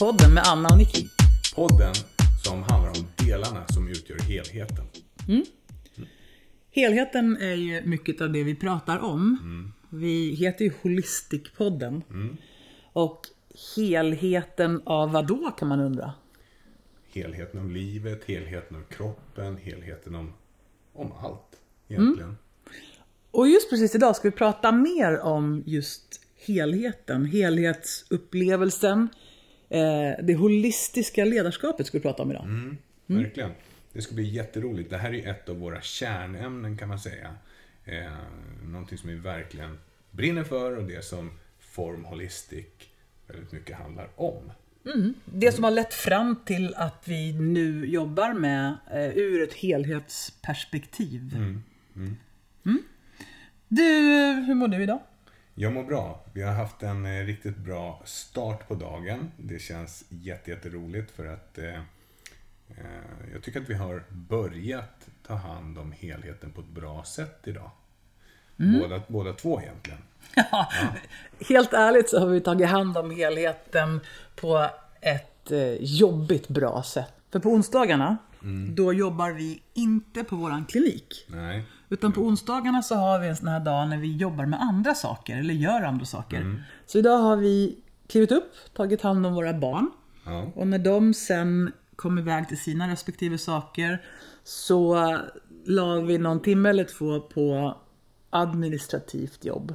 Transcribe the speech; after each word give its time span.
Holistic-podden 0.00 0.34
med 0.34 0.42
Anna 0.46 0.68
och 0.68 0.78
Nicky. 0.78 1.06
Podden 1.54 1.94
som 2.44 2.62
handlar 2.62 2.88
om 2.88 3.26
delarna 3.26 3.66
som 3.68 3.88
utgör 3.88 4.18
helheten. 4.18 4.84
Helheten 6.70 7.36
är 7.36 7.54
ju 7.54 7.82
mycket 7.82 8.20
av 8.20 8.32
det 8.32 8.44
vi 8.44 8.54
pratar 8.54 8.98
om. 8.98 9.38
Vi 9.90 10.34
heter 10.34 10.64
ju 10.64 10.72
Holistic-podden. 10.82 12.02
Och 12.92 13.20
helheten 13.76 14.82
av 14.84 15.12
vad 15.12 15.26
då 15.26 15.50
kan 15.50 15.68
man 15.68 15.80
undra? 15.80 16.12
Helheten 17.12 17.60
om 17.60 17.70
livet, 17.70 18.24
helheten 18.24 18.76
om 18.76 18.84
kroppen, 18.90 19.56
helheten 19.56 20.14
om, 20.14 20.32
om 20.92 21.12
allt 21.12 21.56
egentligen. 21.88 22.36
Och 23.30 23.48
just 23.48 23.70
precis 23.70 23.94
idag 23.94 24.16
ska 24.16 24.28
vi 24.28 24.36
prata 24.36 24.72
mer 24.72 25.18
om 25.18 25.62
just 25.66 26.20
helheten, 26.46 27.24
helhetsupplevelsen. 27.24 29.08
Eh, 29.70 30.24
det 30.24 30.34
holistiska 30.34 31.24
ledarskapet 31.24 31.86
ska 31.86 31.98
vi 31.98 32.02
prata 32.02 32.22
om 32.22 32.30
idag. 32.30 32.76
Verkligen. 33.06 33.50
Det 33.92 34.02
ska 34.02 34.14
bli 34.14 34.24
jätteroligt. 34.24 34.90
Det 34.90 34.98
här 34.98 35.14
är 35.14 35.30
ett 35.30 35.48
av 35.48 35.56
våra 35.56 35.80
kärnämnen 35.80 36.78
kan 36.78 36.88
man 36.88 36.98
säga. 36.98 37.34
Eh, 37.84 38.12
någonting 38.62 38.98
som 38.98 39.10
vi 39.10 39.16
verkligen 39.16 39.78
brinner 40.10 40.44
för 40.44 40.76
och 40.76 40.84
det 40.84 41.04
som 41.04 41.30
Form 41.58 42.04
Holistic 42.04 42.66
väldigt 43.26 43.52
mycket 43.52 43.76
handlar 43.76 44.08
om. 44.16 44.52
Det 45.24 45.52
som 45.52 45.64
har 45.64 45.70
lett 45.70 45.94
fram 45.94 46.36
till 46.44 46.74
att 46.74 47.02
vi 47.04 47.32
nu 47.32 47.86
jobbar 47.86 48.34
med 48.34 48.76
eh, 48.92 49.18
ur 49.18 49.42
ett 49.42 49.54
helhetsperspektiv. 49.54 51.36
Mm. 51.36 51.62
Du, 53.68 53.82
hur 54.46 54.54
mår 54.54 54.68
du 54.68 54.82
idag? 54.82 55.00
Jag 55.60 55.72
mår 55.72 55.84
bra. 55.84 56.20
Vi 56.32 56.42
har 56.42 56.52
haft 56.52 56.82
en 56.82 57.06
eh, 57.06 57.26
riktigt 57.26 57.56
bra 57.56 58.02
start 58.04 58.68
på 58.68 58.74
dagen. 58.74 59.30
Det 59.36 59.58
känns 59.58 60.04
jätte, 60.08 60.50
jätteroligt 60.50 61.10
för 61.10 61.26
att 61.26 61.58
eh, 61.58 61.74
eh, 62.68 63.32
jag 63.32 63.42
tycker 63.42 63.60
att 63.60 63.70
vi 63.70 63.74
har 63.74 64.02
börjat 64.08 65.08
ta 65.26 65.34
hand 65.34 65.78
om 65.78 65.92
helheten 65.92 66.52
på 66.52 66.60
ett 66.60 66.66
bra 66.66 67.04
sätt 67.04 67.40
idag. 67.44 67.70
Båda, 68.56 69.02
båda 69.08 69.32
två 69.32 69.60
egentligen. 69.60 69.98
Ja, 70.34 70.68
Helt 71.48 71.72
ärligt 71.72 72.10
så 72.10 72.18
har 72.18 72.26
vi 72.26 72.40
tagit 72.40 72.68
hand 72.68 72.96
om 72.96 73.10
helheten 73.10 74.00
på 74.36 74.70
ett 75.00 75.50
eh, 75.50 75.74
jobbigt 75.74 76.48
bra 76.48 76.82
sätt. 76.82 77.12
För 77.30 77.38
på 77.38 77.48
onsdagarna, 77.48 78.16
då 78.76 78.92
jobbar 78.92 79.30
vi 79.30 79.62
inte 79.74 80.24
på 80.24 80.36
våran 80.36 80.64
klinik. 80.64 81.26
Nej. 81.26 81.64
Utan 81.92 82.12
på 82.12 82.20
onsdagarna 82.20 82.82
så 82.82 82.94
har 82.94 83.20
vi 83.20 83.28
en 83.28 83.36
sån 83.36 83.48
här 83.48 83.60
dag 83.60 83.88
när 83.88 83.96
vi 83.96 84.16
jobbar 84.16 84.46
med 84.46 84.62
andra 84.62 84.94
saker, 84.94 85.36
eller 85.36 85.54
gör 85.54 85.82
andra 85.82 86.04
saker. 86.04 86.64
Så 86.86 86.98
idag 86.98 87.18
har 87.18 87.36
vi 87.36 87.78
klivit 88.06 88.32
upp, 88.32 88.52
tagit 88.74 89.02
hand 89.02 89.26
om 89.26 89.34
våra 89.34 89.54
barn. 89.54 89.90
Ja. 90.24 90.52
Och 90.54 90.66
när 90.66 90.78
de 90.78 91.14
sen 91.14 91.72
kom 91.96 92.18
iväg 92.18 92.48
till 92.48 92.58
sina 92.58 92.88
respektive 92.88 93.38
saker 93.38 94.02
så 94.44 95.18
la 95.64 96.00
vi 96.00 96.18
någon 96.18 96.42
timme 96.42 96.68
eller 96.68 96.84
två 96.84 97.20
på 97.20 97.76
administrativt 98.30 99.44
jobb. 99.44 99.74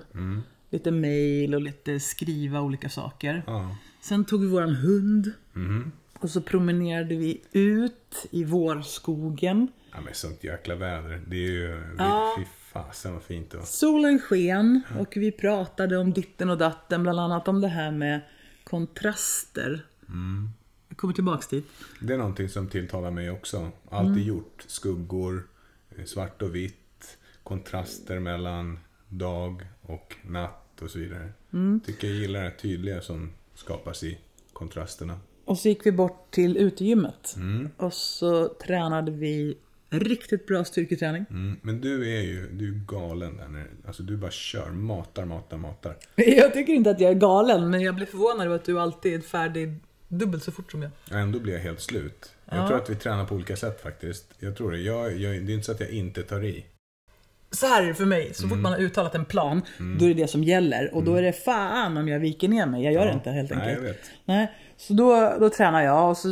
Lite 0.69 0.91
mail 0.91 1.55
och 1.55 1.61
lite 1.61 1.99
skriva 1.99 2.61
olika 2.61 2.89
saker. 2.89 3.43
Ja. 3.47 3.75
Sen 4.01 4.25
tog 4.25 4.41
vi 4.41 4.47
våran 4.47 4.75
hund. 4.75 5.31
Och 6.19 6.29
så 6.29 6.41
promenerade 6.41 7.15
vi 7.15 7.41
ut 7.51 8.27
i 8.31 8.43
vårskogen. 8.43 9.67
Ja, 9.95 10.01
men 10.01 10.13
sånt 10.13 10.43
jäkla 10.43 10.75
väder. 10.75 11.21
Det 11.27 11.35
är 11.35 11.51
ju... 11.51 11.95
Ja. 11.97 12.35
Fy 12.37 12.45
fasen 12.45 13.13
vad 13.13 13.23
fint 13.23 13.51
det 13.51 13.57
var. 13.57 13.65
Solen 13.65 14.19
sken 14.19 14.81
och 14.99 15.13
vi 15.17 15.31
pratade 15.31 15.97
om 15.97 16.13
ditten 16.13 16.49
och 16.49 16.57
datten, 16.57 17.03
bland 17.03 17.19
annat 17.19 17.47
om 17.47 17.61
det 17.61 17.67
här 17.67 17.91
med 17.91 18.21
kontraster. 18.63 19.85
Jag 20.89 20.97
kommer 20.97 21.13
tillbaks 21.13 21.47
dit. 21.47 21.67
Det 22.01 22.13
är 22.13 22.17
någonting 22.17 22.49
som 22.49 22.69
tilltalar 22.69 23.11
mig 23.11 23.31
också. 23.31 23.71
Alltid 23.89 24.25
gjort. 24.25 24.63
Skuggor, 24.67 25.47
eh, 25.97 26.05
svart 26.05 26.41
och 26.41 26.55
vitt, 26.55 27.17
kontraster 27.43 28.19
mellan 28.19 28.79
dag 29.09 29.67
och 29.81 30.15
natt 30.21 30.81
och 30.81 30.89
så 30.89 30.99
vidare. 30.99 31.29
Tycker 31.85 32.07
jag 32.07 32.17
gillar 32.17 32.43
det 32.43 32.51
tydliga 32.51 33.01
som 33.01 33.31
skapas 33.53 34.03
i 34.03 34.17
kontrasterna. 34.53 35.19
Och 35.45 35.57
så 35.57 35.67
gick 35.67 35.85
vi 35.85 35.91
bort 35.91 36.31
till 36.31 36.57
utegymmet. 36.57 37.35
Och 37.77 37.93
så 37.93 38.47
tränade 38.47 39.11
vi 39.11 39.57
riktigt 39.99 40.47
bra 40.47 40.63
styrketräning. 40.63 41.25
Mm. 41.29 41.59
Men 41.61 41.81
du 41.81 42.15
är 42.17 42.21
ju 42.21 42.47
du 42.51 42.67
är 42.67 42.79
galen 42.99 43.37
där. 43.37 43.47
När, 43.47 43.67
alltså 43.87 44.03
du 44.03 44.17
bara 44.17 44.31
kör, 44.31 44.69
matar, 44.69 45.25
matar, 45.25 45.57
matar. 45.57 45.95
Jag 46.15 46.53
tycker 46.53 46.73
inte 46.73 46.89
att 46.89 46.99
jag 46.99 47.11
är 47.11 47.15
galen, 47.15 47.69
men 47.69 47.81
jag 47.81 47.95
blir 47.95 48.05
förvånad 48.05 48.45
över 48.45 48.55
att 48.55 48.65
du 48.65 48.79
alltid 48.79 49.13
är 49.13 49.19
färdig 49.19 49.73
dubbelt 50.07 50.43
så 50.43 50.51
fort 50.51 50.71
som 50.71 50.81
jag. 50.81 50.91
Ändå 51.21 51.39
blir 51.39 51.53
jag 51.53 51.59
helt 51.61 51.81
slut. 51.81 52.31
Jag 52.45 52.57
Ja. 52.57 52.67
tror 52.67 52.77
att 52.77 52.89
vi 52.89 52.95
tränar 52.95 53.25
på 53.25 53.35
olika 53.35 53.55
sätt 53.55 53.81
faktiskt. 53.81 54.33
Jag 54.39 54.57
tror 54.57 54.71
det. 54.71 54.77
Jag, 54.79 55.17
jag, 55.17 55.45
det 55.45 55.51
är 55.51 55.53
inte 55.53 55.65
så 55.65 55.71
att 55.71 55.79
jag 55.79 55.89
inte 55.89 56.23
tar 56.23 56.43
i. 56.43 56.65
Så 57.51 57.65
här 57.67 57.83
är 57.83 57.87
det 57.87 57.93
för 57.93 58.05
mig, 58.05 58.33
så 58.33 58.47
fort 58.47 58.57
man 58.57 58.71
har 58.71 58.79
uttalat 58.79 59.15
en 59.15 59.25
plan, 59.25 59.61
då 59.99 60.05
är 60.05 60.09
det 60.09 60.13
det 60.21 60.27
som 60.27 60.43
gäller. 60.43 60.95
Och 60.95 61.03
då 61.03 61.15
är 61.15 61.21
det 61.21 61.33
fan 61.33 61.97
om 61.97 62.07
jag 62.07 62.19
viker 62.19 62.47
ner 62.47 62.65
mig. 62.65 62.83
Jag 62.83 62.93
gör 62.93 63.05
det 63.05 63.13
inte 63.13 63.31
helt 63.31 63.49
Nej, 63.49 63.59
enkelt. 63.59 63.77
jag 63.77 63.83
vet. 63.93 63.99
Nej, 64.25 64.51
så 64.77 64.93
då, 64.93 65.35
då 65.39 65.49
tränar 65.49 65.81
jag 65.83 66.09
och 66.09 66.17
så 66.17 66.27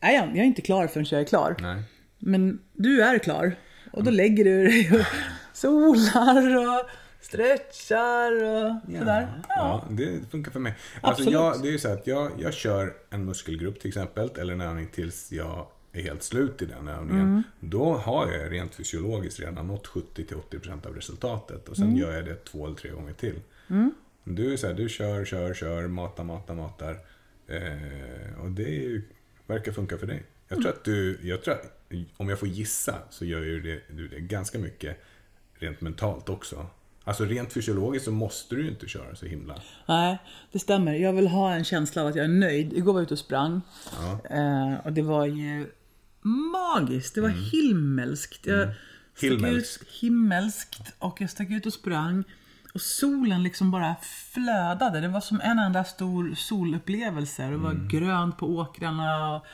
är 0.00 0.12
jag, 0.14 0.28
jag 0.28 0.36
är 0.38 0.44
inte 0.44 0.62
klar 0.62 0.86
förrän 0.86 1.06
jag 1.10 1.20
är 1.20 1.24
klar. 1.24 1.56
Nej. 1.60 1.82
Men 2.18 2.58
du 2.72 3.02
är 3.02 3.18
klar. 3.18 3.56
Och 3.92 4.04
då 4.04 4.10
lägger 4.10 4.44
du 4.44 4.64
dig 4.64 4.90
och 4.92 5.06
solar 5.56 6.56
och 6.56 6.90
stretchar 7.20 8.32
och 8.32 8.80
sådär. 8.98 9.28
Ja. 9.48 9.54
Ja, 9.56 9.86
det 9.90 10.30
funkar 10.30 10.50
för 10.52 10.60
mig. 10.60 10.74
Alltså 11.00 11.30
jag, 11.30 11.62
det 11.62 11.68
är 11.68 11.72
ju 11.72 11.78
så 11.78 11.88
att 11.92 12.06
jag, 12.06 12.30
jag 12.38 12.54
kör 12.54 12.94
en 13.10 13.24
muskelgrupp 13.24 13.80
till 13.80 13.88
exempel, 13.88 14.30
eller 14.38 14.52
en 14.52 14.60
övning 14.60 14.86
tills 14.92 15.32
jag 15.32 15.66
är 15.92 16.02
helt 16.02 16.22
slut 16.22 16.62
i 16.62 16.66
den 16.66 16.88
övningen. 16.88 17.26
Mm. 17.26 17.42
Då 17.60 17.94
har 17.94 18.32
jag 18.32 18.52
rent 18.52 18.74
fysiologiskt 18.74 19.40
redan 19.40 19.66
nått 19.66 19.86
70-80% 19.86 20.86
av 20.86 20.94
resultatet 20.94 21.68
och 21.68 21.76
sen 21.76 21.84
Mm. 21.86 21.96
gör 21.98 22.12
jag 22.12 22.24
det 22.24 22.44
två 22.44 22.66
eller 22.66 22.76
tre 22.76 22.90
gånger 22.90 23.12
till. 23.12 23.40
Du 24.24 24.52
är 24.52 24.56
så 24.56 24.66
här, 24.66 24.74
du 24.74 24.88
kör, 24.88 25.24
kör, 25.24 25.54
kör, 25.54 25.86
matar, 25.86 26.24
matar, 26.24 26.54
matar. 26.54 26.98
Eh, 27.48 28.40
och 28.42 28.50
det 28.50 28.62
är 28.68 28.82
ju, 28.82 29.02
verkar 29.46 29.72
funka 29.72 29.98
för 29.98 30.06
dig. 30.06 30.22
Jag 30.48 30.58
tror 30.62 30.68
att 30.70 30.84
du, 30.84 31.18
jag 31.22 31.42
tror 31.42 31.56
om 32.16 32.28
jag 32.28 32.38
får 32.38 32.48
gissa 32.48 32.98
så 33.10 33.24
gör 33.24 33.40
ju 33.40 33.60
det, 33.60 33.80
du 33.88 34.08
det 34.08 34.20
ganska 34.20 34.58
mycket 34.58 35.04
rent 35.54 35.80
mentalt 35.80 36.28
också. 36.28 36.66
Alltså 37.04 37.24
rent 37.24 37.52
fysiologiskt 37.52 38.04
så 38.04 38.12
måste 38.12 38.54
du 38.54 38.62
ju 38.62 38.68
inte 38.68 38.88
köra 38.88 39.16
så 39.16 39.26
himla 39.26 39.62
Nej, 39.86 40.18
det 40.52 40.58
stämmer. 40.58 40.94
Jag 40.94 41.12
vill 41.12 41.28
ha 41.28 41.54
en 41.54 41.64
känsla 41.64 42.02
av 42.02 42.08
att 42.08 42.16
jag 42.16 42.24
är 42.24 42.28
nöjd. 42.28 42.72
Igår 42.72 42.92
var 42.92 43.00
jag 43.00 43.04
ute 43.04 43.14
och 43.14 43.18
sprang. 43.18 43.60
Eh, 44.30 44.74
och 44.84 44.92
det 44.92 45.02
var 45.02 45.26
ju 45.26 45.66
magiskt. 46.52 47.14
Det 47.14 47.20
var 47.20 47.28
himmelskt. 47.28 48.46
Jag 48.46 48.68
stack 49.14 49.30
Himmelskt. 49.30 49.82
Ut, 49.82 49.88
himmelskt. 49.88 50.92
Och 50.98 51.20
jag 51.20 51.30
stack 51.30 51.50
ut 51.50 51.66
och 51.66 51.72
sprang. 51.72 52.24
Och 52.74 52.80
solen 52.80 53.42
liksom 53.42 53.70
bara 53.70 53.96
flödade. 54.32 55.00
Det 55.00 55.08
var 55.08 55.20
som 55.20 55.40
en 55.40 55.58
enda 55.58 55.84
stor 55.84 56.34
solupplevelse. 56.34 57.42
Det 57.42 57.56
var 57.56 57.88
grönt 57.88 58.38
på 58.38 58.46
åkrarna. 58.46 59.36
Och 59.36 59.46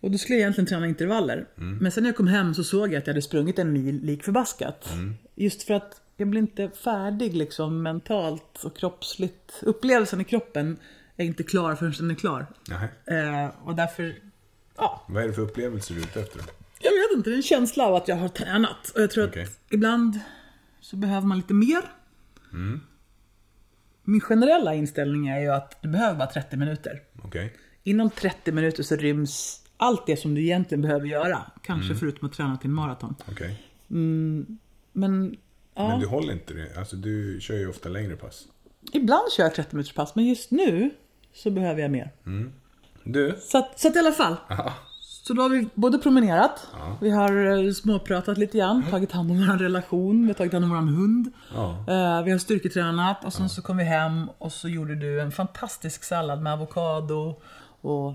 då 0.00 0.18
skulle 0.18 0.34
jag 0.38 0.40
egentligen 0.40 0.66
träna 0.68 0.86
intervaller. 0.86 1.46
Men 1.54 1.92
sen 1.92 2.02
när 2.02 2.08
jag 2.10 2.16
kom 2.16 2.26
hem 2.26 2.54
så 2.54 2.64
såg 2.64 2.92
jag 2.92 2.98
att 2.98 3.06
jag 3.06 3.14
hade 3.14 3.22
sprungit 3.22 3.58
en 3.58 3.72
mil 3.72 4.00
lik 4.02 4.22
förbaskat. 4.24 4.88
Just 5.34 5.62
för 5.62 5.74
att 5.74 6.00
jag 6.16 6.28
blir 6.28 6.40
inte 6.40 6.70
färdig 6.70 7.34
liksom 7.36 7.82
mentalt 7.82 8.64
och 8.64 8.76
kroppsligt. 8.76 9.52
Upplevelsen 9.62 10.20
i 10.20 10.24
kroppen 10.24 10.76
är 11.16 11.24
inte 11.24 11.42
klar 11.42 11.74
förrän 11.74 11.92
den 11.98 12.10
är 12.10 12.14
klar. 12.14 12.46
Eh, 13.04 13.50
och 13.66 13.74
därför, 13.74 14.14
ja, 14.76 15.04
Vad 15.08 15.22
är 15.22 15.28
det 15.28 15.34
för 15.34 15.42
upplevelser 15.42 15.94
du 15.94 16.00
är 16.00 16.04
ute 16.04 16.20
efter? 16.20 16.42
jag 16.80 16.90
vet 16.90 17.16
inte, 17.16 17.30
det 17.30 17.34
är 17.34 17.36
en 17.36 17.42
känsla 17.42 17.86
av 17.86 17.94
att 17.94 18.08
jag 18.08 18.16
har 18.16 18.28
tränat. 18.28 18.90
Och 18.94 19.02
jag 19.02 19.10
tror 19.10 19.28
Okej. 19.28 19.42
att 19.42 19.60
ibland 19.70 20.20
så 20.80 20.96
behöver 20.96 21.26
man 21.26 21.36
lite 21.36 21.54
mer. 21.54 21.82
Min 24.04 24.20
generella 24.20 24.74
inställning 24.74 25.28
är 25.28 25.40
ju 25.40 25.48
att 25.48 25.82
du 25.82 25.88
behöver 25.88 26.18
bara 26.18 26.26
30 26.30 26.56
minuter. 26.56 27.02
Okej. 27.22 27.56
Inom 27.82 28.10
30 28.10 28.52
minuter 28.52 28.82
så 28.82 28.96
ryms 28.96 29.62
allt 29.76 30.06
det 30.06 30.16
som 30.16 30.34
du 30.34 30.42
egentligen 30.42 30.82
behöver 30.82 31.06
göra. 31.06 31.42
Kanske 31.62 31.94
förutom 31.94 32.28
att 32.28 32.34
träna 32.34 32.56
till 32.56 32.70
maraton. 32.70 33.14
Okej. 33.30 33.62
Men 34.92 35.36
ja, 35.74 35.88
Men 35.88 36.00
du 36.00 36.06
håller 36.06 36.32
inte 36.32 36.54
det? 36.54 36.78
Alltså 36.78 36.96
du 36.96 37.38
kör 37.40 37.54
ju 37.54 37.68
ofta 37.68 37.88
längre 37.88 38.16
pass. 38.16 38.44
ibland 38.92 39.32
kör 39.32 39.44
jag 39.44 39.54
30 39.54 39.76
minuters 39.76 39.94
pass, 39.94 40.14
men 40.14 40.24
just 40.26 40.50
nu 40.50 40.90
så 41.34 41.50
behöver 41.50 41.82
jag 41.82 41.90
mer. 41.90 42.10
Du? 43.04 43.36
Så, 43.40 43.68
så 43.76 43.88
att 43.88 43.96
i 43.96 43.98
alla 43.98 44.12
fall. 44.12 44.36
Ja. 44.48 44.72
Så 45.00 45.34
då 45.34 45.42
har 45.42 45.48
vi 45.48 45.68
både 45.74 45.98
promenerat, 45.98 46.66
vi 47.00 47.10
har 47.10 47.64
eh, 47.66 47.72
småpratat 47.72 48.38
lite 48.38 48.58
grann, 48.58 48.82
tagit 48.90 49.12
hand 49.12 49.30
om 49.30 49.46
vår 49.46 49.58
relation, 49.58 50.22
vi 50.22 50.26
har 50.26 50.34
tagit 50.34 50.52
hand 50.52 50.64
om 50.64 50.70
vår 50.70 50.76
hund. 50.76 51.32
Ja. 51.54 51.70
Eh, 51.70 52.24
vi 52.24 52.30
har 52.30 52.38
styrketränat 52.38 53.24
och 53.24 53.32
sen 53.32 53.48
så 53.48 53.62
kom 53.62 53.76
vi 53.76 53.84
hem 53.84 54.30
och 54.38 54.52
så 54.52 54.68
gjorde 54.68 54.94
du 54.94 55.20
en 55.20 55.32
fantastisk 55.32 56.04
sallad 56.04 56.42
med 56.42 56.52
avokado 56.52 57.40
och 57.80 58.14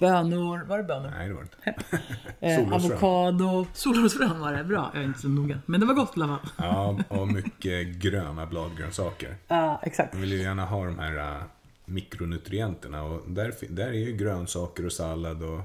bönor. 0.00 0.64
Var 0.68 0.78
det 0.78 0.84
bönor? 0.84 1.10
Nej, 1.10 1.28
det 1.28 1.34
var 1.34 1.42
det 1.42 1.70
inte. 1.70 2.00
Eh, 2.40 2.72
avokado. 2.74 3.66
Solrosfrön 3.72 4.40
var 4.40 4.52
det, 4.52 4.64
bra. 4.64 4.90
Jag 4.94 5.02
är 5.02 5.06
inte 5.06 5.18
så 5.20 5.28
noga. 5.28 5.58
Men 5.66 5.80
det 5.80 5.86
var 5.86 5.94
gott 5.94 6.16
i 6.16 6.20
alla 6.20 6.26
fall. 6.38 6.50
Ja, 6.56 6.98
och 7.08 7.28
mycket 7.28 7.86
gröna 7.88 8.46
bladgrönsaker. 8.46 9.36
Ja, 9.48 9.80
exakt. 9.82 10.12
Man 10.12 10.20
vill 10.22 10.32
ju 10.32 10.38
gärna 10.42 10.64
ha 10.64 10.84
de 10.84 10.98
här 10.98 11.16
äh, 11.36 11.42
mikronutrienterna. 11.84 13.02
Och 13.02 13.30
där, 13.30 13.54
där 13.68 13.86
är 13.88 13.92
ju 13.92 14.12
grönsaker 14.16 14.86
och 14.86 14.92
sallad 14.92 15.42
och... 15.42 15.58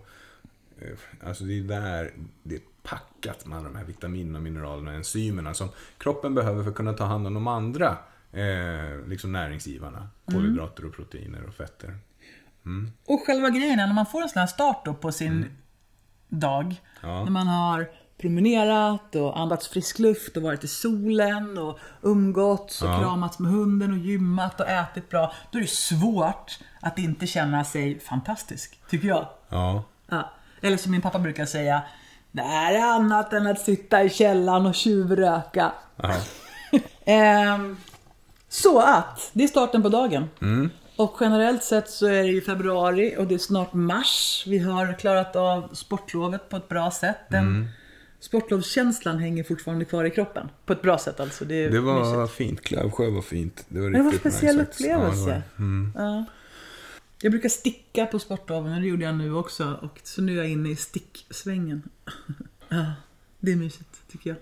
eh, 0.82 1.28
Alltså 1.28 1.44
det 1.44 1.60
är 1.60 1.64
där 1.64 2.12
det 2.44 2.56
är 2.56 2.62
packat 2.84 3.46
med 3.46 3.58
alla 3.58 3.68
de 3.70 3.76
här 3.76 3.86
vitaminerna, 3.86 4.40
mineralerna 4.40 4.92
och 4.92 4.98
enzymerna 4.98 5.54
som 5.54 5.70
kroppen 5.98 6.36
behöver 6.36 6.64
för 6.64 6.70
att 6.70 6.76
kunna 6.78 6.94
ta 6.94 7.04
hand 7.06 7.28
om 7.28 7.34
de 7.34 7.48
andra 7.48 7.98
eh, 8.32 9.08
liksom 9.08 9.32
näringsgivarna. 9.32 10.08
Kolhydrater 10.32 10.86
och 10.86 10.94
proteiner 10.94 11.44
och 11.48 11.54
fetter. 11.54 11.98
Och 13.06 13.24
själva 13.26 13.50
grejen 13.50 13.80
är 13.80 13.88
när 13.88 13.94
man 13.94 14.06
får 14.06 14.22
en 14.22 14.30
sån 14.30 14.40
här 14.40 14.48
start 14.48 14.86
då 14.86 14.94
på 14.94 15.12
sin 15.12 15.52
dag. 16.30 16.64
Mm. 16.64 16.76
Ja. 17.02 17.24
När 17.24 17.32
man 17.32 17.48
har 17.48 17.88
promenerat 18.22 19.16
och 19.16 19.40
andats 19.40 19.68
frisk 19.68 20.00
luft 20.00 20.38
och 20.38 20.44
varit 20.44 20.64
i 20.64 20.68
solen 20.68 21.58
och 21.58 21.80
umgåtts 22.02 22.82
och 22.82 22.90
Ja. 22.90 23.00
kramats 23.00 23.40
med 23.40 23.52
hunden 23.52 23.92
och 23.92 23.98
gymmat 23.98 24.60
och 24.60 24.68
ätit 24.70 25.10
bra. 25.10 25.34
Då 25.52 25.58
är 25.58 25.62
det 25.62 25.70
svårt 25.70 26.60
att 26.82 26.98
inte 26.98 27.28
känna 27.28 27.64
sig 27.64 28.00
fantastisk, 28.00 28.80
tycker 28.90 29.08
jag. 29.08 29.28
Ja, 29.50 29.84
Ja. 30.10 30.32
Eller 30.62 30.78
som 30.78 30.92
min 30.92 31.02
pappa 31.02 31.20
brukar 31.20 31.46
säga. 31.46 31.82
Det 32.32 32.42
här 32.42 32.74
är 32.74 32.82
annat 32.96 33.34
än 33.34 33.48
att 33.48 33.60
sitta 33.60 34.04
i 34.04 34.10
källaren 34.10 34.66
och 34.66 34.76
tjuvröka. 34.76 35.72
Ehm, 37.06 37.78
så 38.50 38.80
att, 38.82 39.30
det 39.34 39.44
är 39.44 39.48
starten 39.48 39.84
på 39.84 39.90
dagen. 39.90 40.30
Mm. 40.42 40.70
Och 40.98 41.18
generellt 41.20 41.64
sett 41.64 41.90
så 41.90 42.06
är 42.08 42.24
det 42.24 42.30
ju 42.30 42.42
februari 42.42 43.16
och 43.18 43.28
det 43.28 43.34
är 43.36 43.40
snart 43.40 43.74
mars. 43.74 44.44
Vi 44.48 44.58
har 44.60 45.00
klarat 45.00 45.36
av 45.36 45.74
sportlovet 45.74 46.50
på 46.50 46.58
ett 46.58 46.70
bra 46.70 46.92
sätt. 46.92 47.18
Den 47.30 47.48
Mm. 47.48 47.68
Sportlovskänslan 48.20 49.20
hänger 49.20 49.44
fortfarande 49.44 49.86
kvar 49.86 50.06
i 50.06 50.12
kroppen. 50.12 50.50
På 50.66 50.74
ett 50.74 50.82
bra 50.82 50.98
sätt 50.98 51.20
alltså. 51.20 51.46
Det, 51.46 51.70
Det 51.70 51.80
var 51.80 52.20
mysigt. 52.20 52.38
fint. 52.38 52.62
Klövsjö 52.62 53.10
var 53.10 53.22
fint. 53.22 53.66
Det 53.70 53.80
var 53.82 53.90
det 53.90 54.02
var 54.02 54.12
en 54.12 54.20
speciell 54.20 54.58
nice 54.58 54.70
upplevelse. 54.72 55.30
Ja, 55.56 55.64
mm. 55.64 55.92
Ja. 55.96 56.26
Jag 57.22 57.32
brukar 57.32 57.50
sticka 57.50 58.06
på 58.06 58.20
sportloven 58.20 58.74
och 58.74 58.82
det 58.82 58.88
gjorde 58.88 59.06
jag 59.06 59.16
nu 59.16 59.34
också. 59.34 59.80
Och 59.82 60.00
så 60.04 60.22
nu 60.22 60.32
är 60.34 60.38
jag 60.38 60.50
inne 60.50 60.70
i 60.70 60.76
sticksvängen. 60.76 61.84
ja, 62.70 62.86
det 63.40 63.52
är 63.52 63.56
mysigt 63.56 64.02
tycker 64.12 64.30
jag. 64.30 64.38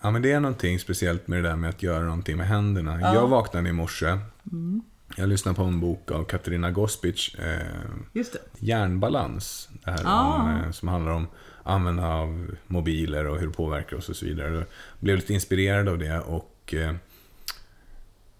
Ja, 0.00 0.10
men 0.10 0.22
det 0.22 0.32
är 0.32 0.40
någonting 0.40 0.78
speciellt 0.78 1.28
med 1.28 1.42
det 1.44 1.48
där 1.48 1.56
med 1.56 1.70
att 1.70 1.82
göra 1.82 2.04
någonting 2.04 2.36
med 2.36 2.46
händerna. 2.46 3.00
Jag 3.00 3.28
vaknade 3.28 3.68
i 3.68 3.72
morse. 3.72 4.18
Jag 5.16 5.28
lyssnade 5.28 5.56
på 5.56 5.62
en 5.62 5.80
bok 5.80 6.10
av 6.10 6.24
Katarina 6.24 6.70
Gospic, 6.70 7.34
eh. 7.34 7.66
Järnbalans. 8.58 9.68
Det 9.84 9.90
här 9.90 10.00
Ah. 10.04 10.34
om, 10.42 10.50
eh, 10.64 10.70
som 10.70 10.88
handlar 10.88 11.12
om 11.12 11.26
användande 11.62 12.10
av 12.12 12.56
mobiler 12.66 13.26
och 13.26 13.38
hur 13.38 13.46
det 13.46 13.52
påverkar 13.52 13.96
oss 13.96 14.08
och 14.08 14.16
så 14.16 14.26
vidare. 14.26 14.54
Jag 14.54 14.64
blev 15.00 15.16
lite 15.16 15.34
inspirerad 15.34 15.88
av 15.88 15.98
det 15.98 16.18
och 16.20 16.74
eh, 16.74 16.94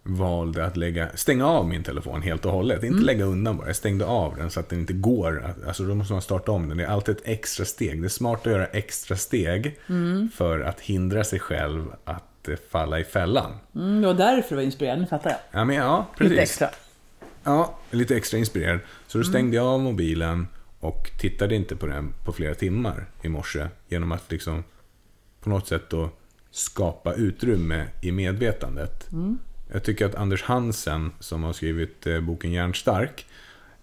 valde 0.03 0.65
att 0.67 0.77
lägga, 0.77 1.09
stänga 1.17 1.47
av 1.47 1.69
min 1.69 1.83
telefon 1.83 2.23
helt 2.23 2.45
och 2.45 2.53
hållet. 2.53 2.83
Inte 2.85 3.03
lägga 3.05 3.25
undan 3.25 3.57
bara, 3.57 3.67
jag 3.67 3.77
stängde 3.77 4.05
av 4.07 4.37
den 4.37 4.51
så 4.51 4.61
att 4.61 4.69
den 4.69 4.79
inte 4.81 4.93
går. 4.93 5.45
att- 5.45 5.67
Alltså 5.67 5.85
då 5.85 5.95
måste 5.95 6.13
man 6.13 6.23
starta 6.23 6.53
om 6.53 6.69
den. 6.69 6.77
Det 6.77 6.85
är 6.85 6.89
alltid 6.89 7.17
ett 7.17 7.23
extra 7.25 7.65
steg. 7.65 8.03
Det 8.03 8.07
är 8.07 8.09
smart 8.09 8.47
att 8.47 8.53
göra 8.53 8.67
extra 8.67 9.17
steg 9.17 9.79
för 10.35 10.61
att 10.61 10.81
hindra 10.81 11.25
sig 11.25 11.39
själv 11.39 11.85
att 12.05 12.26
eh, 12.49 12.57
falla 12.71 13.01
i 13.01 13.05
fällan. 13.05 13.53
Mm, 13.75 14.01
det 14.01 14.07
var 14.07 14.15
därför 14.15 14.49
det 14.49 14.57
var 14.57 14.63
inspirerande, 14.63 15.03
nu 15.03 15.09
fattar 15.09 15.31
jag. 15.31 15.39
Ja, 15.51 15.65
men 15.65 15.77
ja, 15.77 16.07
precis. 16.17 16.31
Lite 16.31 16.43
extra. 16.43 16.69
Ja, 17.45 17.79
lite 17.91 18.17
extra 18.17 18.39
inspirerad. 18.39 18.79
Så 19.07 19.19
då 19.19 19.25
stängde 19.25 19.57
jag 19.57 19.67
av 19.67 19.81
mobilen 19.81 20.49
och 20.81 21.11
tittade 21.19 21.55
inte 21.55 21.77
på 21.77 21.87
den 21.87 22.15
på 22.25 22.33
flera 22.33 22.55
timmar 22.55 23.07
i 23.23 23.29
morse. 23.29 23.67
Genom 23.89 24.13
att 24.13 24.31
liksom 24.33 24.65
på 25.41 25.51
något 25.51 25.69
sätt 25.69 25.91
då 25.91 26.11
skapa 26.51 27.15
utrymme 27.15 27.87
i 28.03 28.13
medvetandet. 28.13 29.09
Jag 29.73 29.85
tycker 29.85 30.07
att 30.07 30.15
Anders 30.15 30.43
Hansen, 30.43 31.13
som 31.21 31.45
har 31.45 31.53
skrivit 31.53 32.07
eh, 32.07 32.21
boken 32.21 32.53
Hjärnstark, 32.53 33.27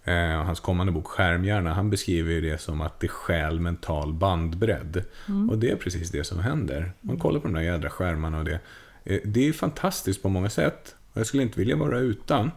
eh, 0.03 0.39
och 0.39 0.45
hans 0.45 0.59
kommande 0.59 0.91
bok 0.91 1.07
Skärmhjärna, 1.07 1.73
han 1.73 1.89
beskriver 1.89 2.31
ju 2.31 2.41
det 2.41 2.57
som 2.57 2.81
att 2.81 3.00
det 3.00 3.07
stjäl 3.07 3.59
mental 3.59 4.13
bandbredd. 4.13 5.03
Och 5.50 5.57
det 5.57 5.71
är 5.71 5.75
precis 5.75 6.11
det 6.11 6.23
som 6.23 6.39
händer. 6.39 6.94
Man 7.01 7.17
kollar 7.19 7.39
på 7.39 7.47
de 7.47 7.53
där 7.53 7.61
jädra 7.61 7.89
skärmarna 7.89 8.38
och 8.39 8.45
det. 8.45 8.59
Eh, 9.03 9.19
det 9.25 9.47
är 9.47 9.53
fantastiskt 9.53 10.21
på 10.21 10.29
många 10.29 10.50
sätt. 10.50 10.95
Och 11.13 11.19
jag 11.19 11.27
skulle 11.27 11.44
inte 11.44 11.59
vilja 11.59 11.75
vara 11.75 12.00
utan. 12.00 12.51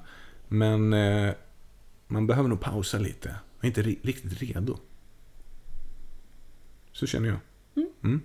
Men 0.49 0.93
eh, 0.93 1.33
man 2.07 2.27
behöver 2.27 2.49
nog 2.49 2.61
pausa 2.61 2.99
lite. 2.99 3.29
Man 3.29 3.37
är 3.61 3.67
inte 3.67 3.83
ri- 3.83 3.99
riktigt 4.03 4.43
redo. 4.43 4.79
Så 6.93 7.07
känner 7.07 7.29
jag. 7.29 7.39
Mm. 8.05 8.21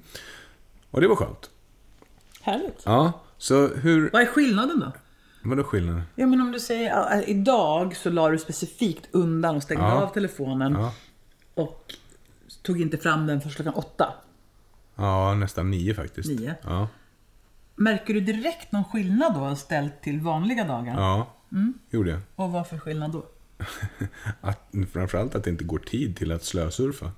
Och 0.91 1.01
det 1.01 1.07
var 1.07 1.15
skönt. 1.15 1.49
Härligt. 2.41 2.81
Ja, 2.85 3.21
så 3.37 3.67
hur... 3.67 4.09
Vad 4.13 4.21
är 4.21 4.25
skillnaden 4.25 4.79
då? 4.79 4.91
Vadå 5.43 5.63
skillnaden? 5.63 6.01
Ja 6.15 6.27
men 6.27 6.41
om 6.41 6.51
du 6.51 6.59
säger 6.59 7.13
äh, 7.17 7.29
idag 7.29 7.95
så 7.95 8.09
la 8.09 8.29
du 8.29 8.37
specifikt 8.37 9.07
undan 9.11 9.55
och 9.55 9.63
stängde 9.63 9.83
Ja. 9.83 10.01
av 10.03 10.13
telefonen 10.13 10.73
Ja. 10.73 10.93
och 11.53 11.93
tog 12.61 12.81
inte 12.81 12.97
fram 12.97 13.27
den 13.27 13.41
först 13.41 13.55
klockan 13.55 13.73
åtta. 13.73 14.13
ja, 14.95 15.33
nästan 15.35 15.71
nio 15.71 15.93
faktiskt. 15.93 16.29
Nio. 16.29 16.55
Ja. 16.63 16.87
Märker 17.75 18.13
du 18.13 18.19
direkt 18.21 18.71
någon 18.71 18.83
skillnad 18.85 19.33
då 19.33 19.55
ställt 19.55 20.01
till 20.01 20.19
vanliga 20.19 20.63
dagar? 20.63 20.93
Ja, 21.01 21.33
gjorde 21.89 22.09
jag. 22.09 22.19
Och 22.35 22.51
vad 22.51 22.67
för 22.67 22.77
skillnad 22.77 23.11
då? 23.11 23.25
Att, 24.41 24.71
framförallt 24.93 25.35
att 25.35 25.43
det 25.43 25.49
inte 25.49 25.63
går 25.63 25.79
tid 25.79 26.15
till 26.17 26.31
att 26.31 26.43
slösurfa. 26.43 27.11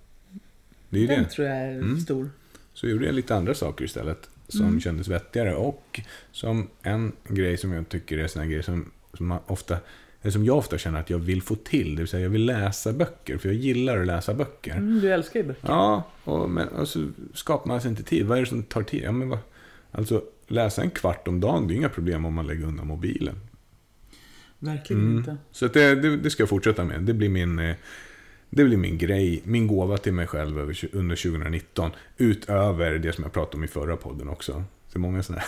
Det 0.90 0.98
är 0.98 1.02
ju 1.02 1.08
Den 1.08 1.24
det. 1.24 1.30
tror 1.30 1.48
jag 1.48 1.58
är 1.58 1.72
Mm. 1.72 2.00
stor. 2.00 2.30
Så 2.74 2.88
gjorde 2.88 3.06
jag 3.06 3.16
lite 3.16 3.36
andra 3.36 3.54
saker 3.54 3.86
istället. 3.86 4.30
Som 4.58 4.80
kändes 4.80 5.08
vettigare. 5.08 5.56
Och 5.56 6.02
som 6.32 6.70
en 6.82 7.12
grej 7.28 7.58
som 7.58 7.72
jag 7.74 7.90
tycker 7.90 8.18
är 8.18 8.40
en 8.40 8.50
grej 8.50 8.64
som, 8.64 8.92
som, 9.14 9.28
man 9.28 9.40
ofta, 9.48 9.78
som 10.30 10.46
jag 10.46 10.58
ofta 10.58 10.78
känner 10.78 11.00
att 11.00 11.10
jag 11.10 11.20
vill 11.20 11.42
få 11.42 11.56
till. 11.56 11.96
Det 11.96 12.02
vill 12.02 12.08
säga 12.08 12.24
jag 12.24 12.30
vill 12.30 12.46
läsa 12.46 12.94
böcker. 12.94 13.38
För 13.38 13.50
jag 13.50 13.56
gillar 13.56 13.98
att 13.98 14.08
läsa 14.08 14.34
böcker. 14.34 14.72
Mm, 14.72 15.02
du 15.02 15.14
älskar 15.14 15.40
ju 15.40 15.46
böcker. 15.46 15.68
Ja, 15.68 16.04
och, 16.24 16.50
men, 16.50 16.68
och 16.68 16.88
så 16.88 17.08
skapar 17.34 17.68
man 17.68 17.82
sig 17.82 17.90
inte 17.90 18.04
tid. 18.04 18.26
Vad 18.26 18.38
är 18.38 18.42
det 18.42 18.48
som 18.48 18.64
tar 18.64 18.84
tid? 18.84 19.04
Ja, 19.04 19.12
men 19.12 19.30
vad, 19.30 19.40
alltså, 19.92 20.24
läsa 20.48 20.82
en 20.82 20.90
kvart 20.90 21.28
om 21.28 21.40
dagen, 21.40 21.68
det 21.68 21.74
är 21.74 21.76
inga 21.76 21.90
problem 21.90 22.26
om 22.26 22.34
man 22.34 22.48
lägger 22.48 22.66
undan 22.66 22.88
mobilen. 22.88 23.36
Verkligen 24.60 25.18
inte. 25.18 25.38
Så 25.52 25.68
det, 25.68 25.96
det, 25.96 26.18
det 26.18 26.30
ska 26.30 26.42
jag 26.42 26.50
fortsätta 26.50 26.84
med. 26.84 27.02
Det 27.02 27.14
blir 27.14 27.30
min, 27.30 27.60
eh, 27.60 27.76
det 28.56 28.64
blir 28.66 28.78
min 28.78 28.98
grej, 28.98 29.42
min 29.44 29.68
gåva 29.68 29.98
till 29.98 30.14
mig 30.14 30.28
själv 30.28 30.58
under 30.92 31.16
2019. 31.16 31.92
Utöver 32.18 32.98
det 33.00 33.14
som 33.14 33.24
jag 33.24 33.34
pratade 33.34 33.58
om 33.58 33.64
i 33.64 33.68
förra 33.68 33.98
podden 33.98 34.30
också. 34.30 34.64
Det 34.92 34.98
är 34.98 35.00
många 35.00 35.24
sådana 35.24 35.42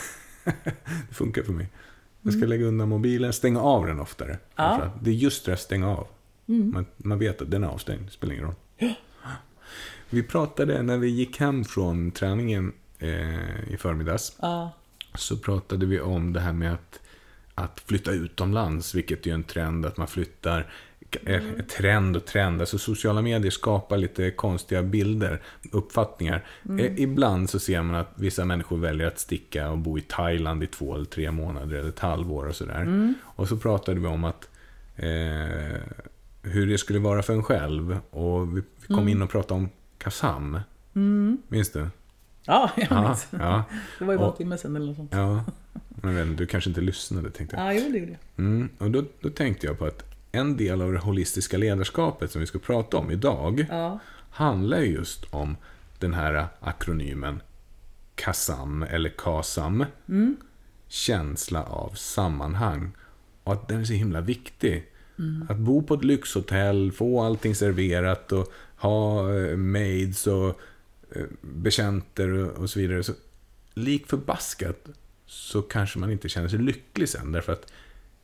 här. 0.44 0.54
det 1.10 1.16
funkar 1.16 1.44
för 1.44 1.54
mig. 1.54 1.68
Jag 2.22 2.34
ska 2.34 2.46
lägga 2.46 2.66
undan 2.66 2.90
mobilen, 2.90 3.34
stänga 3.34 3.62
av 3.62 3.86
den 3.88 4.00
oftare. 4.00 4.38
framförallt. 4.56 4.94
Det 5.02 5.10
är 5.10 5.14
just 5.14 5.46
det 5.46 5.54
att 5.54 5.60
stänga 5.60 5.88
av. 5.90 6.08
Man, 6.46 6.86
man 6.98 7.20
vet 7.20 7.42
att 7.42 7.52
den 7.52 7.64
är 7.64 7.68
avstängd, 7.68 8.12
spelar 8.12 8.34
ingen 8.34 8.46
roll. 8.46 8.56
Vi 10.10 10.24
pratade 10.24 10.82
när 10.82 10.98
vi 10.98 11.08
gick 11.08 11.40
hem 11.40 11.64
från 11.64 12.12
träningen 12.12 12.74
eh, 13.00 13.74
i 13.74 13.78
förmiddags 13.78 14.36
Ja. 14.42 14.72
så 15.16 15.38
pratade 15.38 15.86
vi 15.86 16.00
om 16.00 16.34
det 16.34 16.40
här 16.40 16.54
med 16.54 16.74
att, 16.74 17.00
att 17.56 17.80
flytta 17.80 18.12
utomlands, 18.12 18.96
vilket 18.96 19.28
är 19.28 19.34
en 19.34 19.44
trend 19.44 19.86
att 19.86 19.98
man 19.98 20.08
flyttar. 20.08 20.72
Eh, 21.26 21.42
Trend 21.78 22.18
och 22.18 22.26
trend, 22.26 22.62
alltså 22.62 22.78
sociala 22.78 23.22
medier 23.22 23.52
skapar 23.52 23.98
lite 23.98 24.32
konstiga 24.32 24.84
bilder, 24.84 25.42
uppfattningar. 25.72 26.46
Eh, 26.80 27.00
Ibland 27.02 27.50
så 27.50 27.60
ser 27.60 27.82
man 27.82 27.96
att 27.96 28.12
vissa 28.16 28.46
människor 28.46 28.78
väljer 28.78 29.08
att 29.08 29.20
sticka 29.20 29.70
och 29.70 29.78
bo 29.78 29.98
i 29.98 30.02
Thailand 30.02 30.64
i 30.64 30.68
två 30.68 30.96
eller 30.96 31.06
tre 31.06 31.32
månader 31.32 31.78
eller 31.78 31.90
ett 31.90 32.00
halvår 32.00 32.48
och 32.48 32.56
sådär. 32.56 33.14
Och 33.24 33.48
så 33.48 33.58
pratade 33.58 34.00
vi 34.00 34.08
om 34.08 34.24
att 34.24 34.50
eh, 34.96 35.82
hur 36.42 36.68
det 36.68 36.78
skulle 36.78 37.00
vara 37.00 37.24
för 37.24 37.34
en 37.34 37.44
själv. 37.44 37.98
Och 38.10 38.58
vi, 38.58 38.62
vi 38.88 38.96
kom 38.96 39.08
in 39.08 39.22
och 39.22 39.30
pratade 39.30 39.54
om 39.60 39.70
Kazam. 39.98 40.60
Minns 41.48 41.72
du? 41.72 41.88
Ja, 42.46 42.72
jag 42.78 42.88
Ja, 42.90 43.08
minns. 43.08 43.28
ja. 43.32 43.64
Det 44.00 44.06
var 44.06 44.14
ju 44.14 44.20
bara 44.20 44.32
en 44.32 44.38
timme 44.38 44.58
sedan 44.58 44.76
eller 44.76 44.86
något 44.86 44.96
sånt. 44.98 45.12
Ja, 45.14 45.44
men 45.90 46.36
du 46.36 46.46
kanske 46.46 46.70
inte 46.70 46.82
lyssnade 46.82 47.30
tänkte 47.30 47.56
jag. 47.56 47.66
Ja, 47.76 47.80
jo 47.86 47.92
det 47.92 47.98
gjorde 48.00 48.12
jag. 48.12 48.46
Mm, 48.46 48.70
och 48.78 48.92
då, 48.92 49.04
då 49.22 49.30
tänkte 49.30 49.68
jag 49.68 49.80
på 49.80 49.86
att 49.86 50.15
en 50.36 50.58
del 50.58 50.82
av 50.82 50.92
det 50.94 51.00
holistiska 51.00 51.58
ledarskapet 51.58 52.32
som 52.32 52.42
vi 52.42 52.48
ska 52.48 52.60
prata 52.60 52.98
om 52.98 53.12
idag 53.12 53.66
Ja. 53.70 54.00
handlar 54.30 54.80
ju 54.80 54.86
just 54.94 55.26
om 55.30 55.58
den 56.00 56.14
här 56.14 56.48
akronymen 56.60 57.42
KASAM 58.16 58.84
eller 58.84 59.10
KASAM. 59.10 59.86
Känsla 60.88 61.64
av 61.64 61.90
sammanhang. 61.96 62.92
Och 63.44 63.54
att 63.54 63.68
den 63.68 63.80
är 63.80 63.86
så 63.86 63.94
himla 63.94 64.22
viktig. 64.22 64.92
Att 65.50 65.58
bo 65.58 65.84
på 65.84 65.94
ett 65.94 66.04
lyxhotell, 66.04 66.92
få 66.92 67.22
allting 67.24 67.56
serverat 67.56 68.32
och 68.32 68.52
ha 68.78 69.34
eh, 69.34 69.58
maids 69.58 70.28
och 70.28 70.60
eh, 71.16 71.26
betjänter 71.42 72.30
och, 72.30 72.52
och 72.58 72.70
så 72.70 72.80
vidare. 72.80 73.04
Så, 73.04 73.14
lik 73.74 74.08
förbaskat 74.08 74.86
så 75.26 75.62
kanske 75.62 76.00
man 76.00 76.12
inte 76.12 76.30
känner 76.30 76.48
sig 76.48 76.60
lycklig 76.60 77.10
sen. 77.10 77.32
Därför 77.32 77.54
att 77.54 77.72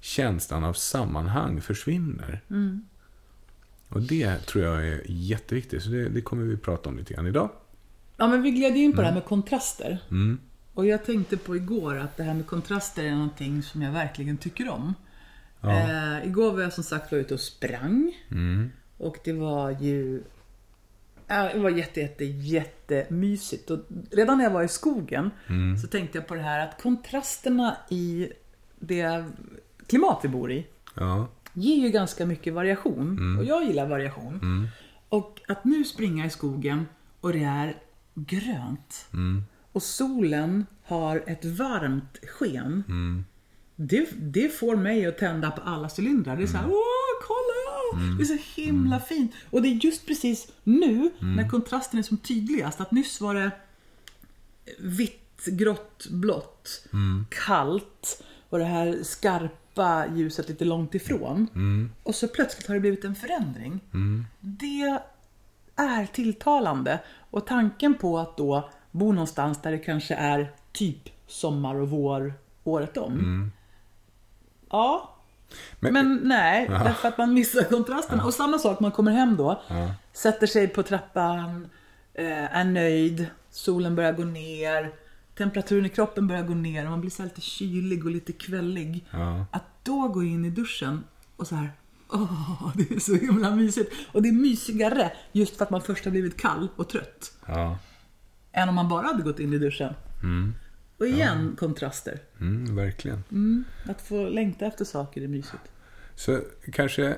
känslan 0.02 0.64
av 0.64 0.74
sammanhang 0.74 1.62
försvinner. 1.62 2.42
Och 3.90 4.02
det 4.02 4.38
tror 4.38 4.64
jag 4.64 4.88
är 4.88 5.02
jätteviktigt. 5.06 5.84
Så 5.84 5.90
det, 5.90 6.10
det 6.10 6.22
kommer 6.22 6.44
vi 6.44 6.58
prata 6.58 6.90
om 6.90 6.98
lite 6.98 7.14
grann 7.14 7.28
idag. 7.28 7.50
Ja, 8.18 8.28
men 8.28 8.42
vi 8.42 8.52
gled 8.52 8.78
in 8.78 8.94
på 8.94 9.02
det 9.02 9.08
här 9.08 9.14
med 9.14 9.26
kontraster. 9.26 10.00
Mm. 10.12 10.40
Och 10.74 10.86
jag 10.86 11.06
tänkte 11.06 11.38
på 11.38 11.56
igår 11.56 11.98
att 11.98 12.18
det 12.18 12.24
här 12.24 12.34
med 12.34 12.48
kontraster 12.48 13.04
är 13.04 13.12
någonting 13.12 13.64
som 13.64 13.82
jag 13.82 13.92
verkligen 13.92 14.38
tycker 14.38 14.70
om. 14.70 14.94
Ja. 15.62 15.80
Eh, 15.80 16.28
igår 16.28 16.52
var 16.52 16.62
jag 16.62 16.74
som 16.74 16.84
sagt 16.84 17.12
var 17.12 17.20
ute 17.20 17.34
och 17.34 17.40
sprang. 17.40 18.14
Mm. 18.32 18.72
Och 18.98 19.18
det 19.24 19.34
var 19.34 19.72
ju... 19.72 20.24
Det 21.28 21.60
var 21.60 21.70
jätte, 21.70 22.02
jätte, 22.02 22.26
jättemysigt. 22.26 23.72
Och 23.72 23.80
redan 24.12 24.38
när 24.38 24.46
jag 24.46 24.52
var 24.52 24.64
i 24.64 24.68
skogen 24.68 25.32
Mm. 25.48 25.78
så 25.78 25.88
tänkte 25.88 26.18
jag 26.18 26.28
på 26.28 26.36
det 26.36 26.42
här 26.42 26.68
att 26.68 26.82
kontrasterna 26.82 27.78
i 27.90 28.32
det 28.80 29.26
klimat 29.92 30.20
vi 30.24 30.28
bor 30.30 30.52
i 30.52 30.68
Ja. 30.96 31.28
ger 31.54 31.76
ju 31.86 31.90
ganska 31.90 32.26
mycket 32.26 32.54
variation. 32.54 33.38
Och 33.38 33.46
jag 33.46 33.64
gillar 33.64 33.88
variation. 33.88 34.68
Och 35.10 35.42
att 35.48 35.66
nu 35.66 35.84
springa 35.84 36.26
i 36.26 36.30
skogen 36.30 36.86
och 37.22 37.34
det 37.34 37.44
är 37.44 37.78
grönt. 38.14 39.08
Och 39.72 39.84
solen 39.84 40.66
har 40.84 41.24
ett 41.28 41.46
varmt 41.46 42.18
sken. 42.28 42.84
Det, 43.76 44.10
det 44.20 44.50
får 44.50 44.76
mig 44.76 45.06
att 45.06 45.18
tända 45.18 45.52
på 45.52 45.62
alla 45.62 45.90
cylindrar. 45.98 46.38
Det 46.38 46.44
är 46.44 46.48
så 46.48 46.58
här, 46.58 46.68
åh, 46.68 47.28
kolla! 47.28 48.18
Det 48.18 48.24
är 48.24 48.26
så 48.26 48.62
himla 48.62 49.00
fint. 49.00 49.32
Och 49.50 49.62
det 49.62 49.68
är 49.68 49.86
just 49.86 50.08
precis 50.08 50.52
nu, 50.64 51.12
när 51.20 51.50
kontrasten 51.50 52.00
är 52.00 52.04
som 52.04 52.18
tydligast, 52.18 52.82
att 52.82 52.92
nyss 52.92 53.22
var 53.22 53.36
det 53.36 53.52
vitt, 54.80 55.46
grått, 55.46 56.08
blått, 56.10 56.86
kallt 57.30 58.24
och 58.50 58.58
det 58.60 58.66
här 58.66 59.00
skarpa 59.04 59.56
ljuset 60.16 60.50
lite 60.50 60.66
långt 60.66 60.96
ifrån. 60.96 61.48
Och 62.04 62.16
så 62.16 62.28
plötsligt 62.28 62.68
har 62.68 62.74
det 62.74 62.80
blivit 62.82 63.06
en 63.06 63.16
förändring. 63.16 63.80
Det 64.40 65.00
är 65.76 66.06
tilltalande. 66.06 67.00
Och 67.32 67.48
tanken 67.48 67.94
på 67.94 68.20
att 68.20 68.38
då 68.38 68.70
bo 68.92 69.12
någonstans 69.12 69.62
där 69.62 69.72
det 69.72 69.78
kanske 69.78 70.16
är 70.16 70.52
typ 70.72 71.10
sommar 71.28 71.76
och 71.76 71.90
vår 71.90 72.34
året 72.64 72.98
om. 72.98 73.52
Ja, 74.70 75.16
Men- 75.80 75.94
men, 75.94 76.20
nej, 76.24 76.68
därför 76.70 77.08
att 77.08 77.18
man 77.18 77.34
missar 77.34 77.64
kontrasterna. 77.64 78.26
Och 78.26 78.34
samma 78.34 78.58
sak, 78.60 78.80
man 78.80 78.92
kommer 78.92 79.12
hem 79.12 79.36
då, 79.38 79.62
sätter 80.14 80.48
sig 80.48 80.68
på 80.68 80.84
trappan, 80.84 81.70
eh, 82.14 82.58
är 82.58 82.64
nöjd, 82.64 83.26
solen 83.52 83.96
börjar 83.96 84.14
gå 84.14 84.24
ner, 84.24 84.92
temperaturen 85.38 85.86
i 85.86 85.90
kroppen 85.90 86.28
börjar 86.28 86.44
gå 86.44 86.54
ner 86.54 86.86
och 86.86 86.92
man 86.92 87.02
blir 87.02 87.12
så 87.12 87.24
lite 87.24 87.42
kylig 87.42 88.06
och 88.06 88.12
lite 88.12 88.34
kvällig. 88.34 89.06
Ja. 89.12 89.46
Att 89.52 89.66
då 89.84 90.08
gå 90.08 90.24
in 90.24 90.46
i 90.46 90.50
duschen 90.50 91.04
och 91.36 91.48
så 91.48 91.56
här, 91.56 91.72
åh, 92.10 92.72
det 92.76 92.92
är 92.92 93.00
så 93.00 93.16
himla 93.16 93.56
mysigt. 93.56 93.92
Och 94.12 94.22
det 94.22 94.30
är 94.30 94.34
mysigare 94.34 95.12
just 95.32 95.58
för 95.58 95.66
att 95.66 95.72
man 95.72 95.82
först 95.82 96.06
har 96.06 96.12
blivit 96.12 96.42
kall 96.42 96.68
och 96.76 96.90
trött. 96.90 97.38
Ja. 97.46 97.78
Än 98.52 98.70
om 98.70 98.76
man 98.76 98.90
bara 98.90 99.08
hade 99.08 99.24
gått 99.24 99.40
in 99.40 99.54
i 99.54 99.58
duschen. 99.58 99.94
Och 100.98 101.08
igen, 101.08 101.56
kontraster. 101.60 102.20
Mm, 102.40 102.76
verkligen. 102.76 103.24
Att 103.86 104.02
få 104.02 104.30
längta 104.30 104.66
efter 104.66 104.86
saker 104.86 105.22
är 105.22 105.28
mysigt. 105.28 105.64
Så 106.16 106.40
kanske, 106.72 107.18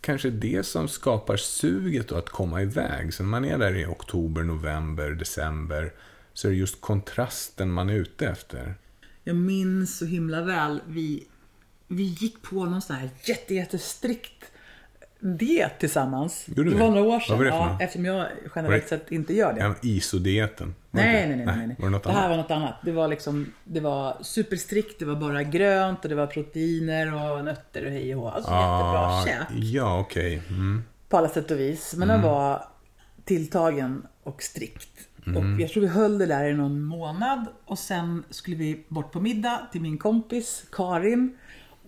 kanske 0.00 0.30
det 0.30 0.66
som 0.66 0.88
skapar 0.88 1.36
suget 1.36 2.08
då 2.08 2.14
att 2.14 2.28
komma 2.28 2.62
iväg. 2.62 3.14
Så 3.14 3.22
när 3.22 3.30
man 3.30 3.44
är 3.44 3.58
där 3.58 3.76
i 3.76 3.86
oktober, 3.86 4.42
november, 4.42 5.10
december 5.10 5.92
så 6.38 6.48
är 6.48 6.52
det 6.52 6.58
just 6.58 6.80
kontrasten 6.80 7.70
man 7.72 7.88
är 7.88 7.94
ute 7.94 8.28
efter. 8.28 8.74
Jag 9.24 9.36
minns 9.36 9.98
så 9.98 10.04
himla 10.04 10.42
väl, 10.42 10.80
vi, 10.86 11.26
vi 11.88 12.02
gick 12.02 12.42
på 12.42 12.64
någon 12.64 12.82
sån 12.82 12.96
här 12.96 13.10
jätte, 13.24 13.54
jättestrikt 13.54 14.44
diet 15.20 15.78
tillsammans. 15.78 16.44
Gjorde 16.48 16.70
det 16.70 16.76
var 16.76 16.90
några 16.90 17.02
år 17.02 17.20
sedan. 17.20 17.38
var 17.38 17.44
det 17.44 17.50
ja, 17.50 17.78
eftersom 17.80 18.04
jag 18.04 18.26
generellt 18.54 18.88
sett 18.88 19.12
inte 19.12 19.34
gör 19.34 19.52
det. 19.52 19.60
Ja, 19.60 19.74
ISO-dieten. 19.82 20.74
Nej, 20.90 21.26
nej, 21.28 21.36
nej, 21.36 21.46
nej, 21.46 21.66
nej. 21.66 21.76
Var 21.78 21.86
det 21.86 21.90
något 21.90 22.02
det 22.02 22.12
här 22.12 22.18
annat? 22.18 22.30
var 22.30 22.36
något 22.36 22.50
annat. 22.50 22.74
Det 22.84 22.92
var 22.92 23.08
liksom, 23.08 23.52
det 23.64 23.80
var 23.80 24.16
superstrikt, 24.22 24.98
det 24.98 25.04
var 25.04 25.16
bara 25.16 25.42
grönt 25.42 26.02
och 26.02 26.08
det 26.08 26.14
var 26.14 26.26
proteiner 26.26 27.14
och 27.14 27.44
nötter 27.44 27.86
och 27.86 27.90
hej 27.92 28.14
och 28.14 28.22
hå. 28.22 28.28
Alltså 28.28 28.50
Ah, 28.50 29.22
jättebra 29.24 29.46
käk. 29.46 29.64
Ja, 29.64 30.00
okej. 30.00 30.42
Mm. 30.48 30.82
På 31.08 31.16
alla 31.16 31.28
sätt 31.28 31.50
och 31.50 31.60
vis. 31.60 31.94
Men 31.96 32.08
den 32.08 32.22
var 32.22 32.64
tilltagen 33.24 34.06
och 34.22 34.42
strikt. 34.42 35.07
Och 35.36 35.60
jag 35.60 35.70
tror 35.70 35.80
vi 35.80 35.88
höll 35.88 36.18
det 36.18 36.26
där 36.26 36.44
i 36.44 36.54
någon 36.54 36.82
månad. 36.82 37.46
Och 37.64 37.78
sen 37.78 38.24
skulle 38.30 38.56
vi 38.56 38.84
bort 38.88 39.12
på 39.12 39.20
middag 39.20 39.60
till 39.72 39.80
min 39.80 39.98
kompis 39.98 40.64
Karin. 40.72 41.38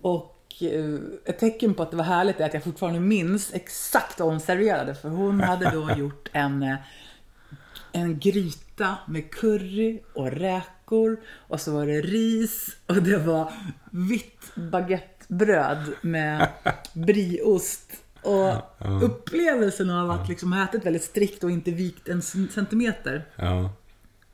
Och 0.01 0.53
eh, 0.61 0.99
ett 1.25 1.39
tecken 1.39 1.73
på 1.73 1.83
att 1.83 1.91
det 1.91 1.97
var 1.97 2.03
härligt 2.03 2.39
är 2.39 2.45
att 2.45 2.53
jag 2.53 2.63
fortfarande 2.63 2.99
minns 2.99 3.53
exakt 3.53 4.19
vad 4.19 4.29
hon 4.29 4.39
serverade. 4.39 4.95
För 4.95 5.09
hon 5.09 5.41
hade 5.41 5.71
då 5.71 5.91
gjort 5.97 6.29
en, 6.31 6.63
eh, 6.63 6.75
en 7.91 8.19
gryta 8.19 8.95
med 9.07 9.31
curry 9.31 9.99
och 10.13 10.31
räkor. 10.31 11.19
Och 11.47 11.61
så 11.61 11.71
var 11.71 11.85
det 11.85 12.01
ris 12.01 12.77
och 12.87 13.03
det 13.03 13.17
var 13.17 13.53
vitt 13.91 14.55
baguettebröd 14.55 15.93
med 16.01 16.47
brieost. 16.93 17.91
Och 18.23 19.03
upplevelsen 19.03 19.89
av 19.89 20.11
att 20.11 20.29
liksom 20.29 20.53
ha 20.53 20.63
ätit 20.63 20.85
väldigt 20.85 21.03
strikt 21.03 21.43
och 21.43 21.51
inte 21.51 21.71
vikt 21.71 22.07
en 22.07 22.21
centimeter. 22.21 23.25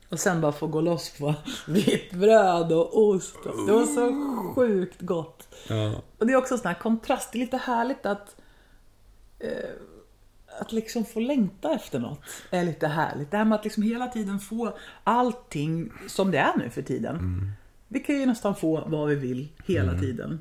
Och 0.08 0.20
sen 0.20 0.40
bara 0.40 0.52
få 0.52 0.66
gå 0.66 0.80
loss 0.80 1.18
på 1.18 1.34
vitt 1.68 2.12
bröd 2.12 2.72
och 2.72 3.02
ost. 3.02 3.36
Det 3.66 3.72
var 3.72 3.86
så 3.86 4.12
sjukt 4.54 5.00
gott. 5.00 5.48
Ja. 5.68 6.02
Och 6.18 6.26
det 6.26 6.32
är 6.32 6.36
också 6.36 6.54
en 6.54 6.58
sån 6.58 6.68
här 6.68 6.78
kontrast. 6.78 7.32
Det 7.32 7.38
är 7.38 7.40
lite 7.40 7.56
härligt 7.56 8.06
att 8.06 8.36
eh, 9.38 9.70
att 10.60 10.72
liksom 10.72 11.04
få 11.04 11.20
längta 11.20 11.74
efter 11.74 11.98
något 11.98 12.20
är 12.50 12.64
lite 12.64 12.86
härligt. 12.86 13.30
Det 13.30 13.36
här 13.36 13.44
med 13.44 13.56
att 13.56 13.64
liksom 13.64 13.82
hela 13.82 14.06
tiden 14.06 14.40
få 14.40 14.76
allting 15.04 15.92
som 16.06 16.30
det 16.30 16.38
är 16.38 16.56
nu 16.56 16.70
för 16.70 16.82
tiden. 16.82 17.16
Vi 17.88 18.00
kan 18.00 18.20
ju 18.20 18.26
nästan 18.26 18.56
få 18.56 18.84
vad 18.86 19.08
vi 19.08 19.14
vill 19.14 19.48
hela 19.66 19.98
tiden. 19.98 20.40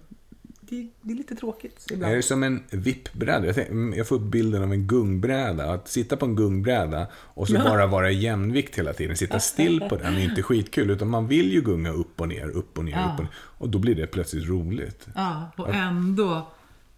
Det, 0.70 0.88
det 1.02 1.14
är 1.14 1.18
lite 1.18 1.36
tråkigt 1.36 1.86
ibland. 1.92 2.12
Är 2.14 2.16
det 2.16 2.24
som 2.24 2.44
en 2.44 2.64
vippbräda? 2.72 3.46
Jag, 3.46 3.94
jag 3.98 4.08
får 4.08 4.16
upp 4.16 4.22
bilden 4.22 4.64
av 4.64 4.74
en 4.74 4.88
gungbräda. 4.88 5.72
Att 5.74 5.88
sitta 5.88 6.18
på 6.18 6.26
en 6.26 6.36
gungbräda 6.36 7.08
och 7.14 7.48
så 7.48 7.54
Ja. 7.56 7.64
bara 7.64 7.88
vara 7.88 8.12
i 8.12 8.16
jämvikt 8.20 8.78
hela 8.78 8.94
tiden. 8.94 9.18
Sitta 9.18 9.40
still 9.40 9.80
på 9.90 9.96
den 9.96 10.14
är 10.18 10.24
inte 10.24 10.44
skitkul. 10.44 10.90
Utan 10.90 11.08
man 11.08 11.28
vill 11.28 11.54
ju 11.54 11.62
gunga 11.62 11.92
upp 11.92 12.22
och 12.22 12.28
ner, 12.28 12.50
upp 12.50 12.78
och 12.78 12.86
ner, 12.86 12.92
Ja. 12.92 13.04
upp 13.14 13.20
och 13.20 13.24
ner. 13.24 13.32
Och 13.36 13.70
då 13.70 13.80
blir 13.80 13.96
det 13.96 14.08
plötsligt 14.08 14.48
roligt. 14.50 15.08
Ja, 15.16 15.52
och 15.58 15.74
ändå 15.76 16.48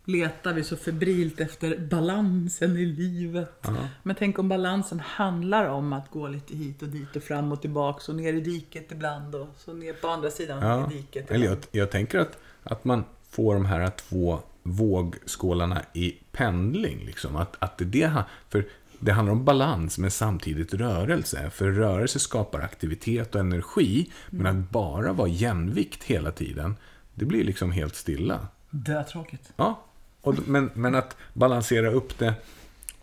letar 0.06 0.54
vi 0.54 0.64
så 0.64 0.76
febrilt 0.78 1.40
efter 1.40 1.78
balansen 1.78 2.78
i 2.78 2.86
livet. 2.86 3.68
Men 4.04 4.16
tänk 4.20 4.40
om 4.40 4.50
balansen 4.50 5.00
handlar 5.00 5.66
om 5.66 5.94
att 5.94 6.10
gå 6.12 6.28
lite 6.28 6.56
hit 6.56 6.82
och 6.82 6.88
dit 6.88 7.16
och 7.16 7.24
fram 7.24 7.52
och 7.52 7.62
tillbaks 7.62 8.10
och 8.10 8.16
ner 8.16 8.34
i 8.34 8.42
diket 8.42 8.92
ibland 8.92 9.36
och 9.36 9.48
så 9.58 9.74
ner 9.74 9.94
på 9.94 10.08
andra 10.08 10.32
sidan 10.32 10.60
Ja. 10.68 10.92
i 10.92 10.96
diket. 10.96 11.32
Eller 11.32 11.46
jag, 11.46 11.54
ibland. 11.54 11.68
jag 11.72 11.92
tänker 11.92 12.20
att, 12.20 12.38
att 12.64 12.86
man 12.86 13.04
får 13.30 13.54
de 13.54 13.66
här 13.66 13.90
två 13.90 14.40
vågskålarna 14.64 15.82
i 15.94 16.12
pendling. 16.32 17.06
Liksom. 17.06 17.36
Att, 17.36 17.56
att 17.60 17.78
det, 17.78 17.86
det, 17.86 18.24
för 18.50 18.66
det 19.00 19.12
handlar 19.12 19.34
om 19.34 19.46
balans 19.46 19.98
men 19.98 20.12
samtidigt 20.12 20.74
rörelse. 20.74 21.50
För 21.50 21.72
rörelse 21.72 22.20
skapar 22.20 22.60
aktivitet 22.60 23.36
och 23.36 23.42
energi. 23.42 24.12
Men 24.30 24.60
att 24.60 24.70
bara 24.70 25.14
vara 25.14 25.28
jämvikt 25.28 26.04
hela 26.04 26.32
tiden, 26.32 26.76
det 27.14 27.26
blir 27.26 27.44
liksom 27.44 27.72
helt 27.72 27.96
stilla. 27.96 28.48
Dötråkigt. 28.70 29.54
Ja, 29.56 29.84
och, 30.22 30.48
men, 30.48 30.72
men 30.74 30.96
att 30.96 31.18
balansera 31.34 31.92
upp 31.92 32.18
det 32.20 32.34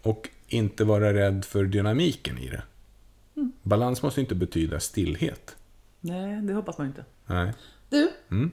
och 0.02 0.28
inte 0.48 0.84
vara 0.84 1.14
rädd 1.14 1.44
för 1.44 1.64
dynamiken 1.64 2.38
i 2.38 2.48
det. 2.48 2.62
Balans 3.62 4.02
måste 4.02 4.20
inte 4.20 4.34
betyda 4.34 4.80
stillhet. 4.80 5.56
Nej, 6.00 6.42
det 6.42 6.54
hoppas 6.54 6.78
man 6.78 6.86
inte. 6.86 7.04
Nej. 7.26 7.52
Du, 7.90 8.10
Mm. 8.30 8.50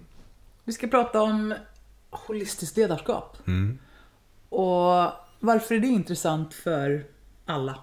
Vi 0.63 0.73
ska 0.73 0.87
prata 0.87 1.21
om 1.21 1.53
holistiskt 2.09 2.77
ledarskap. 2.77 3.37
Mm. 3.47 3.79
Och 4.49 5.11
varför 5.39 5.75
är 5.75 5.79
det 5.79 5.87
intressant 5.87 6.53
för 6.53 7.05
alla? 7.45 7.79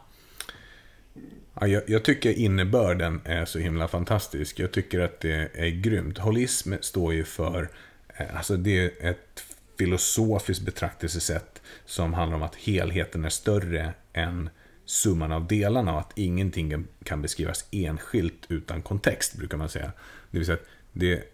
Ja, 1.60 1.66
jag, 1.66 1.82
jag 1.86 2.04
tycker 2.04 2.38
innebörden 2.38 3.20
är 3.24 3.44
så 3.44 3.58
himla 3.58 3.88
fantastisk. 3.88 4.58
Jag 4.58 4.72
tycker 4.72 5.00
att 5.00 5.20
det 5.20 5.50
är 5.54 5.70
grymt. 5.70 6.18
Holism 6.18 6.74
står 6.80 7.14
ju 7.14 7.24
för, 7.24 7.70
eh, 8.08 8.36
alltså 8.36 8.56
det 8.56 8.78
är 8.78 9.10
ett 9.10 9.44
filosofiskt 9.78 10.64
betraktelsesätt 10.64 11.62
som 11.86 12.14
handlar 12.14 12.36
om 12.36 12.42
att 12.42 12.54
helheten 12.54 13.24
är 13.24 13.30
större 13.30 13.94
än 14.12 14.50
summan 14.84 15.32
av 15.32 15.46
delarna 15.46 15.92
och 15.92 16.00
att 16.00 16.18
ingenting 16.18 16.86
kan 17.04 17.22
beskrivas 17.22 17.64
enskilt 17.70 18.46
utan 18.48 18.82
kontext, 18.82 19.36
brukar 19.36 19.58
man 19.58 19.68
säga. 19.68 19.92
Det 20.30 20.38
vill 20.38 20.46
säga 20.46 20.58
att 20.58 20.66
det, 20.92 21.24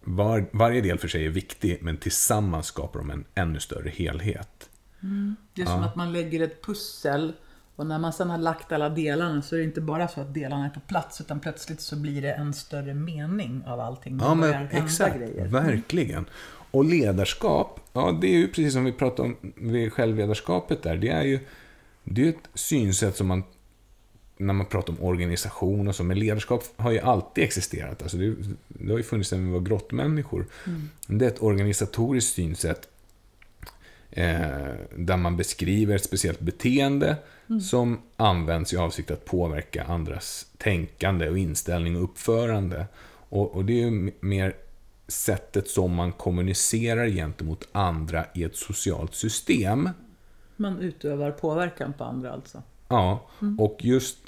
var, 0.00 0.46
varje 0.52 0.80
del 0.80 0.98
för 0.98 1.08
sig 1.08 1.26
är 1.26 1.30
viktig, 1.30 1.78
men 1.82 1.96
tillsammans 1.96 2.66
skapar 2.66 3.00
de 3.00 3.10
en 3.10 3.24
ännu 3.34 3.60
större 3.60 3.90
helhet. 3.90 4.70
Det 5.54 5.62
är 5.62 5.66
som 5.66 5.82
att 5.82 5.96
man 5.96 6.12
lägger 6.12 6.40
ett 6.40 6.62
pussel 6.64 7.32
och 7.76 7.86
när 7.86 7.98
man 7.98 8.12
sedan 8.12 8.30
har 8.30 8.38
lagt 8.38 8.72
alla 8.72 8.88
delarna 8.88 9.42
så 9.42 9.54
är 9.54 9.58
det 9.58 9.64
inte 9.64 9.80
bara 9.80 10.08
så 10.08 10.20
att 10.20 10.34
delarna 10.34 10.66
är 10.66 10.70
på 10.70 10.80
plats 10.80 11.20
utan 11.20 11.40
plötsligt 11.40 11.80
så 11.80 11.96
blir 11.96 12.22
det 12.22 12.32
en 12.32 12.54
större 12.54 12.94
mening 12.94 13.62
av 13.66 13.80
allting. 13.80 14.18
Ja, 14.20 14.34
men 14.34 14.68
exakt. 14.70 15.16
grejer. 15.16 15.46
Verkligen. 15.46 16.26
Och 16.70 16.84
ledarskap, 16.84 17.80
ja 17.92 18.18
det 18.20 18.26
är 18.26 18.38
ju 18.38 18.46
precis 18.46 18.72
som 18.72 18.84
vi 18.84 18.92
pratade 18.92 19.28
om 19.28 19.36
vid 19.56 19.92
självledarskapet 19.92 20.82
där. 20.82 20.96
Det 20.96 21.08
är 21.08 21.22
ju 21.22 21.40
det 22.04 22.24
är 22.24 22.28
ett 22.28 22.48
synsätt 22.54 23.16
som 23.16 23.26
man 23.26 23.42
när 24.40 24.54
man 24.54 24.66
pratar 24.66 24.92
om 24.92 25.02
organisation 25.02 25.88
och 25.88 25.94
så, 25.94 26.04
men 26.04 26.18
ledarskap 26.18 26.64
har 26.76 26.90
ju 26.90 26.98
alltid 26.98 27.44
existerat. 27.44 28.02
Alltså 28.02 28.16
det, 28.16 28.34
det 28.68 28.90
har 28.90 28.98
ju 28.98 29.04
funnits 29.04 29.30
sedan 29.30 29.46
vi 29.46 29.52
var 29.52 29.60
grottmänniskor. 29.60 30.46
Det 31.06 31.24
är 31.24 31.28
ett 31.28 31.42
organisatoriskt 31.42 32.34
synsätt 32.34 32.88
eh, 34.10 34.40
där 34.96 35.16
man 35.16 35.36
beskriver 35.36 35.96
ett 35.96 36.04
speciellt 36.04 36.40
beteende 36.40 37.16
som 37.62 37.98
används 38.16 38.72
i 38.72 38.76
avsikt 38.76 39.10
att 39.10 39.24
påverka 39.24 39.84
andras 39.84 40.46
tänkande 40.58 41.28
och 41.28 41.38
inställning 41.38 41.96
och 41.96 42.04
uppförande. 42.04 42.86
Och, 43.28 43.54
och 43.54 43.64
det 43.64 43.72
är 43.72 43.90
ju 43.90 44.12
mer 44.20 44.54
sättet 45.08 45.68
som 45.68 45.94
man 45.94 46.12
kommunicerar 46.12 47.08
gentemot 47.08 47.68
andra 47.72 48.24
i 48.34 48.44
ett 48.44 48.56
socialt 48.56 49.14
system. 49.14 49.88
Man 50.56 50.78
utövar 50.78 51.30
påverkan 51.30 51.92
på 51.92 52.04
andra 52.04 52.32
alltså. 52.32 52.62
Ja, 52.88 53.28
och 53.58 53.78
just 53.80 54.18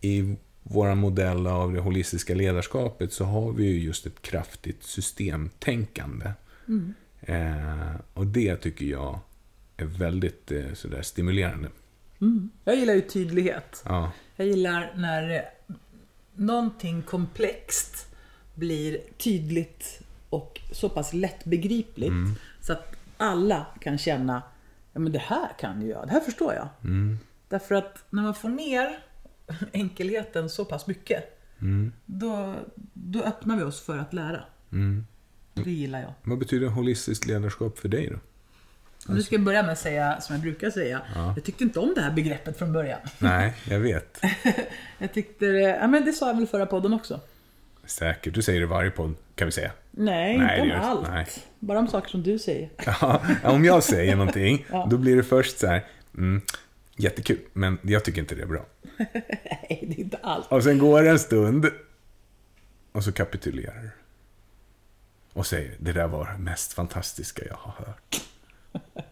i 0.00 0.36
vår 0.62 0.94
modell 0.94 1.46
av 1.46 1.72
det 1.72 1.80
holistiska 1.80 2.34
ledarskapet 2.34 3.12
så 3.12 3.24
har 3.24 3.52
vi 3.52 3.64
ju 3.64 3.78
just 3.80 4.06
ett 4.06 4.22
kraftigt 4.22 4.82
systemtänkande. 4.82 6.32
Eh, 7.20 7.94
och 8.14 8.26
det 8.26 8.56
tycker 8.56 8.86
jag 8.86 9.18
är 9.76 9.84
väldigt 9.84 10.52
eh, 10.52 10.72
sådär 10.74 11.02
stimulerande. 11.02 11.68
Jag 12.64 12.76
gillar 12.76 12.94
ju 12.94 13.00
tydlighet. 13.00 13.82
Ja, 13.84 14.12
Jag 14.36 14.46
gillar 14.46 14.92
när 14.96 15.30
eh, 15.30 15.74
någonting 16.34 17.02
komplext 17.02 18.06
blir 18.54 18.98
tydligt 19.18 20.00
och 20.30 20.60
så 20.72 20.88
pass 20.88 21.12
lättbegripligt 21.12 22.12
så 22.60 22.72
att 22.72 22.96
alla 23.16 23.66
kan 23.80 23.98
känna 23.98 24.42
ja 24.92 25.00
men 25.00 25.12
det 25.12 25.18
här 25.18 25.48
kan 25.58 25.82
ju 25.82 25.88
jag, 25.88 26.06
det 26.06 26.12
här 26.12 26.20
förstår 26.20 26.54
jag. 26.54 26.68
Därför 27.48 27.74
att 27.74 28.04
när 28.10 28.22
man 28.22 28.34
får 28.34 28.48
ner 28.48 28.98
enkelheten 29.72 30.48
så 30.50 30.64
pass 30.64 30.86
mycket 30.86 31.36
då, 32.06 32.54
då 32.92 33.22
öppnar 33.22 33.56
vi 33.56 33.62
oss 33.62 33.80
för 33.80 33.98
att 33.98 34.12
lära. 34.12 34.40
Det 35.54 35.70
gillar 35.70 36.00
jag. 36.00 36.12
vad 36.22 36.38
betyder 36.38 36.66
holistiskt 36.66 37.26
ledarskap 37.26 37.78
för 37.78 37.88
dig 37.88 38.08
då? 38.10 38.16
Och 39.08 39.14
nu 39.14 39.22
ska 39.22 39.34
jag 39.34 39.44
börja 39.44 39.62
med 39.62 39.72
att 39.72 39.78
säga 39.78 40.20
som 40.20 40.34
jag 40.34 40.42
brukar 40.42 40.70
säga. 40.70 41.02
Jag 41.36 41.44
tyckte 41.44 41.64
inte 41.64 41.78
om 41.80 41.92
det 41.94 42.00
här 42.02 42.10
begreppet 42.12 42.58
från 42.58 42.72
början. 42.72 43.00
Nej, 43.18 43.54
jag 43.70 43.80
vet. 43.80 44.20
Jag 44.98 45.12
tyckte 45.12 45.46
det, 45.46 45.60
ja 45.60 45.86
men 45.86 46.04
det 46.04 46.12
sa 46.12 46.26
jag 46.26 46.34
väl 46.36 46.46
förra 46.46 46.66
podden 46.66 46.92
också. 46.94 47.20
Säkert, 47.84 48.34
du 48.34 48.42
säger 48.42 48.60
det 48.60 48.66
varje 48.66 48.90
podd, 48.90 49.14
kan 49.34 49.46
vi 49.46 49.52
säga. 49.52 49.70
Nej, 49.90 50.38
Nej, 50.38 50.60
inte 50.60 50.76
om 50.76 50.82
allt. 50.82 51.08
nej. 51.08 51.26
Bara 51.58 51.78
om 51.78 51.88
saker 51.88 52.08
som 52.10 52.22
du 52.22 52.38
säger. 52.38 52.70
Ja, 52.86 53.22
om 53.44 53.64
jag 53.64 53.82
säger 53.82 54.16
någonting, 54.16 54.66
Ja. 54.70 54.86
då 54.90 54.98
blir 54.98 55.16
det 55.16 55.22
först 55.22 55.58
så 55.58 55.66
här, 55.66 55.84
mm, 56.16 56.40
jättekul, 57.00 57.40
men 57.52 57.78
jag 57.82 58.04
tycker 58.04 58.20
inte 58.20 58.34
det 58.34 58.42
är 58.42 58.46
bra. 58.46 58.66
Nej, 58.96 59.84
det 59.88 59.94
är 59.94 60.00
inte 60.00 60.18
allt. 60.22 60.52
Och 60.52 60.64
sen 60.64 60.78
går 60.78 61.02
det 61.02 61.10
en 61.10 61.18
stund, 61.18 61.66
och 62.92 63.04
så 63.04 63.12
kapitulerar 63.12 63.82
du. 63.82 63.90
Och 65.32 65.46
säger, 65.46 65.76
det 65.78 65.92
där 65.92 66.08
var 66.08 66.26
det 66.26 66.38
mest 66.38 66.72
fantastiska 66.72 67.44
jag 67.44 67.56
har 67.56 67.72
hört. 67.72 68.20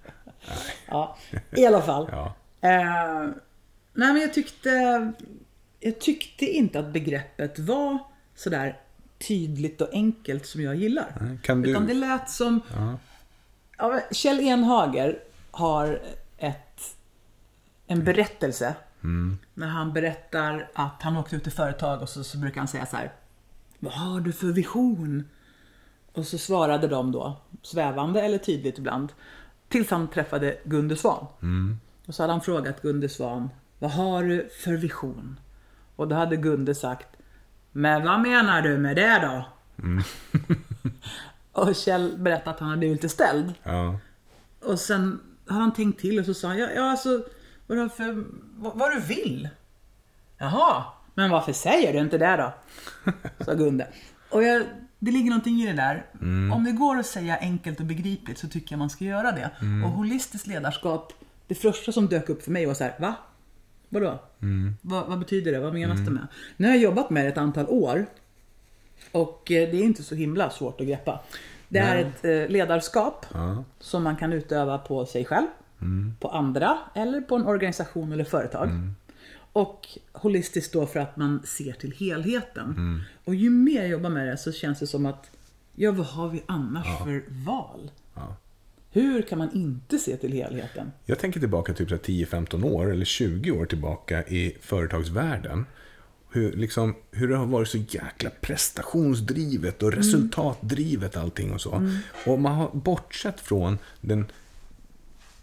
Ja, 0.87 1.19
i 1.57 1.67
alla 1.67 1.83
fall. 1.83 2.09
Ja. 2.13 2.35
Eh, 2.61 3.31
nej, 3.93 4.13
men 4.13 4.21
jag 4.21 4.35
tyckte, 4.35 5.13
jag 5.81 5.99
tyckte 6.01 6.47
inte 6.47 6.79
att 6.79 6.93
begreppet 6.93 7.59
var 7.59 7.99
sådär 8.35 8.81
tydligt 9.19 9.81
och 9.81 9.89
enkelt 9.93 10.47
som 10.47 10.63
jag 10.63 10.77
gillar. 10.77 11.39
Kan 11.43 11.63
du... 11.63 11.71
Utan 11.71 11.87
det 11.87 11.95
lät 11.95 12.31
som... 12.31 12.61
Ja. 13.79 14.01
Kjell 14.11 14.41
Enhager 14.41 15.19
har 15.51 16.03
ett, 16.39 16.97
en 17.89 18.05
berättelse. 18.05 18.75
När 19.55 19.67
han 19.67 19.93
berättar 19.93 20.71
att 20.75 21.03
han 21.03 21.17
åkte 21.17 21.37
ut 21.37 21.43
till 21.43 21.53
företag 21.53 22.03
och 22.03 22.09
så, 22.09 22.25
så 22.25 22.39
brukar 22.39 22.61
han 22.61 22.69
säga 22.69 22.87
så 22.87 22.97
här. 22.97 23.13
Vad 23.79 23.93
har 23.93 24.21
du 24.21 24.33
för 24.33 24.47
vision? 24.47 25.25
Och 26.13 26.27
så 26.27 26.39
svarade 26.39 26.89
de 26.89 27.13
då, 27.13 27.41
svävande 27.63 28.21
eller 28.21 28.39
tydligt 28.39 28.79
ibland. 28.79 29.13
Tills 29.69 29.91
han 29.91 30.09
träffade 30.09 30.59
Gunde 30.65 30.97
Svan. 30.97 31.27
Och 32.07 32.15
så 32.15 32.23
hade 32.23 32.33
han 32.33 32.41
frågat 32.41 32.83
Gunde 32.83 33.09
Svan, 33.09 33.51
vad 33.79 33.91
har 33.91 34.25
du 34.25 34.49
för 34.63 34.73
vision? 34.73 35.41
Och 35.97 36.09
då 36.09 36.17
hade 36.17 36.37
Gunde 36.37 36.75
sagt, 36.75 37.09
men 37.73 38.05
vad 38.05 38.21
menar 38.21 38.63
du 38.63 38.79
med 38.79 38.97
det 38.97 39.19
då? 39.23 39.45
och 41.61 41.75
Kjell 41.77 42.15
berättade 42.19 42.51
att 42.51 42.61
han 42.61 42.69
hade 42.69 42.79
blivit 42.79 43.03
lite 43.03 43.15
ställd. 43.15 43.55
Ja. 43.63 43.99
Och 44.61 44.81
sen 44.81 45.21
har 45.47 45.61
han 45.61 45.73
tänkt 45.73 46.01
till 46.01 46.19
och 46.19 46.25
så 46.25 46.35
sa 46.35 46.49
han, 46.49 46.59
ja, 46.59 46.69
ja 46.75 46.91
alltså, 46.91 47.23
vad, 47.69 47.79
har 47.79 47.89
för, 47.89 48.25
vad, 48.57 48.79
vad 48.79 48.93
du 48.93 49.01
vill. 49.01 49.49
Jaha, 50.39 50.85
men 51.15 51.31
varför 51.31 51.53
säger 51.53 51.93
du 51.93 51.99
inte 51.99 52.19
det 52.19 52.37
då? 52.37 52.53
Sa 53.45 53.55
Gunde. 53.55 53.87
Och 54.31 54.43
jag, 54.43 54.63
det 54.99 55.11
ligger 55.11 55.31
någonting 55.31 55.55
i 55.63 55.67
det 55.67 55.73
där. 55.73 56.07
Om 56.55 56.65
det 56.65 56.73
går 56.73 56.99
att 56.99 57.07
säga 57.07 57.37
enkelt 57.41 57.81
och 57.81 57.87
begripligt 57.87 58.39
så 58.39 58.49
tycker 58.49 58.73
jag 58.73 58.79
man 58.79 58.91
ska 58.91 59.05
göra 59.05 59.33
det. 59.33 59.51
Och 59.85 59.91
holistiskt 59.91 60.47
ledarskap, 60.47 61.13
det 61.47 61.55
första 61.55 61.93
som 61.93 62.07
dök 62.07 62.29
upp 62.29 62.43
för 62.43 62.51
mig 62.51 62.67
var 62.67 62.75
så 62.75 62.85
här, 62.85 62.95
va? 62.99 63.15
Vadå? 63.89 64.19
Vad, 64.83 65.07
vad 65.07 65.19
betyder 65.19 65.53
det? 65.53 65.61
Vad 65.61 65.75
menas 65.75 65.99
det 66.05 66.11
med? 66.11 66.27
Nu 66.57 66.67
har 66.69 66.75
jag 66.75 66.83
jobbat 66.83 67.11
med 67.11 67.25
det 67.25 67.29
ett 67.29 67.39
antal 67.39 67.67
år. 67.69 68.07
Och 69.13 69.51
eh, 69.53 69.71
det 69.71 69.77
är 69.77 69.83
inte 69.85 70.03
så 70.03 70.15
himla 70.15 70.51
svårt 70.51 70.81
att 70.81 70.87
greppa. 70.87 71.21
Det 71.69 71.79
är 71.79 71.97
ett 71.97 72.25
eh, 72.25 72.53
ledarskap 72.53 73.27
Ja. 73.35 73.65
som 73.81 74.03
man 74.03 74.17
kan 74.17 74.33
utöva 74.33 74.79
på 74.79 75.07
sig 75.07 75.25
själv, 75.25 75.47
på 76.21 76.29
andra 76.29 76.79
eller 76.95 77.21
på 77.21 77.37
en 77.37 77.47
organisation 77.47 78.13
eller 78.13 78.25
företag. 78.25 78.69
Och 79.53 79.89
holistiskt 80.13 80.73
då 80.73 80.87
för 80.87 81.01
att 81.01 81.17
man 81.17 81.43
ser 81.45 81.73
till 81.73 81.93
helheten. 81.93 83.03
Och 83.25 83.35
ju 83.35 83.51
mer 83.51 83.81
jag 83.81 83.89
jobbar 83.89 84.11
med 84.11 84.29
det 84.29 84.37
så 84.37 84.53
känns 84.53 84.79
det 84.79 84.87
som 84.87 85.07
att, 85.07 85.31
ja 85.75 85.93
vad 85.93 86.07
har 86.07 86.29
vi 86.29 86.43
annars 86.47 86.99
för 86.99 87.23
val? 87.29 87.91
Ja. 88.15 88.37
Hur 88.91 89.23
kan 89.23 89.39
man 89.39 89.53
inte 89.53 89.99
se 89.99 90.17
till 90.17 90.33
helheten? 90.33 90.93
Jag 91.05 91.19
tänker 91.19 91.41
tillbaka 91.41 91.75
typ 91.75 91.89
så 91.89 91.95
här 91.95 92.03
10-15 92.03 92.65
år 92.65 92.93
eller 92.93 93.05
20 93.05 93.51
år 93.51 93.67
tillbaka 93.67 94.25
i 94.25 94.57
företagsvärlden. 94.61 95.67
Hur, 96.31 96.53
liksom, 96.53 96.95
hur 97.11 97.29
det 97.29 97.37
har 97.37 97.47
varit 97.47 97.69
så 97.69 97.79
jäkla 97.79 98.31
prestationsdrivet 98.41 99.83
och 99.83 99.93
resultatdrivet 99.93 101.17
allting 101.17 101.53
och 101.53 101.61
så. 101.61 101.91
Och 102.27 102.41
man 102.41 102.55
har 102.55 102.71
bortsett 102.73 103.41
från 103.41 103.79
den, 104.01 104.27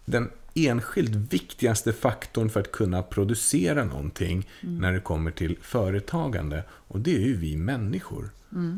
den 0.05 0.29
enskilt 0.53 1.15
viktigaste 1.33 1.93
faktorn 1.93 2.49
för 2.49 2.59
att 2.59 2.71
kunna 2.71 3.01
producera 3.03 3.83
någonting 3.83 4.49
när 4.61 4.93
det 4.93 4.99
kommer 4.99 5.31
till 5.31 5.57
företagande. 5.61 6.63
Och 6.69 6.99
det 6.99 7.15
är 7.15 7.19
ju 7.19 7.37
vi 7.37 7.57
människor. 7.57 8.29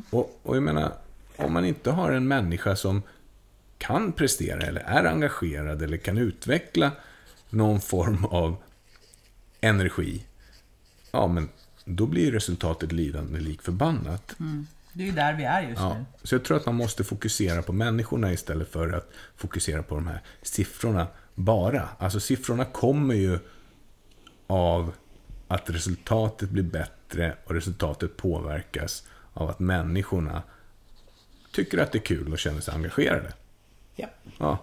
Och, 0.10 0.40
och 0.44 0.56
jag 0.56 0.64
menar, 0.64 0.94
om 1.36 1.54
man 1.54 1.66
inte 1.66 1.92
har 1.92 2.12
en 2.12 2.28
människa 2.28 2.76
som 2.76 3.02
kan 3.78 4.12
prestera 4.12 4.62
eller 4.62 4.82
är 4.82 5.06
engagerad 5.06 5.82
eller 5.82 5.98
kan 5.98 6.18
utveckla 6.18 6.92
någon 7.50 7.82
form 7.82 8.26
av 8.26 8.56
energi, 9.62 10.24
ja 11.12 11.28
men 11.28 11.50
då 11.86 12.06
blir 12.06 12.32
resultatet 12.32 12.92
lidande 12.92 13.40
lik 13.40 13.62
förbannat. 13.62 14.36
Det 14.98 15.04
är 15.04 15.06
ju 15.06 15.12
där 15.12 15.34
vi 15.34 15.44
är 15.44 15.62
just 15.62 15.82
Ja, 15.82 15.94
nu. 15.98 16.06
så 16.24 16.36
jag 16.36 16.44
tror 16.44 16.58
att 16.58 16.66
man 16.66 16.76
måste 16.76 17.04
fokusera 17.04 17.62
på 17.62 17.74
människorna 17.74 18.34
istället 18.34 18.72
för 18.72 18.94
att 18.94 19.10
fokusera 19.36 19.84
på 19.84 19.96
de 19.96 20.08
här 20.08 20.22
siffrorna 20.42 21.08
bara. 21.36 21.90
Alltså 21.98 22.20
siffrorna 22.20 22.66
kommer 22.66 23.16
ju 23.16 23.40
av 24.48 24.94
att 25.48 25.70
resultatet 25.70 26.50
blir 26.50 26.64
bättre 26.64 27.36
och 27.46 27.54
resultatet 27.54 28.18
påverkas 28.18 29.04
av 29.34 29.50
att 29.50 29.60
människorna 29.60 30.42
tycker 31.52 31.78
att 31.78 31.92
det 31.92 31.98
är 31.98 32.02
kul 32.06 32.32
och 32.34 32.40
känner 32.40 32.62
sig 32.62 32.74
engagerade. 32.74 33.34
Ja. 33.96 34.08
Ja, 34.38 34.58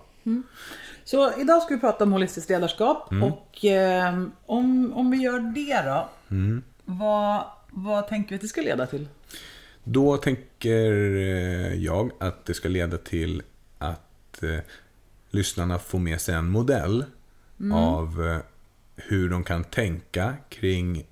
Så 1.04 1.40
idag 1.40 1.62
ska 1.62 1.74
vi 1.74 1.80
prata 1.80 2.04
om 2.04 2.12
holistiskt 2.12 2.50
ledarskap 2.50 3.12
och 3.22 3.64
eh, 3.64 4.24
om, 4.46 4.92
om 4.94 5.10
vi 5.10 5.16
gör 5.16 5.40
det 5.40 5.82
då, 5.82 6.08
vad, 6.84 7.44
vad 7.70 8.08
tänker 8.08 8.30
vi 8.30 8.34
att 8.36 8.42
det 8.42 8.48
ska 8.48 8.60
leda 8.60 8.86
till? 8.86 9.08
Då 9.84 10.16
tänker 10.16 11.16
eh, 11.16 11.74
jag 11.74 12.10
att 12.18 12.46
det 12.46 12.54
ska 12.54 12.68
leda 12.68 12.98
till 12.98 13.42
att 13.78 14.42
eh, 14.42 14.58
lyssnarna 15.30 15.78
får 15.78 15.98
med 15.98 16.20
sig 16.20 16.34
en 16.34 16.50
modell 16.50 17.04
av 17.72 18.26
eh, 18.26 18.38
hur 18.96 19.28
de 19.30 19.44
kan 19.44 19.64
tänka 19.64 20.36
kring 20.48 21.06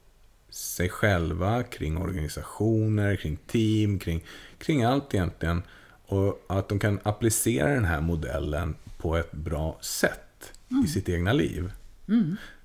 sig 0.51 0.89
själva, 0.89 1.63
kring 1.63 1.97
organisationer, 1.97 3.17
kring 3.17 3.37
team, 3.37 3.99
kring, 3.99 4.25
kring 4.59 4.83
allt 4.83 5.15
egentligen. 5.15 5.63
Och 6.07 6.45
att 6.49 6.69
de 6.69 6.79
kan 6.79 7.01
applicera 7.03 7.75
den 7.75 7.85
här 7.85 8.01
modellen 8.01 8.75
på 8.99 9.17
ett 9.17 9.33
bra 9.33 9.79
sätt 9.81 10.53
i 10.85 10.89
sitt 10.89 11.09
egna 11.09 11.33
liv. 11.33 11.73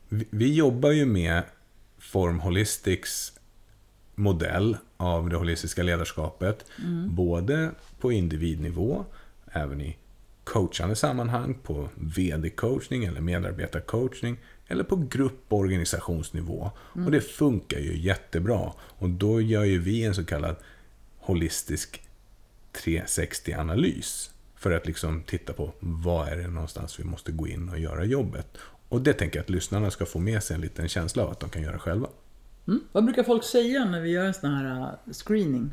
Vi, 0.10 0.28
vi 0.30 0.54
jobbar 0.54 0.92
ju 0.92 1.06
med 1.06 1.44
Form 2.00 2.40
Holistics 2.40 3.37
modell 4.18 4.78
av 4.98 5.30
det 5.30 5.36
holistiska 5.36 5.84
ledarskapet. 5.84 6.66
Både 7.08 7.72
på 8.00 8.12
individnivå, 8.12 9.06
även 9.52 9.82
i 9.82 9.98
coachande 10.44 10.96
sammanhang, 10.96 11.58
på 11.64 11.90
vd-coachning 11.96 13.06
eller 13.06 13.22
medarbetarcoachning 13.22 14.38
eller 14.68 14.84
på 14.84 14.96
grupp 14.96 15.46
och 15.48 15.58
organisationsnivå. 15.58 16.72
Och 17.06 17.12
det 17.12 17.22
funkar 17.22 17.80
ju 17.80 17.98
jättebra. 17.98 18.74
Och 18.80 19.10
då 19.10 19.42
gör 19.42 19.64
ju 19.64 19.80
vi 19.80 20.04
en 20.04 20.16
så 20.16 20.26
kallad 20.26 20.56
holistisk 21.18 22.02
360-analys. 22.74 24.32
För 24.56 24.72
att 24.72 24.88
liksom 24.88 25.24
titta 25.24 25.54
på 25.54 25.72
vad 25.80 26.28
är 26.28 26.38
det 26.38 26.48
någonstans 26.48 27.00
vi 27.00 27.04
måste 27.04 27.32
gå 27.32 27.48
in 27.48 27.70
och 27.70 27.80
göra 27.80 28.06
jobbet. 28.06 28.58
Och 28.90 29.02
det 29.02 29.14
tänker 29.14 29.40
jag 29.40 29.44
att 29.44 29.50
lyssnarna 29.50 29.92
ska 29.92 30.06
få 30.06 30.20
med 30.20 30.44
sig 30.44 30.56
en 30.56 30.62
liten 30.62 30.88
känsla 30.88 31.24
av 31.24 31.32
att 31.32 31.40
de 31.40 31.50
kan 31.50 31.62
göra 31.62 31.80
själva. 31.80 32.08
Mm. 32.68 32.80
Vad 32.92 33.06
brukar 33.06 33.24
folk 33.24 33.44
säga 33.44 33.86
när 33.86 34.02
vi 34.02 34.10
gör 34.10 34.26
en 34.26 34.34
sån 34.34 34.54
här 34.54 34.80
uh, 34.80 35.14
screening? 35.14 35.72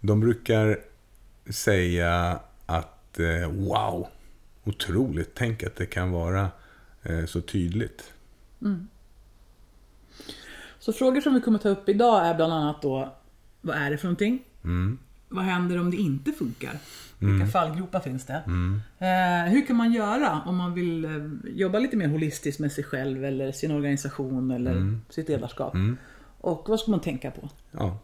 De 0.00 0.20
brukar 0.20 0.78
säga 1.50 2.40
att 2.66 3.18
eh, 3.18 3.50
wow, 3.50 4.06
otroligt, 4.64 5.30
tänk 5.34 5.62
att 5.62 5.76
det 5.76 5.86
kan 5.86 6.10
vara 6.10 6.48
eh, 7.02 7.24
så 7.24 7.40
tydligt. 7.40 8.12
Så 10.78 10.92
frågor 10.92 11.20
som 11.20 11.34
vi 11.34 11.40
kommer 11.40 11.58
ta 11.58 11.68
upp 11.68 11.88
idag 11.88 12.26
är 12.26 12.34
bland 12.34 12.52
annat 12.52 12.82
då, 12.82 13.14
vad 13.60 13.76
är 13.76 13.90
det 13.90 13.98
för 13.98 14.06
någonting? 14.06 14.42
Mm. 14.64 14.98
Vad 15.28 15.44
händer 15.44 15.80
om 15.80 15.90
det 15.90 15.96
inte 15.96 16.32
funkar? 16.32 16.78
Vilka 17.18 17.46
fallgropar 17.46 18.00
finns 18.00 18.26
det? 18.26 18.42
Eh, 18.98 19.52
hur 19.52 19.66
kan 19.66 19.76
man 19.76 19.92
göra 19.92 20.40
om 20.46 20.56
man 20.56 20.74
vill 20.74 21.04
eh, 21.04 21.10
jobba 21.44 21.78
lite 21.78 21.96
mer 21.96 22.08
holistiskt 22.08 22.60
med 22.60 22.72
sig 22.72 22.84
själv 22.84 23.24
eller 23.24 23.52
sin 23.52 23.70
organisation 23.70 24.50
eller 24.50 24.98
sitt 25.08 25.28
ledarskap? 25.28 25.74
Och 26.44 26.68
vad 26.68 26.80
ska 26.80 26.90
man 26.90 27.00
tänka 27.00 27.30
på? 27.30 27.48
Ja. 27.70 27.98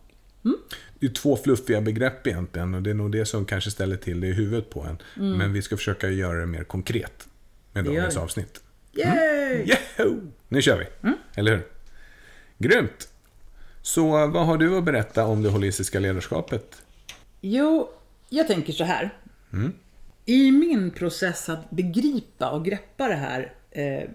Det 0.98 1.06
är 1.06 1.10
två 1.10 1.36
fluffiga 1.36 1.80
begrepp 1.80 2.26
egentligen 2.26 2.74
och 2.74 2.82
det 2.82 2.90
är 2.90 2.94
nog 2.94 3.12
det 3.12 3.26
som 3.26 3.44
kanske 3.44 3.70
ställer 3.70 3.96
till 3.96 4.20
det 4.20 4.26
i 4.26 4.32
huvudet 4.32 4.70
på 4.70 4.82
en. 4.82 4.98
Men 5.38 5.52
vi 5.52 5.62
ska 5.62 5.76
försöka 5.76 6.08
göra 6.08 6.40
det 6.40 6.46
mer 6.46 6.64
konkret 6.64 7.28
med 7.72 7.84
Det 7.84 7.90
dagens 7.90 8.16
avsnitt. 8.16 8.60
Yay! 8.92 9.64
Yahoo! 9.66 10.20
Nu 10.48 10.62
kör 10.62 10.78
vi! 10.78 11.12
Eller 11.34 11.52
hur? 11.52 11.66
Grymt! 12.58 13.08
Så 13.82 14.26
vad 14.26 14.46
har 14.46 14.58
du 14.58 14.78
att 14.78 14.84
berätta 14.84 15.26
om 15.26 15.42
det 15.42 15.48
holistiska 15.48 15.98
ledarskapet? 15.98 16.82
Jo, 17.40 17.90
jag 18.28 18.46
tänker 18.46 18.72
så 18.72 18.84
här. 18.84 19.14
I 20.24 20.52
min 20.52 20.90
process 20.90 21.48
att 21.48 21.70
begripa 21.70 22.50
och 22.50 22.64
greppa 22.64 23.08
det 23.08 23.14
här 23.14 23.52
eh, 23.70 24.10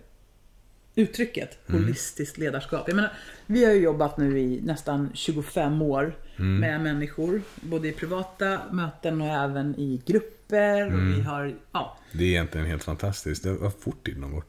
uttrycket, 0.96 1.58
holistiskt 1.68 2.38
ledarskap. 2.38 2.88
Jag 2.88 2.96
menar, 2.96 3.14
vi 3.46 3.66
har 3.66 3.72
ju 3.72 3.80
jobbat 3.80 4.18
nu 4.18 4.40
i 4.40 4.62
nästan 4.62 5.10
25 5.14 5.82
år 5.82 6.16
med 6.36 6.82
människor, 6.82 7.42
både 7.62 7.88
i 7.88 7.92
privata 7.92 8.60
möten 8.72 9.22
och 9.22 9.28
även 9.28 9.76
i 9.80 10.02
grupper. 10.06 10.94
Och 10.94 11.00
vi 11.00 11.22
har, 11.22 11.56
ja, 11.72 11.98
Det 12.12 12.24
är 12.24 12.28
egentligen 12.28 12.68
helt 12.68 12.84
fantastiskt. 12.84 13.44
Det 13.44 13.54
var 13.54 13.70
fort 13.70 14.06
tiden 14.06 14.32
går. 14.32 14.44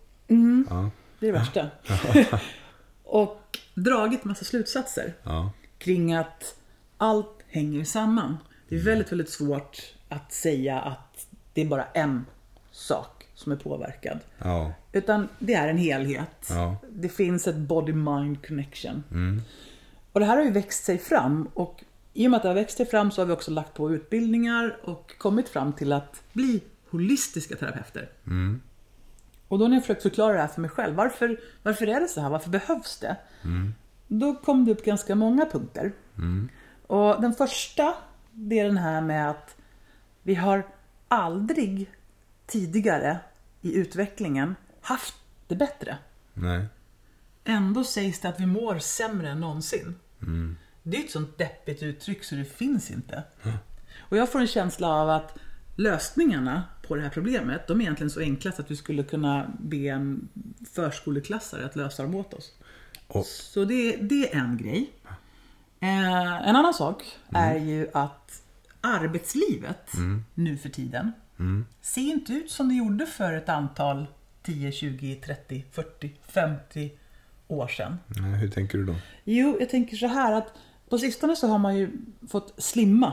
Ja, 0.68 0.90
det 1.18 1.28
är 1.28 1.32
det 1.32 1.38
värsta. 1.38 1.70
och 3.04 3.58
dragit 3.74 4.24
massa 4.24 4.44
slutsatser. 4.44 5.14
ja, 5.22 5.52
kring 5.78 6.14
att 6.14 6.54
allt 6.96 7.42
hänger 7.48 7.84
samman. 7.84 8.36
Det 8.68 8.76
är 8.76 8.80
väldigt, 8.80 9.12
väldigt 9.12 9.30
svårt 9.30 9.94
att 10.08 10.32
säga 10.32 10.80
att 10.80 11.26
det 11.52 11.60
är 11.62 11.66
bara 11.66 11.84
en 11.84 12.26
sak 12.70 13.15
som 13.36 13.52
är 13.52 13.56
påverkad. 13.56 14.18
ja, 14.38 14.72
Utan 14.92 15.28
det 15.38 15.54
är 15.54 15.68
en 15.68 15.78
helhet. 15.78 16.46
Ja. 16.50 16.76
Det 16.90 17.08
finns 17.08 17.46
ett 17.46 17.56
body-mind 17.56 18.46
connection. 18.46 19.02
Och 20.12 20.20
det 20.20 20.26
här 20.26 20.36
har 20.36 20.44
ju 20.44 20.50
växt 20.50 20.84
sig 20.84 20.98
fram 20.98 21.48
och 21.54 21.84
i 22.14 22.26
och 22.26 22.30
med 22.30 22.36
att 22.36 22.42
det 22.42 22.48
har 22.48 22.54
växt 22.54 22.76
sig 22.76 22.86
fram 22.86 23.10
så 23.10 23.20
har 23.20 23.26
vi 23.26 23.32
också 23.32 23.50
lagt 23.50 23.74
på 23.74 23.90
utbildningar 23.92 24.76
och 24.84 25.18
kommit 25.18 25.48
fram 25.48 25.72
till 25.72 25.92
att 25.92 26.22
bli 26.32 26.60
holistiska 26.90 27.56
terapeuter. 27.56 28.08
Och 29.48 29.58
då 29.58 29.68
när 29.68 29.76
jag 29.76 29.82
försökt 29.82 30.02
förklara 30.02 30.32
det 30.32 30.38
här 30.40 30.48
för 30.48 30.60
mig 30.60 30.70
själv, 30.70 30.94
varför, 30.94 31.40
varför 31.62 31.86
är 31.86 32.00
det 32.00 32.08
så 32.08 32.20
här? 32.20 32.30
Varför 32.30 32.50
behövs 32.50 32.98
det? 32.98 33.16
Då 34.08 34.34
kom 34.34 34.64
det 34.64 34.70
upp 34.72 34.84
ganska 34.84 35.14
många 35.14 35.46
punkter. 35.46 35.92
Och 36.86 37.20
den 37.22 37.34
första, 37.34 37.94
det 38.32 38.58
är 38.58 38.64
den 38.64 38.76
här 38.76 39.00
med 39.00 39.30
att 39.30 39.56
vi 40.22 40.34
har 40.34 40.66
aldrig 41.08 41.90
tidigare 42.46 43.18
i 43.60 43.74
utvecklingen 43.74 44.54
haft 44.80 45.14
det 45.46 45.56
bättre. 45.56 45.98
nej, 46.34 46.66
Ändå 47.44 47.84
sägs 47.84 48.20
det 48.20 48.28
att 48.28 48.40
vi 48.40 48.46
mår 48.46 48.78
sämre 48.78 49.28
än 49.30 49.40
någonsin. 49.40 49.94
Det 50.82 50.96
är 50.96 51.04
ett 51.04 51.10
sånt 51.10 51.38
deppigt 51.38 51.82
uttryck 51.82 52.24
så 52.24 52.34
det 52.34 52.44
finns 52.44 52.90
inte. 52.90 53.22
Och 53.98 54.16
jag 54.16 54.32
får 54.32 54.40
en 54.40 54.46
känsla 54.46 54.88
av 54.88 55.10
att 55.10 55.38
lösningarna 55.76 56.62
på 56.88 56.96
det 56.96 57.02
här 57.02 57.10
problemet, 57.10 57.66
de 57.66 57.80
är 57.80 57.82
egentligen 57.84 58.10
så 58.10 58.20
enkla 58.20 58.50
att 58.58 58.70
vi 58.70 58.76
skulle 58.76 59.02
kunna 59.02 59.50
be 59.60 59.76
en 59.76 60.28
förskoleklassare 60.72 61.64
att 61.66 61.76
lösa 61.76 62.02
dem 62.02 62.14
åt 62.14 62.34
oss. 62.34 62.52
Och- 63.08 63.26
Så 63.26 63.64
det, 63.64 63.96
det 63.96 64.34
är 64.34 64.38
en 64.40 64.56
grej. 64.56 64.90
Eh, 65.80 66.48
en 66.48 66.56
annan 66.56 66.74
sak 66.74 67.04
är 67.32 67.56
ju 67.56 67.88
att 67.94 68.42
arbetslivet 68.80 69.90
nu 70.34 70.56
för 70.58 70.68
tiden 70.68 71.12
ser 71.80 72.00
inte 72.00 72.32
ut 72.32 72.50
som 72.50 72.68
det 72.68 72.74
gjorde 72.74 73.06
för 73.06 73.32
ett 73.32 73.48
antal 73.48 74.06
10, 74.42 74.72
20, 74.72 75.14
30, 75.14 75.64
40, 75.72 76.12
50 76.28 76.92
år 77.48 77.68
sedan. 77.68 77.98
nej. 78.06 78.40
Hur 78.40 78.48
tänker 78.48 78.78
du 78.78 78.84
då? 78.84 78.94
Jo, 79.24 79.56
jag 79.60 79.70
tänker 79.70 79.96
så 79.96 80.06
här 80.06 80.32
att 80.32 80.52
på 80.88 80.98
sistone 80.98 81.36
så 81.36 81.48
har 81.48 81.58
man 81.58 81.76
ju 81.76 81.90
fått 82.28 82.54
slimma 82.58 83.12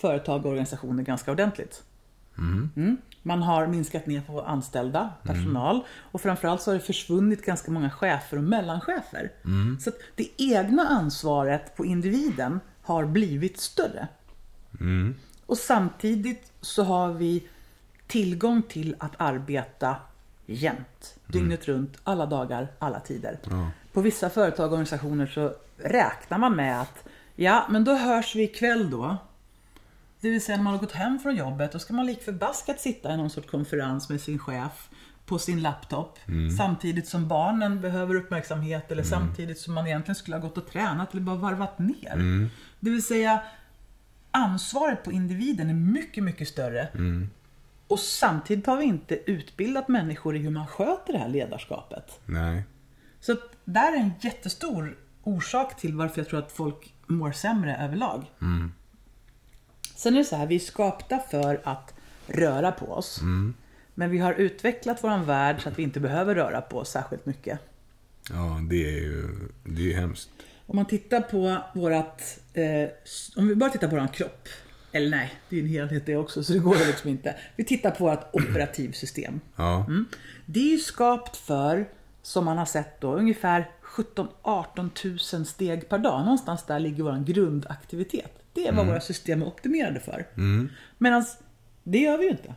företag 0.00 0.44
och 0.46 0.50
organisationer 0.50 1.02
ganska 1.02 1.32
ordentligt. 1.32 1.82
Mm. 2.38 2.96
Man 3.22 3.42
har 3.42 3.66
minskat 3.66 4.06
ner 4.06 4.20
på 4.20 4.42
anställda, 4.42 5.12
personal 5.22 5.80
och 5.98 6.20
framförallt 6.20 6.62
så 6.62 6.70
har 6.70 6.74
det 6.74 6.84
försvunnit 6.84 7.44
ganska 7.44 7.70
många 7.70 7.90
chefer 7.90 8.36
och 8.36 8.44
mellanchefer. 8.44 9.32
Så 9.80 9.90
att 9.90 9.96
det 10.16 10.28
egna 10.38 10.82
ansvaret 10.82 11.76
på 11.76 11.84
individen 11.84 12.60
har 12.82 13.06
blivit 13.06 13.60
större. 13.60 14.08
Och 15.46 15.58
samtidigt 15.58 16.52
så 16.60 16.82
har 16.82 17.12
vi 17.12 17.48
tillgång 18.06 18.62
till 18.62 18.96
att 18.98 19.12
arbeta 19.18 19.96
jämt. 20.46 21.14
Dygnet 21.26 21.68
runt, 21.68 21.98
alla 22.04 22.26
dagar, 22.26 22.68
alla 22.78 23.00
tider. 23.00 23.38
På 23.92 24.00
vissa 24.00 24.30
företag 24.30 24.66
och 24.66 24.72
organisationer 24.72 25.26
så 25.26 25.54
räknar 25.76 26.38
man 26.38 26.56
med 26.56 26.80
att 26.80 27.04
ja, 27.36 27.66
men 27.70 27.84
då 27.84 27.94
hörs 27.94 28.36
vi 28.36 28.42
ikväll 28.42 28.90
då. 28.90 29.16
Det 30.20 30.30
vill 30.30 30.44
säga 30.44 30.56
när 30.56 30.64
man 30.64 30.72
har 30.72 30.80
gått 30.80 30.92
hem 30.92 31.18
från 31.18 31.36
jobbet, 31.36 31.72
då 31.72 31.78
ska 31.78 31.94
man 31.94 32.06
lik 32.06 32.22
förbaskat 32.22 32.80
sitta 32.80 33.14
i 33.14 33.16
någon 33.16 33.30
sorts 33.30 33.50
konferens 33.50 34.08
med 34.08 34.20
sin 34.20 34.38
chef 34.38 34.88
på 35.26 35.38
sin 35.38 35.62
laptop. 35.62 36.18
Samtidigt 36.58 37.08
som 37.08 37.28
barnen 37.28 37.80
behöver 37.80 38.14
uppmärksamhet 38.14 38.92
eller 38.92 39.02
samtidigt 39.02 39.58
som 39.58 39.74
man 39.74 39.86
egentligen 39.86 40.14
skulle 40.14 40.36
ha 40.36 40.42
gått 40.42 40.58
och 40.58 40.66
tränat 40.66 41.12
eller 41.12 41.22
bara 41.22 41.36
varvat 41.36 41.78
ner. 41.78 42.48
Det 42.80 42.90
vill 42.90 43.04
säga 43.04 43.42
ansvaret 44.32 45.04
på 45.04 45.12
individen 45.12 45.70
är 45.70 45.74
mycket, 45.74 46.24
mycket 46.24 46.48
större. 46.48 46.88
Och 47.86 47.98
samtidigt 47.98 48.66
har 48.66 48.76
vi 48.76 48.84
inte 48.84 49.30
utbildat 49.30 49.88
människor 49.88 50.36
i 50.36 50.38
hur 50.38 50.50
man 50.50 50.66
sköter 50.66 51.12
det 51.12 51.18
här 51.18 51.28
ledarskapet. 51.28 52.20
Nej. 52.26 52.62
Så 53.20 53.36
där 53.64 53.92
är 53.92 53.96
en 53.96 54.12
jättestor 54.20 54.98
orsak 55.22 55.80
till 55.80 55.94
varför 55.94 56.20
jag 56.20 56.28
tror 56.28 56.38
att 56.38 56.52
folk 56.52 56.94
mår 57.06 57.32
sämre 57.32 57.76
överlag. 57.76 58.24
Sen 59.96 60.14
är 60.14 60.18
det 60.18 60.24
så 60.24 60.36
här, 60.36 60.46
vi 60.46 60.54
är 60.54 60.58
skapta 60.58 61.18
för 61.18 61.60
att 61.64 61.94
röra 62.26 62.72
på 62.72 62.92
oss. 62.92 63.20
Men 63.94 64.10
vi 64.10 64.18
har 64.18 64.34
utvecklat 64.34 65.04
våran 65.04 65.24
värld 65.24 65.62
så 65.62 65.68
att 65.68 65.78
vi 65.78 65.82
inte 65.82 66.00
behöver 66.00 66.34
röra 66.34 66.60
på 66.60 66.78
oss 66.78 66.90
särskilt 66.90 67.26
mycket. 67.26 67.58
Ja, 68.30 68.60
det 68.70 68.88
är 68.88 69.00
ju 69.00 69.28
det 69.64 69.82
är 69.82 69.86
ju 69.86 69.94
hemskt. 69.94 70.30
Om 70.66 70.76
man 70.76 70.86
tittar 70.86 71.20
på 71.20 71.56
vårat, 71.74 72.38
eh, 72.54 72.88
om 73.36 73.48
vi 73.48 73.54
bara 73.54 73.70
tittar 73.70 73.88
på 73.88 73.94
våran 73.94 74.08
kropp. 74.08 74.48
Eller 74.92 75.10
nej, 75.10 75.32
det 75.48 75.56
är 75.56 75.60
en 75.60 75.68
helhet 75.68 76.06
det 76.06 76.16
också 76.16 76.44
så 76.44 76.52
det 76.52 76.58
går 76.58 76.86
liksom 76.86 77.10
inte. 77.10 77.36
Vi 77.56 77.64
tittar 77.64 77.90
på 77.90 78.04
vårt 78.04 78.34
operativsystem. 78.34 79.40
Ja, 79.56 79.86
Det 80.46 80.60
är 80.60 80.70
ju 80.72 80.78
skapt 80.78 81.36
för, 81.36 81.88
som 82.22 82.44
man 82.44 82.58
har 82.58 82.64
sett 82.66 83.00
då, 83.00 83.14
ungefär 83.14 83.70
17-18 83.82 85.34
000 85.36 85.46
steg 85.46 85.88
per 85.88 85.98
dag. 85.98 86.20
Någonstans 86.24 86.66
där 86.66 86.78
ligger 86.80 87.04
vår 87.04 87.24
grundaktivitet. 87.24 88.38
Det 88.52 88.66
är 88.68 88.72
vad 88.72 88.86
våra 88.86 89.00
system 89.00 89.42
är 89.42 89.46
optimerade 89.46 90.00
för. 90.00 90.26
Medan 90.98 91.24
det 91.82 91.98
gör 91.98 92.18
vi 92.18 92.24
ju 92.24 92.30
inte. 92.30 92.54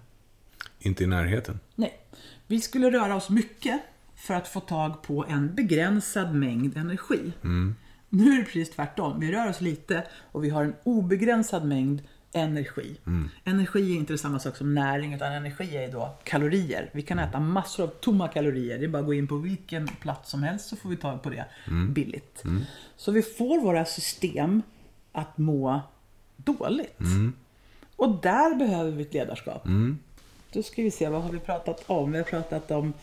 inte 0.79 1.03
i 1.03 1.07
närheten. 1.07 1.59
Nej. 1.75 1.99
Vi 2.47 2.61
skulle 2.61 2.89
röra 2.91 3.15
oss 3.15 3.29
mycket 3.29 3.81
för 4.15 4.33
att 4.33 4.47
få 4.47 4.59
tag 4.59 5.01
på 5.03 5.25
en 5.29 5.55
begränsad 5.55 6.35
mängd 6.35 6.77
energi. 6.77 7.31
Nu 8.15 8.33
är 8.33 8.39
det 8.39 8.45
precis 8.45 8.69
tvärtom. 8.69 9.19
Vi 9.19 9.31
rör 9.31 9.49
oss 9.49 9.61
lite 9.61 10.03
och 10.31 10.43
vi 10.43 10.49
har 10.49 10.63
en 10.63 10.75
obegränsad 10.83 11.65
mängd 11.65 12.01
energi. 12.31 12.97
Energi 13.43 13.91
är 13.93 13.95
inte 13.95 14.17
samma 14.17 14.39
sak 14.39 14.57
som 14.57 14.73
näring 14.73 15.13
utan 15.13 15.33
energi 15.33 15.77
är 15.77 15.91
då 15.91 16.17
kalorier. 16.23 16.89
Vi 16.93 17.01
kan 17.01 17.19
äta 17.19 17.39
massor 17.39 17.83
av 17.83 17.87
tomma 17.87 18.27
kalorier. 18.27 18.79
Det 18.79 18.85
är 18.85 18.87
bara 18.87 18.99
att 18.99 19.05
gå 19.05 19.13
in 19.13 19.27
på 19.27 19.35
vilken 19.37 19.87
plats 19.87 20.31
som 20.31 20.43
helst 20.43 20.69
så 20.69 20.75
får 20.75 20.89
vi 20.89 20.97
tag 20.97 21.23
på 21.23 21.29
det 21.29 21.45
billigt. 21.89 22.43
Så 22.97 23.11
vi 23.11 23.21
får 23.21 23.61
våra 23.61 23.85
system 23.85 24.61
att 25.11 25.37
må 25.37 25.81
dåligt. 26.35 26.99
Och 27.95 28.21
där 28.21 28.55
behöver 28.55 28.91
vi 28.91 29.01
ett 29.01 29.13
ledarskap. 29.13 29.63
Då 30.51 30.63
ska 30.63 30.81
vi 30.81 30.91
se, 30.91 31.09
vad 31.09 31.21
har 31.23 31.31
vi 31.31 31.39
pratat 31.39 31.83
om? 31.87 32.11
Vi 32.11 32.17
har 32.17 32.25
pratat 32.25 32.71
om 32.71 32.93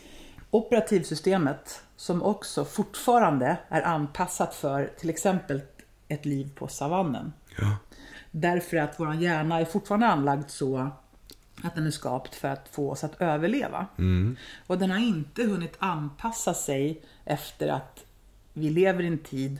operativsystemet 0.53 1.83
som 1.95 2.23
också 2.23 2.65
fortfarande 2.65 3.57
är 3.69 3.81
anpassat 3.81 4.55
för 4.55 4.91
till 4.97 5.09
exempel 5.09 5.61
ett 6.07 6.25
liv 6.25 6.49
på 6.55 6.67
savannen. 6.67 7.33
Ja. 7.59 7.77
Därför 8.31 8.77
att 8.77 8.99
vår 8.99 9.13
hjärna 9.13 9.59
är 9.59 9.65
fortfarande 9.65 10.07
anlagd 10.07 10.49
så 10.49 10.91
att 11.63 11.75
den 11.75 11.87
är 11.87 11.91
skapt 11.91 12.35
för 12.35 12.47
att 12.47 12.69
få 12.69 12.91
oss 12.91 13.03
att 13.03 13.21
överleva. 13.21 13.87
Och 14.67 14.77
den 14.77 14.91
har 14.91 14.99
inte 14.99 15.43
hunnit 15.43 15.75
anpassa 15.79 16.53
sig 16.53 17.01
efter 17.25 17.67
att 17.67 18.05
vi 18.53 18.69
lever 18.69 19.03
i 19.03 19.07
en 19.07 19.17
tid 19.17 19.59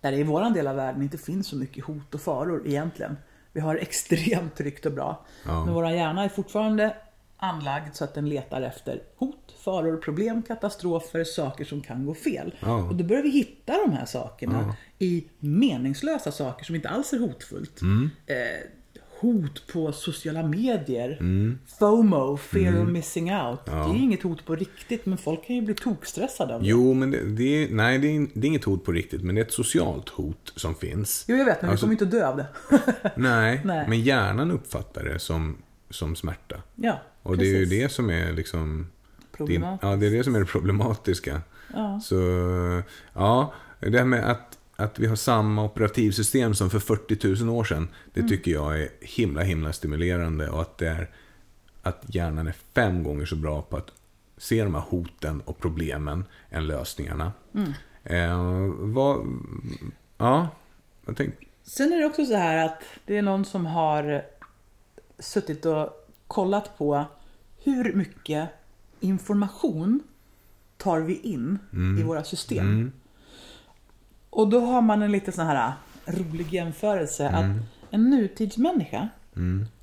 där 0.00 0.12
det 0.12 0.18
i 0.18 0.22
våran 0.22 0.52
del 0.52 0.66
av 0.66 0.76
världen 0.76 1.02
inte 1.02 1.18
finns 1.18 1.46
så 1.46 1.56
mycket 1.56 1.84
hot 1.84 2.14
och 2.14 2.20
faror 2.20 2.66
egentligen. 2.66 3.16
Vi 3.52 3.60
har 3.60 3.76
extremt 3.80 4.56
tryggt 4.56 4.86
och 4.86 4.92
bra. 4.92 5.26
Ja. 5.46 5.64
Men 5.64 5.74
vår 5.74 5.90
hjärna 5.90 6.24
är 6.24 6.28
fortfarande 6.28 6.96
anlagd 7.42 7.94
så 7.94 8.04
att 8.04 8.14
den 8.14 8.28
letar 8.28 8.62
efter 8.62 9.02
hot, 9.16 9.54
faror, 9.64 9.96
problem, 9.96 10.42
katastrofer, 10.42 11.24
saker 11.24 11.64
som 11.64 11.80
kan 11.80 12.06
gå 12.06 12.14
fel. 12.14 12.54
Ja. 12.60 12.76
Och 12.88 12.94
då 12.94 13.04
börjar 13.04 13.22
vi 13.22 13.30
hitta 13.30 13.72
de 13.86 13.92
här 13.92 14.06
sakerna 14.06 14.74
i 14.98 15.24
meningslösa 15.38 16.32
saker 16.32 16.64
som 16.64 16.74
inte 16.74 16.88
alls 16.88 17.12
är 17.12 17.18
hotfullt. 17.18 17.80
Eh, 18.26 18.36
hot 19.20 19.66
på 19.72 19.92
sociala 19.92 20.42
medier. 20.42 21.18
FOMO, 21.78 22.36
fear 22.36 22.82
of 22.82 22.88
missing 22.88 23.34
out. 23.34 23.64
Det 23.66 23.70
är 23.72 23.96
inget 24.02 24.22
hot 24.22 24.44
på 24.46 24.54
riktigt 24.56 25.06
men 25.06 25.18
folk 25.18 25.46
kan 25.46 25.56
ju 25.56 25.62
bli 25.62 25.74
tokstressade 25.74 26.54
av 26.54 26.62
det. 26.62 26.68
Jo, 26.68 26.94
men 26.94 27.10
det, 27.10 27.24
det, 27.24 27.64
är, 27.64 27.68
nej, 27.70 27.98
det 27.98 28.16
är, 28.16 28.26
det 28.34 28.46
är 28.46 28.48
inget 28.48 28.64
hot 28.64 28.84
på 28.84 28.92
riktigt, 28.92 29.22
men 29.22 29.34
det 29.34 29.40
är 29.40 29.44
ett 29.44 29.52
socialt 29.52 30.08
hot 30.08 30.52
som 30.56 30.74
finns. 30.74 31.24
Jo 31.28 31.36
jag 31.36 31.44
vet 31.44 31.62
men 31.62 31.70
Alltså- 31.70 31.86
vi 31.86 31.96
kommer 31.96 32.04
inte 32.04 32.16
dö 32.18 32.28
av 32.28 32.36
det. 32.36 32.46
Nej, 33.16 33.60
Nej. 33.64 33.88
men 33.88 34.00
hjärnan 34.00 34.50
uppfattar 34.50 35.04
det 35.04 35.18
som, 35.18 35.56
som 35.92 36.16
smärta. 36.16 36.62
ja, 36.74 36.98
Och 37.22 37.36
det 37.38 37.44
är 37.44 37.46
ju 37.46 37.58
precis. 37.64 37.70
det 37.82 37.88
som 37.92 38.10
är 38.10 38.32
liksom... 38.32 38.86
Din, 39.38 39.62
ja, 39.82 39.96
det 39.96 40.06
är 40.06 40.10
det 40.10 40.24
som 40.24 40.34
är 40.34 40.40
det 40.40 40.46
problematiska. 40.46 41.42
Ja. 41.74 42.00
Så, 42.00 42.16
ja, 43.12 43.52
det 43.80 43.98
här 43.98 44.04
med 44.04 44.30
att, 44.30 44.58
att 44.76 44.98
vi 44.98 45.06
har 45.06 45.16
samma 45.16 45.64
operativsystem 45.64 46.54
som 46.54 46.70
för 46.70 46.78
40 46.78 47.44
000 47.44 47.56
år 47.56 47.64
sedan, 47.64 47.88
det 48.14 48.20
Mm. 48.20 48.28
tycker 48.30 48.50
jag 48.50 48.80
är 48.82 48.88
himla, 49.00 49.42
himla 49.42 49.72
stimulerande. 49.72 50.48
Och 50.50 50.60
att 50.60 50.78
det 50.78 50.88
är 50.88 51.10
att 51.82 52.02
hjärnan 52.06 52.46
är 52.46 52.54
fem 52.74 53.02
gånger 53.02 53.26
så 53.26 53.36
bra 53.36 53.62
på 53.62 53.76
att 53.76 53.90
se 54.36 54.64
de 54.64 54.74
här 54.74 54.82
hoten 54.88 55.40
och 55.40 55.58
problemen 55.58 56.24
än 56.50 56.66
lösningarna. 56.66 57.32
Mm. 57.54 57.72
Eh, 58.04 58.72
vad, 58.78 59.26
ja, 60.18 60.48
jag 61.06 61.16
tänkte, 61.16 61.44
Sen 61.64 61.92
är 61.92 61.98
det 61.98 62.06
också 62.06 62.24
så 62.26 62.34
här 62.36 62.66
att 62.66 62.82
det 63.06 63.16
är 63.18 63.22
någon 63.22 63.44
som 63.44 63.66
har 63.66 64.24
suttit 65.22 65.66
och 65.66 66.08
kollat 66.26 66.78
på 66.78 67.04
hur 67.64 67.92
mycket 67.92 68.48
information 69.00 70.00
tar 70.76 71.00
vi 71.00 71.20
in 71.20 71.58
i 72.00 72.02
våra 72.02 72.24
system. 72.24 72.92
Och 74.30 74.48
då 74.48 74.60
har 74.60 74.82
man 74.82 75.02
en 75.02 75.12
lite 75.12 75.32
sån 75.32 75.46
här 75.46 75.72
rolig 76.06 76.52
jämförelse 76.54 77.28
att 77.28 77.44
en 77.90 78.10
nutidsmänniska 78.10 79.08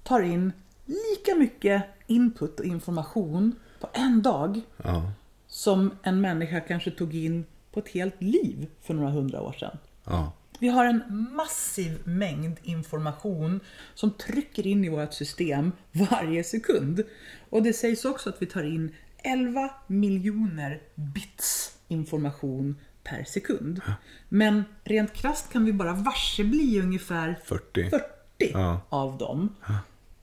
tar 0.03 0.21
in 0.21 0.51
lika 0.85 1.35
mycket 1.35 1.83
input 2.07 2.59
och 2.59 2.65
information 2.65 3.55
på 3.79 3.89
en 3.93 4.21
dag 4.21 4.61
ja, 4.83 5.11
som 5.47 5.91
en 6.03 6.21
människa 6.21 6.59
kanske 6.59 6.91
tog 6.91 7.15
in 7.15 7.45
på 7.71 7.79
ett 7.79 7.89
helt 7.89 8.21
liv 8.21 8.67
för 8.81 8.93
några 8.93 9.09
hundra 9.09 9.41
år 9.41 9.53
sedan. 9.53 9.77
ja, 10.03 10.31
Vi 10.59 10.67
har 10.67 10.85
en 10.85 11.01
massiv 11.35 11.99
mängd 12.03 12.57
information 12.63 13.59
som 13.93 14.11
trycker 14.11 14.67
in 14.67 14.85
i 14.85 14.89
vårt 14.89 15.13
system 15.13 15.71
varje 16.11 16.43
sekund. 16.43 17.03
Och 17.49 17.63
det 17.63 17.73
sägs 17.73 18.05
också 18.05 18.29
att 18.29 18.41
vi 18.41 18.45
tar 18.45 18.63
in 18.63 18.95
11 19.23 19.69
miljoner 19.87 20.81
bits 20.95 21.77
information 21.87 22.75
per 23.03 23.23
sekund. 23.23 23.81
Men 24.29 24.63
rent 24.83 25.13
krasst 25.13 25.51
kan 25.53 25.65
vi 25.65 25.73
bara 25.73 25.93
varsebli 25.93 26.79
ungefär 26.81 27.39
40. 27.45 27.89
40 27.89 28.03
Ja. 28.37 28.81
av 28.89 29.17
dem. 29.17 29.55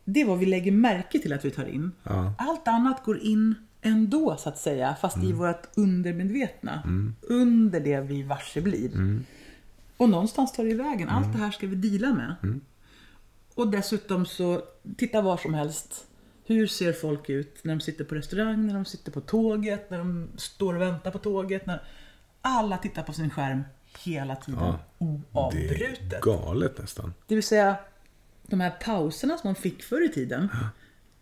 Det 0.04 0.20
är 0.20 0.24
vad 0.24 0.38
vi 0.38 0.46
lägger 0.46 0.72
märke 0.72 1.18
till 1.18 1.32
att 1.32 1.44
vi 1.44 1.50
tar 1.50 1.64
in. 1.66 1.92
Ja. 2.02 2.34
Allt 2.38 2.68
annat 2.68 3.04
går 3.04 3.18
in 3.18 3.54
ändå 3.82 4.36
så 4.36 4.48
att 4.48 4.58
säga, 4.58 4.96
fast 5.00 5.16
i 5.24 5.32
vårt 5.32 5.62
undermedvetna. 5.76 6.82
Under 7.22 7.80
det 7.80 8.00
vi 8.00 8.22
varse 8.22 8.60
blir. 8.60 8.90
Och 9.96 10.08
någonstans 10.08 10.52
tar 10.52 10.64
det 10.64 10.70
i 10.70 10.74
vägen. 10.74 11.08
Allt 11.08 11.32
det 11.32 11.38
här 11.38 11.50
ska 11.50 11.66
vi 11.66 11.76
dela 11.76 12.12
med. 12.14 12.60
Och 13.54 13.68
dessutom 13.70 14.26
så, 14.26 14.62
titta 14.96 15.20
var 15.20 15.36
som 15.36 15.54
helst. 15.54 16.06
Hur 16.44 16.66
ser 16.66 16.92
folk 16.92 17.28
ut 17.30 17.64
när 17.64 17.74
de 17.74 17.80
sitter 17.80 18.04
på 18.04 18.14
restaurang, 18.14 18.66
när 18.66 18.74
de 18.74 18.84
sitter 18.84 19.12
på 19.12 19.20
tåget, 19.20 19.90
när 19.90 19.98
de 19.98 20.28
står 20.36 20.74
och 20.74 20.80
väntar 20.80 21.10
på 21.10 21.18
tåget. 21.18 21.66
När... 21.66 21.82
Alla 22.40 22.78
tittar 22.78 23.02
på 23.02 23.12
sin 23.12 23.30
skärm 23.30 23.62
hela 24.04 24.36
tiden, 24.36 24.60
Ja. 24.62 24.78
Det 24.98 25.04
oavbrutet. 25.38 26.12
är 26.12 26.20
galet 26.20 26.78
nästan. 26.78 27.14
Det 27.26 27.34
vill 27.34 27.44
säga, 27.44 27.76
de 28.46 28.60
här 28.60 28.70
pauserna 28.70 29.38
som 29.38 29.48
man 29.48 29.54
fick 29.54 29.82
förr 29.82 30.04
i 30.04 30.08
tiden. 30.08 30.48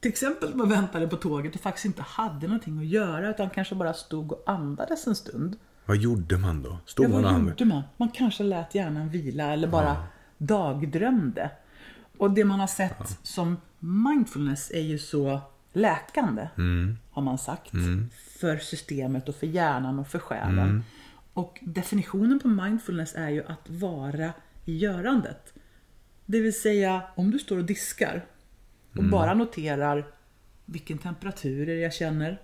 Till 0.01 0.09
exempel 0.11 0.51
när 0.51 0.57
man 0.57 0.69
väntade 0.69 1.09
på 1.09 1.17
tåget 1.17 1.55
och 1.55 1.61
faktiskt 1.61 1.85
inte 1.85 2.03
hade 2.03 2.47
någonting 2.47 2.79
att 2.79 2.87
göra 2.87 3.31
utan 3.31 3.51
kanske 3.51 3.75
bara 3.75 3.95
stod 3.95 4.33
och 4.33 4.43
andades 4.47 5.07
en 5.07 5.17
stund. 5.17 5.57
Vad 5.87 5.97
gjorde 5.97 6.39
man 6.39 6.63
då? 6.63 6.79
Stod 6.87 7.05
Ja, 7.07 7.09
man 7.09 7.23
vad 7.23 7.43
gjorde 7.49 7.65
man? 7.65 7.83
Man 7.97 8.09
kanske 8.09 8.43
lät 8.43 8.75
hjärnan 8.75 9.09
vila 9.09 9.53
eller 9.53 9.69
bara 9.69 9.97
dagdrömde. 10.39 11.51
Och 12.19 12.31
det 12.31 12.45
man 12.45 12.61
har 12.61 12.67
sett 12.67 13.19
som 13.23 13.57
mindfulness 13.79 14.71
är 14.75 14.81
ju 14.81 14.99
så 14.99 15.41
läkande, 15.73 16.49
Mm. 16.59 16.97
har 17.11 17.23
man 17.23 17.39
sagt. 17.39 17.71
För 18.41 18.57
systemet 18.59 19.29
och 19.29 19.35
för 19.35 19.47
hjärnan 19.47 19.99
och 19.99 20.09
för 20.09 20.19
själen. 20.19 20.59
Mm. 20.59 20.83
Och 21.33 21.59
definitionen 21.63 22.39
på 22.41 22.49
mindfulness 22.49 23.15
är 23.15 23.29
ju 23.29 23.45
att 23.47 23.71
vara 23.71 24.33
i 24.65 24.77
görandet. 24.79 25.53
Det 26.27 26.41
vill 26.41 26.61
säga, 26.61 27.03
om 27.15 27.31
du 27.31 27.39
står 27.39 27.59
och 27.59 27.65
diskar 27.65 28.25
och 28.93 28.99
Mm. 28.99 29.11
bara 29.11 29.35
noterar 29.35 30.07
vilken 30.65 30.99
temperatur 30.99 31.69
jag 31.69 31.95
känner? 31.95 32.41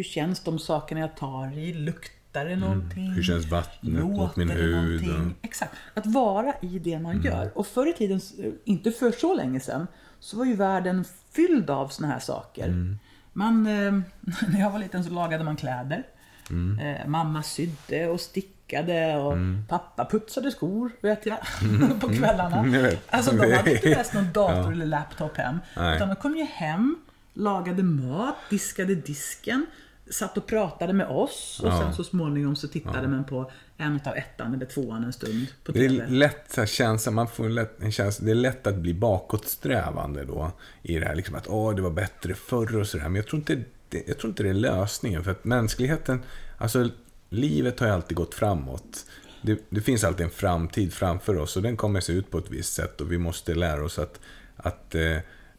Mm. 0.00 0.06
Hur 0.06 0.12
känns 0.12 0.40
de 0.44 0.58
sakerna 0.58 1.00
jag 1.00 1.16
tar 1.16 1.58
i? 1.58 1.72
Luktar 1.74 2.44
det 2.44 2.56
någonting? 2.56 3.02
Mm. 3.04 3.14
Hur 3.14 3.22
känns 3.22 3.46
vattnet 3.46 4.04
mot 4.04 4.36
min 4.36 4.50
hud? 4.50 5.02
någonting? 5.02 5.34
Exakt. 5.42 5.72
Att 5.94 6.06
vara 6.06 6.54
i 6.62 6.78
det 6.78 6.98
man 6.98 7.12
Mm. 7.12 7.24
gör. 7.26 7.50
Och 7.54 7.66
förr 7.66 7.86
i 7.86 7.92
tiden, 7.92 8.20
inte 8.64 8.90
för 8.90 9.12
så 9.12 9.34
länge 9.34 9.60
sedan, 9.60 9.86
så 10.20 10.36
var 10.36 10.44
ju 10.44 10.56
världen 10.56 11.04
fylld 11.32 11.70
av 11.70 11.88
såna 11.88 12.08
här 12.08 12.18
saker. 12.18 12.64
Mm. 12.64 12.98
Man, 13.32 13.66
eh, 13.66 13.92
när 14.48 14.60
jag 14.60 14.70
var 14.70 14.78
liten 14.78 15.04
så 15.04 15.10
lagade 15.10 15.44
man 15.44 15.56
kläder. 15.56 16.02
Mm. 16.50 16.78
Eh, 16.78 17.06
mamma 17.06 17.42
sydde 17.42 18.06
och 18.08 18.20
stickade 18.20 19.16
och 19.16 19.36
pappa 19.68 20.04
putsade 20.04 20.50
skor, 20.50 20.90
vet 21.00 21.26
jag, 21.26 21.38
på 22.00 22.08
kvällarna. 22.08 22.58
Mm. 22.58 22.96
Alltså 23.10 23.30
de 23.36 23.56
hade 23.56 23.72
inte 23.74 23.88
mest 23.96 24.14
någon 24.14 24.32
dator 24.32 24.72
eller 24.72 24.86
laptop 24.86 25.36
hem. 25.36 25.58
Nej. 25.76 25.96
Utan 25.96 26.08
de 26.08 26.16
kom 26.16 26.36
ju 26.36 26.44
hem, 26.44 26.96
lagade 27.34 27.82
mat, 27.82 28.34
diskade 28.50 28.94
disken, 28.94 29.66
satt 30.10 30.36
och 30.38 30.46
pratade 30.46 30.92
med 30.92 31.06
oss 31.08 31.60
och 31.62 31.68
Ja. 31.68 31.80
sen 31.80 31.94
så 31.94 32.04
småningom 32.04 32.56
så 32.56 32.68
tittade 32.68 33.08
man 33.08 33.24
på 33.24 33.50
en 33.76 33.96
utav 33.96 34.16
ettan 34.16 34.54
eller 34.54 34.66
tvåan 34.66 35.04
en 35.04 35.12
stund 35.12 35.46
på 35.64 35.72
Det 35.72 35.88
TV. 35.88 36.04
är 36.04 36.08
lätt 36.08 36.44
så 36.52 36.60
här, 36.60 36.66
känsla, 36.66 37.12
man 37.12 37.28
får 37.28 37.44
en 37.46 37.54
lätt, 37.54 37.82
en 37.82 37.92
känsla, 37.92 38.24
det 38.24 38.30
är 38.30 38.34
lätt 38.34 38.66
att 38.66 38.74
bli 38.76 38.94
bakåtsträvande 38.94 40.24
då. 40.24 40.52
I 40.82 40.98
det 40.98 41.06
här 41.06 41.14
liksom 41.14 41.34
att 41.34 41.48
åh, 41.48 41.74
det 41.74 41.82
var 41.82 41.90
bättre 41.90 42.34
förr 42.34 42.76
och 42.76 42.86
sådär. 42.86 43.04
Men 43.04 43.14
jag 43.16 43.26
tror, 43.26 43.38
inte, 43.40 43.62
det, 43.88 44.02
jag 44.08 44.18
tror 44.18 44.28
inte 44.30 44.42
det 44.42 44.48
är 44.48 44.54
lösningen. 44.54 45.24
För 45.24 45.30
att 45.30 45.44
mänskligheten, 45.44 46.22
alltså 46.58 46.88
livet 47.28 47.80
har 47.80 47.86
ju 47.86 47.92
alltid 47.92 48.16
gått 48.16 48.34
framåt. 48.34 49.06
Det, 49.42 49.60
det 49.70 49.80
finns 49.80 50.04
alltid 50.04 50.24
en 50.26 50.30
framtid 50.32 50.92
framför 50.92 51.36
oss 51.38 51.56
och 51.56 51.62
den 51.62 51.76
kommer 51.76 52.00
se 52.00 52.12
ut 52.12 52.30
på 52.30 52.38
ett 52.38 52.50
visst 52.50 52.72
sätt 52.72 53.00
och 53.00 53.12
vi 53.12 53.18
måste 53.18 53.54
lära 53.54 53.84
oss 53.84 53.98
att, 53.98 54.20
att, 54.56 54.94
eh, 54.94 55.16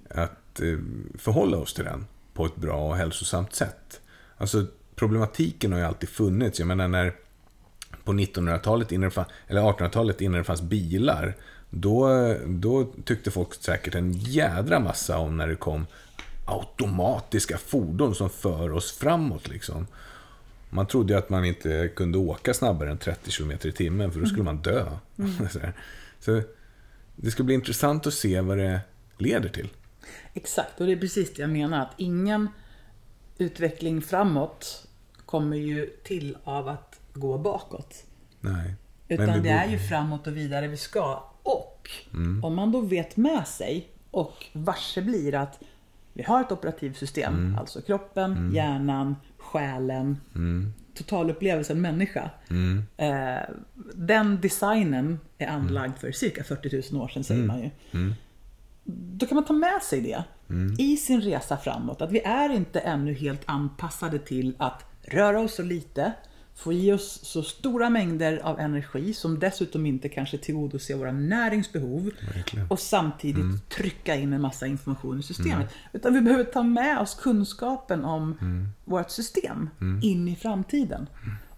att 0.10 0.62
eh, 0.62 0.78
förhålla 1.18 1.58
oss 1.58 1.74
till 1.74 1.86
den 1.86 2.06
på 2.34 2.46
ett 2.46 2.56
bra 2.56 2.88
och 2.90 2.96
hälsosamt 2.96 3.56
sätt. 3.56 4.01
Alltså 4.41 4.65
problematiken 4.95 5.71
har 5.71 5.80
ju 5.80 5.86
alltid 5.86 6.10
funnits. 6.10 6.60
Jag 6.60 6.67
menar 6.67 6.88
när 6.88 7.13
på 8.04 8.13
1900-talet, 8.13 8.91
innan 8.91 9.10
det 9.10 9.12
fann, 9.12 9.25
eller 9.47 9.62
1800-talet 9.62 10.21
innan 10.21 10.38
det 10.38 10.43
fanns 10.43 10.62
bilar, 10.62 11.36
då, 11.69 12.36
då 12.45 12.93
tyckte 13.06 13.32
folk 13.32 13.54
säkert 13.54 13.95
en 13.95 14.12
jädra 14.13 14.80
massa 14.80 15.17
om 15.17 15.38
när 15.38 15.47
det 15.47 15.56
kom 15.56 15.86
automatiska 16.45 17.58
fordon 17.58 18.15
som 18.15 18.30
för 18.30 18.71
oss 18.71 18.91
framåt. 18.91 19.47
Liksom. 19.47 19.88
Man 20.69 20.88
trodde 20.88 21.13
ju 21.13 21.19
att 21.19 21.30
man 21.30 21.45
inte 21.45 21.88
kunde 21.95 22.17
åka 22.17 22.54
snabbare 22.54 22.91
än 22.91 22.97
30 22.97 23.32
km 23.32 23.51
i 23.51 23.71
timmen 23.71 24.12
för 24.12 24.19
då 24.19 24.25
skulle 24.25 24.43
man 24.43 24.58
dö. 24.58 24.86
Här. 25.62 25.73
Så 26.19 26.41
det 27.15 27.32
ska 27.32 27.43
bli 27.43 27.54
intressant 27.54 28.08
att 28.08 28.13
se 28.13 28.41
vad 28.41 28.58
det 28.58 28.80
leder 29.17 29.49
till. 29.49 29.69
Exakt, 30.34 30.82
och 30.82 30.86
det 30.86 30.91
är 30.91 30.97
precis 30.97 31.34
det 31.34 31.41
jag 31.41 31.49
menar. 31.49 31.82
Att 31.82 31.93
ingen 31.97 32.47
utveckling 33.41 34.01
framåt 34.01 34.88
kommer 35.25 35.58
ju 35.58 35.86
till 36.04 36.38
av 36.43 36.67
att 36.67 36.99
gå 37.13 37.38
bakåt. 37.38 38.04
Nej. 38.39 38.75
Utan 39.08 39.43
det 39.43 39.49
är 39.49 39.67
ju 39.67 39.80
framåt 39.80 40.27
och 40.27 40.38
vidare 40.38 40.67
vi 40.67 40.77
ska. 40.77 41.23
Och 41.43 41.89
Mm. 42.13 42.43
om 42.43 42.56
man 42.56 42.71
då 42.71 42.82
vet 42.82 43.17
med 43.17 43.47
sig 43.47 43.89
och 44.12 44.45
varse 44.54 45.01
blir 45.01 45.36
att 45.36 45.60
Vi 46.13 46.23
har 46.23 46.41
ett 46.41 46.51
operativsystem, 46.51 47.34
Mm. 47.34 47.58
alltså 47.58 47.82
kroppen, 47.82 48.51
hjärnan, 48.54 49.15
själen, 49.38 50.17
Mm. 50.36 50.73
totalupplevelsen 50.95 51.82
människa. 51.82 52.30
Eh, 52.97 53.49
den 53.95 54.41
designen 54.41 55.19
är 55.38 55.47
anlagd 55.47 55.97
för 55.97 56.12
cirka 56.12 56.43
40 56.43 56.93
000 56.93 57.01
år 57.04 57.08
sedan 57.08 57.23
säger 57.23 57.45
man 57.45 57.60
ju. 57.60 57.69
Då 58.97 59.25
kan 59.25 59.36
man 59.36 59.45
ta 59.45 59.54
med 59.54 59.82
sig 59.82 60.01
det 60.01 60.23
i 60.77 60.97
sin 60.97 61.21
resa 61.21 61.58
framåt. 61.58 62.01
Att 62.01 62.12
vi 62.12 62.19
är 62.19 62.49
inte 62.49 62.80
ännu 62.80 63.13
helt 63.13 63.41
anpassade 63.45 64.19
till 64.19 64.56
att 64.58 64.86
röra 65.01 65.39
oss 65.39 65.56
så 65.56 65.63
lite, 65.63 66.13
få 66.56 66.73
i 66.73 66.91
oss 66.91 67.19
så 67.23 67.43
stora 67.43 67.89
mängder 67.89 68.38
av 68.43 68.60
energi 68.60 69.13
som 69.13 69.39
dessutom 69.39 69.86
inte 69.86 70.10
kanske 70.10 70.38
tillgodoser 70.38 70.95
våra 70.95 71.12
näringsbehov 71.12 72.12
Verkligen. 72.36 72.67
och 72.67 72.80
samtidigt 72.80 73.69
trycka 73.69 74.15
in 74.15 74.34
en 74.34 74.41
massa 74.41 74.67
information 74.67 75.19
i 75.19 75.23
systemet. 75.23 75.73
Utan 75.93 76.13
vi 76.13 76.21
behöver 76.21 76.43
ta 76.43 76.63
med 76.63 76.99
oss 76.99 77.15
kunskapen 77.15 78.06
om 78.06 78.38
vårt 78.86 79.10
system 79.10 79.69
in 80.01 80.27
i 80.27 80.36
framtiden. 80.36 81.08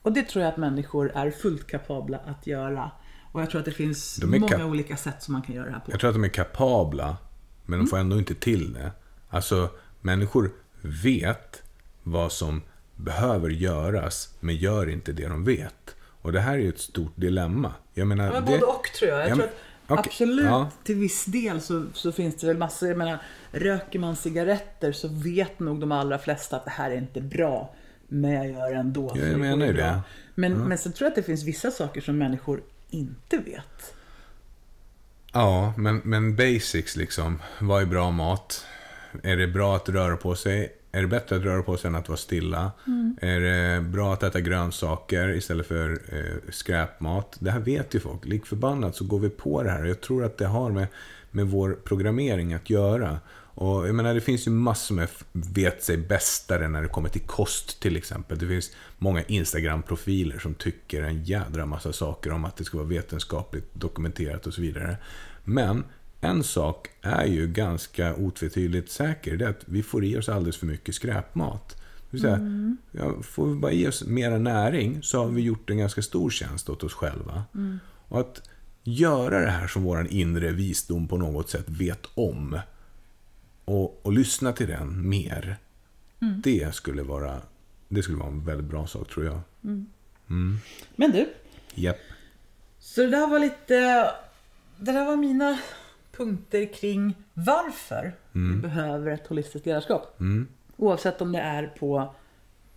Och 0.02 0.14
det 0.14 0.24
tror 0.24 0.44
jag 0.44 0.52
att 0.52 0.58
människor 0.58 1.12
är 1.16 1.32
fullt 1.32 1.68
kapabla 1.68 2.18
att 2.26 2.48
göra. 2.48 2.92
Och 3.34 3.42
jag 3.42 3.50
tror 3.50 3.60
att 3.60 3.66
det 3.66 3.72
finns 3.72 4.16
De 4.16 4.40
många 4.40 4.66
olika 4.66 4.98
sätt 4.98 5.24
som 5.24 5.32
man 5.34 5.42
kan 5.42 5.56
göra 5.56 5.66
det 5.66 5.72
här 5.72 5.80
på. 5.80 5.92
Jag 5.92 6.00
tror 6.00 6.10
att 6.10 6.16
de 6.16 6.24
är 6.24 6.28
kapabla, 6.30 7.18
men 7.66 7.80
de 7.80 7.88
får 7.88 7.98
ändå 7.98 8.18
inte 8.18 8.36
till 8.36 8.74
det. 8.74 8.92
Alltså, 9.30 9.70
människor 10.02 10.52
vet 10.82 11.62
vad 12.04 12.32
som 12.32 12.62
behöver 12.96 13.50
göras, 13.50 14.34
men 14.40 14.56
gör 14.56 14.90
inte 14.90 15.12
det 15.12 15.28
de 15.28 15.44
vet. 15.46 15.96
Och 16.22 16.32
det 16.32 16.40
här 16.40 16.54
är 16.54 16.58
ju 16.58 16.70
ett 16.70 16.80
stort 16.80 17.12
dilemma. 17.16 17.74
Jag 17.94 18.08
menar, 18.08 18.26
Ja, 18.26 18.32
men 18.32 18.46
det... 18.46 18.52
både 18.52 18.66
och 18.66 18.84
tror 19.00 19.12
jag. 19.12 19.20
Jag 19.20 19.30
Ja, 19.30 19.36
tror 19.36 19.38
men- 19.38 19.48
att 19.88 20.00
okej, 20.00 20.10
absolut 20.12 20.46
ja. 20.46 20.70
till 20.84 20.96
viss 20.96 21.26
del 21.26 21.62
så, 21.62 21.86
så 21.94 22.12
finns 22.12 22.36
det 22.36 22.48
väl 22.48 22.58
massor. 22.58 22.90
Jag 22.90 22.98
menar, 22.98 23.20
röker 23.52 24.00
man 24.00 24.16
cigaretter 24.16 24.92
så 24.92 25.08
vet 25.08 25.60
nog 25.60 25.80
de 25.80 25.92
allra 25.92 26.18
flesta 26.20 26.56
att 26.56 26.66
det 26.66 26.72
här 26.72 26.92
är 26.92 26.98
inte 26.98 27.22
bra. 27.22 27.76
Men 28.08 28.32
jag 28.32 28.48
gör 28.52 28.70
det 28.74 28.80
ändå. 28.80 29.12
Ja, 29.16 29.22
jag 29.22 29.30
det 29.32 29.38
menar 29.38 29.66
ju 29.66 29.74
det. 29.74 30.00
Men, 30.36 30.54
men 30.54 30.78
så 30.78 30.92
tror 30.92 31.06
jag 31.06 31.10
att 31.10 31.16
det 31.16 31.24
finns 31.24 31.44
vissa 31.44 31.72
saker 31.72 32.02
som 32.02 32.18
människor 32.18 32.62
inte 32.94 33.38
vet. 33.38 33.96
Ja, 35.34 35.74
men, 35.78 36.02
men 36.04 36.36
basics 36.36 36.96
liksom. 36.96 37.40
Vad 37.60 37.82
är 37.82 37.86
bra 37.86 38.12
mat? 38.12 38.66
Är 39.24 39.38
det 39.38 39.48
bra 39.48 39.76
att 39.76 39.90
röra 39.90 40.18
på 40.18 40.36
sig? 40.36 40.74
Är 40.92 41.02
det 41.02 41.08
bättre 41.08 41.36
att 41.36 41.42
röra 41.42 41.64
på 41.64 41.78
sig 41.78 41.88
än 41.88 41.96
att 41.96 42.10
vara 42.10 42.18
stilla? 42.18 42.72
Är 43.22 43.40
det 43.40 43.82
bra 43.82 44.14
att 44.14 44.24
äta 44.24 44.42
grönsaker 44.42 45.30
istället 45.30 45.68
för 45.68 45.92
eh, 45.92 46.52
skräpmat? 46.52 47.38
Det 47.40 47.52
här 47.52 47.60
vet 47.60 47.94
ju 47.94 48.00
folk. 48.00 48.26
Lik 48.26 48.46
förbannat 48.46 48.96
så 48.96 49.06
går 49.06 49.20
vi 49.20 49.30
på 49.30 49.64
det 49.64 49.70
här. 49.70 49.86
Jag 49.86 50.02
tror 50.02 50.24
att 50.26 50.38
det 50.38 50.48
har 50.48 50.72
med, 50.72 50.88
med 51.32 51.48
vår 51.48 51.78
programmering 51.84 52.54
att 52.54 52.70
göra. 52.70 53.20
Och 53.56 53.88
jag 53.88 53.96
menar, 53.96 54.14
det 54.14 54.22
finns 54.22 54.48
ju 54.48 54.52
massor 54.52 54.96
med 54.96 55.08
vet 55.32 55.84
sig 55.84 55.98
bästare 55.98 56.68
när 56.68 56.82
det 56.82 56.88
kommer 56.88 57.10
till 57.10 57.22
kost 57.22 57.80
till 57.80 57.98
exempel. 57.98 58.38
Det 58.38 58.48
finns 58.48 58.72
många 58.98 59.24
Instagram-profiler 59.24 60.40
som 60.40 60.54
tycker 60.54 61.02
en 61.02 61.24
jädra 61.24 61.66
massa 61.66 61.94
saker 61.94 62.32
om 62.32 62.46
att 62.46 62.58
det 62.58 62.64
ska 62.64 62.78
vara 62.78 62.88
vetenskapligt 62.88 63.74
dokumenterat 63.74 64.48
och 64.48 64.54
så 64.54 64.62
vidare. 64.62 64.98
Men 65.44 65.84
en 66.22 66.44
sak 66.44 66.90
är 67.02 67.26
ju 67.26 67.48
ganska 67.48 68.16
otvetydigt 68.16 68.92
säker. 68.92 69.38
Det 69.38 69.46
är 69.46 69.50
att 69.50 69.64
vi 69.66 69.84
får 69.84 70.04
i 70.04 70.18
oss 70.18 70.30
alldeles 70.30 70.58
för 70.58 70.66
mycket 70.66 70.96
skräpmat. 70.96 71.70
Det 71.78 72.18
vill 72.18 72.22
säga, 72.22 72.40
ja, 72.92 73.22
får 73.22 73.48
vi 73.48 73.56
bara 73.56 73.72
i 73.72 73.88
oss 73.88 74.04
mera 74.04 74.38
näring 74.38 75.04
så 75.04 75.24
har 75.24 75.28
vi 75.28 75.42
gjort 75.42 75.70
en 75.70 75.78
ganska 75.78 76.02
stor 76.02 76.30
tjänst 76.30 76.70
åt 76.70 76.84
oss 76.84 76.94
själva. 76.94 77.44
Och 78.08 78.20
att 78.20 78.50
göra 78.84 79.40
det 79.40 79.52
här 79.52 79.68
som 79.68 79.84
vår 79.84 80.08
inre 80.10 80.52
visdom 80.52 81.08
på 81.08 81.18
något 81.18 81.50
sätt 81.50 81.66
vet 81.68 82.06
om 82.16 82.60
och, 83.66 84.06
och 84.06 84.14
lyssna 84.14 84.52
till 84.54 84.68
den 84.68 85.10
mer. 85.10 85.58
Det, 86.44 86.76
skulle 86.76 87.04
vara, 87.04 87.42
det 87.90 88.04
skulle 88.04 88.18
vara 88.18 88.28
en 88.30 88.46
väldigt 88.46 88.68
bra 88.68 88.88
sak 88.88 89.10
tror 89.10 89.26
jag. 89.26 89.40
Men 90.96 91.12
du, 91.12 91.34
Japp. 91.74 91.98
så 92.80 93.02
det 93.02 93.08
där 93.10 93.28
var 93.28 93.40
lite... 93.40 94.10
Det 94.78 94.92
där 94.92 95.06
var 95.06 95.16
mina 95.16 95.60
punkter 96.18 96.74
kring 96.74 97.16
varför 97.34 98.14
vi 98.32 98.56
behöver 98.56 99.12
ett 99.12 99.28
holistiskt 99.28 99.66
ledarskap. 99.66 100.20
Oavsett 100.78 101.22
om 101.22 101.32
det 101.32 101.40
är 101.40 101.68
på 101.68 102.16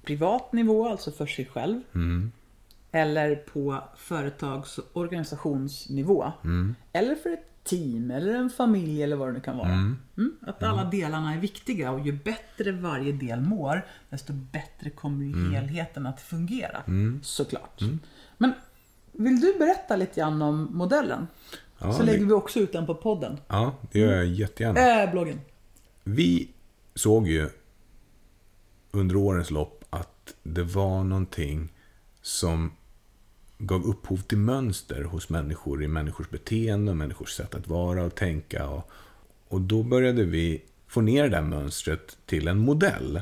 privat 0.04 0.52
nivå, 0.52 0.88
alltså 0.88 1.12
för 1.12 1.26
sig 1.26 1.46
själv. 1.46 1.80
Eller 2.92 3.36
på 3.36 3.82
företags 3.96 4.78
och 4.78 4.84
organisationsnivå. 4.92 6.32
Eller 6.92 7.14
för 7.14 7.30
ett 7.30 7.48
team 7.66 8.10
eller 8.10 8.34
en 8.34 8.50
familj 8.50 9.02
eller 9.02 9.16
vad 9.16 9.28
det 9.28 9.32
nu 9.32 9.40
kan 9.40 9.56
vara. 9.56 9.68
Mm. 9.72 9.96
Att 10.46 10.62
alla 10.62 10.84
delarna 10.84 11.34
är 11.34 11.38
viktiga 11.40 11.90
och 11.90 12.06
ju 12.06 12.12
bättre 12.12 12.72
varje 12.72 13.12
del 13.12 13.40
mår, 13.40 13.86
desto 14.10 14.32
bättre 14.32 14.90
kommer 14.90 15.24
ju 15.24 15.50
helheten 15.54 16.06
att 16.06 16.20
fungera. 16.20 16.82
Såklart. 17.22 17.80
Men 18.38 18.52
vill 19.12 19.40
du 19.40 19.54
berätta 19.58 19.96
lite 19.96 20.20
grann 20.20 20.42
om 20.42 20.68
modellen? 20.72 21.26
Ja, 21.78 21.92
Så 21.92 21.98
det- 21.98 22.04
lägger 22.12 22.24
vi 22.26 22.32
också 22.32 22.58
ut 22.60 22.72
den 22.72 22.86
på 22.86 22.94
podden. 22.94 23.38
Ja, 23.48 23.74
det 23.92 23.98
gör 23.98 24.12
jag 24.16 24.26
jättegärna. 24.26 25.02
Äh, 25.02 25.10
bloggen. 25.10 25.40
Vi 26.04 26.48
såg 26.94 27.28
ju 27.28 27.48
under 28.90 29.16
årens 29.16 29.50
lopp 29.50 29.84
att 29.90 30.34
det 30.42 30.62
var 30.62 31.04
någonting 31.04 31.72
som 32.22 32.72
gav 33.58 33.86
upphov 33.86 34.16
till 34.16 34.38
mönster 34.38 35.02
hos 35.02 35.28
människor 35.28 35.82
i 35.82 35.88
människors 35.88 36.30
beteende 36.30 36.90
och 36.90 36.96
människors 36.96 37.30
sätt 37.30 37.54
att 37.54 37.68
vara 37.68 38.04
och 38.04 38.14
tänka. 38.14 38.68
Och, 38.68 38.90
och 39.48 39.60
då 39.60 39.82
började 39.82 40.24
vi 40.24 40.62
få 40.88 41.00
ner 41.00 41.22
det 41.22 41.28
där 41.28 41.42
mönstret 41.42 42.16
till 42.26 42.48
en 42.48 42.58
modell. 42.58 43.20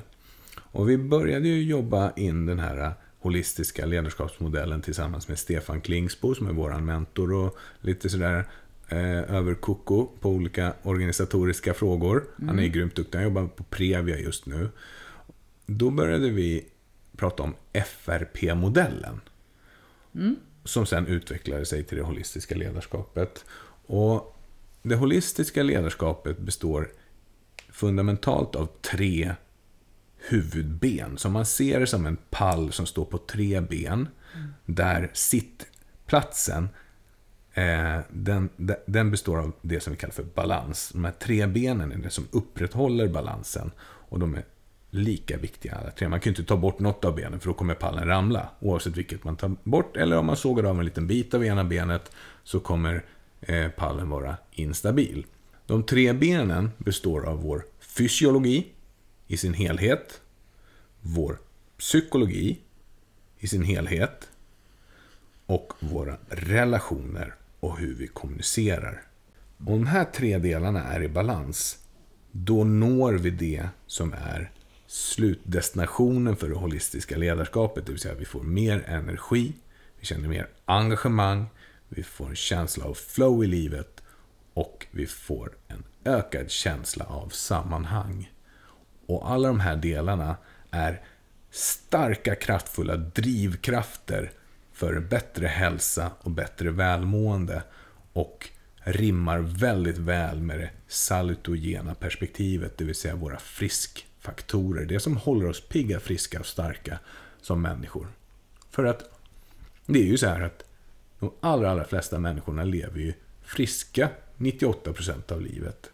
Och 0.57 0.91
vi 0.91 0.99
började 0.99 1.49
ju 1.49 1.63
jobba 1.63 2.13
in 2.17 2.47
den 2.47 2.59
här 2.59 2.95
holistiska 3.19 3.87
ledarskapsmodellen 3.87 4.83
tillsammans 4.83 5.29
med 5.29 5.39
Stefan 5.39 5.81
Klingsbo 5.81 6.35
som 6.35 6.47
är 6.47 6.53
vår 6.53 6.81
mentor 6.81 7.33
och 7.33 7.57
lite 7.81 8.09
sådär 8.09 8.47
eh, 8.89 9.35
över 9.35 9.55
koko 9.55 10.09
på 10.21 10.31
olika 10.31 10.75
organisatoriska 10.83 11.75
frågor. 11.75 12.25
Han 12.47 12.59
är 12.59 12.67
grymt 12.67 12.95
duktig, 12.95 13.19
han 13.19 13.25
jobbar 13.25 13.47
på 13.47 13.65
Previa 13.65 14.19
just 14.19 14.47
nu. 14.47 14.69
Då 15.67 15.91
började 15.91 16.31
vi 16.31 16.65
prata 17.17 17.43
om 17.43 17.55
FRP-modellen. 17.73 19.21
Som 20.65 20.87
sen 20.87 21.07
utvecklade 21.07 21.67
sig 21.67 21.85
till 21.85 21.99
det 21.99 22.05
holistiska 22.05 22.55
ledarskapet. 22.55 23.45
Och 23.87 24.37
det 24.83 24.95
holistiska 24.95 25.63
ledarskapet 25.63 26.39
består 26.39 26.89
fundamentalt 27.69 28.57
av 28.57 28.69
tre 28.81 29.35
huvudben. 30.29 31.19
Så 31.19 31.31
man 31.31 31.47
ser 31.47 31.81
det 31.81 31.87
som 31.87 32.07
en 32.07 32.17
pall 32.31 32.73
som 32.73 32.87
står 32.87 33.05
på 33.05 33.19
tre 33.19 33.61
ben. 33.61 34.09
Där 34.67 35.11
sittplatsen, 35.13 36.69
eh, 37.55 37.99
den, 38.11 38.49
den 38.87 39.11
består 39.11 39.39
av 39.39 39.53
det 39.63 39.81
som 39.81 39.93
vi 39.93 39.97
kallar 39.97 40.15
för 40.15 40.23
balans. 40.23 40.91
De 40.93 41.05
här 41.05 41.13
tre 41.13 41.47
benen 41.47 41.93
är 41.93 41.97
det 41.97 42.11
som 42.11 42.29
upprätthåller 42.31 43.09
balansen. 43.09 43.71
Och 43.81 44.19
de 44.19 44.35
är 44.35 44.45
lika 44.95 45.37
viktiga 45.37 45.75
alla 45.75 45.91
tre. 45.91 46.09
Man 46.09 46.21
kan 46.21 46.33
ju 46.33 46.37
inte 46.39 46.49
ta 46.49 46.57
bort 46.57 46.79
något 46.79 47.05
av 47.05 47.15
benen 47.15 47.41
för 47.41 47.49
då 47.49 47.55
kommer 47.55 47.75
pallen 47.75 48.09
ramla. 48.09 48.49
Oavsett 48.61 48.97
vilket 48.97 49.25
man 49.25 49.37
tar 49.37 49.57
bort. 49.63 49.97
Eller 49.97 50.19
om 50.19 50.27
man 50.27 50.37
sågar 50.37 50.65
av 50.65 50.79
en 50.79 50.85
liten 50.85 51.07
bit 51.07 51.35
av 51.35 51.45
ena 51.45 51.65
benet 51.65 52.13
så 52.43 52.61
kommer 52.61 53.05
eh, 53.41 53.69
pallen 53.69 54.09
vara 54.09 54.37
instabil. 54.53 55.27
De 55.67 55.83
tre 55.83 56.13
benen 56.13 56.71
består 56.79 57.27
av 57.27 57.43
vår 57.43 57.67
fysiologi 57.81 58.67
i 59.27 59.37
sin 59.37 59.55
helhet. 59.55 60.21
Vår 61.01 61.39
psykologi 61.79 62.59
i 63.39 63.49
sin 63.49 63.63
helhet. 63.63 64.29
Och 65.47 65.73
våra 65.81 66.17
relationer 66.29 67.35
och 67.61 67.79
hur 67.79 67.95
vi 67.95 68.07
kommunicerar. 68.07 69.03
Om 69.59 69.67
de 69.67 69.87
här 69.87 70.05
tre 70.05 70.39
delarna 70.39 70.85
är 70.85 71.03
i 71.03 71.09
balans, 71.09 71.79
då 72.31 72.65
når 72.65 73.13
vi 73.13 73.31
det 73.31 73.69
som 73.87 74.13
är 74.13 74.51
slutdestinationen 74.95 76.37
för 76.37 76.49
det 76.49 76.55
holistiska 76.55 77.17
ledarskapet. 77.17 77.87
Det 77.87 77.93
vill 77.93 78.01
säga 78.01 78.15
vi 78.15 78.25
får 78.25 78.43
mer 78.43 78.85
energi, 78.87 79.53
vi 80.01 80.07
känner 80.07 80.29
mer 80.29 80.49
engagemang, 80.65 81.47
vi 81.89 82.03
får 82.03 82.29
en 82.29 82.37
känsla 82.37 82.85
av 82.85 82.95
flow 82.95 83.45
i 83.45 83.47
livet 83.47 84.03
och 84.55 84.87
vi 84.91 85.07
får 85.07 85.53
en 85.69 85.85
ökad 86.05 86.51
känsla 86.51 87.05
av 87.05 87.29
sammanhang. 87.29 88.33
Och 89.07 89.31
alla 89.31 89.49
de 89.49 89.61
här 89.61 89.77
delarna 89.77 90.37
är 90.71 91.03
starka, 91.51 92.35
kraftfulla 92.35 92.97
drivkrafter 92.97 94.33
för 94.73 95.01
bättre 95.01 95.47
hälsa 95.47 96.11
och 96.21 96.31
bättre 96.31 96.71
välmående. 96.71 97.63
Och 98.13 98.49
rimmar 98.77 99.39
väldigt 99.39 99.99
väl 99.99 100.43
med 100.43 100.59
det 100.59 100.71
salutogena 100.89 101.95
perspektivet, 101.95 102.79
det 102.79 102.85
vill 102.85 102.95
säga 102.95 103.15
våra 103.15 103.39
frisk 103.39 104.07
faktorer. 104.25 104.85
Det 104.85 105.01
som 105.01 105.17
håller 105.17 105.49
oss 105.49 105.69
pigga, 105.69 106.01
friska 106.01 106.41
och 106.41 106.47
starka 106.47 106.99
som 107.41 107.63
människor. 107.63 108.09
För 108.71 108.85
att 108.85 109.11
det 109.87 109.99
är 109.99 110.05
ju 110.05 110.19
så 110.19 110.27
här 110.27 110.41
att 110.41 110.65
de 111.19 111.33
allra, 111.41 111.71
allra 111.71 111.85
flesta 111.85 112.19
människorna 112.19 112.65
lever 112.65 113.01
ju 113.01 113.13
friska 113.43 114.09
98% 114.37 115.33
av 115.33 115.41
livet. 115.41 115.91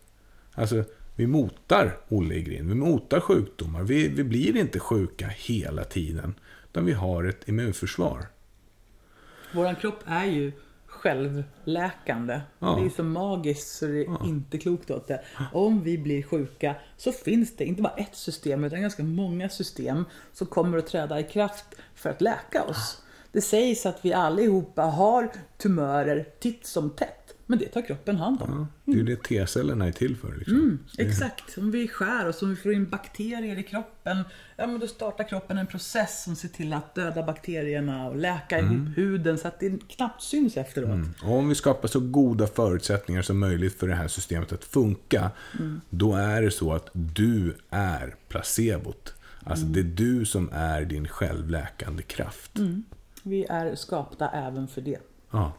Alltså, 0.52 0.84
vi 1.16 1.26
motar 1.26 1.96
Olle 2.08 2.34
i 2.34 2.42
grind. 2.42 2.68
Vi 2.68 2.74
motar 2.74 3.20
sjukdomar. 3.20 3.82
Vi, 3.82 4.08
vi 4.08 4.24
blir 4.24 4.56
inte 4.56 4.80
sjuka 4.80 5.28
hela 5.28 5.84
tiden. 5.84 6.34
Utan 6.70 6.84
vi 6.84 6.92
har 6.92 7.24
ett 7.24 7.48
immunförsvar. 7.48 8.26
Vår 9.52 9.74
kropp 9.80 10.02
är 10.06 10.24
ju 10.24 10.52
självläkande. 11.00 12.40
Ja. 12.58 12.78
Det 12.80 12.86
är 12.86 12.90
så 12.90 13.02
magiskt 13.02 13.78
så 13.78 13.86
det 13.86 14.00
är 14.00 14.26
inte 14.26 14.58
klokt 14.58 14.90
åt 14.90 15.08
det. 15.08 15.20
Om 15.52 15.82
vi 15.82 15.98
blir 15.98 16.22
sjuka 16.22 16.74
så 16.96 17.12
finns 17.12 17.56
det 17.56 17.64
inte 17.64 17.82
bara 17.82 17.94
ett 17.96 18.16
system 18.16 18.64
utan 18.64 18.80
ganska 18.80 19.02
många 19.02 19.48
system 19.48 20.04
som 20.32 20.46
kommer 20.46 20.78
att 20.78 20.86
träda 20.86 21.20
i 21.20 21.22
kraft 21.22 21.64
för 21.94 22.10
att 22.10 22.20
läka 22.20 22.64
oss. 22.64 23.02
Det 23.32 23.40
sägs 23.40 23.86
att 23.86 24.04
vi 24.04 24.12
allihopa 24.12 24.82
har 24.82 25.32
tumörer 25.58 26.26
titt 26.40 26.66
som 26.66 26.90
tätt. 26.90 27.19
Men 27.50 27.58
det 27.58 27.68
tar 27.68 27.86
kroppen 27.86 28.16
hand 28.16 28.42
om. 28.42 28.68
Det 28.84 28.92
är 28.92 28.96
ju 28.96 29.02
det 29.02 29.16
T-cellerna 29.16 29.86
är 29.86 29.92
till 29.92 30.16
för. 30.16 30.34
Liksom. 30.34 30.54
Mm, 30.54 30.78
exakt. 30.98 31.58
Om 31.58 31.70
vi 31.70 31.88
skär 31.88 32.28
oss, 32.28 32.42
om 32.42 32.50
vi 32.50 32.56
får 32.56 32.72
in 32.72 32.88
bakterier 32.88 33.58
i 33.58 33.62
kroppen, 33.62 34.24
ja 34.56 34.66
men 34.66 34.80
då 34.80 34.86
startar 34.86 35.28
kroppen 35.28 35.58
en 35.58 35.66
process 35.66 36.24
som 36.24 36.36
ser 36.36 36.48
till 36.48 36.72
att 36.72 36.94
döda 36.94 37.22
bakterierna 37.22 38.08
och 38.08 38.16
läka 38.16 38.58
ihop 38.58 38.96
huden 38.96 39.38
så 39.38 39.48
att 39.48 39.60
det 39.60 39.88
knappt 39.88 40.22
syns 40.22 40.56
efteråt. 40.56 41.06
Och 41.22 41.32
om 41.32 41.48
vi 41.48 41.54
skapar 41.54 41.88
så 41.88 42.00
goda 42.00 42.46
förutsättningar 42.46 43.22
som 43.22 43.38
möjligt 43.38 43.78
för 43.78 43.88
det 43.88 43.94
här 43.94 44.08
systemet 44.08 44.52
att 44.52 44.64
funka, 44.64 45.30
då 45.90 46.14
är 46.14 46.42
det 46.42 46.50
så 46.50 46.72
att 46.72 46.88
du 46.92 47.56
är 47.70 48.14
placebot. 48.28 49.14
Alltså 49.44 49.66
det 49.66 49.80
är 49.80 49.84
du 49.84 50.24
som 50.24 50.50
är 50.52 50.84
din 50.84 51.08
självläkande 51.08 52.02
kraft. 52.02 52.58
Vi 53.22 53.44
är 53.44 53.74
skapta 53.74 54.28
även 54.28 54.68
för 54.68 54.80
det. 54.80 54.98
Ja. 55.30 55.52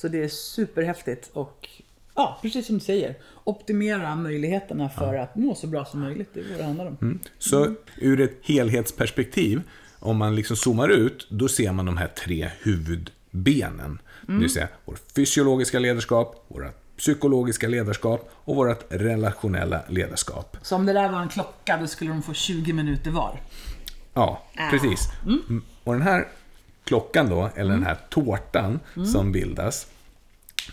Så 0.00 0.08
det 0.08 0.24
är 0.24 0.28
superhäftigt 0.28 1.30
och 1.32 1.68
ja, 2.14 2.38
precis 2.42 2.66
som 2.66 2.78
du 2.78 2.84
säger, 2.84 3.14
optimera 3.44 4.16
möjligheterna 4.16 4.88
för 4.88 5.14
att 5.14 5.36
må 5.36 5.54
så 5.54 5.66
bra 5.66 5.84
som 5.84 6.00
möjligt. 6.00 6.28
Det 6.34 6.40
är 6.40 6.44
vad 6.50 6.58
det 6.58 6.64
handlar 6.64 6.86
om. 6.86 7.18
Så 7.38 7.74
ur 7.96 8.20
ett 8.20 8.38
helhetsperspektiv, 8.42 9.62
om 9.98 10.16
man 10.16 10.36
liksom 10.36 10.56
zoomar 10.56 10.88
ut, 10.88 11.26
då 11.30 11.48
ser 11.48 11.72
man 11.72 11.86
de 11.86 11.96
här 11.96 12.06
tre 12.06 12.50
huvudbenen. 12.62 13.98
Det 14.26 14.32
vill 14.32 14.50
säga 14.50 14.68
vårt 14.84 15.12
fysiologiska 15.16 15.78
ledarskap, 15.78 16.44
vårt 16.48 16.96
psykologiska 16.96 17.68
ledarskap 17.68 18.30
och 18.32 18.56
vårt 18.56 18.84
relationella 18.88 19.82
ledarskap. 19.88 20.56
Så 20.62 20.76
om 20.76 20.86
det 20.86 20.92
där 20.92 21.12
var 21.12 21.22
en 21.22 21.28
klocka, 21.28 21.76
då 21.80 21.86
skulle 21.86 22.10
de 22.10 22.22
få 22.22 22.32
20 22.32 22.72
minuter 22.72 23.10
var. 23.10 23.40
Ja, 24.14 24.42
precis. 24.70 25.08
Mm. 25.26 25.62
Och 25.84 25.92
den 25.92 26.02
här 26.02 26.28
klockan 26.88 27.28
då, 27.28 27.50
eller 27.54 27.70
den 27.70 27.84
här 27.84 27.98
tårtan 28.08 28.80
som 29.12 29.32
bildas, 29.32 29.86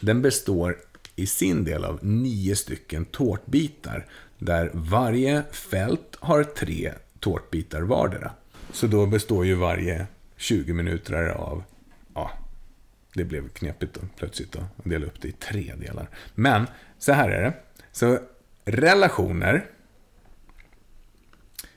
den 0.01 0.21
består 0.21 0.77
i 1.15 1.27
sin 1.27 1.63
del 1.63 1.85
av 1.85 1.99
nio 2.05 2.55
stycken 2.55 3.05
tårtbitar. 3.05 4.05
Där 4.37 4.69
varje 4.73 5.43
fält 5.51 6.17
har 6.19 6.43
tre 6.43 6.93
tårtbitar 7.19 7.81
vardera. 7.81 8.31
Så 8.71 8.87
då 8.87 9.05
består 9.05 9.45
ju 9.45 9.55
varje 9.55 10.07
20 10.37 10.73
minuter 10.73 11.27
av, 11.27 11.63
ja, 12.13 12.31
det 13.13 13.23
blev 13.23 13.49
knepigt 13.49 13.93
då, 13.93 14.01
plötsligt 14.17 14.51
då, 14.51 14.59
att 14.59 14.89
dela 14.89 15.05
upp 15.05 15.21
det 15.21 15.27
i 15.27 15.31
tre 15.31 15.73
delar. 15.77 16.09
Men, 16.35 16.67
så 16.99 17.11
här 17.11 17.29
är 17.29 17.41
det. 17.41 17.53
Så 17.91 18.19
relationer, 18.65 19.65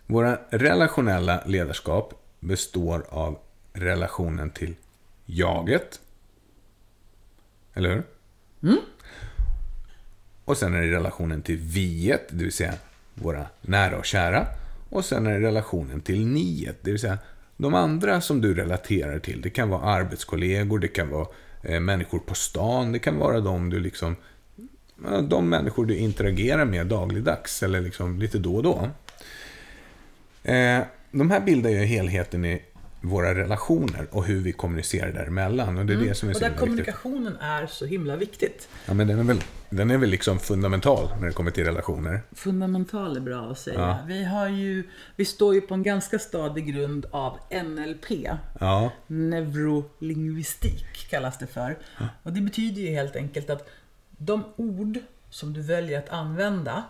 våra 0.06 0.38
relationella 0.50 1.42
ledarskap 1.46 2.14
består 2.40 3.04
av 3.08 3.38
relationen 3.78 4.50
till 4.50 4.74
jaget. 5.26 6.00
Eller 7.74 7.90
hur? 7.90 8.02
Och 10.44 10.56
sen 10.56 10.74
är 10.74 10.80
det 10.80 10.90
relationen 10.90 11.42
till 11.42 11.56
viet, 11.56 12.28
det 12.30 12.44
vill 12.44 12.52
säga 12.52 12.74
våra 13.14 13.46
nära 13.60 13.98
och 13.98 14.04
kära. 14.04 14.46
Och 14.90 15.04
sen 15.04 15.26
är 15.26 15.30
det 15.30 15.46
relationen 15.46 16.00
till 16.00 16.26
niet, 16.26 16.76
det 16.80 16.90
vill 16.90 17.00
säga 17.00 17.18
de 17.56 17.74
andra 17.74 18.20
som 18.20 18.40
du 18.40 18.54
relaterar 18.54 19.18
till. 19.18 19.40
Det 19.40 19.50
kan 19.50 19.68
vara 19.68 19.82
arbetskollegor, 19.82 20.78
det 20.78 20.88
kan 20.88 21.10
vara 21.10 21.26
eh, 21.62 21.80
människor 21.80 22.18
på 22.18 22.34
stan, 22.34 22.92
det 22.92 22.98
kan 22.98 23.18
vara 23.18 23.40
de 23.40 23.70
du 23.70 23.80
liksom 23.80 24.16
de 25.22 25.48
människor 25.48 25.86
du 25.86 25.96
interagerar 25.96 26.64
med 26.64 26.86
dagligdags 26.86 27.62
eller 27.62 27.80
liksom 27.80 28.18
lite 28.18 28.38
då 28.38 28.56
och 28.56 28.62
då. 28.62 28.90
Eh, 30.50 30.80
de 31.10 31.30
här 31.30 31.40
bildar 31.40 31.70
ju 31.70 31.84
helheten 31.84 32.44
i 32.44 32.62
våra 33.00 33.34
relationer 33.34 34.06
och 34.10 34.24
hur 34.24 34.40
vi 34.40 34.52
kommunicerar 34.52 35.12
däremellan. 35.12 35.78
Och 35.78 35.86
det 35.86 35.92
är 35.92 35.96
det 35.96 36.14
som 36.14 36.28
är 36.28 36.32
Och 36.32 36.36
så 36.36 36.44
där 36.44 36.50
himla 36.50 36.64
viktigt. 36.64 36.94
kommunikationen 36.94 37.36
är 37.36 37.66
så 37.66 37.86
himla 37.86 38.16
viktigt. 38.16 38.68
Ja, 38.86 38.94
men 38.94 39.06
den 39.08 39.18
är, 39.18 39.22
väl, 39.24 39.40
den 39.70 39.90
är 39.90 39.98
väl 39.98 40.10
liksom 40.10 40.38
fundamental 40.38 41.08
när 41.20 41.26
det 41.26 41.32
kommer 41.32 41.50
till 41.50 41.64
relationer. 41.64 42.20
Fundamental 42.32 43.16
är 43.16 43.20
bra 43.20 43.50
att 43.50 43.58
säga. 43.58 43.80
Ja. 43.80 43.98
Vi, 44.06 44.24
har 44.24 44.48
ju, 44.48 44.84
vi 45.16 45.24
står 45.24 45.54
ju 45.54 45.60
på 45.60 45.74
en 45.74 45.82
ganska 45.82 46.18
stadig 46.18 46.74
grund 46.74 47.06
av 47.10 47.38
NLP. 47.64 48.10
Ja, 48.60 48.92
Neurolingvistik 49.06 51.08
kallas 51.10 51.38
det 51.38 51.46
för. 51.46 51.78
Och 52.22 52.32
det 52.32 52.40
betyder 52.40 52.82
ju 52.82 52.88
helt 52.88 53.16
enkelt 53.16 53.50
att 53.50 53.68
de 54.10 54.44
ord 54.56 54.98
som 55.30 55.52
du 55.52 55.62
väljer 55.62 55.98
att 55.98 56.08
använda 56.08 56.82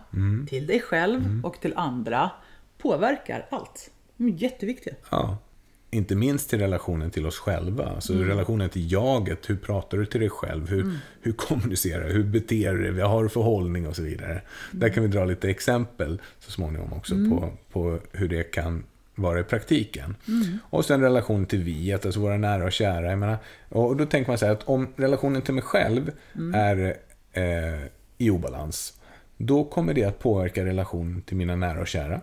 till 0.49 0.67
dig 0.67 0.79
själv 0.79 1.41
och 1.43 1.61
till 1.61 1.73
andra 1.75 2.31
påverkar 2.77 3.45
allt. 3.51 3.89
De 4.17 4.27
är 4.27 4.31
jätteviktiga. 4.31 4.93
ja. 5.11 5.37
Inte 5.91 6.15
minst 6.15 6.49
till 6.49 6.59
relationen 6.59 7.11
till 7.11 7.25
oss 7.25 7.37
själva. 7.37 7.85
Alltså 7.85 8.13
relationen 8.13 8.69
till 8.69 8.91
jaget. 8.91 9.49
Hur 9.49 9.55
pratar 9.57 9.97
du 9.97 10.05
till 10.05 10.19
dig 10.19 10.29
själv? 10.29 10.69
Hur, 10.69 10.99
hur 11.21 11.31
kommunicerar 11.31 12.07
du? 12.07 12.13
Hur 12.13 12.23
beter 12.23 12.73
du 12.73 12.81
dig? 12.81 12.91
Vad 12.91 13.09
har 13.09 13.23
du 13.23 13.29
för 13.29 13.41
hållning? 13.41 13.87
Och 13.87 13.95
så 13.95 14.01
vidare. 14.01 14.41
Där 14.71 14.89
kan 14.89 15.03
vi 15.03 15.09
dra 15.09 15.25
lite 15.25 15.49
exempel 15.49 16.21
så 16.39 16.51
småningom 16.51 16.93
också 16.93 17.15
på, 17.15 17.53
på 17.71 17.99
hur 18.11 18.27
det 18.27 18.43
kan 18.43 18.83
vara 19.15 19.39
i 19.39 19.43
praktiken. 19.43 20.15
Och 20.69 20.85
sen 20.85 21.01
relationen 21.01 21.45
till 21.45 21.63
viet, 21.63 22.05
alltså 22.05 22.19
våra 22.19 22.37
nära 22.37 22.65
och 22.65 22.71
kära. 22.71 23.15
Menar, 23.15 23.37
och 23.69 23.95
då 23.97 24.05
tänker 24.05 24.31
man 24.31 24.37
så 24.37 24.45
här 24.45 24.53
att 24.53 24.63
om 24.63 24.87
relationen 24.95 25.41
till 25.41 25.53
mig 25.53 25.63
själv 25.63 26.11
är 26.53 26.95
eh, 27.33 27.83
i 28.17 28.29
obalans, 28.29 28.93
då 29.37 29.63
kommer 29.63 29.93
det 29.93 30.03
att 30.03 30.19
påverka 30.19 30.65
relationen 30.65 31.21
till 31.21 31.37
mina 31.37 31.55
nära 31.55 31.81
och 31.81 31.87
kära. 31.87 32.21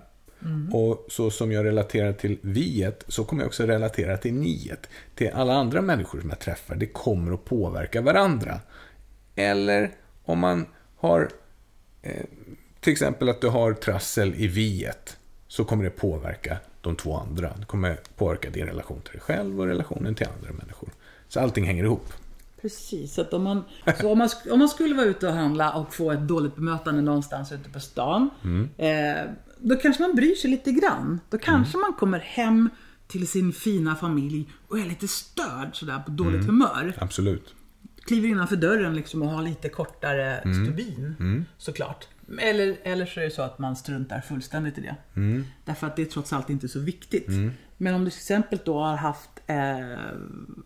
Och 0.72 1.06
så 1.08 1.30
som 1.30 1.52
jag 1.52 1.64
relaterar 1.64 2.12
till 2.12 2.38
viet, 2.40 3.04
så 3.08 3.24
kommer 3.24 3.42
jag 3.42 3.48
också 3.48 3.66
relatera 3.66 4.16
till 4.16 4.34
niet. 4.34 4.88
Till 5.14 5.30
alla 5.34 5.54
andra 5.54 5.82
människor 5.82 6.20
som 6.20 6.30
jag 6.30 6.38
träffar. 6.38 6.74
Det 6.74 6.86
kommer 6.86 7.32
att 7.32 7.44
påverka 7.44 8.00
varandra. 8.00 8.60
Eller 9.34 9.90
om 10.24 10.38
man 10.38 10.66
har 10.96 11.28
eh, 12.02 12.24
till 12.80 12.92
exempel 12.92 13.28
att 13.28 13.40
du 13.40 13.48
har 13.48 13.72
trassel 13.72 14.34
i 14.34 14.46
viet, 14.46 15.16
så 15.48 15.64
kommer 15.64 15.84
det 15.84 15.90
påverka 15.90 16.56
de 16.80 16.96
två 16.96 17.16
andra. 17.16 17.52
Det 17.58 17.66
kommer 17.66 17.96
påverka 18.16 18.50
din 18.50 18.66
relation 18.66 19.00
till 19.00 19.12
dig 19.12 19.20
själv 19.20 19.60
och 19.60 19.66
relationen 19.66 20.14
till 20.14 20.26
andra 20.38 20.52
människor. 20.52 20.88
Så 21.28 21.40
allting 21.40 21.64
hänger 21.64 21.84
ihop. 21.84 22.12
Precis, 22.60 23.18
att 23.18 23.32
om, 23.32 23.42
man, 23.42 23.64
så 24.00 24.10
om, 24.10 24.18
man, 24.18 24.28
om 24.50 24.58
man 24.58 24.68
skulle 24.68 24.94
vara 24.94 25.06
ute 25.06 25.26
och 25.26 25.32
handla 25.32 25.72
och 25.72 25.94
få 25.94 26.12
ett 26.12 26.20
dåligt 26.20 26.56
bemötande 26.56 27.02
någonstans 27.02 27.52
ute 27.52 27.70
på 27.70 27.80
stan. 27.80 28.30
Eh, 28.76 29.30
då 29.58 29.76
kanske 29.76 30.02
man 30.02 30.16
bryr 30.16 30.34
sig 30.34 30.50
lite 30.50 30.72
grann. 30.72 31.20
Då 31.30 31.38
kanske 31.38 31.78
man 31.78 31.92
kommer 31.92 32.18
hem 32.18 32.70
till 33.06 33.28
sin 33.28 33.52
fina 33.52 33.96
familj 33.96 34.48
och 34.68 34.78
är 34.78 34.84
lite 34.84 35.08
störd 35.08 35.76
sådär 35.76 35.98
på 35.98 36.10
dåligt 36.10 36.44
humör. 36.46 36.94
Absolut. 36.98 37.54
Kliver 38.06 38.28
innanför 38.28 38.56
dörren 38.56 38.94
liksom 38.94 39.22
och 39.22 39.28
har 39.28 39.42
lite 39.42 39.68
kortare 39.68 40.40
stubin. 40.64 41.14
Såklart. 41.58 42.08
Eller, 42.38 42.76
eller 42.82 43.06
så 43.06 43.20
är 43.20 43.24
det 43.24 43.30
så 43.30 43.42
att 43.42 43.58
man 43.58 43.76
struntar 43.76 44.20
fullständigt 44.20 44.78
i 44.78 44.80
det. 44.80 44.96
Därför 45.64 45.86
att 45.86 45.96
det 45.96 46.02
är 46.02 46.06
trots 46.06 46.32
allt 46.32 46.50
inte 46.50 46.68
så 46.68 46.80
viktigt. 46.80 47.28
Men 47.76 47.94
om 47.94 48.04
du 48.04 48.10
till 48.10 48.18
exempel 48.18 48.58
då 48.64 48.78
har 48.78 48.96
haft 48.96 49.30
eh, 49.46 49.56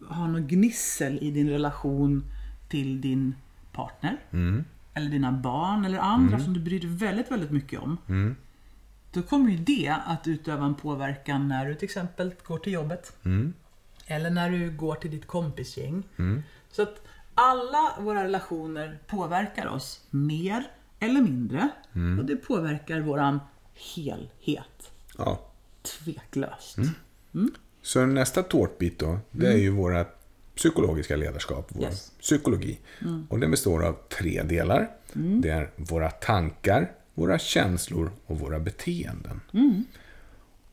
har 0.08 0.28
något 0.28 0.42
gnissel 0.50 1.18
i 1.22 1.30
din 1.30 1.48
relation 1.50 2.24
till 2.68 3.00
din 3.00 3.34
partner. 3.72 4.16
Eller 4.94 5.10
dina 5.10 5.32
barn 5.32 5.84
eller 5.84 5.98
andra 5.98 6.38
som 6.44 6.54
du 6.54 6.60
bryr 6.60 6.80
dig 6.80 6.90
väldigt, 6.90 7.30
väldigt 7.30 7.50
mycket 7.50 7.80
om. 7.80 7.98
Då 9.12 9.22
kommer 9.22 9.50
ju 9.50 9.56
det 9.56 9.96
att 10.06 10.26
utöva 10.28 10.64
en 10.64 10.74
påverkan 10.74 11.48
när 11.48 11.66
du 11.66 11.74
till 11.74 11.84
exempel 11.84 12.34
går 12.44 12.58
till 12.58 12.72
jobbet. 12.72 13.12
Eller 14.06 14.30
när 14.30 14.50
du 14.50 14.70
går 14.70 14.94
till 14.94 15.10
ditt 15.10 15.26
kompisgäng. 15.26 16.02
Så 16.70 16.82
att 16.82 16.94
alla 17.34 17.92
våra 18.00 18.24
relationer 18.24 18.98
påverkar 19.06 19.66
oss 19.66 20.00
mer 20.10 20.64
eller 21.00 21.20
mindre. 21.22 21.68
Och 22.18 22.24
det 22.24 22.36
påverkar 22.36 23.00
våran 23.00 23.40
helhet. 23.96 24.92
Ja. 25.18 25.40
Tveklöst. 25.82 26.76
Så 27.82 28.06
nästa 28.06 28.42
tårtbit 28.42 28.98
då, 28.98 29.18
det 29.30 29.46
är 29.46 29.56
ju 29.56 29.70
våra 29.70 30.06
psykologiska 30.56 31.16
ledarskap, 31.16 31.66
vår 31.68 31.82
Yes. 31.82 32.12
psykologi. 32.20 32.78
Och 33.28 33.38
den 33.40 33.50
består 33.50 33.84
av 33.86 33.96
tre 34.18 34.42
delar. 34.42 34.90
Det 35.12 35.48
är 35.48 35.70
våra 35.76 36.10
tankar, 36.10 36.90
våra 37.20 37.38
känslor 37.38 38.10
och 38.26 38.38
våra 38.38 38.60
beteenden. 38.60 39.40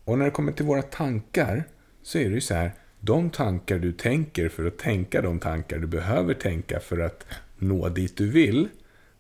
Och 0.03 0.17
när 0.17 0.25
det 0.25 0.31
kommer 0.31 0.51
till 0.51 0.65
våra 0.65 0.81
tankar 0.81 1.63
så 2.03 2.17
är 2.17 2.29
det 2.29 2.35
ju 2.35 2.41
så 2.41 2.53
här, 2.53 2.73
de 2.99 3.29
tankar 3.29 3.79
du 3.79 3.91
tänker 3.91 4.49
för 4.49 4.65
att 4.65 4.77
tänka 4.77 5.21
de 5.21 5.39
tankar 5.39 5.79
du 5.79 5.87
behöver 5.87 6.33
tänka 6.33 6.79
för 6.79 6.99
att 6.99 7.25
nå 7.57 7.89
dit 7.89 8.17
du 8.17 8.29
vill, 8.29 8.67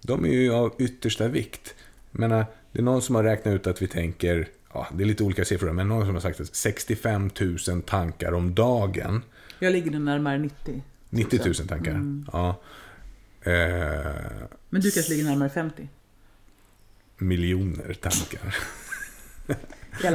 de 0.01 0.25
är 0.25 0.29
ju 0.29 0.53
av 0.53 0.73
yttersta 0.79 1.27
vikt. 1.27 1.75
Jag 2.11 2.19
menar, 2.19 2.45
det 2.71 2.79
är 2.79 2.83
någon 2.83 3.01
som 3.01 3.15
har 3.15 3.23
räknat 3.23 3.53
ut 3.53 3.67
att 3.67 3.81
vi 3.81 3.87
tänker, 3.87 4.47
ja, 4.73 4.87
det 4.93 5.03
är 5.03 5.07
lite 5.07 5.23
olika 5.23 5.45
siffror, 5.45 5.73
men 5.73 5.87
någon 5.87 6.05
som 6.05 6.13
har 6.13 6.21
sagt 6.21 6.39
att 6.39 6.55
65 6.55 7.29
000 7.67 7.81
tankar 7.81 8.31
om 8.31 8.55
dagen. 8.55 9.21
Jag 9.59 9.71
ligger 9.71 9.91
nog 9.91 10.01
närmare 10.01 10.37
90. 10.37 10.83
90 11.09 11.39
000 11.45 11.53
tankar. 11.55 11.91
Mm. 11.91 12.25
Ja. 12.33 12.61
Eh, 13.41 13.51
Men 14.69 14.81
du 14.81 14.91
kanske 14.91 15.11
ligger 15.13 15.23
närmare 15.23 15.49
50? 15.49 15.87
Miljoner 17.17 17.93
tankar. 17.93 18.55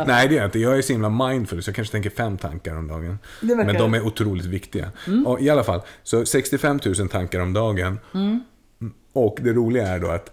Nej, 0.07 0.29
det 0.29 0.35
är 0.35 0.39
jag 0.39 0.45
inte. 0.45 0.59
Jag 0.59 0.79
är 0.79 0.83
så 0.83 0.93
himla 0.93 1.09
mindful, 1.09 1.63
så 1.63 1.69
jag 1.69 1.77
kanske 1.77 1.93
tänker 1.93 2.11
fem 2.11 2.39
tankar 2.39 2.77
om 2.77 2.89
dagen. 2.89 3.19
Men 3.41 3.75
de 3.75 3.95
är 3.95 4.07
otroligt 4.07 4.47
viktiga. 4.47 4.93
Mm. 5.07 5.27
Och 5.27 5.41
I 5.41 5.51
alla 5.51 5.65
fall, 5.65 5.81
så 6.03 6.27
65 6.27 6.81
000 6.85 7.09
tankar 7.09 7.41
om 7.41 7.53
dagen. 7.53 7.99
Mm. 8.15 8.41
Och 9.13 9.39
det 9.43 9.53
roliga 9.53 9.87
är 9.89 9.99
då 10.01 10.09
att, 10.09 10.33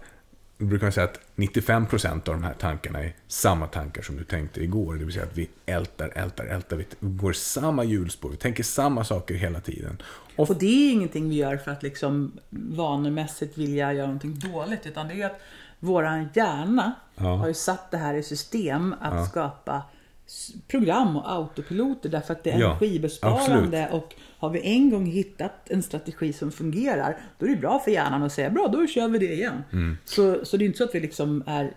då 0.58 0.64
brukar 0.64 0.86
man 0.86 0.92
säga 0.92 1.04
att 1.04 1.20
95% 1.36 2.12
av 2.12 2.20
de 2.22 2.42
här 2.42 2.54
tankarna 2.54 3.02
är 3.04 3.14
samma 3.28 3.66
tankar 3.66 4.02
som 4.02 4.16
du 4.16 4.24
tänkte 4.24 4.62
igår. 4.62 4.94
Det 4.94 5.04
vill 5.04 5.14
säga 5.14 5.24
att 5.24 5.38
vi 5.38 5.48
ältar, 5.66 6.12
ältar, 6.14 6.46
ältar. 6.46 6.76
Vi 6.76 6.86
går 7.00 7.32
samma 7.32 7.84
hjulspår. 7.84 8.30
Vi 8.30 8.36
tänker 8.36 8.62
samma 8.62 9.04
saker 9.04 9.34
hela 9.34 9.60
tiden. 9.60 10.02
Och 10.36 10.50
Och 10.50 10.56
det 10.56 10.66
är 10.66 10.92
ingenting 10.92 11.28
vi 11.28 11.34
gör 11.34 11.56
för 11.56 11.70
att 11.70 11.82
liksom 11.82 12.32
vanemässigt 12.50 13.58
vilja 13.58 13.92
göra 13.92 14.06
någonting 14.06 14.38
dåligt. 14.38 14.86
Utan 14.86 15.08
det 15.08 15.22
är 15.22 15.26
att 15.26 15.40
våran 15.80 16.28
hjärna 16.34 16.92
Ja. 17.16 17.36
har 17.36 17.48
ju 17.48 17.54
satt 17.54 17.90
det 17.90 17.96
här 17.96 18.14
i 18.14 18.22
system 18.22 18.94
att 19.00 19.28
skapa 19.30 19.82
s- 20.26 20.50
program 20.68 21.16
och 21.16 21.32
autopiloter 21.32 22.08
därför 22.08 22.32
att 22.32 22.44
det 22.44 22.50
är 22.50 22.58
Ja, 22.60 22.70
energibesparande 22.70 23.88
och 23.92 24.14
har 24.38 24.50
vi 24.50 24.60
en 24.60 24.90
gång 24.90 25.06
hittat 25.06 25.52
en 25.70 25.82
strategi 25.82 26.32
som 26.32 26.52
fungerar 26.52 27.16
då 27.38 27.46
är 27.46 27.50
det 27.50 27.56
bra 27.56 27.78
för 27.78 27.90
hjärnan 27.90 28.22
att 28.22 28.32
säga 28.32 28.50
bra 28.50 28.68
då 28.68 28.86
kör 28.86 29.08
vi 29.08 29.18
det 29.18 29.32
igen. 29.32 29.62
Mm. 29.72 29.98
Så, 30.04 30.44
så 30.44 30.56
det 30.56 30.64
är 30.64 30.66
inte 30.66 30.78
så 30.78 30.84
att 30.84 30.94
vi 30.94 31.00
liksom 31.00 31.42
är 31.46 31.72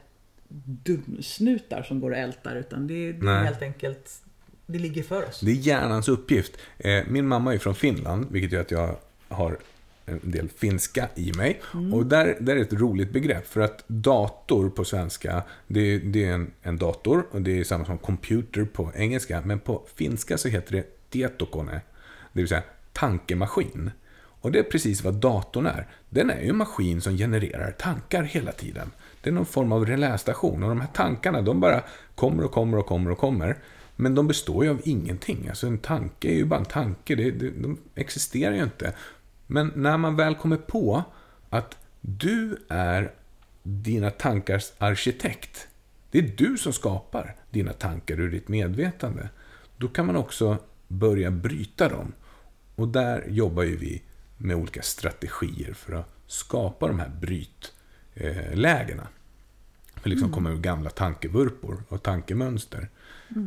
dumsnutar 0.65 1.83
som 1.83 1.99
går 1.99 2.11
och 2.11 2.17
ältar 2.17 2.55
utan 2.55 2.87
det, 2.87 3.09
är 3.09 3.13
Nej. 3.13 3.43
helt 3.45 3.61
enkelt 3.61 4.11
det 4.65 4.79
ligger 4.79 5.03
för 5.03 5.27
oss. 5.29 5.39
Det 5.39 5.51
är 5.51 5.55
hjärnans 5.55 6.07
uppgift. 6.09 6.57
Eh, 6.77 7.03
Min 7.07 7.27
mamma 7.27 7.53
är 7.53 7.57
från 7.57 7.75
Finland, 7.75 8.27
vilket 8.31 8.51
gör 8.51 8.61
att 8.61 8.71
jag 8.71 8.95
har 9.29 9.57
en 10.05 10.19
del 10.23 10.49
finska 10.49 11.09
i 11.15 11.33
mig. 11.33 11.61
Och 11.93 12.05
där, 12.05 12.37
där 12.39 12.55
är 12.55 12.61
ett 12.61 12.73
roligt 12.73 13.13
begrepp, 13.13 13.47
för 13.47 13.61
att 13.61 13.83
dator 13.87 14.69
på 14.69 14.85
svenska, 14.85 15.43
det, 15.67 15.97
det 15.97 16.25
är 16.25 16.33
en, 16.33 16.51
en 16.61 16.77
dator 16.77 17.25
och 17.31 17.41
det 17.41 17.59
är 17.59 17.63
samma 17.63 17.85
som 17.85 17.97
computer 17.97 18.65
på 18.65 18.91
engelska. 18.95 19.41
Men 19.45 19.59
på 19.59 19.83
finska 19.95 20.37
så 20.37 20.47
heter 20.47 20.71
det 20.71 21.09
tietokone, 21.09 21.81
det 22.33 22.39
vill 22.39 22.47
säga 22.47 22.63
tankemaskin. 22.93 23.91
Och 24.43 24.51
det 24.51 24.59
är 24.59 24.63
precis 24.63 25.03
vad 25.03 25.13
datorn 25.13 25.65
är. 25.65 25.87
Den 26.09 26.29
är 26.29 26.41
ju 26.41 26.49
en 26.49 26.57
maskin 26.57 27.01
som 27.01 27.17
genererar 27.17 27.71
tankar 27.71 28.23
hela 28.23 28.51
tiden. 28.51 28.91
Det 29.21 29.29
är 29.29 29.33
någon 29.33 29.45
form 29.45 29.71
av 29.71 29.85
relästation 29.85 30.63
och 30.63 30.69
de 30.69 30.81
här 30.81 30.89
tankarna 30.93 31.41
de 31.41 31.59
bara 31.59 31.83
kommer 32.15 32.43
och 32.43 32.51
kommer 32.51 32.77
och 32.77 32.85
kommer 32.85 33.11
och 33.11 33.17
kommer. 33.17 33.57
Men 33.95 34.15
de 34.15 34.27
består 34.27 34.63
ju 34.63 34.69
av 34.69 34.81
ingenting. 34.83 35.47
Alltså 35.49 35.67
en 35.67 35.77
tanke 35.77 36.27
är 36.27 36.35
ju 36.35 36.45
bara 36.45 36.59
en 36.59 36.65
tanke. 36.65 37.15
Det, 37.15 37.31
det, 37.31 37.49
de 37.49 37.77
existerar 37.95 38.55
ju 38.55 38.63
inte. 38.63 38.93
Men 39.53 39.71
när 39.75 39.97
man 39.97 40.15
väl 40.15 40.35
kommer 40.35 40.57
på 40.57 41.03
att 41.49 41.77
du 42.01 42.57
är 42.69 43.11
dina 43.63 44.09
tankars 44.09 44.71
arkitekt. 44.77 45.67
Det 46.11 46.17
är 46.17 46.33
du 46.37 46.57
som 46.57 46.73
skapar 46.73 47.35
dina 47.49 47.73
tankar 47.73 48.19
ur 48.19 48.31
ditt 48.31 48.47
medvetande. 48.47 49.29
Då 49.77 49.87
kan 49.87 50.05
man 50.05 50.15
också 50.15 50.57
börja 50.87 51.31
bryta 51.31 51.89
dem. 51.89 52.13
Och 52.75 52.87
där 52.87 53.25
jobbar 53.27 53.63
ju 53.63 53.77
vi 53.77 54.01
med 54.37 54.55
olika 54.55 54.81
strategier 54.81 55.73
för 55.73 55.93
att 55.93 56.09
skapa 56.27 56.87
de 56.87 56.99
här 56.99 57.11
brytlägena. 57.21 59.07
För 59.95 60.09
liksom 60.09 60.31
komma 60.31 60.49
ur 60.49 60.57
gamla 60.57 60.89
tankevurpor 60.89 61.83
och 61.89 62.03
tankemönster. 62.03 62.89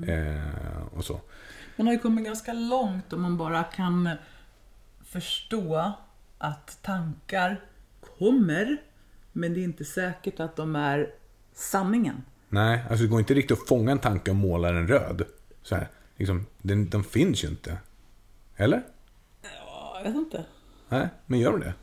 Eh, 0.06 0.86
och 0.92 1.04
så. 1.04 1.20
Man 1.76 1.86
har 1.86 1.94
ju 1.94 2.00
kommit 2.00 2.24
ganska 2.24 2.52
långt 2.52 3.12
om 3.12 3.22
man 3.22 3.36
bara 3.36 3.64
kan 3.64 4.10
förstå 5.20 5.92
att 6.38 6.78
tankar 6.82 7.60
kommer, 8.18 8.76
men 9.32 9.54
det 9.54 9.60
är 9.60 9.64
inte 9.64 9.84
säkert 9.84 10.40
att 10.40 10.56
de 10.56 10.76
är 10.76 11.10
sanningen. 11.54 12.22
Nej, 12.48 12.84
alltså 12.90 13.02
det 13.02 13.08
går 13.10 13.20
inte 13.20 13.34
riktigt 13.34 13.58
att 13.58 13.68
fånga 13.68 13.92
en 13.92 13.98
tanke 13.98 14.30
och 14.30 14.36
måla 14.36 14.72
den 14.72 14.88
röd. 14.88 15.22
Så 15.62 15.74
här, 15.74 15.88
liksom, 16.16 16.46
den, 16.62 16.88
de 16.88 17.04
finns 17.04 17.44
ju 17.44 17.48
inte. 17.48 17.78
Eller? 18.56 18.82
Ja, 19.42 19.92
jag 19.96 20.04
vet 20.04 20.16
inte. 20.16 20.44
Nej, 20.88 21.08
men 21.26 21.38
gör 21.38 21.52
de 21.52 21.60
det? 21.60 21.74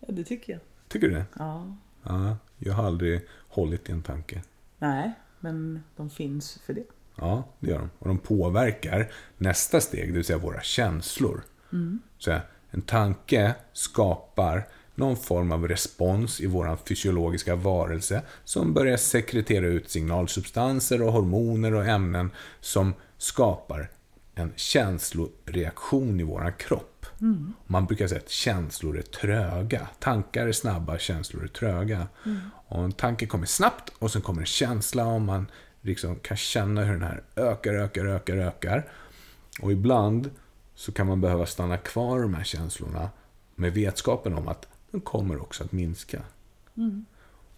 Ja, 0.00 0.08
det 0.12 0.24
tycker 0.24 0.52
jag. 0.52 0.60
Tycker 0.88 1.08
du 1.08 1.14
det? 1.14 1.24
Ja. 1.38 1.76
Ja, 2.02 2.36
jag 2.58 2.74
har 2.74 2.84
aldrig 2.86 3.26
hållit 3.48 3.88
i 3.88 3.92
en 3.92 4.02
tanke. 4.02 4.42
Nej, 4.78 5.12
men 5.40 5.84
de 5.96 6.10
finns 6.10 6.58
för 6.66 6.72
det. 6.72 6.84
Ja, 7.16 7.44
det 7.60 7.70
gör 7.70 7.78
de. 7.78 7.90
Och 7.98 8.08
de 8.08 8.18
påverkar 8.18 9.12
nästa 9.36 9.80
steg, 9.80 10.08
det 10.08 10.12
vill 10.12 10.24
säga 10.24 10.38
våra 10.38 10.60
känslor. 10.62 11.42
Så 11.70 12.13
här, 12.30 12.42
en 12.70 12.82
tanke 12.82 13.54
skapar 13.72 14.66
någon 14.94 15.16
form 15.16 15.52
av 15.52 15.68
respons 15.68 16.40
i 16.40 16.46
vår 16.46 16.76
fysiologiska 16.88 17.56
varelse 17.56 18.22
som 18.44 18.74
börjar 18.74 18.96
sekretera 18.96 19.66
ut 19.66 19.90
signalsubstanser 19.90 21.02
och 21.02 21.12
hormoner 21.12 21.74
och 21.74 21.86
ämnen 21.86 22.30
som 22.60 22.94
skapar 23.18 23.90
en 24.34 24.52
känsloreaktion 24.56 26.20
i 26.20 26.22
vår 26.22 26.58
kropp. 26.58 27.06
Man 27.66 27.86
brukar 27.86 28.06
säga 28.06 28.20
att 28.20 28.30
känslor 28.30 28.98
är 28.98 29.02
tröga. 29.02 29.88
Tankar 29.98 30.46
är 30.46 30.52
snabba, 30.52 30.98
känslor 30.98 31.44
är 31.44 31.48
tröga. 31.48 32.06
Och 32.68 32.84
en 32.84 32.92
tanke 32.92 33.26
kommer 33.26 33.46
snabbt 33.46 33.92
och 33.98 34.10
sen 34.10 34.22
kommer 34.22 34.40
en 34.40 34.46
känsla 34.46 35.06
och 35.06 35.20
man 35.20 35.46
liksom 35.80 36.16
kan 36.16 36.36
känna 36.36 36.82
hur 36.82 36.92
den 36.92 37.02
här 37.02 37.22
ökar, 37.36 37.74
ökar, 37.74 38.06
ökar, 38.06 38.36
ökar. 38.36 38.88
Och 39.60 39.72
ibland 39.72 40.30
så 40.74 40.92
kan 40.92 41.06
man 41.06 41.20
behöva 41.20 41.46
stanna 41.46 41.76
kvar 41.76 42.18
i 42.18 42.22
de 42.22 42.34
här 42.34 42.44
känslorna 42.44 43.10
med 43.54 43.74
vetskapen 43.74 44.34
om 44.34 44.48
att 44.48 44.68
de 44.90 45.00
kommer 45.00 45.42
också 45.42 45.64
att 45.64 45.72
minska. 45.72 46.22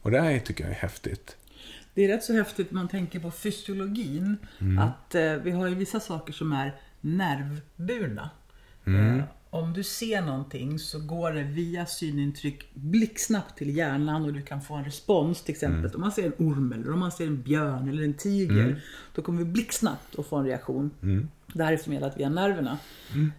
Och 0.02 0.10
det 0.10 0.20
här 0.20 0.38
tycker 0.38 0.64
jag 0.64 0.70
är 0.70 0.76
häftigt. 0.76 1.36
Det 1.94 2.04
är 2.04 2.08
rätt 2.08 2.24
så 2.24 2.32
häftigt 2.32 2.70
när 2.70 2.80
man 2.80 2.88
tänker 2.88 3.20
på 3.20 3.30
fysiologin. 3.30 4.36
Att 4.80 5.14
eh, 5.14 5.32
vi 5.32 5.50
har 5.50 5.66
ju 5.66 5.74
vissa 5.74 6.00
saker 6.00 6.32
som 6.32 6.52
är 6.52 6.80
nervburna. 7.00 8.30
Eh, 8.84 9.24
om 9.56 9.72
du 9.72 9.82
ser 9.82 10.22
någonting 10.22 10.78
så 10.78 10.98
går 11.00 11.32
det 11.32 11.42
via 11.42 11.86
synintryck 11.86 12.74
blixtsnabbt 12.74 13.58
till 13.58 13.76
hjärnan 13.76 14.24
och 14.24 14.32
du 14.32 14.42
kan 14.42 14.62
få 14.62 14.74
en 14.74 14.84
respons. 14.84 15.42
Till 15.42 15.52
exempel 15.52 15.94
om 15.94 16.00
man 16.00 16.12
ser 16.12 16.26
en 16.26 16.46
orm 16.46 16.72
eller 16.72 16.92
om 16.92 16.98
man 16.98 17.12
ser 17.12 17.26
en 17.26 17.42
björn 17.42 17.88
eller 17.88 18.02
en 18.02 18.14
tiger. 18.14 18.82
Då 19.14 19.22
kommer 19.22 19.38
vi 19.38 19.44
blixtsnabbt 19.44 20.18
att 20.18 20.26
få 20.26 20.36
en 20.36 20.44
reaktion. 20.44 20.90
Det 21.54 21.64
här 21.64 21.72
är 21.72 21.76
förmedlat 21.76 22.18
via 22.18 22.28
nerverna. 22.28 22.78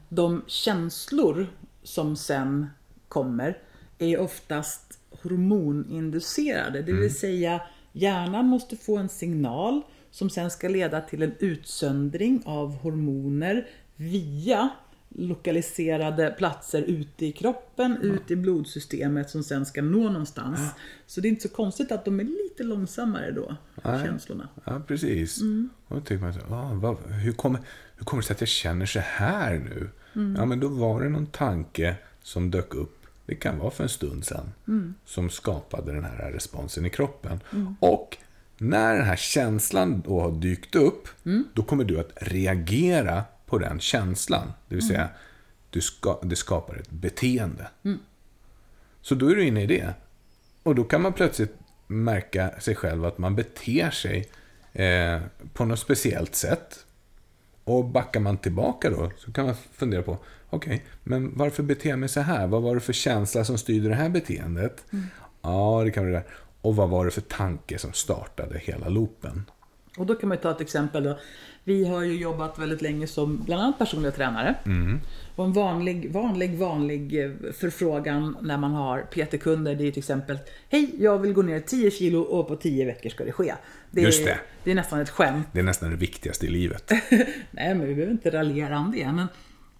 De 0.09 0.43
känslor 0.47 1.47
som 1.83 2.15
sen 2.15 2.67
kommer 3.07 3.57
är 3.97 4.19
oftast 4.19 4.99
hormoninducerade. 5.21 6.81
Det 6.81 6.93
vill 6.93 7.15
säga 7.15 7.61
hjärnan 7.91 8.45
måste 8.45 8.75
få 8.75 8.97
en 8.97 9.09
signal 9.09 9.81
som 10.11 10.29
sen 10.29 10.51
ska 10.51 10.67
leda 10.67 11.01
till 11.01 11.23
en 11.23 11.35
utsöndring 11.39 12.41
av 12.45 12.75
hormoner 12.75 13.67
via 13.95 14.69
lokaliserade 15.17 16.35
platser 16.37 16.81
ute 16.81 17.25
i 17.25 17.31
kroppen, 17.31 17.97
ut 18.01 18.31
i 18.31 18.35
blodsystemet 18.35 19.29
som 19.29 19.43
sen 19.43 19.65
ska 19.65 19.81
nå 19.81 20.09
någonstans. 20.09 20.59
Så 21.07 21.21
det 21.21 21.27
är 21.27 21.29
inte 21.29 21.47
så 21.47 21.55
konstigt 21.55 21.91
att 21.91 22.05
de 22.05 22.19
är 22.19 22.23
lite 22.23 22.63
långsammare 22.63 23.31
då, 23.31 23.55
Nej. 23.83 24.05
känslorna. 24.05 24.49
Ja, 24.63 24.81
precis. 24.87 25.41
Och 25.87 25.95
då 25.95 26.01
tycker 26.01 26.21
man 26.23 26.33
så 26.33 26.39
ah, 26.39 26.71
vad, 26.73 26.97
hur, 27.11 27.33
kommer, 27.33 27.61
hur 27.97 28.05
kommer 28.05 28.21
det 28.23 28.27
sig 28.27 28.33
att 28.33 28.41
jag 28.41 28.47
känner 28.47 28.85
så 28.85 28.99
här 28.99 29.53
nu? 29.53 29.89
Ja, 30.37 30.45
men 30.45 30.59
då 30.59 30.67
var 30.67 31.01
det 31.01 31.09
någon 31.09 31.27
tanke 31.27 31.95
som 32.21 32.51
dök 32.51 32.75
upp. 32.75 33.05
Det 33.25 33.35
kan 33.35 33.59
vara 33.59 33.71
för 33.71 33.83
en 33.83 33.89
stund 33.89 34.25
sedan. 34.25 34.53
Som 35.05 35.29
skapade 35.29 35.91
den 35.93 36.03
här 36.03 36.31
responsen 36.31 36.85
i 36.85 36.89
kroppen. 36.89 37.39
Och 37.79 38.17
när 38.57 38.95
den 38.95 39.05
här 39.05 39.15
känslan 39.15 40.01
då 40.05 40.21
har 40.21 40.31
dykt 40.31 40.75
upp. 40.75 41.07
Då 41.53 41.63
kommer 41.63 41.83
du 41.83 41.99
att 41.99 42.11
reagera 42.15 43.23
på 43.47 43.57
den 43.57 43.79
känslan. 43.79 44.53
Det 44.67 44.75
vill 44.75 44.87
säga, 44.87 45.09
du 45.69 45.81
ska, 45.81 46.19
det 46.23 46.35
skapar 46.35 46.75
ett 46.75 46.91
beteende. 46.91 47.67
Så 49.01 49.15
då 49.15 49.27
är 49.29 49.35
du 49.35 49.45
inne 49.45 49.63
i 49.63 49.67
det. 49.67 49.93
Och 50.63 50.75
då 50.75 50.83
kan 50.83 51.01
man 51.01 51.13
plötsligt 51.13 51.55
märka 51.87 52.59
sig 52.59 52.75
själv 52.75 53.05
att 53.05 53.17
man 53.17 53.35
beter 53.35 53.91
sig 53.91 54.29
eh, 54.73 55.21
på 55.53 55.65
något 55.65 55.79
speciellt 55.79 56.35
sätt. 56.35 56.85
Och 57.63 57.85
backar 57.85 58.19
man 58.19 58.37
tillbaka 58.37 58.89
då 58.89 59.11
så 59.17 59.31
kan 59.31 59.45
man 59.45 59.55
fundera 59.73 60.01
på, 60.01 60.17
okej, 60.49 60.85
men 61.03 61.37
varför 61.37 61.63
beter 61.63 61.89
jag 61.89 61.99
mig 61.99 62.09
så 62.09 62.21
här? 62.21 62.47
Vad 62.47 62.61
var 62.61 62.75
det 62.75 62.81
för 62.81 62.93
känsla 62.93 63.43
som 63.43 63.57
styrde 63.57 63.89
det 63.89 63.95
här 63.95 64.09
beteendet? 64.09 64.85
Ja, 65.41 65.81
det 65.83 65.91
kan 65.91 66.03
vara 66.03 66.13
det 66.13 66.19
där. 66.19 66.27
Och 66.61 66.75
vad 66.75 66.89
var 66.89 67.05
det 67.05 67.11
för 67.11 67.21
tanke 67.21 67.77
som 67.77 67.93
startade 67.93 68.59
hela 68.59 68.89
loopen? 68.89 69.45
Och 69.97 70.05
då 70.05 70.15
kan 70.15 70.29
man 70.29 70.37
ju 70.37 70.41
ta 70.41 70.51
ett 70.51 70.61
exempel 70.61 71.03
då. 71.03 71.19
Vi 71.67 71.87
har 71.87 72.03
ju 72.03 72.13
jobbat 72.17 72.59
väldigt 72.59 72.81
länge 72.81 73.07
som 73.07 73.37
bland 73.45 73.61
annat 73.61 73.77
personliga 73.77 74.11
tränare. 74.11 74.55
Och 75.35 75.45
en 75.45 75.53
vanlig, 75.53 76.11
vanlig, 76.11 76.57
vanlig 76.57 77.23
eh, 77.25 77.31
förfrågan 77.59 78.37
när 78.41 78.57
man 78.57 78.71
har 78.73 79.01
PT-kunder 79.01 79.75
det 79.75 79.87
är 79.87 79.91
till 79.91 79.99
exempel 79.99 80.39
Hej, 80.69 80.91
jag 80.99 81.17
vill 81.19 81.33
gå 81.33 81.41
ner 81.41 81.59
10 81.59 81.91
kilo 81.91 82.19
och 82.21 82.47
på 82.47 82.55
10 82.55 82.85
veckor 82.85 83.09
ska 83.09 83.23
det 83.25 83.31
ske. 83.31 83.53
Det 83.91 84.01
är, 84.01 84.05
Just 84.05 84.25
det. 84.25 84.37
det 84.63 84.71
är 84.71 84.75
nästan 84.75 84.99
ett 84.99 85.09
skämt. 85.09 85.47
Det 85.51 85.59
är 85.59 85.63
nästan 85.63 85.89
det 85.89 85.95
viktigaste 85.95 86.45
i 86.45 86.49
livet. 86.49 86.91
Nej, 87.51 87.75
men 87.75 87.87
vi 87.87 87.95
behöver 87.95 88.11
inte 88.11 88.29
raljera 88.31 88.79
om 88.79 88.91
det. 88.91 89.11
Men 89.11 89.27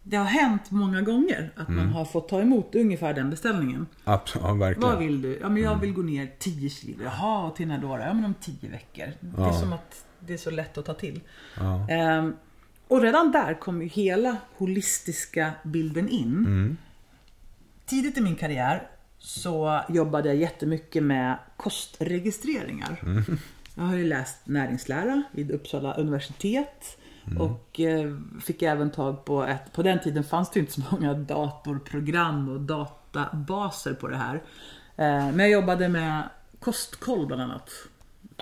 det 0.04 0.18
har 0.18 0.26
hänt 0.26 0.72
många 0.72 1.02
gånger 1.02 1.52
att 1.56 1.70
man 1.70 1.88
har 1.88 2.06
fått 2.06 2.30
ta 2.30 2.42
emot 2.42 2.76
ungefär 2.76 3.14
den 3.14 3.30
beställningen. 3.30 3.86
Absolut, 4.04 4.46
ja, 4.48 4.54
verkligen. 4.54 4.90
Vad 4.90 5.00
vill 5.00 5.22
du? 5.22 5.38
Ja, 5.42 5.50
men 5.50 5.64
jag 5.64 5.80
vill 5.82 5.94
gå 5.94 6.02
ner 6.02 6.28
10 6.40 6.70
kilo. 6.70 7.04
Jaha, 7.04 7.52
till 7.52 7.68
när 7.68 7.78
då? 7.78 7.88
Ja, 7.88 8.14
men 8.14 8.26
om 8.26 8.34
10 8.42 8.70
veckor. 8.70 9.06
Det 9.20 9.42
är 9.42 9.46
Ja. 9.46 9.54
som 9.54 9.74
att 9.74 10.04
det 10.28 10.34
är 10.34 10.38
så 10.38 10.52
lätt 10.52 10.78
att 10.78 10.86
ta 10.86 10.94
till. 10.94 11.22
Ja. 11.58 11.90
Ehm, 11.90 12.36
och 12.88 13.02
redan 13.02 13.32
där 13.32 13.54
kom 13.54 13.82
ju 13.82 13.88
hela 13.88 14.38
holistiska 14.58 15.52
bilden 15.64 16.10
in. 16.10 16.78
Tidigt 17.86 18.18
i 18.18 18.22
min 18.22 18.36
karriär 18.36 18.88
så 19.18 19.82
jobbade 19.90 20.28
jag 20.28 20.38
jättemycket 20.38 21.04
med 21.04 21.38
kostregistreringar. 21.58 23.02
Jag 23.76 23.84
har 23.84 23.96
ju 23.96 24.04
läst 24.04 24.38
näringslära 24.48 25.24
vid 25.32 25.52
Uppsala 25.52 25.94
universitet. 25.94 26.98
Och 27.40 27.80
eh, 27.80 28.18
fick 28.42 28.62
även 28.62 28.92
tag 28.92 29.26
på 29.26 29.44
ett, 29.44 29.74
på 29.74 29.84
den 29.84 30.00
tiden 30.00 30.24
fanns 30.24 30.52
det 30.52 30.60
inte 30.60 30.72
så 30.72 30.82
många 30.92 31.14
datorprogram 31.14 32.50
och 32.50 32.62
databaser 32.62 33.94
på 33.94 34.08
det 34.08 34.16
här. 34.16 34.36
Eh, 34.96 35.32
men 35.32 35.40
jag 35.40 35.50
jobbade 35.50 35.90
med 35.90 36.24
kostkoll 36.60 37.28
bland 37.28 37.42
annat. 37.42 37.70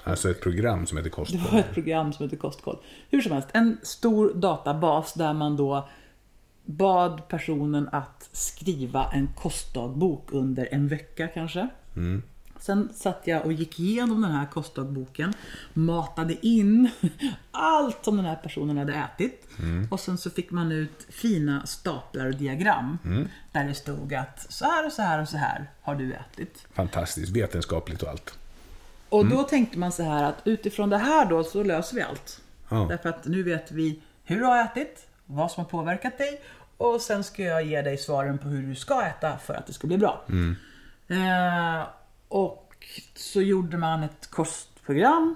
Alltså 0.04 0.30
ett 0.30 0.42
program 0.42 0.86
som 0.86 0.98
heter 0.98 1.10
Det 1.10 1.16
Kostkoll. 1.16 1.42
var 1.52 1.60
ett 1.60 1.74
program 1.74 2.14
som 2.14 2.24
heter 2.26 2.38
Kostkoll. 2.38 2.78
Hur 3.10 3.22
som 3.22 3.32
helst, 3.32 3.48
en 3.54 3.78
stor 3.84 4.34
databas 4.34 5.14
där 5.14 5.34
man 5.34 5.58
då 5.58 5.90
bad 6.66 7.28
personen 7.28 7.90
att 7.92 8.30
skriva 8.32 9.10
en 9.14 9.30
kostdagbok 9.36 10.28
under 10.32 10.68
en 10.72 10.88
vecka 10.88 11.28
kanske. 11.28 11.68
Sen 12.60 12.90
satt 12.94 13.22
jag 13.26 13.46
och 13.46 13.54
gick 13.54 13.80
igenom 13.80 14.22
den 14.22 14.32
här 14.32 14.46
kostdagboken, 14.46 15.34
matade 15.74 16.48
in 16.48 16.90
allt 17.52 18.06
som 18.06 18.18
den 18.18 18.26
här 18.26 18.36
personen 18.36 18.78
hade 18.78 18.94
ätit. 18.94 19.48
Och 19.92 20.00
sen 20.00 20.18
så 20.18 20.30
fick 20.30 20.52
man 20.52 20.72
ut 20.72 21.08
fina 21.10 21.66
staplar 21.66 22.26
och 22.26 22.36
diagram. 22.36 22.98
Där 23.52 23.64
det 23.68 23.74
stod 23.74 24.14
att 24.14 24.52
så 24.52 24.66
här 24.66 24.86
och 24.86 24.92
så 24.92 25.02
här 25.02 25.22
och 25.22 25.30
så 25.30 25.38
här 25.38 25.72
har 25.82 25.96
du 25.96 26.14
ätit. 26.14 26.66
Fantastiskt, 26.74 27.36
vetenskapligt 27.36 28.04
och 28.04 28.10
allt. 28.10 28.38
Och 29.16 29.26
då 29.26 29.44
tänkte 29.44 29.80
man 29.80 29.92
så 29.92 30.04
här 30.04 30.24
att 30.24 30.42
utifrån 30.44 30.90
det 30.90 30.98
här 30.98 31.26
då 31.26 31.44
så 31.44 31.64
löser 31.64 31.96
vi 31.96 32.02
allt. 32.02 32.42
Ja. 32.70 32.86
Därför 32.90 33.10
att 33.10 33.26
nu 33.26 33.44
vet 33.44 33.72
vi 33.72 34.00
hur 34.24 34.40
du 34.40 34.46
har 34.46 34.64
ätit, 34.64 35.08
vad 35.26 35.52
som 35.52 35.64
har 35.64 35.70
påverkat 35.70 36.18
dig 36.18 36.42
och 36.78 37.02
sen 37.02 37.24
ska 37.24 37.44
jag 37.44 37.64
ge 37.64 37.82
dig 37.82 37.98
svaren 37.98 38.38
på 38.38 38.48
hur 38.48 38.68
du 38.68 38.76
ska 38.76 39.06
äta 39.06 39.38
för 39.38 39.54
att 39.54 39.68
det 39.68 39.74
ska 39.74 39.88
bli 39.88 39.98
bra. 39.98 40.26
Eh, 41.08 41.88
och 42.28 42.76
så 43.16 43.42
gjorde 43.42 43.78
man 43.78 44.04
ett 44.04 44.28
kostprogram 44.30 45.36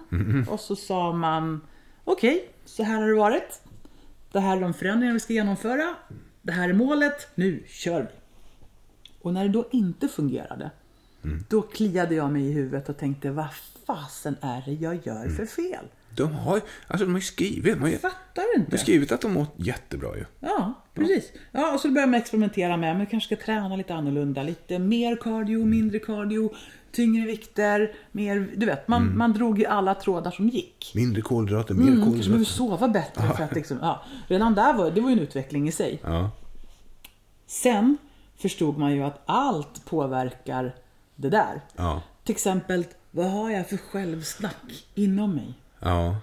och 0.50 0.60
så 0.60 0.76
sa 0.76 1.14
man 1.14 1.62
okej, 2.04 2.52
så 2.66 2.84
här 2.84 3.02
har 3.02 3.08
det 3.08 3.16
varit. 3.16 3.62
Det 4.32 4.40
här 4.40 4.58
är 4.58 4.62
de 4.62 4.74
förändringar 4.74 5.14
vi 5.14 5.20
ska 5.20 5.34
genomföra. 5.34 5.96
Det 6.42 6.52
här 6.52 6.70
är 6.70 6.74
målet, 6.74 7.28
nu 7.36 7.64
kör 7.68 8.02
vi. 8.02 8.20
Och 9.22 9.34
när 9.34 9.44
det 9.44 9.50
då 9.50 9.68
inte 9.72 10.08
fungerade, 10.08 10.72
då 11.50 11.62
kliade 11.62 12.16
jag 12.16 12.32
mig 12.32 12.46
i 12.48 12.52
huvudet 12.52 12.90
och 12.90 12.98
tänkte, 12.98 13.32
vad 13.32 13.48
fasen 13.88 14.36
är 14.42 14.62
det 14.66 14.72
jag 14.74 15.00
gör 15.08 15.30
för 15.30 15.46
fel? 15.46 15.86
De 16.16 16.32
har 16.34 16.56
ju 16.56 16.62
alltså, 16.88 17.06
de 17.06 17.12
har 17.12 17.20
ju 17.20 17.26
skrivit, 17.26 17.74
de 17.74 17.82
har 17.82 17.88
ju 17.88 17.98
Fattar 17.98 18.18
du 18.36 18.42
de 18.54 18.60
har 18.60 18.66
inte? 18.66 18.78
skrivit 18.78 19.12
att 19.12 19.22
de 19.22 19.34
mår 19.34 19.46
jättebra 19.56 20.18
ju. 20.18 20.26
Ja, 20.40 20.74
precis. 20.94 21.32
Ja, 21.52 21.74
och 21.74 21.80
så 21.80 21.88
började 21.92 22.12
man 22.12 22.20
experimentera 22.20 22.78
med, 22.78 22.98
men 22.98 23.06
kanske 23.06 23.36
ska 23.36 23.46
träna 23.46 23.76
lite 23.76 23.94
annorlunda. 23.94 24.44
Lite 24.44 24.80
mer 24.80 25.16
cardio, 25.16 25.66
mindre 25.66 26.00
cardio, 26.00 26.54
tyngre 26.92 27.26
vikter, 27.28 27.94
mer, 28.12 28.50
du 28.56 28.66
vet, 28.66 28.88
man, 28.88 29.18
man 29.18 29.34
drog 29.34 29.60
i 29.62 29.66
alla 29.66 29.96
trådar 29.96 30.32
som 30.32 30.50
gick. 30.50 30.92
Mindre 30.96 31.22
kolhydrater, 31.22 31.74
mer 31.74 31.88
Mm, 31.92 32.04
kolhydrater. 32.06 32.44
sova 32.44 32.88
bättre 32.88 33.24
för 33.38 33.44
att 33.44 33.56
liksom, 33.56 33.78
ja, 33.82 34.04
redan 34.28 34.56
där 34.56 34.74
var 34.74 34.92
det 34.92 35.02
var 35.02 35.10
ju 35.10 35.14
en 35.14 35.20
utveckling 35.20 35.68
i 35.68 35.72
sig. 35.72 36.00
Ja. 36.04 36.32
Sen 37.48 37.98
förstod 38.38 38.78
man 38.78 38.96
ju 38.96 39.04
att 39.04 39.22
allt 39.26 39.86
påverkar 39.86 40.76
det 41.22 41.30
där. 41.30 41.62
Ja. 41.76 42.04
Till 42.24 42.36
exempel, 42.36 42.86
vad 43.12 43.32
har 43.32 43.50
jag 43.50 43.70
för 43.70 43.78
självsnack 43.78 44.86
inom 44.96 45.36
mig? 45.36 45.54
Ja. 45.80 46.18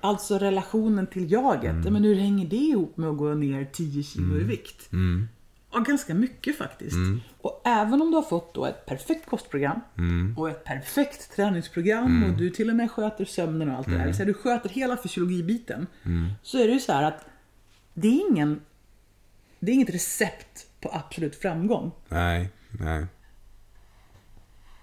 Alltså 0.00 0.38
relationen 0.38 1.06
till 1.06 1.32
jaget. 1.32 1.76
Ja, 1.84 1.90
Men 1.90 2.04
hur 2.04 2.14
hänger 2.14 2.46
det 2.46 2.56
ihop 2.56 2.96
med 2.96 3.10
att 3.10 3.18
gå 3.18 3.34
ner 3.34 3.64
10 3.72 4.02
kilo 4.02 4.40
i 4.40 4.44
vikt? 4.44 4.88
Ja, 5.72 5.78
ganska 5.78 6.14
mycket 6.14 6.58
faktiskt. 6.58 6.96
Och 7.40 7.62
även 7.64 8.02
om 8.02 8.10
du 8.10 8.16
har 8.16 8.22
fått 8.22 8.54
då 8.54 8.66
ett 8.66 8.86
perfekt 8.86 9.26
kostprogram 9.26 9.80
och 10.36 10.50
ett 10.50 10.64
perfekt 10.64 11.36
träningsprogram 11.36 12.24
och 12.24 12.38
du 12.38 12.50
till 12.50 12.70
och 12.70 12.76
med 12.76 12.90
sköter 12.90 13.24
sömnen 13.24 13.70
och 13.70 13.76
allt 13.76 13.86
det 13.86 13.98
där. 13.98 14.04
Vill 14.04 14.14
säga 14.14 14.26
du 14.26 14.34
sköter 14.34 14.68
hela 14.68 14.96
fysiologibiten. 14.96 15.86
Så 16.42 16.58
är 16.58 16.66
det 16.66 16.72
ju 16.72 16.80
så 16.80 16.92
här 16.92 17.02
att 17.02 17.26
det 17.94 18.08
är 18.08 18.30
ingen 18.30 18.60
det 19.60 19.70
är 19.70 19.74
inget 19.74 19.94
recept 19.94 20.66
på 20.80 20.90
absolut 20.92 21.36
framgång. 21.36 21.92
Nej, 22.08 22.50
nej. 22.70 23.06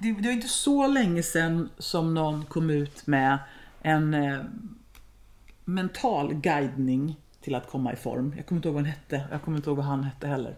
Det, 0.01 0.11
det 0.11 0.27
var 0.27 0.31
inte 0.31 0.47
så 0.47 0.87
länge 0.87 1.23
sedan 1.23 1.69
som 1.77 2.13
någon 2.13 2.45
kom 2.45 2.69
ut 2.69 3.07
med 3.07 3.39
en 3.81 4.13
eh, 4.13 4.39
mental 5.65 6.33
guidning 6.33 7.15
till 7.41 7.55
att 7.55 7.67
komma 7.67 7.93
i 7.93 7.95
form. 7.95 8.33
Jag 8.37 8.45
kommer 8.45 8.59
inte 8.59 8.67
ihåg 8.67 8.75
vad 8.75 8.83
den 8.83 8.91
hette. 8.91 9.23
Jag 9.31 9.41
kommer 9.41 9.57
inte 9.57 9.69
ihåg 9.69 9.77
vad 9.77 9.85
han 9.85 10.03
hette 10.03 10.27
heller. 10.27 10.55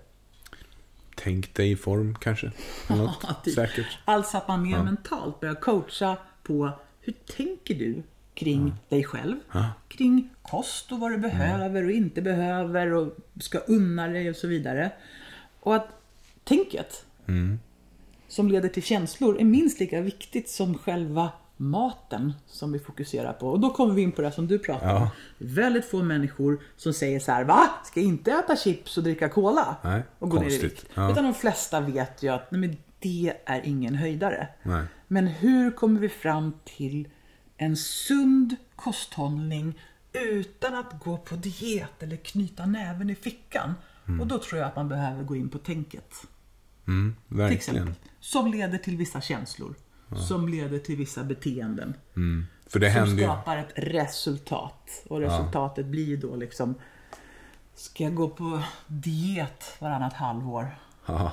Tänk 1.16 1.54
dig 1.54 1.72
i 1.72 1.76
form 1.76 2.16
kanske. 2.22 2.52
Något. 2.88 3.18
Ja, 3.28 3.34
typ. 3.44 3.56
Säkert. 3.56 3.98
Alltså 4.06 4.38
att 4.38 4.48
man 4.48 4.62
mer 4.62 4.84
mentalt 4.84 5.40
börjar 5.40 5.56
coacha 5.56 6.18
på 6.44 6.72
hur 7.00 7.14
tänker 7.36 7.76
du 7.76 8.04
kring 8.34 8.76
dig 8.90 9.04
själv? 9.04 9.36
Kring 9.88 10.30
kost 10.42 10.92
och 10.92 11.00
vad 11.00 11.12
du 11.12 11.18
behöver 11.18 11.86
och 11.86 11.92
inte 11.92 12.22
behöver 12.22 12.94
och 12.94 13.18
ska 13.40 13.58
unna 13.58 14.08
dig 14.08 14.30
och 14.30 14.36
så 14.36 14.48
vidare. 14.48 14.92
Och 15.60 15.76
att 15.76 15.88
tänket 16.44 17.06
som 18.32 18.48
leder 18.48 18.70
till 18.70 18.84
känslor 18.84 19.40
är 19.40 19.46
minst 19.46 19.80
lika 19.80 20.02
viktigt 20.02 20.50
som 20.50 20.78
själva 20.78 21.32
maten 21.58 22.34
som 22.48 22.72
vi 22.72 22.80
fokuserar 22.80 23.34
på. 23.34 23.48
Och 23.48 23.60
då 23.60 23.70
kommer 23.70 23.94
vi 23.94 24.02
in 24.02 24.12
på 24.12 24.22
det 24.22 24.32
som 24.32 24.48
du 24.48 24.60
pratar 24.60 24.96
om. 24.96 25.02
Ja. 25.02 25.12
Väldigt 25.38 25.86
få 25.86 26.04
människor 26.04 26.62
som 26.78 26.94
säger 26.94 27.20
så 27.20 27.32
här, 27.32 27.44
va? 27.44 27.70
Ska 27.86 28.00
jag 28.00 28.08
inte 28.08 28.32
äta 28.32 28.56
chips 28.56 28.98
och 28.98 29.04
dricka 29.04 29.30
cola? 29.30 29.76
Nej, 29.84 30.04
och 30.20 30.30
gå 30.30 30.40
ner 30.40 30.48
i 30.48 30.50
konstigt. 30.50 30.72
vikt. 30.72 30.86
Ja. 30.94 31.12
Utan 31.12 31.24
de 31.24 31.34
flesta 31.34 31.80
vet 31.82 32.24
ju 32.24 32.30
att 32.30 32.52
nej, 32.52 32.62
men 32.62 32.78
det 33.00 33.34
är 33.46 33.62
ingen 33.66 33.96
höjdare. 33.96 34.48
Nej. 34.64 34.86
Men 35.08 35.28
hur 35.28 35.72
kommer 35.72 36.00
vi 36.00 36.10
fram 36.10 36.54
till 36.64 37.08
en 37.58 37.78
sund 37.78 38.56
kosthållning 38.76 39.80
utan 40.14 40.76
att 40.76 41.00
gå 41.04 41.18
på 41.18 41.36
diet 41.36 42.04
eller 42.04 42.16
knyta 42.16 42.66
näven 42.66 43.10
i 43.10 43.16
fickan? 43.16 43.74
Och 44.20 44.28
då 44.28 44.38
tror 44.40 44.60
jag 44.60 44.68
att 44.68 44.76
man 44.76 44.90
behöver 44.90 45.24
gå 45.24 45.36
in 45.36 45.50
på 45.50 45.58
tänket. 45.58 46.14
Mm, 46.92 47.16
Till 47.48 47.58
exempel. 47.58 47.94
Som 48.20 48.52
leder 48.52 48.78
till 48.78 48.98
vissa 48.98 49.22
känslor. 49.22 49.76
Som 50.28 50.50
leder 50.50 50.80
till 50.80 50.96
vissa 50.96 51.24
beteenden. 51.24 51.94
Mm. 52.16 52.46
För 52.68 52.80
det 52.80 52.92
Som 52.94 53.00
händer 53.00 53.24
skapar 53.24 53.58
ett 53.58 53.74
resultat. 53.76 55.04
Och 55.08 55.20
resultatet 55.20 55.86
blir 55.86 56.18
då 56.18 56.36
liksom 56.36 56.76
Ska 57.76 58.04
jag 58.04 58.16
gå 58.16 58.30
på 58.30 58.62
diet 58.88 59.64
varannat 59.80 60.14
halvår? 60.14 60.68
Ja. 61.06 61.32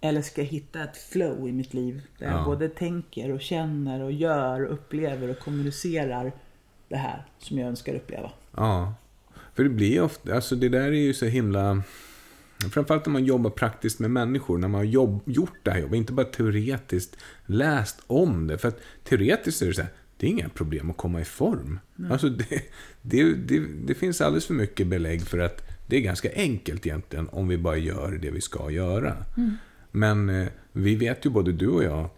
Eller 0.00 0.22
ska 0.22 0.40
jag 0.40 0.48
hitta 0.48 0.84
ett 0.84 0.96
flow 0.96 1.48
i 1.48 1.52
mitt 1.52 1.74
liv 1.74 2.02
där 2.18 2.26
jag 2.26 2.40
Ja. 2.40 2.44
både 2.44 2.68
tänker 2.68 3.30
och 3.30 3.40
känner 3.40 4.00
och 4.02 4.12
gör 4.12 4.64
och 4.64 4.72
upplever 4.72 5.28
och 5.28 5.38
kommunicerar 5.38 6.32
det 6.88 6.96
här 6.96 7.26
som 7.38 7.58
jag 7.58 7.68
önskar 7.68 7.94
uppleva. 7.94 8.30
Ja. 8.56 8.94
För 9.54 9.62
det 9.62 9.68
blir 9.70 10.02
ofta, 10.02 10.34
alltså 10.34 10.56
det 10.56 10.68
där 10.68 10.80
är 10.86 10.90
ju 10.92 11.14
så 11.14 11.26
himla... 11.26 11.82
Framförallt 12.70 13.06
när 13.06 13.12
man 13.12 13.24
jobbar 13.24 13.50
praktiskt 13.50 13.98
med 13.98 14.10
människor, 14.10 14.58
när 14.58 14.68
man 14.68 14.78
har 14.78 14.84
jobb, 14.84 15.22
gjort 15.26 15.58
det 15.62 15.70
här 15.70 15.78
jobbet, 15.78 15.96
inte 15.96 16.12
bara 16.12 16.26
teoretiskt 16.26 17.16
läst 17.46 18.02
om 18.06 18.46
det. 18.46 18.58
För 18.58 18.68
att 18.68 18.80
teoretiskt 19.04 19.62
är 19.62 19.66
det 19.66 19.74
så 19.74 19.82
här, 19.82 19.90
det 20.16 20.26
är 20.26 20.30
inga 20.30 20.48
problem 20.48 20.90
att 20.90 20.96
komma 20.96 21.20
i 21.20 21.24
form. 21.24 21.78
Alltså 22.10 22.28
det, 22.28 22.62
det, 23.02 23.34
det, 23.34 23.60
det 23.84 23.94
finns 23.94 24.20
alldeles 24.20 24.46
för 24.46 24.54
mycket 24.54 24.86
belägg 24.86 25.22
för 25.22 25.38
att 25.38 25.62
det 25.86 25.96
är 25.96 26.00
ganska 26.00 26.32
enkelt 26.34 26.86
egentligen 26.86 27.28
om 27.28 27.48
vi 27.48 27.58
bara 27.58 27.76
gör 27.76 28.18
det 28.22 28.30
vi 28.30 28.40
ska 28.40 28.70
göra. 28.70 29.16
Men 29.90 30.28
eh, 30.28 30.48
vi 30.72 30.94
vet 30.94 31.26
ju 31.26 31.30
både 31.30 31.52
du 31.52 31.68
och 31.68 31.84
jag, 31.84 32.10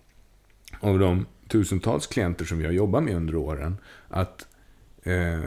av 0.80 0.98
de 0.98 1.26
tusentals 1.48 2.06
klienter 2.06 2.44
som 2.44 2.58
vi 2.58 2.64
har 2.64 2.72
jobbat 2.72 3.02
med 3.02 3.16
under 3.16 3.36
åren, 3.36 3.76
att 4.08 4.46
eh, 5.02 5.40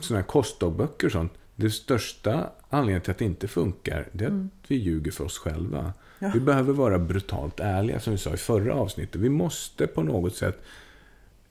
sådana 0.00 0.20
här 0.20 0.28
kostdagböcker 0.28 1.06
och 1.06 1.12
sånt, 1.12 1.32
det 1.58 1.70
största 1.70 2.50
anledningen 2.70 3.02
till 3.02 3.10
att 3.10 3.18
det 3.18 3.24
inte 3.24 3.48
funkar, 3.48 4.08
det 4.12 4.24
är 4.24 4.28
att 4.28 4.70
vi 4.70 4.76
ljuger 4.76 5.10
för 5.10 5.24
oss 5.24 5.38
själva. 5.38 5.92
Ja. 6.18 6.30
Vi 6.34 6.40
behöver 6.40 6.72
vara 6.72 6.98
brutalt 6.98 7.60
ärliga, 7.60 8.00
som 8.00 8.12
vi 8.12 8.18
sa 8.18 8.34
i 8.34 8.36
förra 8.36 8.74
avsnittet. 8.74 9.20
Vi 9.20 9.28
måste 9.28 9.86
på 9.86 10.02
något 10.02 10.36
sätt 10.36 10.62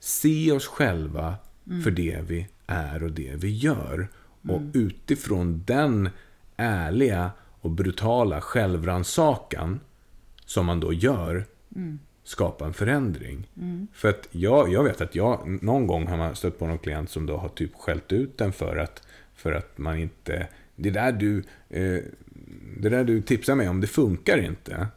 se 0.00 0.52
oss 0.52 0.66
själva 0.66 1.34
för 1.84 1.90
det 1.90 2.18
vi 2.28 2.46
är 2.66 3.02
och 3.02 3.10
det 3.10 3.34
vi 3.34 3.56
gör. 3.56 4.08
Och 4.42 4.60
utifrån 4.74 5.64
den 5.66 6.10
ärliga 6.56 7.30
och 7.60 7.70
brutala 7.70 8.40
självrannsakan 8.40 9.80
som 10.44 10.66
man 10.66 10.80
då 10.80 10.92
gör 10.92 11.46
skapa 12.24 12.66
en 12.66 12.74
förändring. 12.74 13.48
För 13.92 14.08
att 14.08 14.28
jag, 14.30 14.72
jag 14.72 14.84
vet 14.84 15.00
att 15.00 15.14
jag, 15.14 15.62
någon 15.62 15.86
gång 15.86 16.06
har 16.06 16.16
man 16.16 16.36
stött 16.36 16.58
på 16.58 16.66
någon 16.66 16.78
klient 16.78 17.10
som 17.10 17.26
då 17.26 17.36
har 17.36 17.48
typ 17.48 17.74
skällt 17.74 18.12
ut 18.12 18.38
den 18.38 18.52
för 18.52 18.76
att, 18.76 19.02
för 19.38 19.52
att 19.52 19.78
man 19.78 19.98
inte, 19.98 20.48
det 20.76 20.90
där 20.90 21.12
du, 21.12 21.38
eh, 21.68 22.02
det 22.76 22.88
där 22.88 23.04
du 23.04 23.22
tipsar 23.22 23.54
mig 23.54 23.68
om, 23.68 23.80
det 23.80 23.86
funkar 23.86 24.38
inte. 24.38 24.88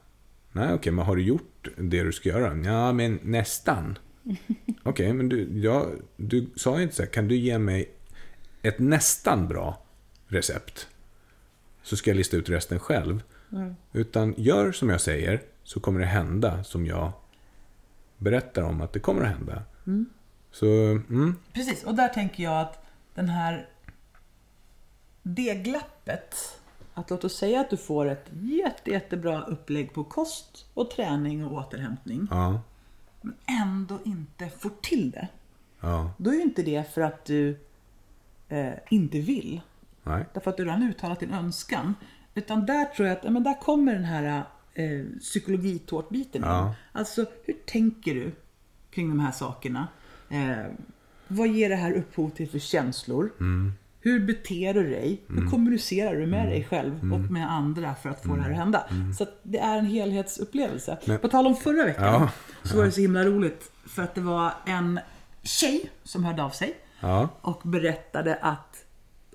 Nej, 0.52 0.74
okej, 0.74 0.92
men 0.92 1.06
har 1.06 1.16
du 1.16 1.24
gjort 1.24 1.68
det 1.78 2.04
du 2.04 2.12
ska 2.12 2.30
göra? 2.30 2.58
Ja, 2.58 2.94
men 2.94 3.20
nästan. 3.24 3.98
Okej, 4.84 5.14
men 5.14 5.30
du, 5.30 5.60
jag, 5.60 5.92
du 6.18 6.50
sa 6.56 6.78
ju 6.78 6.84
inte 6.84 6.96
så 6.96 7.02
här, 7.02 7.10
kan 7.10 7.28
du 7.28 7.36
ge 7.36 7.60
mig 7.60 7.92
ett 8.62 8.80
nästan 8.80 9.48
bra 9.48 9.84
recept? 10.28 10.88
Så 11.84 11.96
ska 11.96 12.10
jag 12.10 12.18
lista 12.18 12.38
ut 12.38 12.50
resten 12.50 12.80
själv. 12.80 13.24
Utan 13.94 14.34
gör 14.38 14.72
som 14.72 14.89
jag 14.89 15.02
säger, 15.02 15.42
så 15.64 15.80
kommer 15.80 16.00
det 16.00 16.06
hända 16.06 16.64
som 16.64 16.86
jag 16.86 17.12
berättar 18.18 18.62
om 18.62 18.82
att 18.82 18.94
det 18.94 19.00
kommer 19.00 19.22
att 19.22 19.38
hända. 19.38 19.64
Så, 20.52 20.66
mm, 20.66 21.36
Precis, 21.54 21.84
och 21.84 21.96
där 21.96 22.08
tänker 22.08 22.44
jag 22.44 22.62
att 22.62 22.86
den 23.16 23.30
här 23.30 23.68
det 25.24 25.55
glappet, 25.55 26.36
att 26.93 27.09
låt 27.09 27.24
oss 27.24 27.38
säga 27.38 27.61
att 27.61 27.69
du 27.69 27.78
får 27.78 28.05
ett 28.05 28.26
jätte, 28.41 28.91
jättebra 28.91 29.41
upplägg 29.41 29.93
på 29.93 30.03
kost 30.03 30.65
och 30.74 30.91
träning 30.91 31.45
och 31.45 31.53
återhämtning, 31.53 32.28
ja, 32.32 32.61
men 33.22 33.34
ändå 33.61 33.99
inte 34.05 34.49
får 34.49 34.72
till 34.82 35.11
det. 35.11 35.28
ja, 35.80 36.11
Då 36.17 36.30
är 36.30 36.36
ju 36.36 36.41
inte 36.41 36.63
det 36.63 36.93
för 36.93 37.01
att 37.01 37.26
du 37.26 37.59
eh, 38.49 38.74
inte 38.89 39.19
vill, 39.19 39.61
nej, 40.03 40.26
därför 40.34 40.51
att 40.51 40.57
du 40.57 40.65
redan 40.65 40.84
uttalat 40.84 41.19
din 41.19 41.32
önskan. 41.34 41.95
Utan 42.34 42.65
där 42.65 42.86
tror 42.86 43.07
jag 43.07 43.17
att 43.17 43.24
ja, 43.24 43.30
men 43.30 43.43
där 43.43 43.61
kommer 43.61 43.93
den 43.93 44.03
här 44.03 44.43
eh, 44.74 45.05
psykologitårtbiten 45.19 46.41
in. 46.43 46.49
Ja. 46.49 46.76
Alltså, 46.91 47.26
hur 47.45 47.53
tänker 47.65 48.15
du 48.15 48.32
kring 48.91 49.09
de 49.09 49.19
här 49.19 49.32
sakerna? 49.32 49.88
Eh, 50.30 50.65
vad 51.28 51.47
ger 51.47 51.69
det 51.69 51.76
här 51.76 51.91
upphov 51.91 52.30
till 52.30 52.49
för 52.49 52.59
känslor? 52.59 53.32
Mm. 53.39 53.74
Hur 54.04 54.20
beter 54.20 54.74
du 54.74 54.89
dig? 54.89 55.22
Hur 55.28 55.49
kommunicerar 55.49 56.16
du 56.16 56.26
med 56.28 56.47
dig 56.47 56.64
själv 56.70 56.99
Mm. 57.02 57.14
och 57.14 57.32
med 57.32 57.52
andra 57.52 57.95
för 57.95 58.10
att 58.10 58.24
få 58.24 58.36
det 58.36 58.41
här 58.41 58.49
att 58.52 58.56
hända? 58.58 58.84
Så 59.18 59.24
att 59.24 59.39
det 59.43 59.58
är 59.60 59.78
en 59.78 59.86
helhetsupplevelse. 59.86 60.97
Men- 61.06 61.20
På 61.20 61.28
tal 61.28 61.47
om 61.47 61.56
förra 61.56 61.86
veckan 61.86 62.04
Ja. 62.06 62.30
så 62.64 62.78
var 62.78 62.86
det 62.86 62.91
så 62.91 63.02
himla 63.02 63.24
roligt 63.24 63.72
för 63.88 64.04
att 64.04 64.16
det 64.16 64.22
var 64.22 64.52
en 64.66 64.99
tjej 65.43 65.89
som 66.04 66.24
hörde 66.26 66.43
av 66.43 66.49
sig 66.49 66.76
ja, 66.99 67.30
och 67.41 67.62
berättade 67.64 68.36
att 68.36 68.86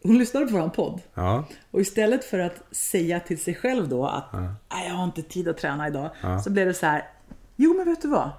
hon 0.02 0.18
lyssnade 0.18 0.46
på 0.46 0.52
vår 0.58 0.68
podd. 0.68 1.00
ja, 1.14 1.44
Och 1.70 1.80
istället 1.80 2.24
för 2.24 2.38
att 2.38 2.62
säga 2.70 3.20
till 3.20 3.40
sig 3.42 3.54
själv 3.54 3.88
då 3.88 4.06
att 4.06 4.32
Nej, 4.32 4.88
jag 4.88 4.94
har 4.94 5.04
inte 5.04 5.22
tid 5.22 5.48
att 5.48 5.58
träna 5.58 5.88
idag. 5.88 6.10
Så 6.44 6.50
blev 6.50 6.66
det 6.66 6.74
så 6.74 6.86
här. 6.86 7.02
Jo 7.56 7.74
men 7.76 7.84
vet 7.86 8.02
du 8.02 8.08
vad? 8.08 8.30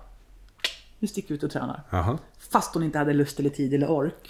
Nu 1.00 1.08
sticker 1.08 1.30
vi 1.30 1.36
ut 1.36 1.44
och 1.44 1.52
tränar. 1.52 1.84
jaha, 1.90 2.18
Fast 2.52 2.74
hon 2.74 2.84
inte 2.84 2.98
hade 2.98 3.14
lust 3.14 3.40
eller 3.40 3.50
tid 3.50 3.74
eller 3.74 3.90
ork. 3.90 4.30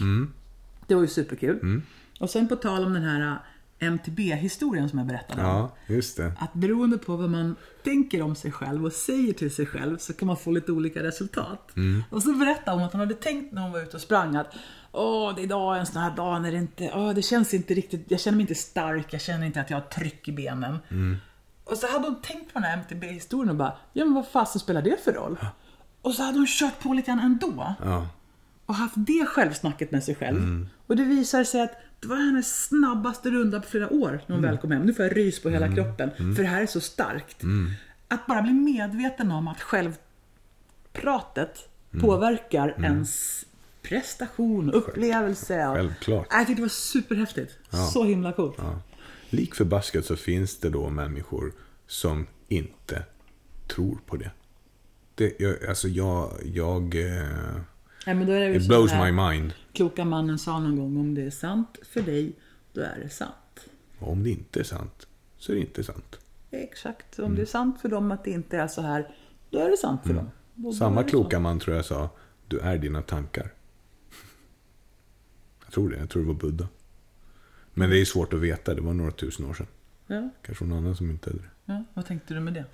Det 0.88 0.96
var 0.96 1.02
ju 1.02 1.08
superkul. 1.08 1.82
Och 2.20 2.30
sen 2.30 2.48
på 2.48 2.56
tal 2.56 2.84
om 2.86 2.94
den 2.94 3.04
här 3.04 3.40
MTB-historien 3.80 4.90
som 4.90 5.00
jag 5.00 5.08
berättade 5.08 5.42
om. 5.42 5.48
ja, 5.48 5.76
just 5.88 6.18
det. 6.18 6.32
Att 6.40 6.54
beroende 6.54 6.98
på 6.98 7.16
vad 7.16 7.30
man 7.30 7.56
tänker 7.84 8.22
om 8.22 8.36
sig 8.36 8.52
själv 8.52 8.86
och 8.86 8.94
säger 8.94 9.34
till 9.34 9.56
sig 9.56 9.66
själv 9.66 9.98
så 9.98 10.14
kan 10.14 10.28
man 10.28 10.38
få 10.38 10.52
lite 10.52 10.72
olika 10.72 11.04
resultat. 11.04 11.72
Och 12.10 12.24
så 12.24 12.34
berättade 12.34 12.78
hon 12.78 12.86
att 12.86 12.92
hon 12.92 13.00
hade 13.00 13.14
tänkt 13.14 13.54
när 13.54 13.62
hon 13.62 13.72
var 13.72 13.80
ute 13.84 13.96
och 13.96 14.02
sprang 14.02 14.36
att 14.36 14.54
Åh, 14.92 15.36
det 15.36 15.42
är 15.42 15.44
idag 15.44 15.80
en 15.80 15.86
sån 15.86 16.02
här 16.02 16.16
dag 16.16 16.42
när 16.42 16.52
det 16.52 16.58
inte, 16.58 16.92
åh, 16.96 17.14
det 17.14 17.22
känns 17.22 17.54
inte 17.54 17.74
riktigt, 17.74 18.06
jag 18.08 18.20
känner 18.20 18.36
mig 18.36 18.42
inte 18.42 18.56
stark, 18.56 19.14
jag 19.14 19.22
känner 19.22 19.46
inte 19.46 19.62
att 19.62 19.70
jag 19.70 19.78
har 19.78 19.88
tryck 19.88 20.28
i 20.28 20.32
benen. 20.32 20.78
Och 21.64 21.78
så 21.78 21.88
hade 21.88 22.08
hon 22.08 22.22
tänkt 22.22 22.54
på 22.54 22.60
den 22.60 22.64
här 22.64 22.78
MTB-historien 22.78 23.50
och 23.50 23.56
bara, 23.56 23.74
ja 23.94 24.06
men 24.06 24.14
vad 24.14 24.28
fasen 24.28 24.60
spelar 24.60 24.82
det 24.82 25.04
för 25.04 25.14
roll? 25.14 25.38
Och 26.02 26.14
så 26.14 26.24
hade 26.24 26.38
hon 26.38 26.48
kört 26.48 26.80
på 26.84 26.94
lite 26.94 27.08
grann 27.08 27.20
ändå 27.20 27.76
Ja, 27.84 28.08
och 28.68 28.76
haft 28.76 28.95
det 28.97 29.26
självsnacket 29.26 29.91
med 29.91 30.03
sig 30.03 30.15
själv. 30.15 30.68
Och 30.88 30.95
det 30.95 31.03
visar 31.03 31.43
sig 31.43 31.61
att 31.61 31.72
det 31.99 32.07
var 32.07 32.15
hennes 32.18 32.63
snabbaste 32.63 33.30
runda 33.30 33.61
på 33.61 33.68
flera 33.68 33.89
år 33.93 34.22
när 34.28 34.36
hon 34.36 34.43
väl 34.43 34.57
kom 34.57 34.72
hem. 34.72 34.82
Nu 34.82 34.93
får 34.93 35.05
jag 35.05 35.18
rys 35.18 35.41
på 35.41 35.49
hela 35.49 35.76
kroppen, 35.76 36.09
för 36.36 36.43
det 36.43 36.49
här 36.49 36.61
är 36.61 36.65
så 36.65 36.82
starkt. 36.82 37.41
Att 38.07 38.28
bara 38.28 38.41
bli 38.41 38.53
medveten 38.53 39.32
om 39.32 39.47
att 39.47 39.61
självpratet 39.61 41.70
påverkar 42.01 42.76
ens 42.84 43.45
prestation, 43.82 44.72
upplevelse. 44.74 45.72
Självklart. 45.76 46.28
Jag 46.30 46.39
tyckte 46.39 46.53
det 46.55 46.61
var 46.61 46.70
superhäftigt. 46.70 47.53
Så 47.93 48.03
himla 48.03 48.34
coolt. 48.34 48.55
ja. 48.57 48.82
Lik 49.30 49.55
förbaskat 49.55 50.05
så 50.05 50.15
finns 50.15 50.59
det 50.59 50.70
då 50.70 50.89
människor 50.89 51.53
som 51.88 52.28
inte 52.47 53.03
tror 53.68 53.97
på 54.05 54.15
det. 54.15 54.32
det 55.15 55.39
jag, 55.39 55.65
alltså 55.65 55.88
jag, 55.88 56.32
jag 56.45 56.95
eh, 56.95 57.57
Nej, 58.08 58.16
men 58.16 58.28
då 58.28 58.34
är 58.34 58.49
det 58.49 58.55
it 58.55 58.68
blows 58.68 58.91
my 58.93 59.12
mind. 59.12 59.53
kloka 59.74 60.05
mannen 60.05 60.39
sa 60.39 60.60
någon 60.60 60.76
gång, 60.76 60.97
om 60.97 61.14
det 61.16 61.22
är 61.22 61.30
sant 61.30 61.78
för 61.84 62.01
dig, 62.01 62.34
då 62.74 62.82
är 62.82 62.99
det 63.03 63.10
sant. 63.10 63.70
Och 63.99 64.12
om 64.12 64.24
det 64.24 64.30
inte 64.30 64.60
är 64.60 64.64
sant, 64.64 65.08
så 65.38 65.51
är 65.51 65.55
det 65.55 65.62
inte 65.62 65.84
sant. 65.84 66.20
Exakt. 66.51 67.20
Om 67.20 67.36
det 67.36 67.41
är 67.41 67.45
sant 67.45 67.82
för 67.82 67.89
dem 67.89 68.12
att 68.12 68.24
det 68.24 68.32
inte 68.32 68.58
är 68.58 68.68
så 68.68 68.82
här, 68.82 69.16
då 69.49 69.60
är 69.60 69.70
det 69.70 69.78
sant 69.78 70.01
för 70.05 70.14
dem. 70.14 70.30
Då 70.55 70.70
är 70.70 70.74
Samma 70.74 71.03
kloka 71.03 71.39
man 71.39 71.60
tror 71.60 71.76
jag 71.76 71.86
sa, 71.86 72.10
du 72.47 72.60
är 72.60 72.78
dina 72.78 73.01
tankar. 73.01 73.53
Jag 75.66 75.74
tror 75.74 75.89
det, 75.89 75.97
jag 75.97 76.10
tror 76.10 76.22
det 76.22 76.28
var 76.28 76.36
Buddha. 76.36 76.68
Men 77.74 77.89
det 77.89 77.99
är 78.01 78.05
svårt 78.05 78.34
att 78.34 78.39
veta, 78.39 78.74
det 78.74 78.82
var 78.82 78.93
några 78.93 79.12
tusen 79.12 79.45
år 79.45 79.53
sedan. 79.53 79.68
Ja, 80.08 80.30
Kanske 80.41 80.66
någon 80.66 80.78
annan 80.78 80.95
som 80.95 81.10
inte 81.10 81.30
hade 81.30 81.39
det. 81.41 81.49
ja. 81.66 81.84
Vad 81.93 82.05
tänkte 82.05 82.34
du 82.34 82.39
med 82.39 82.53
det? 82.53 82.66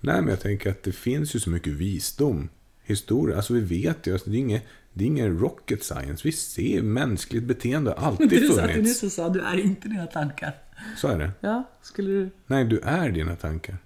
Nej, 0.00 0.20
men 0.20 0.28
jag 0.28 0.40
tänker 0.40 0.70
att 0.70 0.82
det 0.82 0.92
finns 0.92 1.34
ju 1.36 1.40
så 1.40 1.50
mycket 1.50 1.72
visdom. 1.72 2.48
Historia, 2.90 3.36
alltså 3.36 3.54
vi 3.54 3.60
vet 3.60 4.06
ju, 4.06 4.12
alltså 4.12 4.30
det 4.30 4.36
är 4.36 4.40
ingen, 4.40 4.60
det 4.92 5.04
är 5.04 5.06
ingen 5.06 5.38
rocket 5.38 5.84
science. 5.84 6.20
Vi 6.24 6.32
ser 6.32 6.82
mänskligt 6.82 7.44
beteende 7.44 7.92
alltid 7.92 8.28
Du 8.30 8.48
sa 8.48 8.60
att 8.62 8.68
du 8.68 8.74
funnits. 8.74 9.02
nyss 9.02 9.14
sa, 9.14 9.28
du 9.28 9.40
är 9.40 9.58
inte 9.60 9.88
dina 9.88 10.06
tankar. 10.06 10.54
Så 10.96 11.08
är 11.08 11.18
det. 11.18 11.30
Ja, 11.40 11.64
skulle 11.82 12.10
du... 12.10 12.30
Nej, 12.46 12.64
du 12.64 12.80
är 12.80 13.10
dina 13.10 13.36
tankar. 13.36 13.76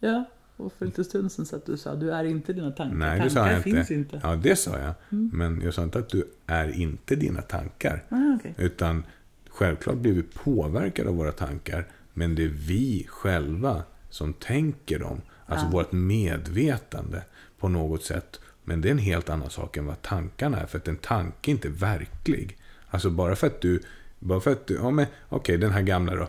Ja, 0.00 0.24
och 0.56 0.72
för 0.72 0.86
lite 0.86 1.04
stund 1.04 1.32
sedan 1.32 1.46
så 1.46 1.56
att 1.56 1.66
du 1.66 1.76
sa, 1.76 1.94
du 1.94 2.12
är 2.12 2.24
inte 2.24 2.52
dina 2.52 2.70
tankar. 2.70 2.96
Nej, 2.96 3.08
tankar 3.08 3.24
det 3.24 3.30
sa 3.30 3.50
jag 3.52 3.62
finns 3.62 3.90
inte. 3.90 4.16
inte. 4.16 4.20
Ja, 4.28 4.36
det 4.36 4.56
sa 4.56 4.78
jag. 4.78 4.94
Men 5.08 5.60
jag 5.64 5.74
sa 5.74 5.82
inte 5.82 5.98
att 5.98 6.08
du 6.08 6.24
är 6.46 6.80
inte 6.80 7.16
dina 7.16 7.42
tankar. 7.42 8.04
Ah, 8.08 8.34
okej. 8.38 8.54
Utan 8.58 9.04
självklart 9.48 9.96
blir 9.96 10.12
vi 10.12 10.22
påverkade 10.22 11.08
av 11.08 11.16
våra 11.16 11.32
tankar. 11.32 11.86
Men 12.14 12.34
det 12.34 12.44
är 12.44 12.48
vi 12.48 13.06
själva 13.08 13.82
som 14.10 14.32
tänker 14.32 14.98
dem. 14.98 15.20
Alltså 15.46 15.66
vårt 15.66 15.92
medvetande 15.92 17.22
på 17.58 17.68
något 17.68 18.04
sätt. 18.04 18.40
Men 18.64 18.80
det 18.80 18.88
är 18.88 18.92
en 18.92 18.98
helt 18.98 19.30
annan 19.30 19.50
sak 19.50 19.76
än 19.76 19.86
vad 19.86 20.02
tankarna 20.02 20.60
är. 20.60 20.66
För 20.66 20.78
att 20.78 20.88
en 20.88 20.96
tanke 20.96 21.50
är 21.50 21.52
inte 21.52 21.68
verklig. 21.68 22.56
Alltså 22.90 23.10
bara 23.10 23.36
för 23.36 23.46
att 23.46 23.60
du... 23.60 23.82
Bara 24.18 24.40
för 24.40 24.52
att 24.52 24.66
du... 24.66 24.74
Ja, 24.74 24.90
men 24.90 25.06
okej, 25.28 25.58
den 25.58 25.70
här 25.70 25.82
gamla 25.82 26.14
då. 26.14 26.28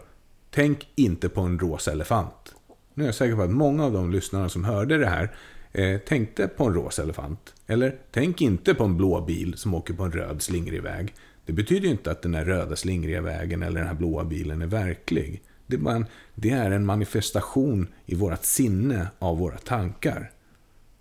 Tänk 0.51 0.87
inte 0.95 1.29
på 1.29 1.41
en 1.41 1.59
rosa 1.59 1.91
elefant. 1.91 2.55
Nu 2.93 3.03
är 3.03 3.07
jag 3.07 3.15
säker 3.15 3.35
på 3.35 3.41
att 3.41 3.49
många 3.49 3.85
av 3.85 3.93
de 3.93 4.11
lyssnarna 4.11 4.49
som 4.49 4.63
hörde 4.63 4.97
det 4.97 5.07
här 5.07 5.35
eh, 5.71 5.99
tänkte 5.99 6.47
på 6.47 6.65
en 6.65 6.73
rosa 6.73 7.03
elefant. 7.03 7.53
Eller 7.67 7.95
tänk 8.11 8.41
inte 8.41 8.73
på 8.73 8.83
en 8.83 8.97
blå 8.97 9.21
bil 9.21 9.53
som 9.57 9.73
åker 9.73 9.93
på 9.93 10.03
en 10.03 10.11
röd 10.11 10.41
slingrig 10.41 10.81
väg. 10.81 11.13
Det 11.45 11.53
betyder 11.53 11.85
ju 11.85 11.91
inte 11.91 12.11
att 12.11 12.21
den 12.21 12.33
här 12.33 12.45
röda 12.45 12.75
slingriga 12.75 13.21
vägen 13.21 13.63
eller 13.63 13.79
den 13.79 13.87
här 13.87 13.95
blåa 13.95 14.23
bilen 14.23 14.61
är 14.61 14.67
verklig. 14.67 15.43
Det 15.67 15.75
är, 15.75 15.79
bara 15.79 15.95
en, 15.95 16.05
det 16.35 16.49
är 16.49 16.71
en 16.71 16.85
manifestation 16.85 17.87
i 18.05 18.15
vårt 18.15 18.43
sinne 18.43 19.07
av 19.19 19.37
våra 19.37 19.57
tankar. 19.57 20.31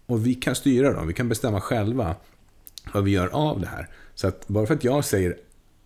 Och 0.07 0.27
vi 0.27 0.35
kan 0.35 0.55
styra 0.55 0.93
dem, 0.93 1.07
vi 1.07 1.15
kan 1.15 1.29
bestämma 1.29 1.61
själva 1.61 2.17
vad 2.93 3.05
vi 3.05 3.11
gör 3.11 3.29
av 3.29 3.61
det 3.61 3.67
här. 3.67 3.89
Så 4.15 4.29
att 4.29 4.49
bara 4.49 4.67
för 4.67 4.75
att 4.75 4.85
jag 4.85 5.05
säger 5.05 5.37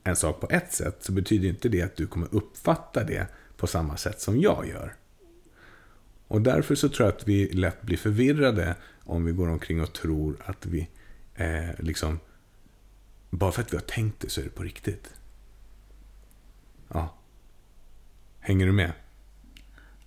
en 0.04 0.16
sak 0.16 0.40
på 0.40 0.46
ett 0.50 0.72
sätt 0.72 0.96
så 1.00 1.12
betyder 1.12 1.48
inte 1.48 1.68
det 1.68 1.82
att 1.82 1.96
du 1.96 2.06
kommer 2.06 2.28
uppfatta 2.34 3.04
det 3.04 3.26
på 3.56 3.66
samma 3.66 3.96
sätt 3.96 4.20
som 4.20 4.40
jag 4.40 4.68
gör. 4.68 4.94
Och 6.28 6.40
därför 6.40 6.74
så 6.74 6.88
tror 6.88 7.06
jag 7.06 7.16
att 7.16 7.28
vi 7.28 7.48
lätt 7.48 7.82
blir 7.82 7.96
förvirrade 7.96 8.74
om 9.04 9.24
vi 9.24 9.32
går 9.32 9.48
omkring 9.48 9.80
och 9.80 9.92
tror 9.92 10.36
att 10.44 10.66
vi 10.66 10.88
eh, 11.34 11.70
liksom... 11.78 12.18
Bara 13.30 13.52
för 13.52 13.62
att 13.62 13.72
vi 13.72 13.76
har 13.76 13.84
tänkt 13.84 14.20
det 14.20 14.28
så 14.28 14.40
är 14.40 14.44
det 14.44 14.50
på 14.50 14.62
riktigt. 14.62 15.14
Ja. 16.88 17.14
Hänger 18.40 18.66
du 18.66 18.72
med? 18.72 18.92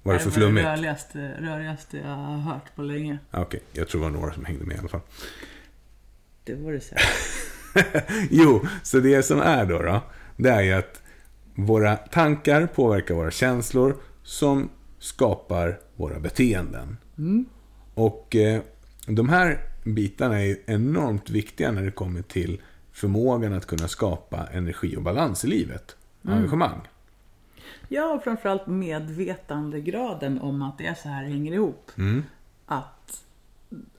Var 0.03 0.13
det 0.13 0.19
för 0.19 0.29
var 0.29 0.37
flummigt? 0.37 0.65
det 0.65 0.71
rörigaste, 0.71 1.35
rörigaste 1.39 1.97
jag 1.97 2.15
har 2.15 2.37
hört 2.37 2.75
på 2.75 2.81
länge. 2.81 3.19
Okej, 3.31 3.61
jag 3.73 3.87
tror 3.87 4.01
det 4.01 4.11
var 4.11 4.19
några 4.19 4.33
som 4.33 4.45
hängde 4.45 4.65
med 4.65 4.75
i 4.75 4.79
alla 4.79 4.87
fall. 4.87 5.01
Det 6.43 6.55
var 6.55 6.71
det 6.71 6.79
säkert. 6.79 7.05
jo, 8.29 8.65
så 8.83 8.99
det 8.99 9.23
som 9.23 9.41
är 9.41 9.65
då, 9.65 9.81
då, 9.81 10.01
det 10.37 10.49
är 10.49 10.61
ju 10.61 10.73
att 10.73 11.01
våra 11.55 11.95
tankar 11.95 12.67
påverkar 12.67 13.15
våra 13.15 13.31
känslor 13.31 13.95
som 14.23 14.69
skapar 14.99 15.79
våra 15.95 16.19
beteenden. 16.19 16.97
Och 17.93 18.35
eh, 18.35 18.61
de 19.07 19.29
här 19.29 19.61
bitarna 19.83 20.41
är 20.41 20.57
enormt 20.65 21.29
viktiga 21.29 21.71
när 21.71 21.83
det 21.83 21.91
kommer 21.91 22.21
till 22.21 22.61
förmågan 22.91 23.53
att 23.53 23.65
kunna 23.65 23.87
skapa 23.87 24.47
energi 24.53 24.95
och 24.97 25.03
balans 25.03 25.45
i 25.45 25.47
livet. 25.47 25.95
Engagemang. 26.23 26.81
Ja, 27.91 28.13
och 28.13 28.23
framförallt 28.23 28.67
medvetandegraden 28.67 30.41
om 30.41 30.61
att 30.61 30.77
det 30.77 30.85
är 30.85 30.93
så 30.93 31.09
här 31.09 31.23
hänger 31.23 31.53
ihop. 31.53 31.91
Mm. 31.97 32.23
Att, 32.65 33.25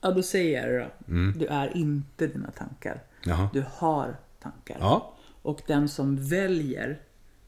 ja 0.01 0.11
då 0.11 0.23
säger 0.23 0.61
jag 0.61 0.71
det 0.71 0.91
då. 1.05 1.39
Du 1.39 1.45
är 1.45 1.77
inte 1.77 2.27
dina 2.27 2.51
tankar. 2.51 3.01
Jaha. 3.23 3.49
Du 3.53 3.65
har 3.73 4.15
tankar. 4.39 4.77
Ja. 4.79 5.13
Och 5.41 5.61
den 5.67 5.89
som 5.89 6.29
väljer 6.29 6.99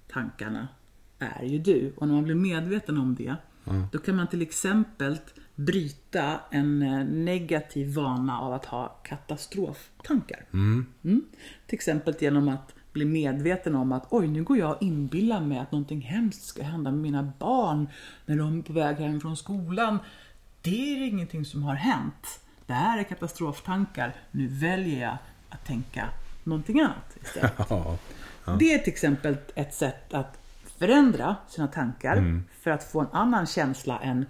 tankarna 0.07 0.67
är 1.19 1.43
ju 1.43 1.59
du. 1.59 1.93
Och 1.97 2.07
när 2.07 2.15
man 2.15 2.23
blir 2.23 2.35
medveten 2.35 2.97
om 2.97 3.15
det, 3.15 3.35
då 3.91 3.97
kan 3.97 4.15
man 4.15 4.27
till 4.27 4.41
exempel 4.41 5.17
bryta 5.55 6.39
en 6.51 6.81
eh, 6.81 7.05
negativ 7.05 7.95
vana 7.95 8.39
av 8.39 8.53
att 8.53 8.65
ha 8.65 8.87
katastroftankar. 8.87 10.45
Mm. 10.53 10.85
Till 11.67 11.75
exempel 11.75 12.15
genom 12.19 12.49
att 12.49 12.72
bli 12.93 13.05
medveten 13.05 13.75
om 13.75 13.91
att 13.91 14.05
oj, 14.09 14.27
nu 14.27 14.43
går 14.43 14.57
jag 14.57 14.71
och 14.71 14.81
inbillar 14.81 15.41
mig 15.41 15.59
att 15.59 15.71
någonting 15.71 16.01
hemskt 16.01 16.45
ska 16.45 16.63
hända 16.63 16.91
med 16.91 16.99
mina 16.99 17.31
barn 17.39 17.87
när 18.25 18.37
de 18.37 18.59
är 18.59 18.63
på 18.63 18.73
väg 18.73 18.97
hem 18.97 19.21
från 19.21 19.37
skolan. 19.37 19.99
Det 20.61 20.93
är 20.93 21.07
ingenting 21.07 21.45
som 21.45 21.63
har 21.63 21.75
hänt. 21.75 22.39
Det 22.65 22.73
här 22.73 22.99
är 22.99 23.03
katastroftankar. 23.03 24.15
Nu 24.31 24.47
väljer 24.47 25.01
jag 25.01 25.17
att 25.49 25.65
tänka 25.65 26.09
någonting 26.43 26.79
annat 26.79 27.17
istället. 27.21 27.53
Ja. 28.45 28.55
Det 28.59 28.73
är 28.73 28.79
till 28.79 28.93
exempel 28.93 29.37
ett 29.55 29.73
sätt 29.73 30.13
att 30.13 30.39
förändra 30.77 31.35
sina 31.49 31.67
tankar 31.67 32.41
för 32.61 32.71
att 32.71 32.83
få 32.83 33.01
en 33.01 33.07
annan 33.11 33.45
känsla 33.45 33.99
än 33.99 34.25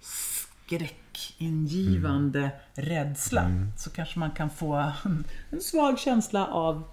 skräckingivande 0.00 2.50
rädsla. 2.74 3.50
Så 3.76 3.90
kanske 3.90 4.18
man 4.18 4.30
kan 4.30 4.50
få 4.50 4.92
en, 5.04 5.24
en 5.50 5.60
svag 5.60 5.98
känsla 5.98 6.46
av 6.46 6.84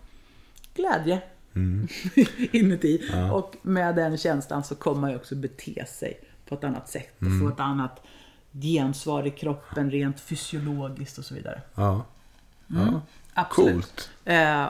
glädje 0.79 1.21
inuti. 2.51 3.11
Och 3.31 3.55
med 3.61 3.95
den 3.95 4.17
känslan 4.17 4.63
så 4.63 4.75
kommer 4.75 5.01
man 5.01 5.09
ju 5.09 5.15
också 5.15 5.35
bete 5.35 5.85
sig 5.85 6.19
på 6.45 6.55
ett 6.55 6.63
annat 6.63 6.89
sätt 6.89 7.15
och 7.19 7.39
få 7.41 7.47
ett 7.53 7.59
annat 7.59 8.01
gensvar 8.51 9.27
i 9.27 9.31
kroppen 9.31 9.91
rent 9.91 10.19
fysiologiskt 10.19 11.17
och 11.17 11.25
så 11.25 11.35
vidare. 11.35 11.61
Ja. 11.75 12.05
ja. 12.67 13.01
Absolut. 13.33 13.73
Coolt. 13.73 14.09
Eh, 14.25 14.67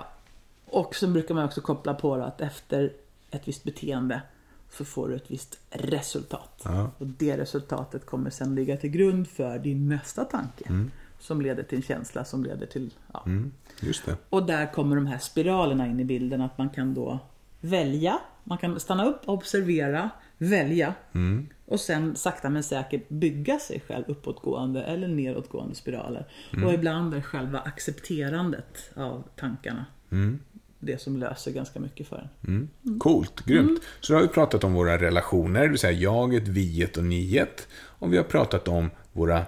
och 0.66 0.96
så 0.96 1.08
brukar 1.08 1.36
man 1.36 1.46
också 1.46 1.62
koppla 1.62 1.94
på 1.94 2.14
att 2.16 2.42
efter 2.42 2.94
ett 3.32 3.48
visst 3.48 3.64
beteende 3.64 4.22
så 4.72 4.86
får 4.86 5.10
du 5.10 5.16
ett 5.16 5.32
visst 5.32 5.60
resultat. 5.70 6.62
Ja. 6.64 6.92
Och 6.98 7.08
det 7.08 7.38
resultatet 7.38 8.06
kommer 8.06 8.30
sen 8.30 8.56
ligga 8.56 8.78
till 8.78 8.90
grund 8.90 9.28
för 9.28 9.60
din 9.60 9.90
nästa 9.90 10.26
tanke. 10.26 10.86
Som 11.20 11.42
leder 11.42 11.64
till 11.64 11.78
en 11.78 11.84
känsla 11.84 12.26
som 12.26 12.44
leder 12.44 12.66
till... 12.66 12.94
Ja. 13.14 13.24
Mm. 13.26 13.52
Just 13.82 14.06
det. 14.06 14.18
Och 14.30 14.46
där 14.46 14.74
kommer 14.74 14.96
de 14.96 15.08
här 15.08 15.18
spiralerna 15.18 15.88
in 15.88 16.00
i 16.00 16.06
bilden. 16.06 16.42
Att 16.42 16.58
man 16.58 16.70
kan 16.70 16.94
då 16.94 17.20
välja. 17.62 18.20
Man 18.44 18.58
kan 18.58 18.80
stanna 18.80 19.06
upp, 19.06 19.22
observera, 19.26 20.10
välja. 20.38 20.94
Och 21.66 21.80
sen 21.80 22.16
sakta 22.16 22.50
men 22.50 22.64
säkert 22.64 23.10
bygga 23.10 23.60
sig 23.60 23.84
själv 23.88 24.04
uppåtgående 24.08 24.84
eller 24.84 25.08
nedåtgående 25.08 25.76
spiraler. 25.76 26.28
Och 26.66 26.74
ibland 26.74 27.14
är 27.14 27.22
själva 27.22 27.60
accepterandet 27.60 28.92
av 28.96 29.24
tankarna 29.36 29.86
det 30.80 31.02
som 31.02 31.18
löser 31.18 31.52
ganska 31.52 31.80
mycket 31.80 32.08
för 32.08 32.30
en. 32.42 32.70
Coolt, 33.00 33.46
grymt. 33.46 33.82
Så 34.00 34.14
då 34.14 34.20
har 34.20 34.24
vi 34.24 34.28
pratat 34.28 34.64
om 34.64 34.74
våra 34.74 34.98
relationer, 34.98 35.62
det 35.62 35.68
vill 35.68 35.80
säga 35.80 36.00
jaget, 36.00 36.48
viet 36.48 36.98
och 36.98 37.04
niet. 37.04 37.68
Och 37.74 38.14
vi 38.14 38.18
har 38.18 38.24
pratat 38.24 38.68
om 38.68 38.90
våra, 39.14 39.46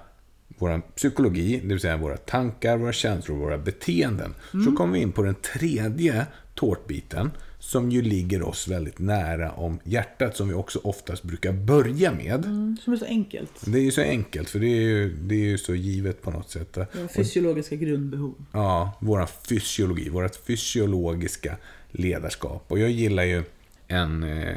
våra 0.61 0.81
psykologi, 0.81 1.59
det 1.63 1.67
vill 1.67 1.79
säga 1.79 1.97
våra 1.97 2.17
tankar, 2.17 2.77
våra 2.77 2.93
känslor 2.93 3.37
och 3.37 3.43
våra 3.43 3.57
beteenden. 3.57 4.33
Så 4.65 4.71
kommer 4.71 4.93
vi 4.93 4.99
in 4.99 5.11
på 5.11 5.23
den 5.23 5.35
tredje 5.35 6.25
tårtbiten, 6.55 7.31
som 7.59 7.91
ju 7.91 8.01
ligger 8.01 8.43
oss 8.43 8.67
väldigt 8.67 8.99
nära 8.99 9.51
om 9.51 9.79
hjärtat, 9.83 10.37
som 10.37 10.47
vi 10.47 10.53
också 10.53 10.79
oftast 10.83 11.23
brukar 11.23 11.51
börja 11.51 12.11
med. 12.11 12.43
Som 12.83 12.93
är 12.93 12.97
så 12.97 13.05
enkelt. 13.05 13.51
Det 13.65 13.77
är 13.77 13.83
ju 13.83 13.91
så 13.91 14.01
enkelt, 14.01 14.49
för 14.49 14.59
det 14.59 14.67
är 14.67 14.81
ju, 14.81 15.15
det 15.15 15.35
är 15.35 15.49
ju 15.49 15.57
så 15.57 15.75
givet 15.75 16.21
på 16.21 16.31
något 16.31 16.49
sätt. 16.49 16.77
Våra 16.77 17.07
fysiologiska 17.07 17.75
grundbehov. 17.75 18.35
Ja, 18.51 18.97
vår 18.99 19.25
fysiologi, 19.25 20.09
vårt 20.09 20.35
fysiologiska 20.35 21.57
ledarskap. 21.91 22.65
Och 22.67 22.79
jag 22.79 22.89
gillar 22.89 23.23
ju 23.23 23.43
en, 23.87 24.23
eh, 24.23 24.55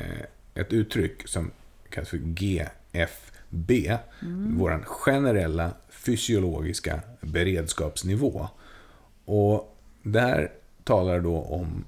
ett 0.54 0.72
uttryck 0.72 1.28
som 1.28 1.50
kallas 1.90 2.08
för 2.08 2.16
GFB. 2.16 3.98
Vår 4.58 4.84
generella 4.84 5.70
fysiologiska 6.04 7.00
beredskapsnivå. 7.20 8.48
Och 9.24 9.78
där 10.02 10.52
talar 10.84 11.20
då 11.20 11.42
om 11.42 11.84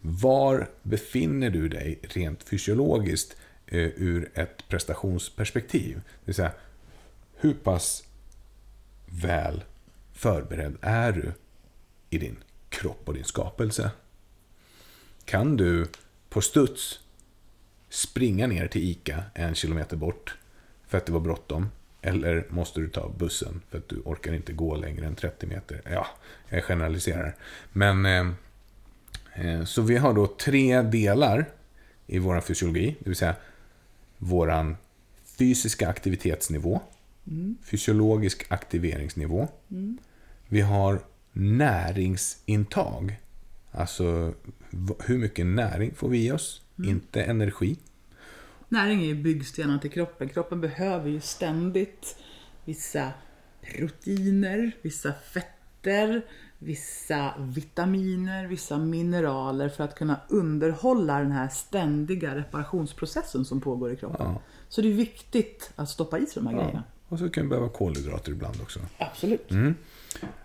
var 0.00 0.70
befinner 0.82 1.50
du 1.50 1.68
dig 1.68 1.98
rent 2.02 2.42
fysiologiskt 2.42 3.36
eh, 3.66 3.88
ur 3.96 4.30
ett 4.34 4.68
prestationsperspektiv. 4.68 5.94
Det 5.94 6.24
vill 6.24 6.34
säga, 6.34 6.52
hur 7.34 7.54
pass 7.54 8.04
väl 9.06 9.64
förberedd 10.12 10.76
är 10.80 11.12
du 11.12 11.32
i 12.10 12.18
din 12.18 12.36
kropp 12.68 13.02
och 13.04 13.14
din 13.14 13.24
skapelse? 13.24 13.90
Kan 15.24 15.56
du 15.56 15.86
på 16.28 16.40
studs 16.40 17.00
springa 17.88 18.46
ner 18.46 18.68
till 18.68 18.90
ICA 18.90 19.24
en 19.34 19.54
kilometer 19.54 19.96
bort 19.96 20.36
för 20.86 20.98
att 20.98 21.06
det 21.06 21.12
var 21.12 21.20
bråttom? 21.20 21.68
Eller 22.06 22.44
måste 22.48 22.80
du 22.80 22.88
ta 22.88 23.12
bussen 23.18 23.60
för 23.70 23.78
att 23.78 23.88
du 23.88 23.96
orkar 24.04 24.32
inte 24.32 24.52
gå 24.52 24.76
längre 24.76 25.06
än 25.06 25.14
30 25.14 25.46
meter? 25.46 25.80
Ja, 25.84 26.06
jag 26.48 26.64
generaliserar. 26.64 27.34
Men 27.72 28.06
eh, 28.06 28.26
eh, 29.34 29.64
så 29.64 29.82
vi 29.82 29.96
har 29.96 30.14
då 30.14 30.26
tre 30.26 30.82
delar 30.82 31.46
i 32.06 32.18
vår 32.18 32.40
fysiologi, 32.40 32.96
det 32.98 33.10
vill 33.10 33.16
säga 33.16 33.36
våran 34.18 34.76
fysiska 35.38 35.88
aktivitetsnivå, 35.88 36.80
fysiologisk 37.62 38.46
aktiveringsnivå. 38.48 39.48
Vi 40.48 40.60
har 40.60 41.00
näringsintag. 41.32 43.16
Alltså 43.70 44.34
hur 45.04 45.18
mycket 45.18 45.46
näring 45.46 45.94
får 45.94 46.08
vi 46.08 46.26
i 46.26 46.32
oss? 46.32 46.62
Inte 46.88 47.22
energi. 47.22 47.76
Näring 48.68 49.02
är 49.02 49.06
ju 49.06 49.14
byggstenar 49.14 49.78
till 49.78 49.90
kroppen. 49.90 50.28
Kroppen 50.28 50.60
behöver 50.60 51.10
ju 51.10 51.20
ständigt 51.20 52.16
vissa 52.64 53.10
proteiner, 53.60 54.72
vissa 54.82 55.12
fetter, 55.12 56.22
vissa 56.58 57.34
vitaminer, 57.38 58.46
vissa 58.46 58.78
mineraler 58.78 59.68
för 59.68 59.84
att 59.84 59.94
kunna 59.94 60.20
underhålla 60.28 61.18
den 61.18 61.32
här 61.32 61.48
ständiga 61.48 62.36
reparationsprocessen 62.36 63.44
som 63.44 63.60
pågår 63.60 63.92
i 63.92 63.96
kroppen. 63.96 64.26
Ja. 64.26 64.40
Så 64.68 64.82
det 64.82 64.88
är 64.88 64.92
viktigt 64.92 65.72
att 65.76 65.88
stoppa 65.88 66.18
i 66.18 66.26
sig 66.26 66.42
de 66.42 66.46
här 66.46 66.54
grejerna. 66.54 66.84
Och 67.08 67.18
så 67.18 67.30
kan 67.30 67.42
vi 67.42 67.48
behöva 67.48 67.68
kolhydrater 67.68 68.32
ibland 68.32 68.60
också. 68.62 68.80
Absolut. 68.98 69.50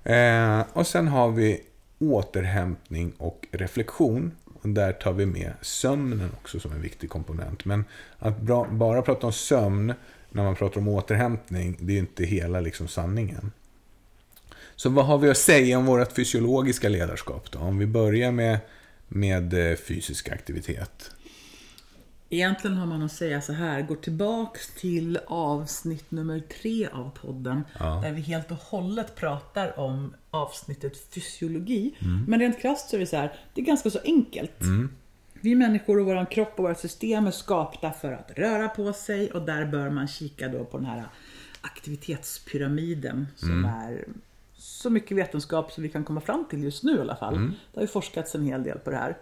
Eh, 0.03 0.63
och 0.73 0.87
sen 0.87 1.07
har 1.07 1.31
vi 1.31 1.63
återhämtning 1.99 3.13
och 3.17 3.47
reflektion. 3.51 4.31
Och 4.61 4.69
där 4.69 4.91
tar 4.93 5.13
vi 5.13 5.25
med 5.25 5.53
sömnen 5.61 6.31
också 6.41 6.59
som 6.59 6.71
en 6.71 6.81
viktig 6.81 7.09
komponent. 7.09 7.65
Men 7.65 7.85
att 8.19 8.41
bra, 8.41 8.67
bara 8.71 9.01
prata 9.01 9.27
om 9.27 9.33
sömn 9.33 9.93
när 10.29 10.43
man 10.43 10.55
pratar 10.55 10.81
om 10.81 10.87
återhämtning, 10.87 11.77
det 11.79 11.91
är 11.91 11.93
ju 11.93 11.99
inte 11.99 12.23
hela 12.23 12.59
liksom 12.59 12.87
sanningen. 12.87 13.51
Så 14.75 14.89
vad 14.89 15.05
har 15.05 15.17
vi 15.17 15.29
att 15.29 15.37
säga 15.37 15.77
om 15.77 15.85
vårt 15.85 16.11
fysiologiska 16.11 16.89
ledarskap 16.89 17.51
då? 17.51 17.59
Om 17.59 17.77
vi 17.77 17.85
börjar 17.85 18.31
med, 18.31 18.59
med 19.07 19.71
eh, 19.71 19.77
fysisk 19.77 20.29
aktivitet. 20.29 21.11
Egentligen 22.29 22.77
har 22.77 22.85
man 22.85 23.03
att 23.03 23.11
säga 23.11 23.41
så 23.41 23.53
här, 23.53 23.81
gå 23.81 23.95
tillbaks 23.95 24.73
till 24.75 25.19
avsnitt 25.27 26.11
nummer 26.11 26.39
tre 26.61 26.87
av 26.87 27.09
podden. 27.21 27.63
Där 27.79 28.11
vi 28.11 28.21
helt 28.21 28.51
och 28.51 28.57
hållet 28.57 29.15
pratar 29.15 29.79
om 29.79 30.13
avsnittet 30.31 31.13
fysiologi. 31.13 31.95
Men 32.27 32.39
rent 32.39 32.59
krasst 32.59 32.89
så 32.89 32.95
är 32.95 32.99
det 32.99 33.05
så 33.05 33.17
här, 33.17 33.39
det 33.53 33.61
är 33.61 33.65
ganska 33.65 33.89
så 33.89 33.99
enkelt. 34.03 34.59
Vi 35.41 35.55
människor 35.55 35.99
och 35.99 36.05
vår 36.05 36.31
kropp 36.31 36.53
och 36.55 36.63
vårt 36.63 36.79
system 36.79 37.27
är 37.27 37.31
skapta 37.31 37.91
för 37.91 38.11
att 38.11 38.31
röra 38.35 38.67
på 38.67 38.93
sig 38.93 39.31
och 39.31 39.41
där 39.41 39.65
bör 39.65 39.89
man 39.89 40.07
kika 40.07 40.47
då 40.47 40.65
på 40.65 40.77
den 40.77 40.85
här 40.85 41.03
aktivitetspyramiden 41.61 43.27
som 43.35 43.65
är 43.65 44.05
så 44.57 44.89
mycket 44.89 45.17
vetenskap 45.17 45.71
som 45.71 45.83
vi 45.83 45.89
kan 45.89 46.03
komma 46.03 46.21
fram 46.21 46.45
till 46.49 46.63
just 46.63 46.83
nu 46.83 46.97
i 46.97 46.99
alla 47.01 47.15
fall. 47.15 47.35
Det 47.47 47.79
har 47.79 47.81
ju 47.81 47.87
forskats 47.87 48.35
en 48.35 48.45
hel 48.45 48.63
del 48.63 48.79
på 48.79 48.89
det 48.89 48.97
här. 48.97 49.17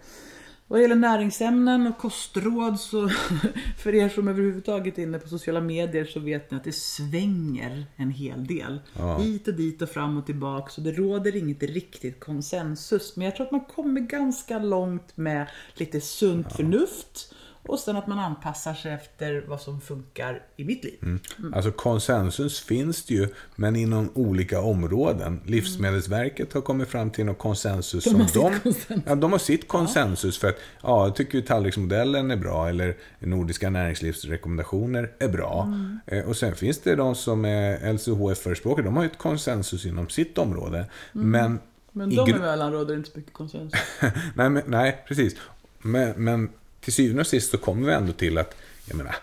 Vad 0.69 0.81
gäller 0.81 0.95
näringsämnen 0.95 1.87
och 1.87 1.97
kostråd 1.97 2.79
så 2.79 3.09
för 3.77 3.95
er 3.95 4.09
som 4.09 4.27
överhuvudtaget 4.27 4.97
är 4.97 5.03
inne 5.03 5.19
på 5.19 5.29
sociala 5.29 5.61
medier 5.61 6.05
så 6.05 6.19
vet 6.19 6.51
ni 6.51 6.57
att 6.57 6.63
det 6.63 6.75
svänger 6.75 7.85
en 7.95 8.11
hel 8.11 8.47
del. 8.47 8.79
Ja. 8.97 9.17
Hit 9.17 9.47
och 9.47 9.53
dit 9.53 9.81
och 9.81 9.89
fram 9.89 10.17
och 10.17 10.25
tillbaka 10.25 10.69
så 10.69 10.81
det 10.81 10.91
råder 10.91 11.35
inget 11.35 11.63
riktigt 11.63 12.19
konsensus. 12.19 13.15
Men 13.15 13.25
jag 13.25 13.35
tror 13.35 13.45
att 13.45 13.51
man 13.51 13.65
kommer 13.65 14.01
ganska 14.01 14.59
långt 14.59 15.17
med 15.17 15.47
lite 15.73 16.01
sunt 16.01 16.53
förnuft 16.53 17.33
Och 17.67 17.79
sen 17.79 17.95
att 17.95 18.07
man 18.07 18.19
anpassar 18.19 18.73
sig 18.73 18.91
efter 18.93 19.43
vad 19.47 19.61
som 19.61 19.81
funkar 19.81 20.41
i 20.55 20.63
mitt 20.63 20.83
liv. 20.83 20.97
Mm. 21.01 21.53
Alltså 21.53 21.71
konsensus 21.71 22.59
finns 22.59 23.05
det 23.05 23.13
ju, 23.13 23.27
men 23.55 23.75
inom 23.75 24.09
olika 24.13 24.61
områden. 24.61 25.41
Livsmedelsverket 25.45 26.53
har 26.53 26.61
kommit 26.61 26.87
fram 26.87 27.09
till 27.11 27.25
någon 27.25 27.35
konsensus. 27.35 28.03
De 28.03 28.09
som 28.09 28.19
de, 28.19 28.59
konsensus. 28.59 28.87
Ja, 29.05 29.15
de 29.15 29.31
har 29.31 29.39
sitt 29.39 29.67
konsensus 29.67 30.37
för 30.37 30.47
att, 30.49 30.55
ja, 30.83 31.05
jag 31.05 31.15
tycker 31.15 31.35
ju 31.37 31.41
tallriksmodellen 31.41 32.31
är 32.31 32.35
bra, 32.37 32.69
eller 32.69 32.97
Nordiska 33.19 33.69
näringslivsrekommendationer 33.69 35.11
är 35.19 35.27
bra. 35.29 35.63
Mm. 35.63 35.99
Eh, 36.07 36.25
Och 36.25 36.37
sen 36.37 36.55
finns 36.55 36.79
det 36.79 36.95
de 36.95 37.15
som 37.15 37.45
är 37.45 37.93
LCHF-förespråkare, 37.93 38.85
de 38.85 38.95
har 38.95 39.03
ju 39.03 39.09
ett 39.09 39.17
konsensus 39.17 39.85
inom 39.85 40.09
sitt 40.09 40.37
område. 40.37 40.85
Mm. 41.15 41.29
Men, 41.31 41.59
Men 41.91 42.11
i 42.11 42.15
de 42.15 42.27
gru- 42.31 42.35
emellan 42.35 42.71
råder 42.71 42.95
inte 42.95 43.09
så 43.11 43.17
mycket 43.17 43.33
konsensus. 43.33 43.79
nej, 44.35 44.49
men, 44.49 44.61
nej, 44.67 45.03
precis. 45.07 45.35
Men, 45.81 46.13
men 46.23 46.49
till 46.87 46.93
syvende 46.93 47.21
och 47.21 47.27
sist 47.27 47.51
så 47.51 47.57
kommer 47.57 47.87
vi 47.87 47.93
ändå 47.93 48.13
till 48.13 48.37
att, 48.37 48.55
jag 48.85 48.97
menar, 48.97 49.15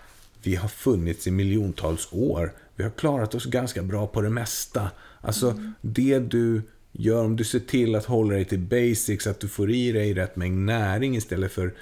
vi 0.42 0.54
har 0.56 0.68
funnits 0.68 1.26
i 1.26 1.30
miljontals 1.30 2.08
år. 2.10 2.52
Vi 2.76 2.82
har 2.84 2.90
klarat 2.90 3.34
oss 3.34 3.44
ganska 3.44 3.82
bra 3.82 4.06
på 4.06 4.20
det 4.20 4.30
mesta. 4.30 4.90
Alltså, 5.20 5.60
det 5.80 6.18
du 6.18 6.62
gör, 6.92 7.24
om 7.24 7.36
du 7.36 7.44
ser 7.44 7.60
till 7.60 7.94
att 7.94 8.04
hålla 8.04 8.34
dig 8.34 8.44
till 8.44 8.58
basics, 8.58 9.26
att 9.26 9.40
du 9.40 9.48
får 9.48 9.70
i 9.70 9.92
dig 9.92 10.14
rätt 10.14 10.36
mängd 10.36 10.58
näring 10.66 11.16
istället 11.16 11.52
för 11.52 11.74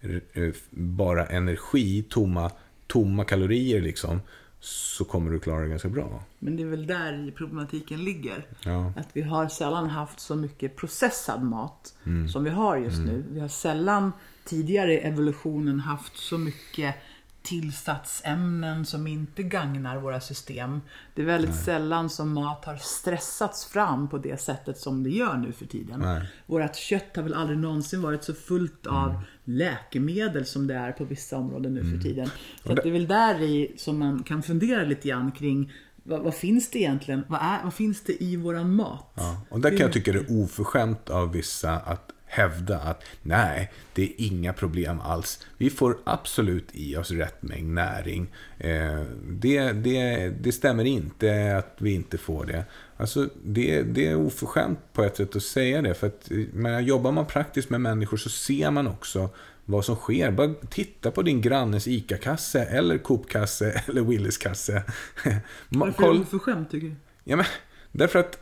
eh, 0.00 0.52
bara 0.70 1.26
energi, 1.26 2.04
tomma, 2.08 2.50
tomma 2.86 3.24
kalorier 3.24 3.80
liksom, 3.80 4.20
så 4.60 5.04
kommer 5.04 5.30
du 5.30 5.38
klara 5.40 5.60
dig 5.60 5.68
ganska 5.70 5.88
bra. 5.88 6.24
Men 6.38 6.56
det 6.56 6.62
är 6.62 6.66
väl 6.66 6.86
där 6.86 7.28
i 7.28 7.30
problematiken 7.32 8.04
ligger. 8.04 8.46
Ja. 8.64 8.92
Att 8.96 9.08
vi 9.12 9.22
har 9.22 9.48
sällan 9.48 9.90
haft 9.90 10.20
så 10.20 10.34
mycket 10.36 10.76
processad 10.76 11.42
mat 11.42 11.94
Mm. 12.04 12.28
som 12.28 12.44
vi 12.44 12.50
har 12.50 12.76
just 12.76 12.98
nu. 12.98 13.24
Vi 13.30 13.40
har 13.40 13.48
sällan 13.48 14.12
tidigare 14.50 14.94
i 14.94 14.96
evolutionen 14.96 15.80
haft 15.80 16.16
så 16.16 16.38
mycket 16.38 16.94
tillsatsämnen 17.42 18.86
som 18.86 19.06
inte 19.06 19.42
gagnar 19.42 19.98
våra 19.98 20.20
system. 20.20 20.80
Det 21.14 21.22
är 21.22 21.26
väldigt 21.26 21.54
sällan 21.54 22.10
som 22.10 22.32
mat 22.32 22.64
har 22.64 22.76
stressats 22.76 23.66
fram 23.66 24.08
på 24.08 24.18
det 24.18 24.40
sättet 24.40 24.78
som 24.78 25.02
det 25.02 25.10
gör 25.10 25.36
nu 25.36 25.52
för 25.52 25.66
tiden. 25.66 26.00
Nej. 26.00 26.22
Vårt 26.46 26.76
kött 26.76 27.16
har 27.16 27.22
väl 27.22 27.34
aldrig 27.34 27.58
någonsin 27.58 28.02
varit 28.02 28.24
så 28.24 28.34
fullt 28.34 28.86
av 28.86 29.22
läkemedel 29.44 30.46
som 30.46 30.66
det 30.66 30.74
är 30.74 30.92
på 30.92 31.04
vissa 31.04 31.36
områden 31.36 31.74
nu 31.74 31.90
för 31.90 32.02
tiden. 32.02 32.30
Så 32.62 32.74
det 32.74 32.88
är 32.88 32.92
väl 32.92 33.08
där 33.08 33.42
i 33.42 33.74
som 33.76 33.98
man 33.98 34.22
kan 34.22 34.42
fundera 34.42 34.84
lite 34.84 35.08
grann 35.08 35.32
kring 35.32 35.72
vad, 36.02 36.20
vad 36.20 36.34
finns 36.34 36.70
det 36.70 36.78
egentligen? 36.78 37.24
Vad, 37.28 37.40
är, 37.42 37.64
vad 37.64 37.74
finns 37.74 38.00
det 38.00 38.22
i 38.22 38.36
våran 38.36 38.74
mat? 38.74 39.12
Ja, 39.14 39.40
och 39.48 39.60
där 39.60 39.70
kan 39.70 39.78
jag 39.78 39.92
tycka 39.92 40.12
det 40.12 40.18
är 40.18 40.42
oförskämt 40.42 41.10
av 41.10 41.32
vissa 41.32 41.72
att 41.72 42.09
hävda 42.30 42.78
att 42.78 43.04
nej, 43.22 43.72
det 43.92 44.02
är 44.02 44.12
inga 44.16 44.52
problem 44.52 45.00
alls. 45.00 45.46
Vi 45.58 45.70
får 45.70 45.98
absolut 46.04 46.68
i 46.72 46.96
oss 46.96 47.10
rätt 47.10 47.42
mängd 47.42 47.74
näring. 47.74 48.32
Eh, 48.58 49.02
det, 49.28 49.72
det, 49.72 50.28
det 50.40 50.52
stämmer 50.52 50.84
inte 50.84 51.56
att 51.56 51.76
vi 51.78 51.94
inte 51.94 52.18
får 52.18 52.44
det. 52.44 52.64
Alltså, 52.96 53.28
det, 53.44 53.82
det 53.82 54.06
är 54.06 54.16
oförskämt 54.16 54.78
på 54.92 55.04
ett 55.04 55.16
sätt 55.16 55.36
att 55.36 55.42
säga 55.42 55.82
det. 55.82 55.94
För 55.94 56.06
att, 56.06 56.30
men 56.52 56.84
jobbar 56.84 57.12
man 57.12 57.26
praktiskt 57.26 57.70
med 57.70 57.80
människor 57.80 58.16
så 58.16 58.28
ser 58.28 58.70
man 58.70 58.86
också 58.86 59.30
vad 59.64 59.84
som 59.84 59.96
sker. 59.96 60.30
Bara 60.30 60.54
titta 60.70 61.10
på 61.10 61.22
din 61.22 61.40
grannes 61.40 61.88
ICA-kasse 61.88 62.64
eller 62.64 62.98
Coop-kasse 62.98 63.70
eller 63.86 64.02
Willys-kasse. 64.02 64.82
Varför 65.68 66.02
är 66.02 66.12
det 66.12 66.20
oförskämt 66.20 66.70
tycker 66.70 66.86
du? 66.86 66.94
Ja, 67.24 67.36
men, 67.36 67.46
därför 67.92 68.18
att 68.18 68.38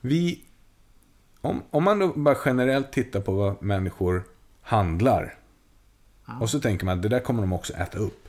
vi... 0.00 0.44
Om, 1.40 1.62
om 1.70 1.84
man 1.84 1.98
då 1.98 2.08
bara 2.08 2.36
generellt 2.44 2.92
tittar 2.92 3.20
på 3.20 3.32
vad 3.32 3.62
människor 3.62 4.24
handlar. 4.62 5.34
Och 6.40 6.50
så 6.50 6.60
tänker 6.60 6.84
man 6.86 6.96
att 6.96 7.02
det 7.02 7.08
där 7.08 7.20
kommer 7.20 7.40
de 7.42 7.52
också 7.52 7.72
äta 7.72 7.98
upp. 7.98 8.28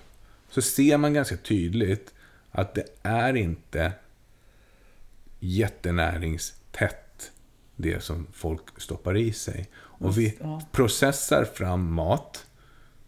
Så 0.49 0.62
ser 0.62 0.97
man 0.97 1.14
ganska 1.14 1.38
tydligt 1.38 2.14
att 2.51 2.76
det 2.76 2.86
är 3.03 3.36
inte 3.36 3.93
jättenäringstätt 5.39 7.32
det 7.76 8.03
som 8.03 8.28
folk 8.34 8.62
stoppar 8.82 9.18
i 9.18 9.34
sig. 9.34 9.70
Och 9.76 10.18
vi 10.18 10.38
Ja. 10.39 10.62
processar 10.72 11.45
fram 11.45 11.93
mat 11.93 12.45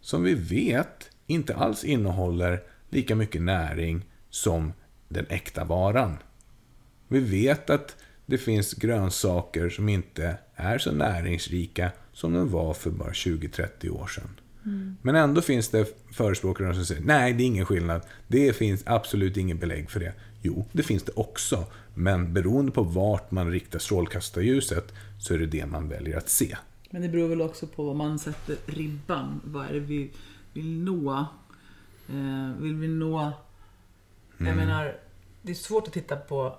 som 0.00 0.22
vi 0.22 0.34
vet 0.34 1.10
inte 1.26 1.56
alls 1.56 1.84
innehåller 1.84 2.62
lika 2.90 3.14
mycket 3.16 3.42
näring 3.42 4.04
som 4.30 4.72
den 5.08 5.26
äkta 5.28 5.64
varan. 5.64 6.18
Vi 7.08 7.20
vet 7.20 7.70
att 7.70 7.96
det 8.26 8.38
finns 8.38 8.74
grönsaker 8.74 9.68
som 9.68 9.88
inte 9.88 10.36
är 10.54 10.78
så 10.78 10.92
näringsrika 10.92 11.90
som 12.12 12.32
de 12.32 12.50
var 12.50 12.74
för 12.74 12.90
bara 12.90 13.10
20-30 13.10 13.90
år 13.90 14.06
sedan. 14.06 14.28
Men 15.02 15.16
ändå 15.16 15.40
finns 15.40 15.68
det 15.68 15.96
förespråkare 16.12 16.74
som 16.74 16.86
säger 16.86 17.02
nej, 17.02 17.32
det 17.32 17.42
är 17.42 17.46
ingen 17.46 17.66
skillnad. 17.66 18.02
Det 18.28 18.56
finns 18.56 18.82
absolut 18.86 19.36
ingen 19.36 19.58
belägg 19.58 19.90
för 19.90 20.00
det. 20.00 20.12
Jo, 20.42 20.66
det 20.72 20.82
finns 20.82 21.02
det 21.02 21.12
också. 21.16 21.64
Men 21.94 22.32
beroende 22.32 22.72
på 22.72 22.82
vart 22.82 23.30
man 23.30 23.50
riktar 23.50 23.78
strålkastarljuset 23.78 24.92
så 25.20 25.34
är 25.34 25.38
det 25.38 25.46
det 25.46 25.66
man 25.66 25.88
väljer 25.88 26.18
att 26.18 26.28
se. 26.28 26.56
Men 26.90 27.02
det 27.02 27.08
beror 27.08 27.28
väl 27.28 27.40
också 27.40 27.66
på 27.66 27.84
vad 27.84 27.96
man 27.96 28.18
sätter 28.18 28.56
ribban. 28.66 29.40
Vad 29.44 29.66
är 29.66 29.72
det 29.72 29.80
vi 29.80 30.10
vill 30.52 30.78
nå? 30.78 31.26
Eh, 32.08 32.62
vill 32.62 32.74
vi 32.74 32.88
nå... 32.88 33.32
Jag 34.38 34.56
menar, 34.56 34.96
det 35.42 35.52
är 35.52 35.56
svårt 35.56 35.86
att 35.86 35.92
titta 35.92 36.16
på... 36.16 36.56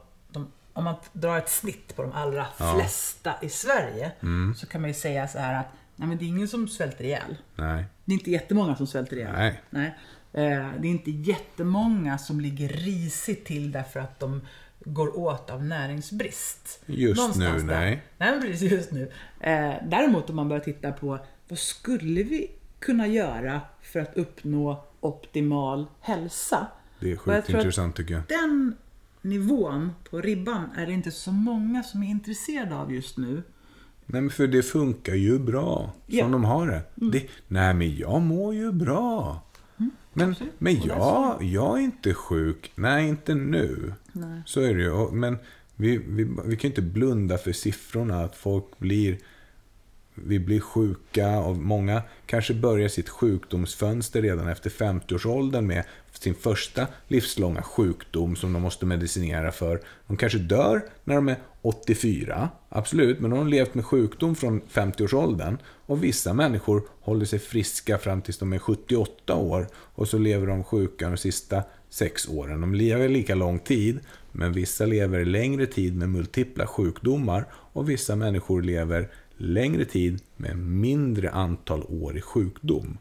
Om 0.77 0.83
man 0.83 0.95
drar 1.13 1.37
ett 1.37 1.49
snitt 1.49 1.95
på 1.95 2.01
de 2.01 2.11
allra 2.11 2.45
flesta 2.75 3.33
i 3.41 3.49
Sverige 3.49 4.11
så 4.55 4.67
kan 4.67 4.81
man 4.81 4.89
ju 4.89 4.93
säga 4.93 5.27
så 5.27 5.39
här 5.39 5.59
att 5.59 5.67
nej, 5.95 6.07
men 6.07 6.17
det 6.17 6.25
är 6.25 6.27
ingen 6.27 6.47
som 6.47 6.67
svälter 6.67 7.03
ihjäl. 7.03 7.37
Nej. 7.55 7.85
Det 8.05 8.11
är 8.11 8.13
inte 8.13 8.31
jättemånga 8.31 8.75
som 8.75 8.87
svälter 8.87 9.17
ihjäl. 9.17 9.33
Nej. 9.33 9.61
Nej. 9.69 9.95
Eh, 10.33 10.69
Det 10.79 10.87
är 10.87 10.91
inte 10.91 11.11
jättemånga 11.11 12.17
som 12.17 12.39
ligger 12.41 12.69
risigt 12.69 13.45
till 13.45 13.71
därför 13.71 13.99
att 13.99 14.19
de 14.19 14.41
går 14.79 15.17
åt 15.19 15.49
av 15.49 15.63
näringsbrist. 15.63 16.83
Just 16.85 17.17
Någonstans 17.17 17.63
nu, 17.63 17.69
där. 17.69 17.79
nej. 17.79 18.03
Nej, 18.17 18.41
precis 18.41 18.71
just 18.71 18.91
nu. 18.91 19.11
Eh, 19.39 19.73
däremot 19.87 20.29
om 20.29 20.35
man 20.35 20.49
börjar 20.49 20.63
titta 20.63 20.91
på 20.91 21.19
vad 21.47 21.59
skulle 21.59 22.23
vi 22.23 22.51
kunna 22.79 23.07
göra 23.07 23.61
för 23.81 23.99
att 23.99 24.17
uppnå 24.17 24.83
optimal 24.99 25.85
hälsa? 26.01 26.67
Det 26.99 27.11
är 27.11 27.15
sjukt 27.17 27.49
intressant 27.49 27.95
tycker 27.95 28.13
jag. 28.13 28.23
Den 28.27 28.75
nivån 29.25 29.91
på 30.09 30.21
ribban 30.21 30.69
är 30.75 30.85
det 30.85 30.93
inte 30.93 31.11
så 31.11 31.31
många 31.31 31.83
som 31.83 32.03
är 32.03 32.07
intresserade 32.07 32.75
av 32.75 32.93
just 32.93 33.17
nu. 33.17 33.43
Nej, 34.05 34.21
men 34.21 34.29
för 34.29 34.47
det 34.47 34.63
funkar 34.63 35.15
ju 35.15 35.39
bra. 35.39 35.93
Som 36.05 36.15
Ja. 36.17 36.25
Mm. 36.25 36.31
de 36.31 36.43
har 36.43 36.67
det. 36.67 36.81
det. 36.95 37.27
Nej, 37.47 37.73
men 37.73 37.95
jag 37.95 38.21
mår 38.21 38.53
ju 38.53 38.71
bra. 38.71 39.41
Men, 40.13 40.29
absolut. 40.29 40.53
men 40.57 40.79
där 40.79 40.87
jag, 40.87 41.43
jag 41.43 41.77
är 41.77 41.81
inte 41.81 42.13
sjuk. 42.13 42.71
Nej, 42.75 43.07
inte 43.07 43.35
nu. 43.35 43.93
Nej. 44.11 44.41
Så 44.45 44.61
är 44.61 44.75
det 44.75 44.81
ju. 44.81 45.11
Men 45.11 45.37
vi, 45.75 45.97
vi, 45.97 46.23
vi 46.23 46.57
kan 46.57 46.61
ju 46.61 46.67
inte 46.67 46.81
blunda 46.81 47.37
för 47.37 47.51
siffrorna. 47.51 48.23
Att 48.23 48.35
folk 48.35 48.79
blir... 48.79 49.17
Vi 50.17 50.39
blir 50.39 50.59
sjuka 50.59 51.39
och 51.39 51.55
många 51.57 52.01
kanske 52.25 52.53
börjar 52.53 52.89
sitt 52.89 53.09
sjukdomsfönster 53.09 54.21
redan 54.21 54.47
efter 54.47 54.69
50-årsåldern 54.69 55.67
med 55.67 55.83
sin 56.17 56.35
första 56.35 56.87
livslånga 57.07 57.61
sjukdom 57.61 58.35
som 58.35 58.53
de 58.53 58.61
måste 58.61 58.85
medicinera 58.85 59.51
för. 59.51 59.81
De 60.07 60.17
kanske 60.17 60.39
dör 60.39 60.81
när 61.03 61.15
de 61.15 61.29
är 61.29 61.37
84, 61.61 62.49
absolut, 62.69 63.19
men 63.19 63.31
de 63.31 63.39
har 63.39 63.45
levt 63.45 63.73
med 63.73 63.85
sjukdom 63.85 64.35
från 64.35 64.61
50-årsåldern. 64.61 65.57
Och 65.85 66.03
vissa 66.03 66.33
människor 66.33 66.81
håller 66.99 67.25
sig 67.25 67.39
friska 67.39 67.97
fram 67.97 68.21
tills 68.21 68.37
de 68.37 68.53
är 68.53 68.59
78 68.59 69.35
år 69.35 69.67
och 69.73 70.07
så 70.07 70.17
lever 70.17 70.47
de 70.47 70.63
sjuka 70.63 71.09
de 71.09 71.17
sista 71.17 71.63
sex 71.89 72.27
åren. 72.27 72.61
De 72.61 72.75
lever 72.75 73.09
lika 73.09 73.35
lång 73.35 73.59
tid, 73.59 73.99
men 74.31 74.53
vissa 74.53 74.85
lever 74.85 75.25
längre 75.25 75.65
tid 75.65 75.95
med 75.95 76.09
multipla 76.09 76.67
sjukdomar 76.67 77.45
och 77.51 77.89
vissa 77.89 78.15
människor 78.15 78.61
lever 78.61 79.09
längre 79.37 79.85
tid 79.85 80.21
med 80.37 80.57
mindre 80.57 81.29
antal 81.31 81.83
år 81.83 82.17
i 82.17 82.21
sjukdom. 82.21 82.97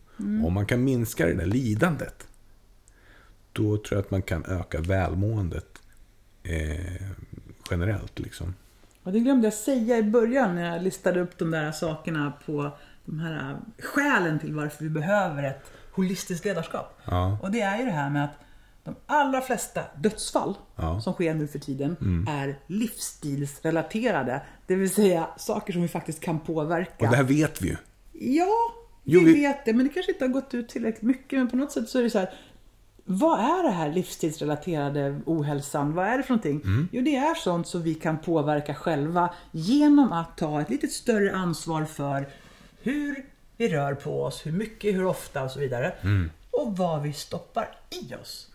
Om 0.47 0.53
man 0.53 0.67
kan 0.67 0.85
minska 0.85 1.27
det 1.27 1.35
där 1.35 1.47
lidandet, 1.47 2.27
då 3.55 3.77
tror 3.77 3.85
jag 3.91 3.99
att 3.99 4.11
man 4.11 4.23
kan 4.23 4.45
öka 4.45 4.81
välmåendet 4.81 5.79
eh, 6.43 7.03
generellt. 7.71 8.19
Liksom. 8.19 8.55
Och 9.03 9.13
det 9.13 9.21
glömde 9.21 9.47
jag 9.47 9.55
säga 9.55 9.99
i 9.99 10.03
början 10.03 10.55
när 10.55 10.73
jag 10.75 10.83
listade 10.83 11.21
upp 11.21 11.39
de 11.39 11.51
där 11.51 11.73
sakerna 11.73 12.33
på 12.47 12.71
de 13.05 13.19
här 13.21 13.57
skälen 13.79 14.39
till 14.39 14.55
varför 14.55 14.85
vi 14.85 14.91
behöver 14.91 15.43
ett 15.43 15.63
holistiskt 15.93 16.45
ledarskap. 16.45 17.01
Ja. 17.05 17.39
Och 17.43 17.51
det 17.51 17.61
är 17.61 17.79
ju 17.79 17.85
det 17.85 17.91
här 17.91 18.11
med 18.11 18.25
att 18.25 18.31
de 18.85 18.95
allra 19.07 19.41
flesta 19.41 19.81
dödsfall 19.97 20.55
Ja. 20.77 21.01
som 21.01 21.13
sker 21.13 21.35
nu 21.35 21.49
för 21.49 21.59
tiden 21.59 21.97
är 22.31 22.59
livsstilsrelaterade. 22.67 24.43
Det 24.67 24.75
vill 24.75 24.91
säga 24.95 25.29
saker 25.37 25.73
som 25.73 25.83
vi 25.83 25.89
faktiskt 25.89 26.21
kan 26.21 26.41
påverka. 26.41 27.05
Och 27.05 27.11
det 27.11 27.17
här 27.17 27.25
vet 27.25 27.63
vi 27.63 27.69
ju. 27.69 27.77
Ja, 28.13 28.73
vi, 29.03 29.13
Jo, 29.13 29.21
vi- 29.21 29.33
vet 29.35 29.65
det, 29.65 29.73
men 29.73 29.87
det 29.89 29.95
kanske 29.95 30.13
inte 30.13 30.25
har 30.25 30.33
gått 30.33 30.55
ut 30.55 30.69
tillräckligt 30.69 31.03
mycket. 31.03 31.39
Men 31.39 31.51
på 31.51 31.57
något 31.57 31.73
sätt 31.73 31.89
så 31.89 31.99
är 31.99 32.03
det 32.03 32.11
så 32.11 32.19
här. 32.19 32.33
Vad 33.05 33.41
är 33.41 33.63
det 33.63 33.71
här 33.71 33.93
livsstilsrelaterade 33.93 35.21
ohälsan? 35.27 35.95
Vad 35.95 36.07
är 36.07 36.17
det 36.17 36.23
för 36.23 36.31
någonting? 36.31 36.61
Mm. 36.65 36.89
Jo, 36.93 37.03
det 37.03 37.17
är 37.17 37.35
sånt 37.35 37.67
som 37.67 37.83
vi 37.83 37.95
kan 37.95 38.19
påverka 38.19 38.75
själva 38.75 39.35
genom 39.51 40.13
att 40.13 40.37
ta 40.37 40.61
ett 40.61 40.71
lite 40.71 40.89
större 40.89 41.35
ansvar 41.35 41.85
för 41.85 42.29
hur 42.83 43.25
vi 43.57 43.69
rör 43.69 43.95
på 43.95 44.23
oss, 44.23 44.47
hur 44.47 44.53
mycket, 44.53 44.95
hur 44.95 45.05
ofta 45.05 45.43
och 45.45 45.51
så 45.51 45.61
vidare. 45.61 45.93
Och 46.51 46.77
vad 46.77 47.03
vi 47.03 47.13
stoppar 47.13 47.69
i 47.91 48.15
oss. 48.15 48.51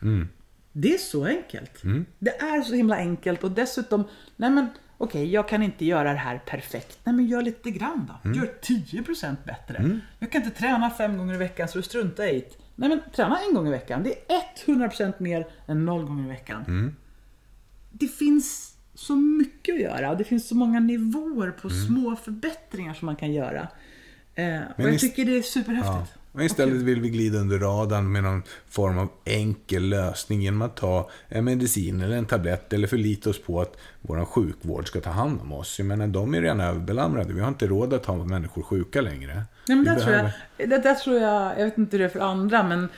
Det 0.72 0.94
är 0.94 0.98
så 0.98 1.26
enkelt. 1.26 1.82
Det 2.20 2.42
är 2.42 2.62
så 2.62 2.74
himla 2.76 2.96
enkelt 2.96 3.44
och 3.44 3.52
dessutom, 3.52 4.04
nej 4.36 4.50
men 4.50 4.68
okej, 4.98 5.30
jag 5.30 5.48
kan 5.50 5.64
inte 5.64 5.86
göra 5.86 6.12
det 6.12 6.20
här 6.20 6.42
perfekt. 6.46 7.00
Nej 7.04 7.16
men 7.16 7.26
gör 7.26 7.42
lite 7.42 7.72
grann 7.72 8.12
då. 8.24 8.30
Gör 8.34 8.54
10% 8.62 9.36
bättre. 9.46 10.00
Jag 10.20 10.32
kan 10.32 10.44
inte 10.44 10.58
träna 10.60 10.90
fem 10.90 11.18
gånger 11.18 11.34
i 11.34 11.38
veckan 11.38 11.68
så 11.68 11.78
du 11.78 11.84
struntar 11.84 12.24
i 12.24 12.34
det. 12.34 12.56
Nej 12.80 12.90
men 12.90 13.00
träna 13.16 13.40
en 13.50 13.56
gång 13.56 13.68
i 13.68 13.72
veckan. 13.72 14.04
Det 14.04 14.34
är 14.34 14.66
100% 14.66 15.14
mer 15.18 15.48
än 15.68 15.86
noll 15.86 16.06
gånger 16.06 16.26
i 16.26 16.28
veckan. 16.28 16.64
Det 17.92 18.08
finns 18.08 18.76
så 18.94 19.16
mycket 19.16 19.76
att 19.76 19.82
göra 19.82 20.10
och 20.12 20.18
det 20.18 20.24
finns 20.24 20.48
så 20.48 20.56
många 20.56 20.80
nivåer 20.80 21.52
på 21.52 21.70
små 21.70 22.16
förbättringar 22.16 22.94
som 22.94 23.06
man 23.06 23.16
kan 23.16 23.34
göra. 23.34 23.68
Eh, 24.36 24.62
och 24.78 24.84
jag 24.84 25.00
tycker 25.00 25.26
det 25.26 25.38
är 25.38 25.42
superhäftigt. 25.42 26.19
Men 26.32 26.46
istället 26.46 26.76
vill 26.82 27.02
vi 27.02 27.10
glida 27.10 27.40
under 27.40 27.60
radarn 27.60 28.12
med 28.12 28.24
någon 28.24 28.44
form 28.70 28.98
av 28.98 29.10
enkel 29.26 29.84
lösning 29.90 30.42
genom 30.42 30.62
att 30.62 30.76
ta 30.78 31.10
en 31.28 31.46
medicin 31.46 32.02
eller 32.02 32.18
en 32.18 32.26
tablett 32.26 32.74
eller 32.74 32.88
förlita 32.88 33.30
oss 33.30 33.42
på 33.44 33.62
att 33.62 33.78
vår 34.02 34.26
sjukvård 34.26 34.88
ska 34.88 35.02
ta 35.02 35.10
hand 35.10 35.42
om 35.42 35.54
oss. 35.54 35.80
Jag 35.80 35.86
menar, 35.86 36.08
de 36.08 36.34
är 36.34 36.42
redan 36.42 36.60
överbelamrade. 36.60 37.34
Vi 37.34 37.40
har 37.40 37.48
inte 37.48 37.68
råd 37.68 37.94
att 37.94 38.06
ha 38.06 38.16
människor 38.26 38.62
sjuka 38.62 39.02
längre. 39.02 39.34
Nej, 39.36 39.46
men 39.78 39.80
Vi 39.80 39.86
där, 39.86 39.96
tror 40.00 40.14
jag, 40.14 40.24
behöver- 40.58 40.78
det 40.78 40.90
där 40.90 40.96
tror 40.96 41.20
jag, 41.20 41.60
jag 41.60 41.66
vet 41.66 41.78
inte 41.78 41.98
hur 41.98 42.00
det 42.00 42.06
är 42.06 42.10
för 42.10 42.20
andra, 42.20 42.64
men 42.64 42.90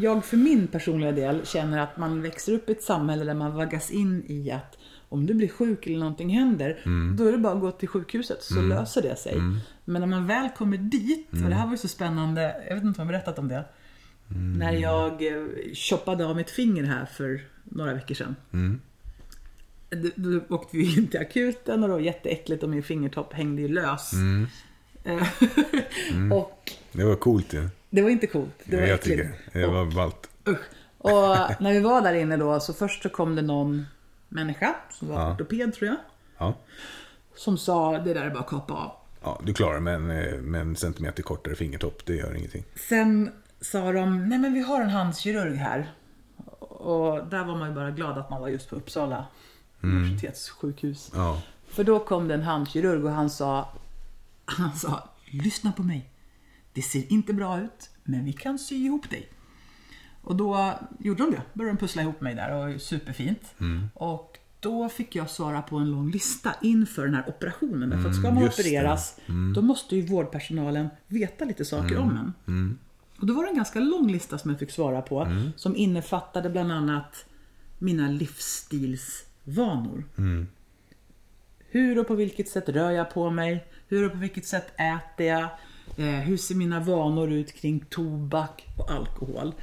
jag 0.00 0.24
för 0.24 0.36
min 0.36 0.66
personliga 0.66 1.12
del 1.12 1.46
känner 1.46 1.78
att 1.78 1.96
man 1.96 2.22
växer 2.22 2.52
upp 2.52 2.68
i 2.68 2.72
ett 2.72 2.82
samhälle 2.82 3.24
där 3.24 3.34
man 3.34 3.54
vaggas 3.54 3.90
in 3.90 4.24
i 4.26 4.50
att 4.50 4.76
om 5.14 5.26
du 5.26 5.34
blir 5.34 5.48
sjuk 5.48 5.86
eller 5.86 5.98
någonting 5.98 6.28
händer, 6.30 6.78
Mm. 6.84 7.16
då 7.16 7.24
är 7.28 7.32
det 7.32 7.38
bara 7.38 7.52
att 7.54 7.60
gå 7.60 7.70
till 7.70 7.88
sjukhuset 7.88 8.42
så 8.42 8.60
löser 8.62 9.02
det 9.02 9.16
sig. 9.16 9.36
Men 9.84 10.00
när 10.00 10.06
man 10.06 10.26
väl 10.26 10.48
kommer 10.56 10.76
dit, 10.76 11.26
och 11.30 11.36
Mm. 11.38 11.50
det 11.50 11.56
här 11.56 11.64
var 11.64 11.72
ju 11.72 11.78
så 11.78 11.88
spännande, 11.88 12.56
jag 12.68 12.74
vet 12.74 12.84
inte 12.84 13.02
om 13.02 13.08
jag 13.08 13.14
har 13.14 13.20
berättat 13.20 13.38
om 13.38 13.48
det. 13.48 13.64
Mm. 14.30 14.52
När 14.58 14.72
jag 14.72 15.26
eh, 15.26 15.46
choppade 15.74 16.26
av 16.26 16.36
mitt 16.36 16.50
finger 16.50 16.84
här 16.84 17.04
för 17.06 17.40
några 17.64 17.94
veckor 17.94 18.14
sedan. 18.14 18.36
Mm. 18.52 18.80
Då, 20.14 20.40
åkte 20.56 20.76
vi 20.76 20.96
in 20.98 21.08
till 21.08 21.20
akuten 21.20 21.82
och 21.82 21.88
det 21.88 21.94
var 21.94 22.00
jätteäckligt 22.00 22.62
och 22.62 22.68
min 22.68 22.82
fingertopp 22.82 23.32
hängde 23.32 23.62
ju 23.62 23.68
lös. 23.68 24.12
Mm. 24.12 24.46
Eh, 25.04 26.32
och 26.38 26.72
Det 26.92 27.04
var 27.04 27.16
coolt 27.16 27.52
ju. 27.54 27.68
det 27.90 28.02
var 28.02 28.10
inte 28.10 28.26
coolt. 28.26 28.54
Det 28.64 28.76
var 28.76 28.82
jag 28.82 28.94
äckligt. 28.94 29.20
tycker. 29.22 29.60
Det 29.60 29.66
var 29.66 29.86
ballt. 29.94 30.28
Och 30.98 31.60
när 31.62 31.72
vi 31.72 31.80
var 31.80 32.00
där 32.02 32.14
inne 32.14 32.36
då 32.36 32.60
så 32.60 32.72
först 32.74 33.02
så 33.02 33.08
kom 33.08 33.36
det 33.36 33.42
någon 33.42 33.86
människa 34.34 34.74
som 34.90 35.08
var 35.08 35.20
Ja. 35.20 35.32
ortoped 35.34 35.74
tror 35.74 35.88
jag. 35.88 35.96
Ja. 36.38 36.54
Som 37.36 37.58
sa 37.58 37.98
det 37.98 38.14
där 38.14 38.22
är 38.22 38.30
bara 38.30 38.38
att 38.40 38.46
kapa 38.46 38.74
av. 38.74 38.92
Ja, 39.22 39.40
du 39.44 39.54
klarar 39.54 39.80
med 39.80 39.94
en, 39.94 40.10
eh, 40.10 40.34
med 40.40 40.60
en 40.60 40.76
centimeter 40.76 41.22
kortare 41.22 41.54
fingertopp. 41.54 42.06
Det 42.06 42.14
gör 42.16 42.34
ingenting. 42.36 42.64
Sen 42.88 43.32
sa 43.60 43.92
de, 43.92 44.28
nej 44.28 44.38
men 44.38 44.52
vi 44.54 44.60
har 44.60 44.80
en 44.80 44.90
handkirurg 44.90 45.54
här. 45.56 45.92
Och 46.58 47.26
där 47.26 47.44
var 47.44 47.56
man 47.56 47.68
ju 47.68 47.74
bara 47.74 47.90
glad 47.90 48.18
att 48.18 48.30
man 48.30 48.40
var 48.40 48.48
just 48.48 48.70
på 48.70 48.76
Uppsala 48.76 49.26
universitetssjukhus. 49.80 51.10
Ja. 51.14 51.42
För 51.68 51.84
då 51.84 51.98
kom 52.00 52.28
det 52.28 52.34
en 52.34 52.42
handkirurg 52.42 53.04
och 53.04 53.10
han 53.10 53.30
sa, 53.30 53.68
han 54.44 54.72
sa, 54.76 55.08
lyssna 55.30 55.72
på 55.72 55.82
mig. 55.82 56.10
Det 56.72 56.82
ser 56.82 57.12
inte 57.12 57.32
bra 57.32 57.60
ut, 57.60 57.90
men 58.04 58.24
vi 58.24 58.32
kan 58.32 58.58
sy 58.58 58.74
ihop 58.86 59.10
dig. 59.10 59.28
Och 60.24 60.36
då 60.36 60.74
gjorde 60.98 61.22
de 61.22 61.30
det. 61.30 61.42
Började 61.52 61.76
de 61.76 61.80
pussla 61.80 62.02
ihop 62.02 62.20
mig 62.20 62.34
där 62.34 62.52
och 62.74 62.80
superfint. 62.80 63.54
Och 63.94 64.38
då 64.60 64.88
fick 64.88 65.14
jag 65.16 65.30
svara 65.30 65.62
på 65.62 65.76
en 65.76 65.90
lång 65.90 66.10
lista 66.10 66.54
inför 66.62 67.04
den 67.04 67.14
här 67.14 67.28
operationen. 67.28 67.90
Därför 67.90 68.08
att 68.08 68.16
ska 68.16 68.30
man 68.30 68.42
just 68.44 68.60
opereras, 68.60 69.16
då 69.54 69.62
måste 69.62 69.96
ju 69.96 70.06
vårdpersonalen 70.06 70.88
veta 71.06 71.44
lite 71.44 71.64
saker 71.64 71.98
om 71.98 72.10
en. 72.10 72.32
Och 73.20 73.26
då 73.26 73.34
var 73.34 73.42
det 73.42 73.48
en 73.50 73.56
ganska 73.56 73.80
lång 73.80 74.12
lista 74.12 74.38
som 74.38 74.50
jag 74.50 74.58
fick 74.60 74.70
svara 74.70 75.02
på. 75.02 75.28
Som 75.56 75.76
innefattade 75.76 76.50
bland 76.50 76.72
annat 76.72 77.24
mina 77.78 78.08
livsstilsvanor. 78.08 80.04
Hur 81.70 81.98
och 81.98 82.06
på 82.06 82.14
vilket 82.14 82.48
sätt 82.48 82.68
rör 82.68 82.90
jag 82.90 83.10
på 83.10 83.30
mig? 83.30 83.66
Hur 83.88 84.06
och 84.06 84.12
på 84.12 84.18
vilket 84.18 84.46
sätt 84.46 84.72
äter 84.80 85.26
jag? 85.26 85.48
Eh, 85.96 86.04
hur 86.04 86.36
ser 86.36 86.54
mina 86.54 86.80
vanor 86.80 87.32
ut 87.32 87.52
kring 87.52 87.80
tobak 87.90 88.66
och 88.78 88.90
alkohol? 88.90 89.54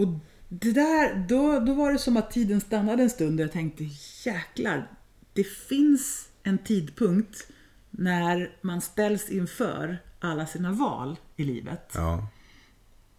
Och 0.00 0.08
det 0.48 0.72
där, 0.72 1.26
då, 1.28 1.60
då 1.60 1.74
var 1.74 1.92
det 1.92 1.98
som 1.98 2.16
att 2.16 2.30
tiden 2.30 2.60
stannade 2.60 3.02
en 3.02 3.10
stund 3.10 3.40
och 3.40 3.44
jag 3.44 3.52
tänkte 3.52 3.84
jäklar, 4.24 4.90
det 5.32 5.44
finns 5.44 6.28
en 6.42 6.58
tidpunkt 6.58 7.48
när 7.90 8.50
man 8.60 8.80
ställs 8.80 9.30
inför 9.30 9.98
alla 10.20 10.46
sina 10.46 10.72
val 10.72 11.16
i 11.36 11.44
livet. 11.44 11.92
Ja. 11.94 12.28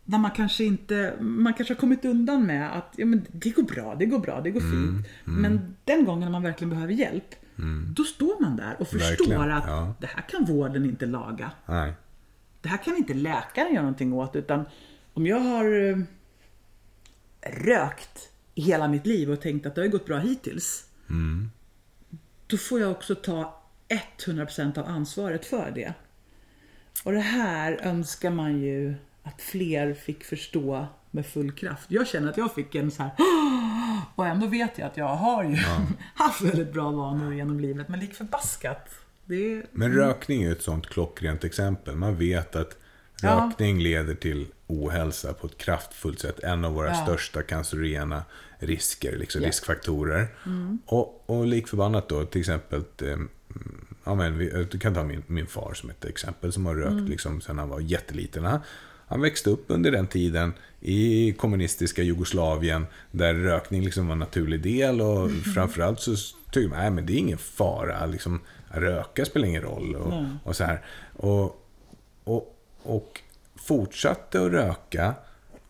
Där 0.05 0.17
man 0.17 0.32
kanske 0.32 0.63
inte, 0.63 1.13
man 1.19 1.53
kanske 1.53 1.73
har 1.73 1.79
kommit 1.79 2.05
undan 2.05 2.45
med 2.45 2.77
att 2.77 2.93
ja, 2.97 3.05
men 3.05 3.25
det 3.32 3.49
går 3.49 3.63
bra, 3.63 3.95
det 3.95 4.05
går 4.05 4.19
bra, 4.19 4.41
det 4.41 4.51
går 4.51 4.61
Mm, 4.61 4.95
fint. 4.95 5.07
Men 5.25 5.75
den 5.86 6.05
gången 6.05 6.21
när 6.21 6.32
man 6.32 6.43
verkligen 6.43 6.69
behöver 6.69 6.93
hjälp, 6.93 7.36
då 7.95 8.03
står 8.03 8.41
man 8.41 8.55
där 8.57 8.75
och 8.79 8.88
förstår 8.88 9.27
Verkligen, 9.27 9.51
att 9.51 9.63
ja. 9.67 9.93
det 9.99 10.07
här 10.07 10.21
kan 10.29 10.45
vården 10.45 10.86
inte 10.86 11.05
laga. 11.05 11.51
Nej. 11.65 11.93
Det 12.61 12.69
här 12.69 12.77
kan 12.77 12.97
inte 12.97 13.13
läkaren 13.13 13.73
göra 13.73 13.82
någonting 13.82 14.13
åt 14.13 14.36
utan 14.36 14.65
om 15.13 15.27
jag 15.27 15.39
har 15.39 15.89
eh, 15.89 15.97
rökt 17.41 18.29
i 18.55 18.61
hela 18.61 18.87
mitt 18.87 19.05
liv 19.05 19.31
och 19.31 19.41
tänkt 19.41 19.65
att 19.65 19.75
det 19.75 19.81
har 19.81 19.87
gått 19.87 20.05
bra 20.05 20.17
hittills. 20.17 20.85
Då 22.47 22.57
får 22.57 22.79
jag 22.79 22.91
också 22.91 23.15
ta 23.15 23.61
100% 24.25 24.79
av 24.79 24.85
ansvaret 24.85 25.45
för 25.45 25.71
det. 25.75 25.93
Och 27.03 27.11
det 27.11 27.19
här 27.19 27.79
önskar 27.83 28.31
man 28.31 28.61
ju 28.61 28.95
att 29.23 29.41
fler 29.41 29.93
fick 29.93 30.23
förstå 30.23 30.87
med 31.11 31.25
full 31.25 31.51
kraft. 31.51 31.85
Jag 31.87 32.07
känner 32.07 32.29
att 32.29 32.37
jag 32.37 32.53
fick 32.53 32.75
en 32.75 32.91
så 32.91 33.03
här 33.03 33.11
och 34.15 34.27
ändå 34.27 34.47
vet 34.47 34.77
jag 34.77 34.87
att 34.87 34.97
jag 34.97 35.15
har 35.15 35.43
ju 35.43 35.55
haft 36.15 36.41
väldigt 36.41 36.73
bra 36.73 36.91
vanor 36.91 37.33
genom 37.33 37.59
livet 37.59 37.89
men 37.89 37.99
lik 37.99 38.13
förbaskat. 38.13 38.89
Är, 39.29 39.65
Men 39.71 39.93
rökning 39.93 40.43
är 40.43 40.47
ju 40.47 40.51
ett 40.51 40.61
sånt 40.61 40.87
klockrent 40.87 41.43
exempel. 41.43 41.95
Man 41.95 42.15
vet 42.15 42.55
att 42.55 42.80
Ja. 43.22 43.49
rökning 43.49 43.80
leder 43.80 44.15
till 44.15 44.47
ohälsa 44.67 45.34
på 45.34 45.47
ett 45.47 45.57
kraftfullt 45.57 46.19
sätt. 46.19 46.39
En 46.39 46.65
av 46.65 46.74
våra 46.74 46.88
Ja. 46.88 46.93
största 46.95 47.43
cancerogena 47.43 48.24
risker, 48.59 49.17
liksom 49.17 49.41
Ja. 49.41 49.47
riskfaktorer. 49.47 50.28
Och, 50.86 51.24
och 51.30 51.45
lik 51.47 51.67
förbannat 51.67 52.09
då, 52.09 52.26
till 52.26 52.39
exempel, 52.41 52.84
eh, 53.01 53.17
ja, 54.03 54.15
men 54.15 54.38
vi, 54.38 54.67
du 54.72 54.80
kan 54.80 54.93
ta 54.93 55.03
min, 55.03 55.24
min 55.28 55.47
far 55.47 55.74
som 55.74 55.89
ett 55.89 56.05
exempel, 56.05 56.53
som 56.53 56.65
har 56.65 56.76
rökt 56.76 57.09
liksom 57.09 57.41
sedan 57.41 57.59
han 57.59 57.69
var 57.69 57.80
jätteliten. 57.80 58.43
Han, 58.45 58.59
han 59.07 59.22
växte 59.22 59.49
upp 59.49 59.63
under 59.67 59.91
den 59.91 60.07
tiden 60.07 60.53
i 60.80 61.34
kommunistiska 61.34 62.03
Jugoslavien 62.03 62.86
där 63.11 63.34
rökning 63.34 63.82
liksom 63.84 64.07
var 64.07 64.13
en 64.13 64.19
naturlig 64.19 64.61
del 64.61 65.01
och 65.01 65.32
framförallt 65.32 65.99
så 65.99 66.15
tyckte 66.51 66.69
man 66.78 66.99
att 66.99 67.07
det 67.07 67.13
är 67.13 67.17
ingen 67.17 67.38
fara. 67.38 68.05
Liksom, 68.05 68.39
röka 68.67 69.26
spelar 69.26 69.47
ingen 69.47 69.61
roll 69.61 69.95
och, 69.95 70.09
Nej. 70.09 70.26
och 70.43 70.55
så 70.55 70.63
här. 70.63 70.82
Och, 71.13 71.67
och, 72.24 72.57
och 72.84 73.21
fortsatte 73.55 74.45
att 74.45 74.51
röka 74.51 75.15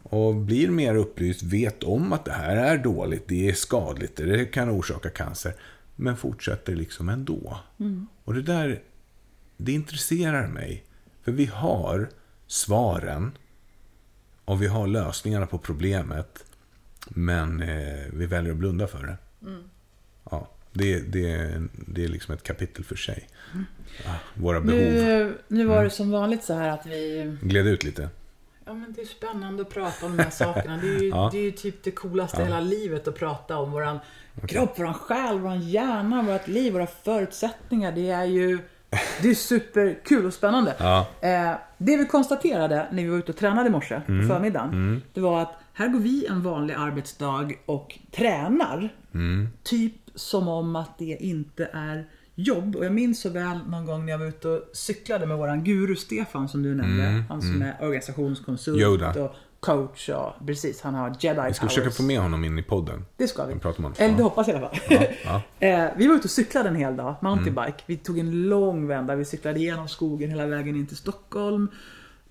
och 0.03 0.35
blir 0.35 0.69
mer 0.69 0.95
upplyst, 0.95 1.43
vet 1.43 1.83
om 1.83 2.13
att 2.13 2.25
det 2.25 2.31
här 2.31 2.55
är 2.55 2.77
dåligt, 2.77 3.27
det 3.27 3.49
är 3.49 3.53
skadligt, 3.53 4.15
det 4.15 4.45
kan 4.45 4.69
orsaka 4.69 5.09
cancer. 5.09 5.53
Men 5.95 6.17
fortsätter 6.17 6.75
liksom 6.75 7.09
ändå. 7.09 7.59
Och 8.23 8.33
det 8.33 8.41
där, 8.41 8.81
det 9.57 9.71
intresserar 9.71 10.47
mig. 10.47 10.83
För 11.23 11.31
vi 11.31 11.45
har 11.45 12.09
svaren 12.47 13.31
och 14.45 14.61
vi 14.61 14.67
har 14.67 14.87
lösningarna 14.87 15.45
på 15.47 15.57
problemet. 15.57 16.45
Men 17.09 17.61
eh, 17.61 18.05
vi 18.13 18.25
väljer 18.25 18.51
att 18.51 18.57
blunda 18.57 18.87
för 18.87 19.03
det. 19.03 19.17
Ja, 19.39 19.47
det, 20.73 20.99
det, 20.99 21.61
det 21.87 22.03
är 22.03 22.07
liksom 22.07 22.33
ett 22.33 22.43
kapitel 22.43 22.83
för 22.83 22.95
sig. 22.95 23.27
Ja, 24.05 24.11
våra 24.33 24.61
behov. 24.61 24.79
Nu, 24.81 25.37
nu 25.47 25.65
var 25.65 25.83
det 25.83 25.89
som 25.89 26.11
vanligt 26.11 26.43
så 26.43 26.53
här 26.53 26.69
att 26.69 26.85
vi... 26.85 27.37
Gled 27.41 27.67
ut 27.67 27.83
lite. 27.83 28.09
Ja 28.65 28.73
men 28.73 28.93
det 28.93 29.01
är 29.01 29.05
spännande 29.05 29.61
att 29.61 29.69
prata 29.69 30.05
om 30.05 30.17
de 30.17 30.23
här 30.23 30.29
sakerna. 30.31 30.77
Det 30.77 30.87
är 30.95 30.99
ju, 31.01 31.09
Ja. 31.09 31.29
det 31.31 31.37
är 31.37 31.43
ju 31.43 31.51
typ 31.51 31.83
det 31.83 31.91
coolaste 31.91 32.41
i 32.41 32.45
hela 32.45 32.59
livet 32.59 33.07
att 33.07 33.15
prata 33.19 33.57
om 33.57 33.71
våran 33.71 33.99
kropp, 34.47 34.79
våran 34.79 34.93
själ, 34.93 35.39
våran 35.39 35.61
hjärna, 35.69 36.21
vårt 36.21 36.47
liv, 36.47 36.73
våra 36.73 36.87
förutsättningar. 36.87 37.91
Det 37.91 38.09
är 38.09 38.25
ju 38.25 38.59
det 39.21 39.29
är 39.29 39.35
superkul 39.35 40.25
och 40.25 40.33
spännande. 40.33 40.75
Ja. 40.79 41.07
Eh, 41.21 41.51
det 41.77 41.97
vi 41.97 42.05
konstaterade 42.05 42.87
när 42.91 43.03
vi 43.03 43.09
var 43.09 43.17
ute 43.17 43.31
och 43.31 43.37
tränade 43.37 43.67
i 43.67 43.71
morse 43.71 44.01
Mm. 44.07 44.27
på 44.29 44.33
förmiddagen. 44.33 45.01
Det 45.13 45.21
var 45.21 45.41
att 45.41 45.53
här 45.73 45.87
går 45.87 45.99
vi 45.99 46.25
en 46.25 46.41
vanlig 46.43 46.73
arbetsdag 46.77 47.51
och 47.65 47.99
tränar. 48.11 48.93
Mm. 49.13 49.49
Typ 49.63 49.93
som 50.15 50.47
om 50.47 50.75
att 50.75 50.97
det 50.97 51.17
inte 51.19 51.69
är 51.73 52.07
jobb. 52.35 52.75
Och 52.75 52.85
jag 52.85 52.93
minns 52.93 53.21
så 53.21 53.29
väl 53.29 53.59
någon 53.67 53.85
gång 53.85 54.05
när 54.05 54.11
jag 54.11 54.19
var 54.19 54.25
ute 54.25 54.47
och 54.47 54.61
cyklade 54.73 55.25
med 55.25 55.37
våran 55.37 55.63
guru 55.63 55.95
Stefan 55.95 56.49
som 56.49 56.63
du 56.63 56.75
nämnde. 56.75 57.23
Han 57.29 57.41
som 57.41 57.61
är 57.61 57.77
organisationskonsult 57.81 58.77
Mm. 58.81 58.91
Yoda. 58.91 59.23
och 59.23 59.35
coach 59.59 60.09
och 60.09 60.45
precis, 60.47 60.81
han 60.81 60.95
har 60.95 61.15
jedi 61.19 61.41
Vi 61.47 61.53
ska 61.53 61.61
powers. 61.61 61.73
försöka 61.75 61.91
få 61.91 62.03
med 62.03 62.19
honom 62.19 62.43
in 62.43 62.59
i 62.59 62.63
podden. 62.63 63.05
Det 63.17 63.27
ska 63.27 63.45
vi. 63.45 63.53
Eller 63.97 64.17
det 64.17 64.23
hoppas 64.23 64.47
jag 64.47 64.55
i 64.55 64.57
alla 64.59 64.69
fall. 64.69 64.79
Ja, 64.89 65.01
ja. 65.25 65.41
Eh, 65.67 65.89
vi 65.97 66.07
var 66.07 66.15
ute 66.15 66.23
och 66.23 66.29
cyklade 66.31 66.69
en 66.69 66.75
hel 66.75 66.95
dag, 66.95 67.15
mountainbike. 67.21 67.61
Mm. 67.67 67.73
Vi 67.85 67.97
tog 67.97 68.19
en 68.19 68.49
lång 68.49 68.87
vända, 68.87 69.15
vi 69.15 69.25
cyklade 69.25 69.59
igenom 69.59 69.87
skogen 69.87 70.29
hela 70.29 70.45
vägen 70.45 70.75
in 70.75 70.87
till 70.87 70.97
Stockholm. 70.97 71.67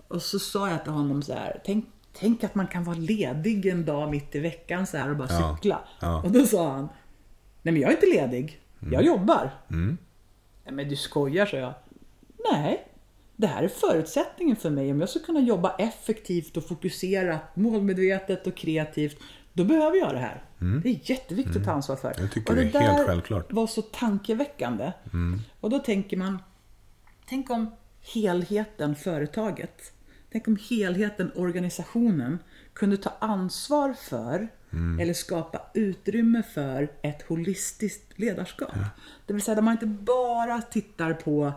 Och 0.08 0.22
så 0.22 0.38
sa 0.38 0.70
jag 0.70 0.82
till 0.82 0.92
honom 0.92 1.22
så 1.22 1.32
här, 1.32 1.60
tänk, 1.64 1.84
tänk 2.20 2.44
att 2.44 2.54
man 2.54 2.66
kan 2.66 2.84
vara 2.84 2.96
ledig 2.96 3.66
en 3.66 3.84
dag 3.84 4.10
mitt 4.10 4.34
i 4.34 4.38
veckan 4.40 4.86
så 4.86 4.96
här 4.96 5.10
och 5.10 5.16
bara 5.16 5.28
cykla. 5.28 5.80
Mm. 6.02 6.14
Och 6.14 6.30
då 6.30 6.46
sa 6.46 6.70
han, 6.72 6.88
nej 7.62 7.72
men 7.72 7.82
jag 7.82 7.90
är 7.90 7.94
inte 7.94 8.06
ledig, 8.06 8.60
jag 8.90 9.02
jobbar. 9.02 9.50
Nej 10.64 10.74
men 10.74 10.88
du 10.88 10.96
skojar, 10.96 11.46
sa 11.46 11.56
jag. 11.56 11.74
Nej, 12.52 12.86
det 13.36 13.46
här 13.46 13.62
är 13.62 13.68
förutsättningen 13.68 14.56
för 14.56 14.70
mig. 14.70 14.92
Om 14.92 15.00
jag 15.00 15.08
ska 15.08 15.18
kunna 15.18 15.40
jobba 15.40 15.76
effektivt 15.76 16.56
och 16.56 16.68
fokuserat, 16.68 17.56
målmedvetet 17.56 18.46
och 18.46 18.56
kreativt, 18.56 19.18
då 19.52 19.64
behöver 19.64 19.96
jag 19.96 20.14
det 20.14 20.18
här. 20.18 20.44
Det 20.82 20.88
är 20.88 21.10
jätteviktigt 21.10 21.56
att 21.56 21.64
ta 21.64 21.72
ansvar 21.72 21.96
för. 21.96 22.08
Mm. 22.08 22.22
Jag 22.22 22.32
tycker 22.32 22.50
och 22.50 22.56
det 22.56 22.62
är 22.62 22.80
helt 22.80 22.98
där 22.98 23.06
självklart. 23.06 23.52
var 23.52 23.66
så 23.66 23.82
tankeväckande. 23.82 24.92
Och 25.60 25.70
då 25.70 25.78
tänker 25.78 26.16
man, 26.16 26.38
tänk 27.28 27.50
om 27.50 27.70
helheten 28.14 28.96
företaget, 28.96 29.92
tänk 30.32 30.48
om 30.48 30.58
helheten 30.70 31.32
organisationen 31.34 32.38
kunde 32.72 32.96
ta 32.96 33.12
ansvar 33.18 33.92
för 33.92 34.48
eller 35.00 35.12
skapa 35.12 35.62
utrymme 35.74 36.42
för 36.42 36.92
ett 37.02 37.22
holistiskt 37.22 38.18
ledarskap. 38.18 38.74
Det 39.26 39.32
vill 39.32 39.42
säga 39.42 39.54
där 39.54 39.62
man 39.62 39.72
inte 39.72 39.86
bara 39.86 40.62
tittar 40.62 41.12
på 41.12 41.52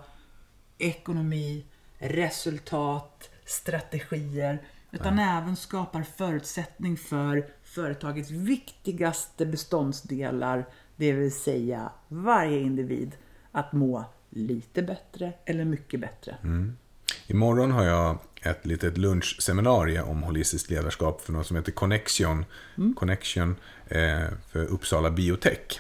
ekonomi, 0.78 1.66
resultat, 1.98 3.30
strategier, 3.46 4.62
utan 4.92 5.20
även 5.20 5.56
skapar 5.56 6.04
förutsättning 6.04 6.98
för 6.98 7.46
företagets 7.64 8.30
viktigaste 8.32 9.46
beståndsdelar, 9.46 10.66
det 10.96 11.12
vill 11.12 11.32
säga 11.32 11.92
varje 12.08 12.60
individ, 12.60 13.12
att 13.52 13.74
må 13.74 14.06
lite 14.30 14.82
bättre 14.82 15.34
eller 15.46 15.66
mycket 15.66 16.00
bättre. 16.00 16.38
Imorgon 17.28 17.72
har 17.72 17.84
jag 17.84 18.18
ett 18.44 18.66
litet 18.66 18.98
lunchseminarium 18.98 20.10
om 20.10 20.24
holistiskt 20.24 20.70
ledarskap 20.70 21.22
för 21.22 21.34
något 21.34 21.48
som 21.48 21.56
heter 21.56 21.72
Connection. 21.72 22.46
Connection 22.96 23.56
eh, 23.88 24.24
för 24.52 24.66
Uppsala 24.66 25.12
Biotech. 25.12 25.80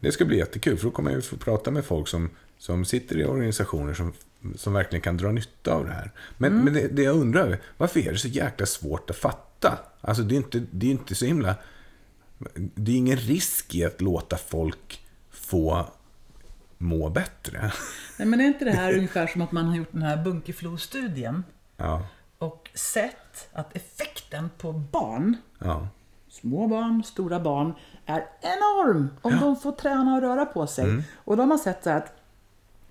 Det 0.00 0.12
ska 0.12 0.24
bli 0.24 0.38
jättekul 0.38 0.76
för 0.76 0.84
då 0.84 0.90
kommer 0.90 1.10
jag 1.10 1.24
få 1.24 1.36
prata 1.36 1.70
med 1.70 1.84
folk 1.84 2.08
som, 2.08 2.30
som 2.58 2.84
sitter 2.84 3.18
i 3.18 3.24
organisationer 3.24 3.94
som, 3.94 4.12
som 4.56 4.72
verkligen 4.72 5.00
kan 5.00 5.16
dra 5.16 5.32
nytta 5.32 5.74
av 5.74 5.84
det 5.84 5.92
här. 5.92 6.10
Men, 6.38 6.64
men 6.64 6.74
det, 6.74 6.88
det 6.88 7.02
jag 7.02 7.16
undrar, 7.16 7.60
varför 7.76 8.00
är 8.00 8.12
det 8.12 8.18
så 8.18 8.28
jäkla 8.28 8.66
svårt 8.66 9.10
att 9.10 9.16
fatta? 9.16 9.78
Alltså 10.00 10.22
det 10.22 10.34
är 10.34 10.36
inte, 10.36 10.62
det 10.70 10.86
är 10.86 10.90
inte 10.90 11.14
så 11.14 11.26
himla... 11.26 11.54
Det 12.54 12.92
är 12.92 12.96
ingen 12.96 13.16
risk 13.16 13.74
i 13.74 13.84
att 13.84 14.00
låta 14.00 14.36
folk 14.36 15.06
få 15.30 15.86
må 16.78 17.10
bättre. 17.10 17.72
Nej, 18.18 18.28
men 18.28 18.40
är 18.40 18.44
inte 18.44 18.64
det 18.64 18.70
här 18.70 18.94
ungefär 18.96 19.26
som 19.26 19.42
att 19.42 19.52
man 19.52 19.66
har 19.66 19.76
gjort 19.76 19.92
den 19.92 20.02
här 20.02 20.24
Bunkeflo-studien 20.24 21.44
Ja, 21.80 22.02
och 22.38 22.70
sett 22.74 23.48
att 23.52 23.76
effekten 23.76 24.50
på 24.58 24.72
barn, 24.72 25.36
ja, 25.58 25.88
små 26.28 26.68
barn, 26.68 27.02
stora 27.04 27.40
barn, 27.40 27.74
är 28.06 28.24
enorm 28.40 29.08
om 29.22 29.38
de 29.40 29.56
får 29.56 29.72
träna 29.72 30.14
och 30.14 30.20
röra 30.20 30.46
på 30.46 30.66
sig. 30.66 30.86
Och 31.14 31.36
då 31.36 31.42
har 31.42 31.46
man 31.48 31.58
sett 31.58 31.86
att 31.86 32.12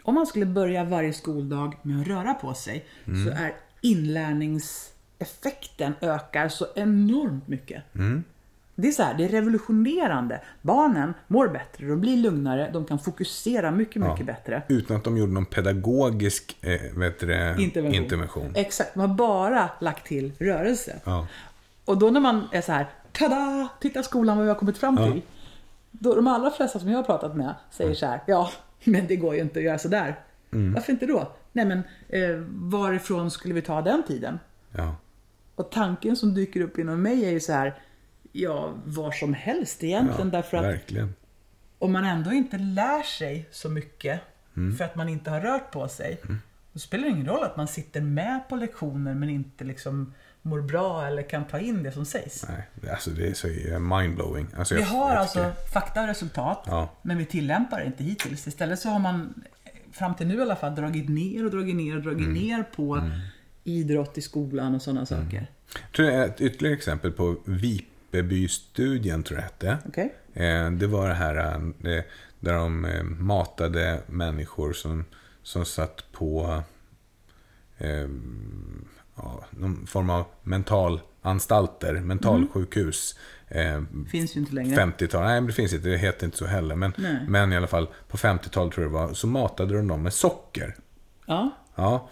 om 0.03 0.15
man 0.15 0.27
skulle 0.27 0.45
börja 0.45 0.83
varje 0.83 1.13
skoldag 1.13 1.75
med 1.81 2.01
att 2.01 2.07
röra 2.07 2.33
på 2.33 2.53
sig 2.53 2.85
så 3.25 3.29
är 3.29 3.55
inlärningseffekten 3.81 5.93
ökar 6.01 6.49
så 6.49 6.67
enormt 6.75 7.47
mycket. 7.47 7.83
Det 8.81 8.87
är 8.87 8.91
så 8.91 9.03
här, 9.03 9.13
det 9.13 9.23
är 9.25 9.29
revolutionerande. 9.29 10.41
Barnen 10.61 11.13
mår 11.27 11.47
bättre, 11.47 11.87
de 11.87 12.01
blir 12.01 12.17
lugnare, 12.17 12.69
de 12.73 12.85
kan 12.85 12.99
fokusera 12.99 13.71
mycket, 13.71 14.01
mycket 14.01 14.25
bättre. 14.25 14.61
Utan 14.67 14.97
att 14.97 15.03
de 15.03 15.17
gjorde 15.17 15.31
någon 15.31 15.45
pedagogisk 15.45 16.57
eh, 16.61 16.97
vet 16.97 17.19
det, 17.19 17.55
Intervention. 17.59 18.03
intervention. 18.03 18.51
Exakt, 18.55 18.95
man 18.95 19.09
har 19.09 19.15
bara 19.17 19.69
lagt 19.79 20.07
till 20.07 20.31
rörelse. 20.39 20.99
Ja. 21.03 21.27
Och 21.85 21.97
då 21.97 22.09
när 22.09 22.19
man 22.19 22.47
är 22.51 22.61
så 22.61 22.71
här, 22.71 22.87
tada, 23.11 23.67
titta 23.81 24.03
skolan 24.03 24.37
vad 24.37 24.45
vi 24.45 24.51
har 24.51 24.59
kommit 24.59 24.77
fram 24.77 24.97
till. 24.97 25.21
Då 25.91 26.15
de 26.15 26.27
allra 26.27 26.51
flesta 26.51 26.79
som 26.79 26.89
jag 26.89 26.97
har 26.97 27.03
pratat 27.03 27.35
med 27.35 27.55
säger 27.71 27.93
så 27.93 28.05
här, 28.05 28.21
ja, 28.25 28.49
men 28.83 29.07
det 29.07 29.15
går 29.15 29.35
ju 29.35 29.41
inte 29.41 29.59
att 29.59 29.65
göra 29.65 29.77
sådär. 29.77 30.19
Mm. 30.51 30.73
Varför 30.73 30.93
inte 30.93 31.05
då? 31.05 31.31
Nej 31.51 31.65
men, 31.65 31.83
eh, 32.09 32.35
varifrån 32.49 33.31
skulle 33.31 33.53
vi 33.53 33.61
ta 33.61 33.81
den 33.81 34.03
tiden? 34.03 34.39
Ja. 34.71 34.95
Och 35.55 35.69
tanken 35.71 36.15
som 36.15 36.33
dyker 36.33 36.61
upp 36.61 36.79
inom 36.79 37.01
mig 37.01 37.25
är 37.25 37.31
ju 37.31 37.39
så 37.39 37.53
här, 37.53 37.75
ja, 38.31 38.73
var 38.85 39.11
som 39.11 39.33
helst 39.33 39.83
egentligen. 39.83 40.29
därför 40.29 40.57
att 40.57 40.63
verkligen. 40.65 41.13
om 41.79 41.91
man 41.91 42.05
ändå 42.05 42.31
inte 42.31 42.57
lär 42.57 43.03
sig 43.03 43.47
så 43.51 43.69
mycket 43.69 44.19
Mm. 44.57 44.75
för 44.77 44.83
att 44.85 44.95
man 44.95 45.09
inte 45.09 45.29
har 45.29 45.41
rört 45.41 45.71
på 45.71 45.87
sig. 45.87 46.17
Då 46.73 46.79
spelar 46.79 47.03
det 47.03 47.09
ingen 47.09 47.25
roll 47.27 47.43
att 47.43 47.57
man 47.57 47.67
sitter 47.67 48.01
med 48.01 48.49
på 48.49 48.55
lektioner 48.55 49.13
men 49.13 49.29
inte 49.29 49.63
liksom 49.63 50.13
mår 50.41 50.61
bra 50.61 51.05
eller 51.07 51.21
kan 51.29 51.45
ta 51.47 51.59
in 51.59 51.83
det 51.83 51.91
som 51.91 52.05
sägs. 52.05 52.45
Nej, 52.49 52.91
alltså 52.91 53.09
det 53.09 53.27
är 53.27 53.33
så 53.33 53.47
mindblowing. 53.79 54.47
Alltså 54.57 54.75
Vi 54.75 54.81
har 54.81 55.09
jag 55.09 55.17
alltså 55.19 55.51
fakta 55.73 56.01
och 56.01 56.07
resultat, 56.07 56.63
Ja. 56.65 56.89
men 57.01 57.17
vi 57.17 57.25
tillämpar 57.25 57.79
det 57.79 57.85
inte 57.85 58.03
hittills. 58.03 58.47
Istället 58.47 58.79
så 58.79 58.89
har 58.89 58.99
man 58.99 59.43
fram 59.91 60.15
till 60.15 60.27
nu 60.27 60.35
i 60.37 60.41
alla 60.41 60.55
fall 60.55 60.75
dragit 60.75 61.09
ner 61.09 61.45
och 61.45 61.51
dragit 61.51 61.75
ner 61.75 61.95
och 61.97 62.01
dragit 62.03 62.27
Mm. 62.27 62.33
ner 62.33 62.63
på 62.63 63.09
idrott 63.63 64.17
i 64.17 64.21
skolan 64.21 64.75
och 64.75 64.81
sådana 64.81 65.05
saker. 65.05 65.47
Jag 65.73 65.91
tror 65.95 66.05
det 66.05 66.13
är 66.13 66.25
ett 66.25 66.41
ytterligare 66.41 66.75
exempel 66.75 67.11
på 67.11 67.35
Vipebystudien, 68.11 69.23
tror 69.23 69.39
jag 69.39 69.49
det 69.59 69.67
hette. 69.67 69.87
Okej? 69.89 70.13
Eh, 70.33 70.71
Det 70.71 70.87
var 70.87 71.07
det 71.07 71.13
här 71.13 71.35
eh, 71.83 72.03
där 72.39 72.53
de 72.53 72.85
eh, 72.85 73.03
matade 73.03 73.99
människor 74.07 74.73
som, 74.73 75.05
som 75.43 75.65
satt 75.65 76.11
på 76.11 76.61
ja, 79.15 79.43
någon 79.51 79.87
form 79.87 80.09
av 80.09 80.25
mentalanstalter, 80.43 81.93
mentalsjukhus. 81.93 83.15
Eh, 83.47 83.81
Finns 84.09 84.35
ju 84.35 84.39
inte 84.39 84.53
längre. 84.55 84.75
50-tal, 84.85 85.23
nej 85.23 85.41
det 85.41 85.53
finns 85.53 85.73
inte, 85.73 85.89
det 85.89 85.97
heter 85.97 86.25
inte 86.25 86.37
så 86.37 86.45
heller. 86.45 86.75
Men, 86.75 86.93
Nej. 86.97 87.17
men 87.27 87.53
i 87.53 87.57
alla 87.57 87.67
fall 87.67 87.87
på 88.07 88.17
50-talet 88.17 88.73
tror 88.73 88.85
jag 88.85 88.93
det 88.93 88.97
var, 89.07 89.13
så 89.13 89.27
matade 89.27 89.73
de 89.75 89.87
dem 89.87 90.03
med 90.03 90.13
socker. 90.13 90.75
Ja. 91.25 91.49
Ja. 91.75 92.09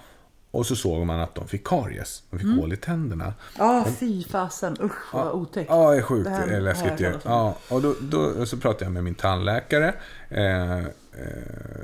Och 0.57 0.65
så 0.65 0.75
såg 0.75 1.05
man 1.05 1.19
att 1.19 1.35
de 1.35 1.47
fick 1.47 1.67
karies, 1.67 2.23
de 2.29 2.39
fick 2.39 2.47
hål 2.59 2.73
i 2.73 2.77
tänderna. 2.77 3.33
Ja, 3.57 3.85
fy 3.99 4.23
fasen. 4.23 4.77
Usch 4.81 5.13
vad 5.13 5.31
otäckt. 5.31 5.69
Ja, 5.69 5.91
det 5.91 5.97
är 5.97 6.01
sjukt 6.01 6.25
Det 6.25 6.29
här 6.29 6.61
läskigt 6.61 6.99
ju. 6.99 7.13
Ja, 7.23 7.57
och 7.69 7.81
då, 7.81 7.95
då 8.01 8.45
så 8.45 8.57
pratade 8.57 8.85
jag 8.85 8.91
med 8.91 9.03
min 9.03 9.15
tandläkare 9.15 9.93
eh, 10.29 10.77
eh, 10.79 10.85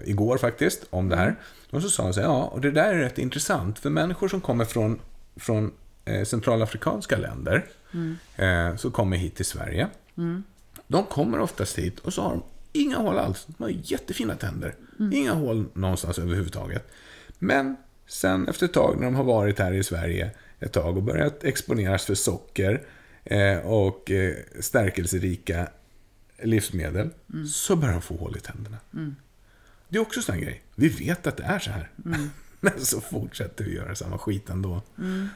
igår 0.05 0.37
faktiskt 0.37 0.83
om 0.89 1.09
det 1.09 1.15
här. 1.15 1.25
Mm. 1.27 1.35
Och 1.69 1.81
så 1.81 1.89
sa 1.89 2.03
han 2.03 2.13
så 2.13 2.19
här, 2.19 2.27
ja, 2.27 2.43
och 2.43 2.61
det 2.61 2.71
där 2.71 2.93
är 2.93 2.97
rätt 2.99 3.17
intressant. 3.17 3.79
För 3.79 3.89
människor 3.89 4.27
som 4.27 4.41
kommer 4.41 4.65
från, 4.65 4.99
från 5.35 5.71
eh, 6.05 6.23
centralafrikanska 6.23 7.17
länder, 7.17 7.65
Mm. 7.93 8.15
eh, 8.35 8.75
så 8.77 8.91
kommer 8.91 9.17
hit 9.17 9.35
till 9.35 9.45
Sverige. 9.45 9.87
De 10.87 11.05
kommer 11.05 11.39
oftast 11.39 11.77
hit 11.77 11.99
och 11.99 12.13
så 12.13 12.21
har 12.21 12.29
de 12.29 12.43
inga 12.71 12.97
hål 12.97 13.17
alls. 13.17 13.45
De 13.57 13.63
har 13.63 13.71
jättefina 13.83 14.35
tänder. 14.35 14.75
Mm. 14.99 15.13
Inga 15.13 15.33
hål 15.33 15.65
någonstans 15.73 16.19
överhuvudtaget. 16.19 16.91
Men 17.39 17.75
sen 18.07 18.47
efter 18.47 18.65
ett 18.65 18.73
tag 18.73 18.95
när 18.97 19.05
de 19.05 19.15
har 19.15 19.23
varit 19.23 19.59
här 19.59 19.73
i 19.73 19.84
Sverige 19.84 20.31
ett 20.59 20.71
tag 20.71 20.97
och 20.97 21.03
börjat 21.03 21.43
exponeras 21.43 22.05
för 22.05 22.15
socker 22.15 22.81
eh, 23.23 23.57
och 23.57 24.11
eh, 24.11 24.35
stärkelserika 24.59 25.67
livsmedel 26.41 27.09
så 27.53 27.75
börjar 27.75 27.93
de 27.93 28.01
få 28.01 28.17
hål 28.17 28.38
i 28.38 28.39
tänderna. 28.39 28.77
Det 29.89 29.97
är 29.97 30.01
också 30.01 30.19
en 30.19 30.23
sån 30.23 30.41
grej. 30.41 30.63
Vi 30.75 30.89
vet 30.89 31.27
att 31.27 31.38
det 31.38 31.43
är 31.43 31.59
så 31.59 31.71
här. 31.71 31.89
Men 32.64 32.73
så 32.85 33.02
fortsätter 33.02 33.65
vi 33.65 33.76
göra 33.76 33.95
samma 33.95 34.18
skit 34.18 34.49
ändå. 34.49 34.81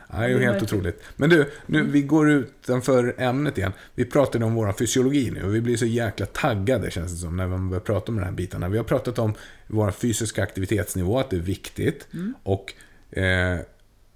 Ja, 0.09 0.17
det 0.17 0.25
är 0.25 0.27
ju 0.27 0.39
helt 0.39 0.63
otroligt. 0.63 1.03
Men 1.15 1.29
du, 1.29 1.51
nu, 1.65 1.83
vi 1.83 2.01
går 2.01 2.29
utanför 2.29 3.15
ämnet 3.17 3.57
igen. 3.57 3.71
Vi 3.95 4.05
pratade 4.05 4.45
om 4.45 4.55
vår 4.55 4.73
fysiologi 4.73 5.31
nu 5.31 5.43
och 5.43 5.55
vi 5.55 5.61
blir 5.61 5.77
så 5.77 5.85
jäkla 5.85 6.25
taggade 6.25 6.91
känns 6.91 7.11
det 7.11 7.17
som 7.17 7.37
när 7.37 7.47
vi 7.47 7.57
börjar 7.57 7.81
prata 7.81 8.11
om 8.11 8.17
de 8.17 8.23
här 8.23 8.31
bitarna. 8.31 8.69
Vi 8.69 8.77
har 8.77 8.83
pratat 8.83 9.19
om 9.19 9.33
vår 9.67 9.91
fysiska 9.91 10.43
aktivitetsnivå, 10.43 11.19
att 11.19 11.29
det 11.29 11.35
är 11.35 11.41
viktigt. 11.41 12.07
Och 12.43 12.73
eh, 13.19 13.59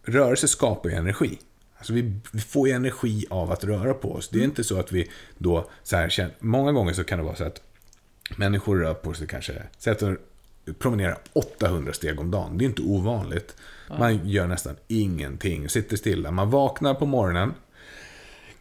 rörelse 0.03 0.47
skapar 0.47 0.89
ju 0.89 0.95
energi. 0.95 1.39
Alltså 1.77 1.93
vi, 1.93 2.19
får 2.47 2.67
ju 2.67 2.73
energi 2.73 3.25
av 3.29 3.51
att 3.51 3.63
röra 3.63 3.93
på 3.93 4.13
oss. 4.13 4.29
Det 4.29 4.39
är 4.39 4.43
inte 4.43 4.63
så 4.63 4.79
att 4.79 4.91
vi 4.91 5.09
då, 5.37 5.69
så 5.83 5.95
här, 5.95 6.35
många 6.39 6.71
gånger 6.71 6.93
så 6.93 7.03
kan 7.03 7.17
det 7.17 7.25
vara 7.25 7.35
så 7.35 7.43
att 7.43 7.61
människor 8.37 8.79
rör 8.79 8.93
på 8.93 9.13
sig 9.13 9.27
kanske, 9.27 9.63
sätter, 9.77 10.17
promenerar 10.79 11.17
800 11.33 11.93
steg 11.93 12.19
om 12.19 12.31
dagen. 12.31 12.57
Det 12.57 12.65
är 12.65 12.69
inte 12.69 12.81
ovanligt. 12.81 13.55
Man 13.99 14.27
gör 14.27 14.47
nästan 14.47 14.75
ingenting, 14.87 15.69
sitter 15.69 15.97
stilla. 15.97 16.31
Man 16.31 16.49
vaknar 16.49 16.93
på 16.93 17.05
morgonen, 17.05 17.53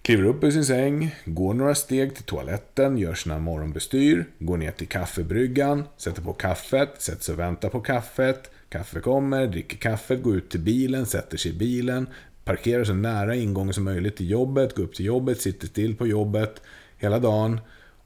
kliver 0.02 0.24
upp 0.24 0.44
ur 0.44 0.50
sin 0.50 0.64
säng, 0.64 1.16
går 1.24 1.54
några 1.54 1.74
steg 1.74 2.14
till 2.14 2.24
toaletten, 2.24 2.98
gör 2.98 3.14
sina 3.14 3.38
morgonbestyr, 3.38 4.24
går 4.38 4.56
ner 4.56 4.70
till 4.70 4.88
kaffebryggan, 4.88 5.84
sätter 5.96 6.22
på 6.22 6.32
kaffet, 6.32 6.90
sätter 6.98 7.22
sig 7.22 7.32
och 7.32 7.38
väntar 7.38 7.68
på 7.68 7.80
kaffet. 7.80 8.50
Kaffe 8.68 9.00
kommer, 9.00 9.46
dricker 9.46 9.76
kaffet, 9.76 10.22
går 10.22 10.36
ut 10.36 10.50
till 10.50 10.60
bilen, 10.60 11.06
sätter 11.06 11.36
sig 11.36 11.50
i 11.50 11.54
bilen, 11.54 12.08
parkera 12.44 12.84
så 12.84 12.94
nära 12.94 13.34
ingången 13.34 13.74
som 13.74 13.84
möjligt 13.84 14.16
till 14.16 14.30
jobbet, 14.30 14.76
gå 14.76 14.82
upp 14.82 14.94
till 14.94 15.06
jobbet, 15.06 15.40
sitter 15.40 15.66
still 15.66 15.96
på 15.96 16.06
jobbet 16.06 16.62
hela 16.98 17.18
dagen. 17.18 17.60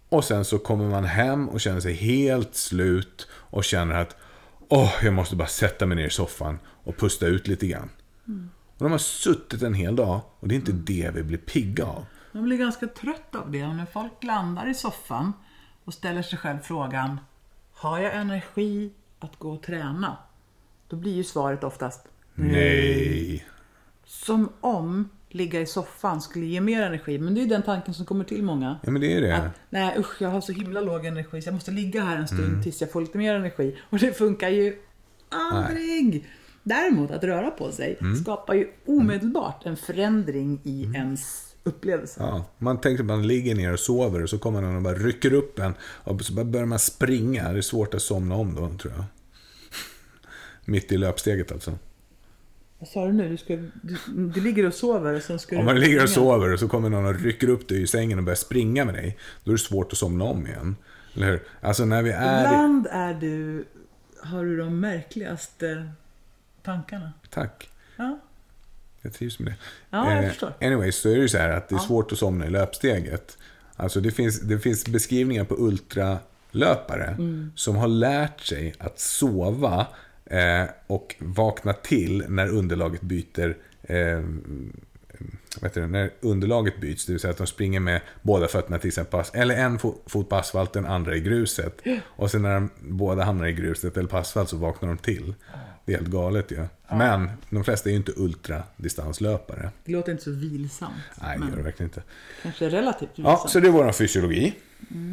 Och 0.09 0.25
sen 0.25 0.45
så 0.45 0.59
kommer 0.59 0.89
man 0.89 1.05
hem 1.05 1.49
och 1.49 1.61
känner 1.61 1.81
sig 1.81 1.93
helt 1.93 2.55
slut 2.55 3.29
och 3.55 3.64
känner 3.64 3.94
att 3.94 4.16
åh, 4.68 4.93
jag 5.02 5.14
måste 5.14 5.36
bara 5.36 5.48
sätta 5.48 5.86
mig 5.86 5.97
ner 5.97 6.06
i 6.06 6.10
soffan 6.10 6.59
och 6.85 6.97
pusta 6.97 7.26
ut 7.26 7.47
lite 7.47 7.66
grann. 7.66 7.90
Mm. 8.28 8.51
Och 8.78 8.85
de 8.85 8.93
har 8.93 8.98
suttit 8.98 9.62
en 9.62 9.74
hel 9.74 9.97
dag 9.97 10.20
och 10.40 10.48
det 10.48 10.55
är 10.55 10.56
inte 10.56 10.72
det 10.72 11.10
vi 11.14 11.22
blir 11.22 11.39
pigga 11.39 11.85
av. 11.85 12.06
Man 12.32 12.44
blir 12.44 12.59
ganska 12.59 12.86
trött 12.86 13.35
av 13.35 13.51
det. 13.51 13.64
Och 13.64 13.74
när 13.74 13.86
folk 13.86 14.24
landar 14.24 14.70
i 14.70 14.74
soffan 14.74 15.32
och 15.85 15.94
ställer 15.94 16.22
sig 16.22 16.39
själv 16.39 16.59
frågan 16.59 17.20
Har 17.72 17.98
jag 17.98 18.14
energi 18.14 18.93
att 19.18 19.39
gå 19.39 19.51
och 19.51 19.62
träna? 19.62 20.16
Då 20.89 20.97
blir 20.97 21.14
ju 21.14 21.24
svaret 21.24 21.64
oftast 21.64 22.09
Nej. 22.35 23.47
Som 24.05 24.52
om 24.60 25.09
ligga 25.35 25.61
i 25.61 25.66
soffan 25.66 26.20
skulle 26.20 26.47
ge 26.47 26.61
mer 26.61 26.82
energi. 26.82 27.19
Men 27.19 27.35
det 27.35 27.43
är 27.43 27.47
den 27.47 27.62
tanken 27.62 27.94
som 27.94 28.06
kommer 28.06 28.24
till 28.24 28.43
många. 28.43 28.78
Ja 28.82 28.90
men 28.90 29.01
det 29.01 29.12
är 29.12 29.20
det. 29.20 29.36
Att, 29.36 29.44
nej 29.70 29.94
usch, 29.98 30.23
jag 30.23 30.28
har 30.28 30.40
så 30.40 30.52
himla 30.52 30.81
låg 30.81 31.06
energi 31.06 31.43
så 31.43 31.48
jag 31.48 31.55
måste 31.55 31.70
ligga 31.70 32.02
här 32.05 32.16
en 32.16 32.27
stund 32.28 32.44
Mm. 32.48 32.62
tills 32.62 32.81
jag 32.81 32.90
får 32.93 33.01
lite 33.01 33.19
mer 33.19 33.35
energi. 33.35 33.77
Och 33.90 33.98
det 33.98 34.12
funkar 34.19 34.48
ju 34.48 34.77
aldrig. 35.28 36.27
Däremot 36.62 37.11
att 37.11 37.24
röra 37.24 37.51
på 37.51 37.73
sig 37.73 37.97
Mm. 38.01 38.16
skapar 38.16 38.55
ju 38.55 38.69
omedelbart 38.86 39.66
en 39.66 39.77
förändring 39.77 40.61
i 40.65 40.85
ens 40.94 41.55
upplevelse. 41.65 42.20
Ja, 42.20 42.44
man 42.59 42.81
tänker 42.81 43.02
att 43.02 43.06
man 43.06 43.27
ligger 43.27 43.55
ner 43.55 43.73
och 43.73 43.81
sover 43.81 44.23
och 44.23 44.31
så 44.31 44.39
kommer 44.39 44.61
någon 44.61 44.77
och 44.77 44.82
bara 44.82 44.94
rycker 44.94 45.32
upp 45.32 45.59
en 45.59 45.74
och 45.82 46.23
så 46.23 46.44
börjar 46.44 46.66
man 46.66 46.78
springa. 46.78 47.52
Det 47.52 47.59
är 47.59 47.62
svårt 47.62 47.94
att 47.94 48.02
somna 48.02 48.35
om 48.35 48.55
då, 48.55 48.69
tror 48.78 48.93
jag. 48.97 49.05
Mitt 50.65 50.93
i 50.93 50.97
löpsteget 50.98 51.52
alltså. 51.52 51.78
Vad 52.85 52.89
sa 52.89 53.06
du 53.06 53.12
nu? 53.12 53.28
Du, 53.28 53.36
ska, 53.36 53.56
du, 53.82 53.97
du 54.35 54.40
ligger 54.40 54.66
och 54.66 54.74
sover 54.74 55.15
och 55.15 55.23
sen 55.23 55.39
ska 55.39 55.56
Om 55.56 55.61
du... 55.61 55.65
man 55.73 55.81
ligger 55.81 56.02
och 56.02 56.09
sover 56.09 56.52
och 56.52 56.59
så 56.61 56.69
kommer 56.69 56.89
någon 56.90 57.06
och 57.06 57.20
rycker 57.20 57.48
upp 57.48 57.69
dig 57.69 57.82
i 57.82 57.86
sängen 57.86 58.19
och 58.19 58.24
börjar 58.24 58.36
springa 58.36 58.85
med 58.85 58.94
dig. 58.94 59.19
Då 59.44 59.51
är 59.51 59.55
det 59.55 59.59
svårt 59.59 59.93
att 59.93 59.98
somna 59.98 60.24
om 60.24 60.47
igen. 60.47 60.77
Eller 61.15 61.27
hur? 61.27 61.43
Alltså 61.61 61.85
när 61.85 62.02
vi 62.02 62.11
är... 62.11 62.44
Ibland 62.44 62.86
är 62.90 63.15
du... 63.15 63.65
Har 64.23 64.44
du 64.44 64.56
de 64.56 64.81
märkligaste 64.81 65.90
tankarna. 66.62 67.12
Tack. 67.31 67.70
Ja, 67.97 68.19
Jag 69.02 69.12
trivs 69.12 69.39
med 69.39 69.52
det. 69.52 69.56
ja 69.90 70.15
jag 70.15 70.24
Eh, 70.24 70.28
förstår. 70.31 70.52
Anyways, 70.61 70.97
så 70.97 71.09
är 71.09 71.15
det 71.15 71.20
ju 71.23 71.28
så 71.28 71.39
här 71.39 71.51
att 71.51 71.69
det 71.69 71.74
är 71.74 71.78
svårt 71.78 72.12
att 72.12 72.19
somna 72.19 72.47
i 72.47 72.51
löpsteget. 72.51 73.39
Alltså 73.77 74.01
det 74.01 74.11
finns, 74.11 74.40
det 74.40 74.59
finns 74.59 74.86
beskrivningar 74.86 75.44
på 75.44 75.55
ultralöpare 75.59 77.06
Mm. 77.19 77.52
som 77.56 77.77
har 77.77 77.89
lärt 77.89 78.40
sig 78.40 78.74
att 78.78 78.98
sova 78.98 79.86
eh, 80.39 80.65
och 80.86 81.15
vakna 81.19 81.73
till 81.73 82.24
när 82.28 82.48
underlaget 82.48 83.01
byter 83.01 83.56
eh, 83.82 84.23
heter 85.62 85.81
det, 85.81 85.86
när 85.86 86.11
underlaget 86.20 86.81
byts, 86.81 87.06
det 87.06 87.12
vill 87.12 87.20
säga 87.20 87.31
att 87.31 87.36
de 87.36 87.47
springer 87.47 87.81
med 87.81 88.01
båda 88.23 88.48
fötterna 88.48 88.78
till 88.78 88.89
exempel, 88.89 89.24
eller 89.32 89.55
en 89.56 89.78
fo- 89.78 89.98
fot 90.06 90.28
på 90.28 90.36
asfalten, 90.36 90.86
andra 90.86 91.16
i 91.16 91.20
gruset. 91.20 91.81
Och 92.06 92.31
sen 92.31 92.43
när 92.43 92.55
de 92.55 92.70
båda 92.82 93.24
hamnar 93.24 93.47
i 93.47 93.52
gruset 93.52 93.97
eller 93.97 94.09
på 94.09 94.16
asfalt 94.16 94.48
så 94.48 94.56
vaknar 94.56 94.89
de 94.89 94.98
till. 94.98 95.35
Det 95.85 95.93
är 95.93 95.97
helt 95.98 96.11
galet 96.11 96.51
ju. 96.51 96.66
Men 96.90 97.31
de 97.51 97.65
flesta 97.65 97.89
är 97.89 97.90
ju 97.90 97.97
inte 97.97 98.12
ultradistanslöpare. 98.16 99.70
Det 99.85 99.93
låter 99.93 100.12
inte 100.12 100.24
så 100.24 100.31
vilsamt. 100.31 100.93
Nej, 101.23 101.39
det 101.39 101.47
gör 101.48 101.56
det 101.56 101.62
verkligen 101.62 101.89
inte. 101.90 102.02
Kanske 102.43 102.69
relativt 102.69 103.09
vilsamt. 103.19 103.40
Ja, 103.43 103.48
så 103.48 103.61
det 103.61 103.69
är 103.69 103.73
vår 103.73 103.93
fysiologi. 103.93 104.55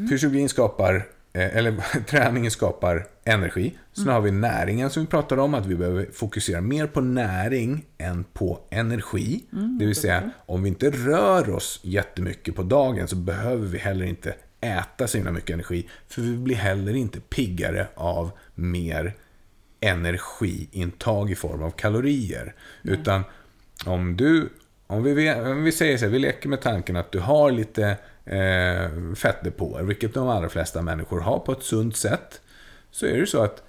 Fysiologin 0.09 0.49
skapar, 0.49 1.07
eller 1.33 2.01
träningen 2.07 2.51
skapar 2.51 3.07
energi. 3.23 3.77
Sen 3.93 4.07
har 4.07 4.21
vi 4.21 4.31
näringen 4.31 4.89
som 4.89 5.03
vi 5.03 5.07
pratar 5.07 5.37
om, 5.37 5.53
att 5.53 5.65
vi 5.65 5.75
behöver 5.75 6.07
fokusera 6.13 6.61
mer 6.61 6.87
på 6.87 7.01
näring 7.01 7.85
än 7.97 8.23
på 8.23 8.59
energi. 8.69 9.43
det 9.79 9.85
vill 9.85 9.95
säga, 9.95 10.31
om 10.45 10.63
vi 10.63 10.69
inte 10.69 10.89
rör 10.89 11.49
oss 11.49 11.79
jättemycket 11.83 12.55
på 12.55 12.63
dagen 12.63 13.07
så 13.07 13.15
behöver 13.15 13.67
vi 13.67 13.77
heller 13.77 14.05
inte 14.05 14.35
äta 14.61 15.07
så 15.07 15.17
himla 15.17 15.31
mycket 15.31 15.53
energi. 15.53 15.87
För 16.07 16.21
vi 16.21 16.37
blir 16.37 16.55
heller 16.55 16.95
inte 16.95 17.19
piggare 17.19 17.87
av 17.95 18.31
mer 18.55 19.13
energiintag 19.79 21.31
i 21.31 21.35
form 21.35 21.63
av 21.63 21.71
kalorier. 21.71 22.55
Utan 22.83 23.23
om 23.85 24.17
du, 24.17 24.49
om 24.87 25.03
vi, 25.03 25.33
om 25.33 25.63
vi 25.63 25.71
säger 25.71 25.97
så 25.97 26.05
här, 26.05 26.11
vi 26.11 26.19
leker 26.19 26.49
med 26.49 26.61
tanken 26.61 26.95
att 26.95 27.11
du 27.11 27.19
har 27.19 27.51
lite 27.51 27.97
eh, 28.25 29.13
fettdepåer, 29.15 29.83
vilket 29.83 30.13
de 30.13 30.27
allra 30.27 30.49
flesta 30.49 30.81
människor 30.81 31.19
har 31.19 31.39
på 31.39 31.51
ett 31.51 31.63
sunt 31.63 31.97
sätt. 31.97 32.41
Så 32.91 33.05
är 33.05 33.17
det 33.17 33.27
så 33.27 33.43
att 33.43 33.63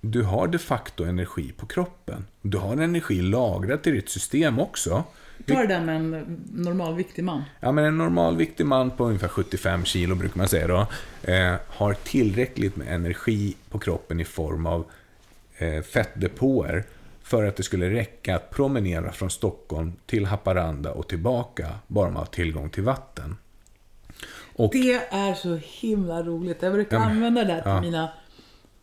du 0.00 0.22
har 0.22 0.46
de 0.46 0.58
facto 0.58 1.04
energi 1.04 1.52
på 1.52 1.66
kroppen. 1.66 2.26
Du 2.42 2.58
har 2.58 2.76
energi 2.76 3.22
lagrad 3.22 3.86
i 3.86 3.90
ditt 3.90 4.08
system 4.08 4.58
också. 4.58 5.04
Ta 5.46 5.54
det 5.54 5.66
där 5.66 5.80
med 5.80 5.96
en 5.96 6.40
normalviktig 6.52 7.24
man. 7.24 7.42
Ja, 7.60 7.72
men 7.72 7.84
en 7.84 7.98
normalviktig 7.98 8.66
man 8.66 8.90
på 8.90 9.04
ungefär 9.04 9.28
75 9.28 9.84
kilo 9.84 10.14
brukar 10.14 10.38
man 10.38 10.48
säga 10.48 10.66
då, 10.66 10.86
eh, 11.32 11.54
har 11.66 11.94
tillräckligt 11.94 12.76
med 12.76 12.94
energi 12.94 13.56
på 13.70 13.78
kroppen 13.78 14.20
i 14.20 14.24
form 14.24 14.66
av 14.66 14.84
eh, 15.58 15.82
fettdepåer 15.82 16.84
för 17.22 17.44
att 17.44 17.56
det 17.56 17.62
skulle 17.62 17.90
räcka 17.90 18.36
att 18.36 18.50
promenera 18.50 19.12
från 19.12 19.30
Stockholm 19.30 19.92
till 20.06 20.26
Haparanda 20.26 20.92
och 20.92 21.08
tillbaka 21.08 21.68
bara 21.86 22.10
man 22.10 22.16
har 22.16 22.26
tillgång 22.26 22.70
till 22.70 22.82
vatten. 22.82 23.36
Och, 24.58 24.70
Det 24.72 24.92
är 25.10 25.34
så 25.34 25.58
himla 25.64 26.22
roligt. 26.22 26.62
Jag 26.62 26.72
brukar 26.72 26.96
Ja, 26.96 27.00
men- 27.08 27.10
använda 27.16 27.44
det 27.44 27.52
här 27.52 27.60
till 27.62 27.70
ja. 27.70 27.80
mina 27.80 28.08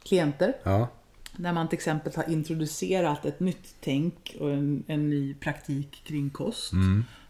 klienter. 0.04 0.54
ja, 0.64 0.88
När 1.36 1.54
man 1.54 1.68
till 1.68 1.78
exempel 1.78 2.14
har 2.16 2.30
introducerat 2.30 3.26
ett 3.26 3.40
nytt 3.40 3.76
tänk 3.82 4.36
och 4.40 4.52
en, 4.52 4.84
en 4.88 5.10
ny 5.10 5.34
praktik 5.34 6.04
kring 6.08 6.30
kost. 6.30 6.72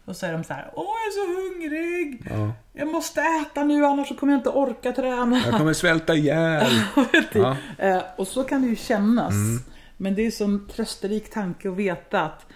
Och 0.04 0.16
så 0.16 0.26
är 0.26 0.32
de 0.32 0.44
så 0.44 0.52
här, 0.52 0.70
åh 0.74 0.84
jag 0.84 1.06
är 1.06 1.12
så 1.12 1.42
hungrig! 1.42 2.26
Mm. 2.30 2.40
ja. 2.40 2.52
Jag 2.72 2.88
måste 2.88 3.20
äta 3.20 3.64
nu 3.64 3.84
annars 3.86 4.16
kommer 4.18 4.32
jag 4.32 4.40
inte 4.40 4.50
orka 4.50 4.92
träna. 4.92 5.42
Jag 5.46 5.58
kommer 5.58 5.72
svälta 5.72 6.14
ihjäl. 6.14 6.66
Ja. 7.32 7.56
Eh, 7.78 8.02
och 8.16 8.26
så 8.28 8.44
kan 8.44 8.62
det 8.62 8.68
ju 8.68 8.76
kännas. 8.76 9.32
Mm. 9.32 9.58
Men 9.96 10.14
det 10.14 10.26
är 10.26 10.30
som 10.30 10.68
trösterik 10.72 11.30
tanke 11.30 11.68
att 11.70 11.76
veta 11.76 12.20
att 12.22 12.46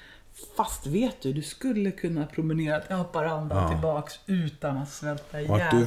Fast 0.56 0.86
vet 0.86 1.22
du, 1.22 1.32
du 1.32 1.42
skulle 1.42 1.90
kunna 1.90 2.26
promenera 2.26 2.80
till 2.80 2.96
Haparanda 2.96 3.54
Ja. 3.54 3.68
tillbaks 3.68 4.18
utan 4.26 4.76
att 4.76 4.92
svälta 4.92 5.40
ihjäl. 5.40 5.68
du, 5.70 5.80
ja, 5.80 5.86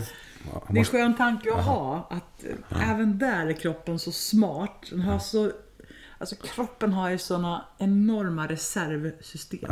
Det 0.51 0.55
är 0.55 0.69
en 0.69 0.75
måste, 0.75 0.97
skön 0.97 1.15
tanke 1.15 1.53
att 1.53 1.65
ha. 1.65 2.07
Att 2.09 2.43
eh, 2.71 2.89
även 2.91 3.17
där 3.19 3.47
är 3.47 3.53
kroppen 3.53 3.99
så 3.99 4.11
smart. 4.11 4.85
Den 4.89 5.01
har 5.01 5.19
så, 5.19 5.51
alltså 6.17 6.35
kroppen 6.35 6.93
har 6.93 7.09
ju 7.09 7.17
såna 7.17 7.65
enorma 7.77 8.47
reservsystem. 8.47 9.71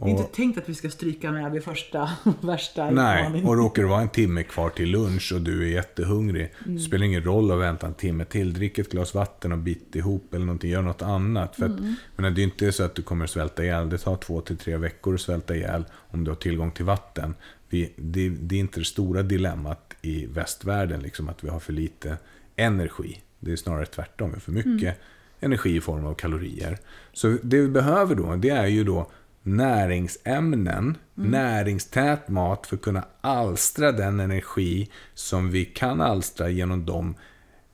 Ja. 0.00 0.04
Det 0.04 0.10
är 0.10 0.10
inte 0.10 0.22
Och- 0.22 0.32
tänkt 0.32 0.58
att 0.58 0.68
vi 0.68 0.74
ska 0.74 0.90
stryka 0.90 1.32
med 1.32 1.52
vid 1.52 1.64
första 1.64 2.10
värsta 2.40 2.90
Nej, 2.90 3.20
utmaning. 3.22 3.44
och 3.46 3.56
råkar 3.56 3.82
det 3.82 3.88
vara 3.88 4.00
en 4.00 4.08
timme 4.08 4.42
kvar 4.42 4.70
till 4.70 4.90
lunch 4.90 5.32
och 5.34 5.40
du 5.40 5.62
är 5.62 5.68
jättehungrig. 5.68 6.52
Mm. 6.64 6.76
Det 6.76 6.82
spelar 6.82 7.06
ingen 7.06 7.24
roll 7.24 7.50
att 7.50 7.58
vänta 7.60 7.86
en 7.86 7.94
timme 7.94 8.24
till. 8.24 8.52
Drick 8.54 8.78
ett 8.78 8.90
glas 8.90 9.14
vatten 9.14 9.52
och 9.52 9.58
bit 9.58 9.96
ihop 9.96 10.34
eller 10.34 10.44
någonting. 10.46 10.70
Gör 10.70 10.82
något 10.82 11.02
annat. 11.02 11.56
För 11.56 11.64
att, 11.64 11.78
Mm. 11.78 11.94
men 12.16 12.34
det 12.34 12.40
är 12.40 12.44
inte 12.44 12.72
så 12.72 12.82
att 12.84 12.94
du 12.94 13.02
kommer 13.02 13.24
att 13.24 13.30
svälta 13.30 13.64
ihjäl. 13.64 13.88
Det 13.90 13.98
tar 13.98 14.16
två 14.16 14.40
till 14.40 14.56
tre 14.56 14.76
veckor 14.76 15.14
att 15.14 15.20
svälta 15.20 15.56
ihjäl 15.56 15.84
om 16.10 16.24
du 16.24 16.30
har 16.30 16.36
tillgång 16.36 16.70
till 16.70 16.84
vatten. 16.84 17.34
Vi, 17.68 17.92
det, 17.96 18.28
det 18.28 18.54
är 18.54 18.60
inte 18.60 18.80
det 18.80 18.84
stora 18.86 19.22
dilemmat 19.22 19.94
i 20.02 20.26
västvärlden, 20.26 21.00
liksom, 21.00 21.28
att 21.28 21.44
vi 21.44 21.48
har 21.48 21.60
för 21.60 21.72
lite 21.72 22.16
energi. 22.56 23.20
Det 23.40 23.52
är 23.52 23.56
snarare 23.56 23.86
tvärtom. 23.86 24.28
Vi 24.28 24.34
har 24.34 24.40
för 24.40 24.52
mycket 24.52 24.70
Mm. 24.82 24.94
energi 25.40 25.76
i 25.76 25.80
form 25.80 26.06
av 26.06 26.14
kalorier. 26.14 26.78
Så 27.12 27.36
det 27.42 27.60
vi 27.60 27.68
behöver 27.68 28.14
då, 28.14 28.36
det 28.36 28.48
är 28.48 28.66
ju 28.66 28.84
då 28.84 29.10
näringsämnen, 29.42 30.96
näringstät 31.14 32.28
mat 32.28 32.66
för 32.66 32.76
att 32.76 32.82
kunna 32.82 33.04
alstra 33.20 33.92
den 33.92 34.20
energi 34.20 34.90
som 35.14 35.50
vi 35.50 35.64
kan 35.64 36.00
alstra 36.00 36.48
genom 36.48 36.86
de 36.86 37.14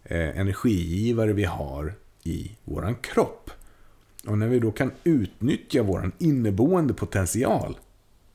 eh, 0.05 0.38
energigivare 0.38 1.32
vi 1.32 1.44
har 1.44 1.94
i 2.22 2.56
våran 2.64 2.94
kropp. 2.94 3.51
Och 4.26 4.38
när 4.38 4.48
vi 4.48 4.59
då 4.59 4.72
kan 4.72 4.90
utnyttja 5.05 5.82
våran 5.82 6.12
inneboende 6.18 6.94
potential, 6.94 7.78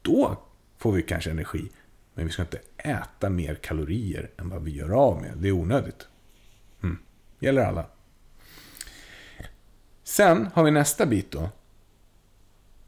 då 0.01 0.37
får 0.77 0.91
vi 0.91 1.01
kanske 1.01 1.31
energi. 1.31 1.69
Men 2.13 2.25
vi 2.25 2.31
ska 2.31 2.41
inte 2.41 2.59
äta 2.77 3.29
mer 3.29 3.55
kalorier 3.55 4.29
än 4.37 4.49
vad 4.49 4.63
vi 4.63 4.71
gör 4.71 4.89
av 4.89 5.21
med. 5.21 5.37
Det 5.37 5.47
är 5.47 5.51
onödigt. 5.51 6.07
Mm. 6.83 6.97
Gäller 7.39 7.61
alla. 7.61 7.85
Sen 10.03 10.49
har 10.53 10.63
vi 10.63 10.71
nästa 10.71 11.05
bit 11.05 11.31
då. 11.31 11.49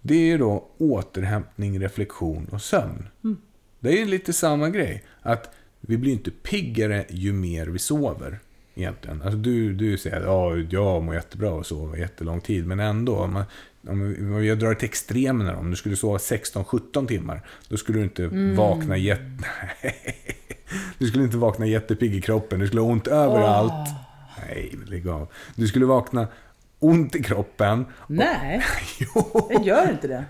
Det 0.06 0.32
är 0.32 0.38
då 0.38 0.68
återhämtning, 0.78 1.80
reflektion 1.80 2.48
och 2.52 2.62
sömn. 2.62 3.08
Det 3.80 4.02
är 4.02 4.06
lite 4.06 4.34
samma 4.34 4.70
grej. 4.70 5.04
Att 5.22 5.56
vi 5.82 5.98
blir 5.98 6.12
inte 6.12 6.32
piggare 6.32 7.06
ju 7.10 7.34
mer 7.34 7.68
vi 7.68 7.80
sover. 7.80 8.40
Egentligen. 8.76 9.22
Alltså 9.22 9.38
du, 9.38 9.74
du 9.74 9.98
säger 9.98 10.18
att 10.18 10.24
ja, 10.24 10.58
jag 10.58 11.04
mår 11.04 11.16
jättebra 11.16 11.52
och 11.52 11.66
sover 11.66 11.98
jättelång 11.98 12.42
tid. 12.42 12.68
Men 12.68 12.80
ändå, 12.80 13.16
om, 13.18 13.34
man, 13.34 13.46
om 13.88 14.46
jag 14.46 14.60
drar 14.60 14.74
till 14.74 14.86
extremerna. 14.86 15.58
Om 15.58 15.70
du 15.70 15.76
skulle 15.76 15.96
sova 15.96 16.18
16-17 16.18 17.08
timmar. 17.08 17.46
Då 17.70 17.78
skulle 17.78 17.98
du 17.98 18.04
inte 18.04 18.28
vakna 18.56 18.98
jätte... 18.98 19.46
du 20.98 21.08
skulle 21.08 21.24
inte 21.24 21.38
vakna 21.38 21.66
jättepigg 21.66 22.16
i 22.16 22.22
kroppen. 22.22 22.60
Du 22.60 22.68
skulle 22.68 22.82
ha 22.82 22.90
ont 22.90 23.08
överallt. 23.08 23.90
Nej, 24.48 24.74
men 24.78 24.88
lägg 24.88 25.08
av. 25.08 25.28
Du 25.56 25.68
skulle 25.68 25.86
vakna 25.86 26.28
ont 26.84 27.16
i 27.16 27.24
kroppen. 27.24 27.86
Nej, 28.08 28.64
jag 29.52 29.66
gör 29.66 29.92
inte 29.92 30.08
det. 30.08 30.26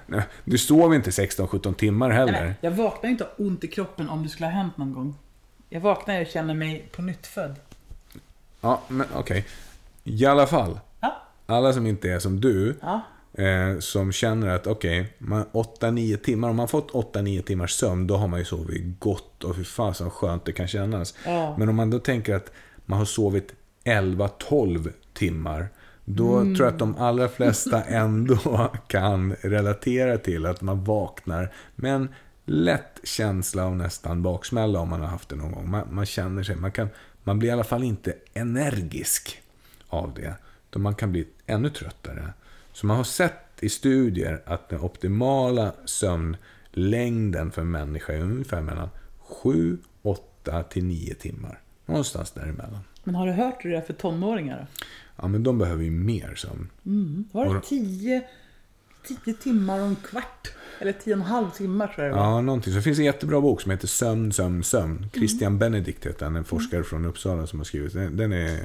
Du 0.45 0.57
sover 0.57 0.95
inte 0.95 1.09
16-17 1.09 1.73
timmar 1.73 2.09
heller. 2.09 2.31
Nej, 2.45 2.53
jag 2.61 2.71
vaknar 2.71 3.09
inte 3.09 3.23
har 3.23 3.45
ont 3.45 3.63
i 3.63 3.67
kroppen 3.67 4.09
om 4.09 4.23
det 4.23 4.29
skulle 4.29 4.47
ha 4.47 4.53
hänt 4.53 4.77
någon 4.77 4.93
gång. 4.93 5.15
Jag 5.69 5.81
vaknar 5.81 6.21
och 6.21 6.27
känner 6.27 6.53
mig 6.53 6.87
på 6.95 7.01
nytt 7.01 7.27
född. 7.27 7.55
Ja, 8.61 8.81
men 8.87 9.07
okej. 9.15 9.45
I 10.03 10.25
alla 10.25 10.47
fall. 10.47 10.79
Ja. 10.99 11.21
Alla 11.45 11.73
som 11.73 11.87
inte 11.87 12.09
är 12.11 12.19
som 12.19 12.41
du, 12.41 12.75
Ja. 12.81 13.01
eh, 13.43 13.79
som 13.79 14.11
känner 14.11 14.47
att 14.47 14.67
okej, 14.67 15.13
man 15.17 15.45
8-9 15.51 16.17
timmar, 16.17 16.49
om 16.49 16.55
man 16.55 16.67
fått 16.67 16.91
8-9 16.91 17.41
timmars 17.41 17.71
sömn, 17.71 18.07
då 18.07 18.17
har 18.17 18.27
man 18.27 18.39
ju 18.39 18.45
sovit 18.45 18.99
gott 18.99 19.43
och 19.43 19.55
fan 19.55 19.93
så 19.93 20.09
skönt 20.09 20.45
det 20.45 20.51
kan 20.51 20.67
kännas. 20.67 21.13
Ja. 21.25 21.55
Men 21.57 21.69
om 21.69 21.75
man 21.75 21.89
då 21.89 21.99
tänker 21.99 22.35
att 22.35 22.51
man 22.85 22.97
har 22.99 23.05
sovit 23.05 23.53
11-12 23.83 24.91
timmar, 25.13 25.67
då 26.05 26.37
Mm. 26.37 26.55
tror 26.55 26.65
jag 26.67 26.73
att 26.73 26.79
de 26.79 26.95
allra 26.97 27.29
flesta 27.29 27.83
ändå 27.87 28.71
kan 28.87 29.33
relatera 29.41 30.17
till 30.17 30.45
att 30.45 30.61
man 30.61 30.83
vaknar 30.83 31.53
med 31.75 31.95
en 31.95 32.09
lätt 32.45 32.99
känsla 33.03 33.65
av 33.65 33.75
nästan 33.75 34.23
baksmälla 34.23 34.79
om 34.79 34.89
man 34.89 35.01
har 35.01 35.07
haft 35.07 35.29
det 35.29 35.35
någon 35.35 35.51
gång. 35.51 35.69
Man, 35.69 35.87
man 35.91 36.05
känner 36.05 36.43
sig, 36.43 36.55
man, 36.55 36.71
kan, 36.71 36.87
man 37.23 37.39
blir 37.39 37.49
i 37.49 37.51
alla 37.51 37.63
fall 37.63 37.83
inte 37.83 38.15
energisk 38.33 39.41
av 39.87 40.13
det. 40.13 40.33
Utan 40.69 40.81
man 40.81 40.95
kan 40.95 41.11
bli 41.11 41.27
ännu 41.45 41.69
tröttare. 41.69 42.33
Så 42.73 42.85
man 42.85 42.97
har 42.97 43.03
sett 43.03 43.33
i 43.59 43.69
studier 43.69 44.41
att 44.45 44.69
den 44.69 44.79
optimala 44.79 45.71
sömnlängden 45.85 47.51
för 47.51 47.61
en 47.61 47.71
människa 47.71 48.13
är 48.13 48.19
ungefär 48.19 48.61
mellan 48.61 48.89
7, 49.19 49.77
8 50.01 50.63
till 50.63 50.83
9 50.85 51.13
timmar. 51.15 51.59
Någonstans 51.85 52.31
däremellan. 52.31 52.79
Men 53.03 53.15
har 53.15 53.27
du 53.27 53.31
hört 53.33 53.65
hur 53.65 53.69
det 53.71 53.77
är 53.77 53.81
för 53.81 53.93
tonåringar 53.93 54.57
då? 54.59 54.85
Ja, 55.15 55.27
men 55.27 55.43
de 55.43 55.57
behöver 55.57 55.83
ju 55.83 55.91
mer 55.91 56.35
sömn. 56.35 56.69
Var 57.31 57.45
det 57.45 57.57
Och- 57.57 57.63
10, 57.65 58.23
10 59.25 59.33
timmar 59.33 59.79
och 59.79 59.85
en 59.87 59.95
kvart? 59.95 60.51
Eller 60.79 60.91
10 60.91 61.13
och 61.13 61.19
en 61.19 61.25
halv 61.25 61.49
timmar 61.49 61.87
tror 61.87 62.05
jag 62.07 62.15
det 62.15 62.19
var. 62.19 62.25
Ja, 62.25 62.41
någonting. 62.41 62.73
Så 62.73 62.77
det 62.77 62.83
finns 62.83 62.99
en 62.99 63.05
jättebra 63.05 63.41
bok 63.41 63.61
som 63.61 63.71
heter 63.71 63.87
Sömn, 63.87 64.31
sömn, 64.31 64.63
sömn. 64.63 65.05
Christian 65.13 65.57
Benedict 65.59 66.05
heter 66.05 66.25
han, 66.25 66.35
en 66.35 66.43
forskare 66.43 66.83
från 66.83 67.05
Uppsala 67.05 67.47
som 67.47 67.59
har 67.59 67.63
skrivit 67.63 67.93
den. 67.93 68.17
Den 68.17 68.33
är 68.33 68.59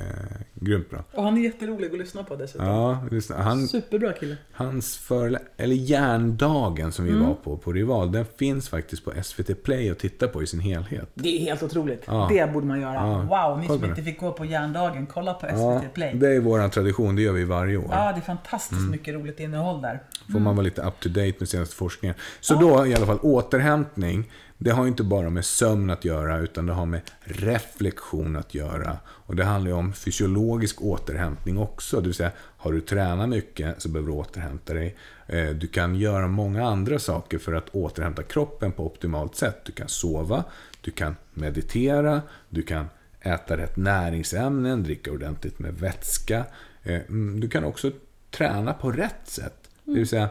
grymt 0.54 0.90
bra. 0.90 1.04
Och 1.12 1.22
han 1.24 1.38
är 1.38 1.42
jätterolig 1.42 1.92
att 1.92 1.98
lyssna 1.98 2.22
på 2.24 2.36
dessutom. 2.36 2.66
Ja, 2.66 2.98
lyssna. 3.10 3.36
han, 3.42 3.68
Superbra 3.68 4.12
kille. 4.12 4.36
hans 4.52 4.98
förelä- 4.98 5.38
eller 5.56 5.74
Hjärndagen 5.74 6.92
som 6.92 7.04
vi 7.04 7.10
Mm. 7.10 7.26
var 7.26 7.34
på, 7.34 7.56
på 7.56 7.72
Rival, 7.72 8.12
den 8.12 8.24
finns 8.38 8.68
faktiskt 8.68 9.04
på 9.04 9.12
SVT 9.22 9.54
Play 9.62 9.90
att 9.90 9.98
titta 9.98 10.28
på 10.28 10.42
i 10.42 10.46
sin 10.46 10.60
helhet. 10.60 11.10
Det 11.14 11.28
är 11.36 11.40
helt 11.40 11.62
otroligt. 11.62 12.02
Ja. 12.06 12.28
Det 12.30 12.52
borde 12.52 12.66
man 12.66 12.80
göra. 12.80 12.94
Ja. 12.94 13.48
Wow, 13.48 13.60
ni 13.60 13.66
som 13.66 13.84
inte 13.84 14.02
fick 14.02 14.20
gå 14.20 14.32
på 14.32 14.44
järndagen, 14.44 15.06
kolla 15.06 15.34
på 15.34 15.46
SVT 15.46 15.58
Ja, 15.58 15.82
Play. 15.94 16.14
det 16.14 16.28
är 16.28 16.40
vår 16.40 16.68
tradition, 16.68 17.16
det 17.16 17.22
gör 17.22 17.32
vi 17.32 17.44
varje 17.44 17.76
år. 17.76 17.86
Ja, 17.90 18.12
det 18.12 18.18
är 18.18 18.20
fantastiskt 18.20 18.78
Mm. 18.78 18.90
mycket 18.90 19.14
roligt 19.14 19.40
innehåll 19.40 19.82
där. 19.82 20.02
Får 20.32 20.38
man 20.40 20.56
vara 20.56 20.64
lite 20.64 20.82
up 20.82 21.00
to 21.00 21.08
date 21.08 21.34
med 21.38 21.48
senaste 21.48 21.76
forskningen. 21.76 21.97
Så 22.40 22.54
då 22.54 22.86
i 22.86 22.94
alla 22.94 23.06
fall 23.06 23.18
återhämtning. 23.22 24.30
Det 24.60 24.70
har 24.70 24.84
ju 24.84 24.88
inte 24.88 25.02
bara 25.02 25.30
med 25.30 25.44
sömn 25.44 25.90
att 25.90 26.04
göra 26.04 26.38
utan 26.38 26.66
det 26.66 26.72
har 26.72 26.86
med 26.86 27.00
reflektion 27.20 28.36
att 28.36 28.54
göra. 28.54 28.96
Och 29.06 29.36
det 29.36 29.44
handlar 29.44 29.70
ju 29.70 29.76
om 29.76 29.92
fysiologisk 29.92 30.82
återhämtning 30.82 31.58
också. 31.58 32.00
Det 32.00 32.06
vill 32.06 32.14
säga, 32.14 32.30
har 32.38 32.72
du 32.72 32.80
tränat 32.80 33.28
mycket 33.28 33.82
så 33.82 33.88
behöver 33.88 34.12
du 34.12 34.18
återhämta 34.18 34.74
dig. 34.74 34.96
Eh, 35.26 35.48
du 35.48 35.66
kan 35.66 35.94
göra 35.94 36.28
många 36.28 36.66
andra 36.66 36.98
saker 36.98 37.38
för 37.38 37.52
att 37.52 37.68
återhämta 37.68 38.22
kroppen 38.22 38.72
på 38.72 38.86
optimalt 38.86 39.36
sätt. 39.36 39.64
Du 39.64 39.72
kan 39.72 39.88
sova, 39.88 40.44
du 40.80 40.90
kan 40.90 41.16
meditera, 41.34 42.22
du 42.48 42.62
kan 42.62 42.86
äta 43.20 43.56
rätt 43.56 43.76
näringsämnen, 43.76 44.82
dricka 44.82 45.12
ordentligt 45.12 45.58
med 45.58 45.74
vätska. 45.74 46.44
Eh, 46.82 47.00
mm, 47.08 47.40
du 47.40 47.48
kan 47.48 47.64
också 47.64 47.90
träna 48.30 48.74
på 48.74 48.90
rätt 48.90 49.20
sätt. 49.24 49.70
Det 49.84 49.92
vill 49.92 50.08
säga, 50.08 50.28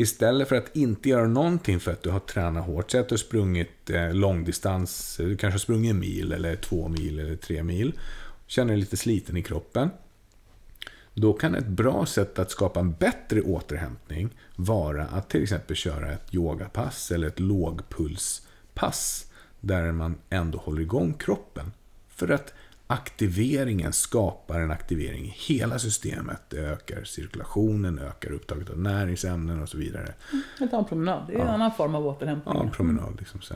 istället 0.00 0.48
för 0.48 0.56
att 0.56 0.76
inte 0.76 1.08
göra 1.08 1.26
någonting 1.26 1.80
för 1.80 1.92
att 1.92 2.02
du 2.02 2.10
har 2.10 2.20
tränat 2.20 2.66
hårt, 2.66 2.90
säg 2.90 3.00
att 3.00 3.08
du 3.08 3.12
har 3.12 3.18
sprungit 3.18 3.90
eh, 3.90 4.14
långdistans, 4.14 5.16
du 5.16 5.36
kanske 5.36 5.54
har 5.54 5.58
sprungit 5.58 5.90
en 5.90 5.98
mil 5.98 6.32
eller 6.32 6.56
två 6.56 6.88
mil 6.88 7.18
eller 7.18 7.36
tre 7.36 7.62
mil, 7.62 7.92
känner 8.46 8.72
dig 8.72 8.80
lite 8.80 8.96
sliten 8.96 9.36
i 9.36 9.42
kroppen. 9.42 9.90
Då 11.14 11.32
kan 11.32 11.54
ett 11.54 11.66
bra 11.66 12.06
sätt 12.06 12.38
att 12.38 12.50
skapa 12.50 12.80
en 12.80 12.92
bättre 12.92 13.42
återhämtning 13.42 14.30
vara 14.56 15.06
att 15.06 15.30
till 15.30 15.42
exempel 15.42 15.76
köra 15.76 16.12
ett 16.12 16.34
yogapass 16.34 17.10
eller 17.10 17.28
ett 17.28 17.40
lågpulspass 17.40 19.26
där 19.60 19.92
man 19.92 20.16
ändå 20.30 20.58
håller 20.58 20.80
igång 20.80 21.14
kroppen. 21.14 21.72
För 22.08 22.28
att 22.28 22.54
aktiveringen 22.90 23.92
skapar 23.92 24.60
en 24.60 24.70
aktivering 24.70 25.24
i 25.24 25.34
hela 25.36 25.78
systemet. 25.78 26.42
Det 26.48 26.58
ökar 26.58 27.04
cirkulationen, 27.04 27.98
ökar 27.98 28.30
upptaget 28.30 28.70
av 28.70 28.78
näringsämnen 28.78 29.62
och 29.62 29.68
så 29.68 29.78
vidare. 29.78 30.14
Vi 30.60 30.68
tar 30.68 30.78
en 30.78 30.84
promenad. 30.84 31.26
Det 31.26 31.34
är 31.34 31.40
en 31.40 31.48
annan 31.48 31.72
form 31.72 31.94
av 31.94 32.06
återhämtning. 32.06 32.54
Ja, 32.54 32.62
en 32.62 32.70
promenad 32.70 33.16
liksom 33.18 33.40
så 33.40 33.54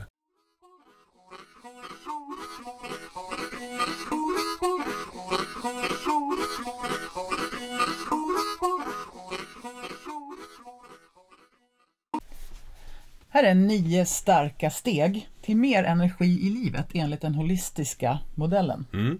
här. 13.33 13.43
Är 13.43 13.53
nio 13.53 14.05
starka 14.05 14.69
steg 14.69 15.29
till 15.41 15.57
mer 15.57 15.83
energi 15.83 16.47
i 16.47 16.49
livet 16.49 16.87
enligt 16.93 17.21
den 17.21 17.35
holistiska 17.35 18.19
modellen. 18.35 18.85
Mm. 18.93 19.19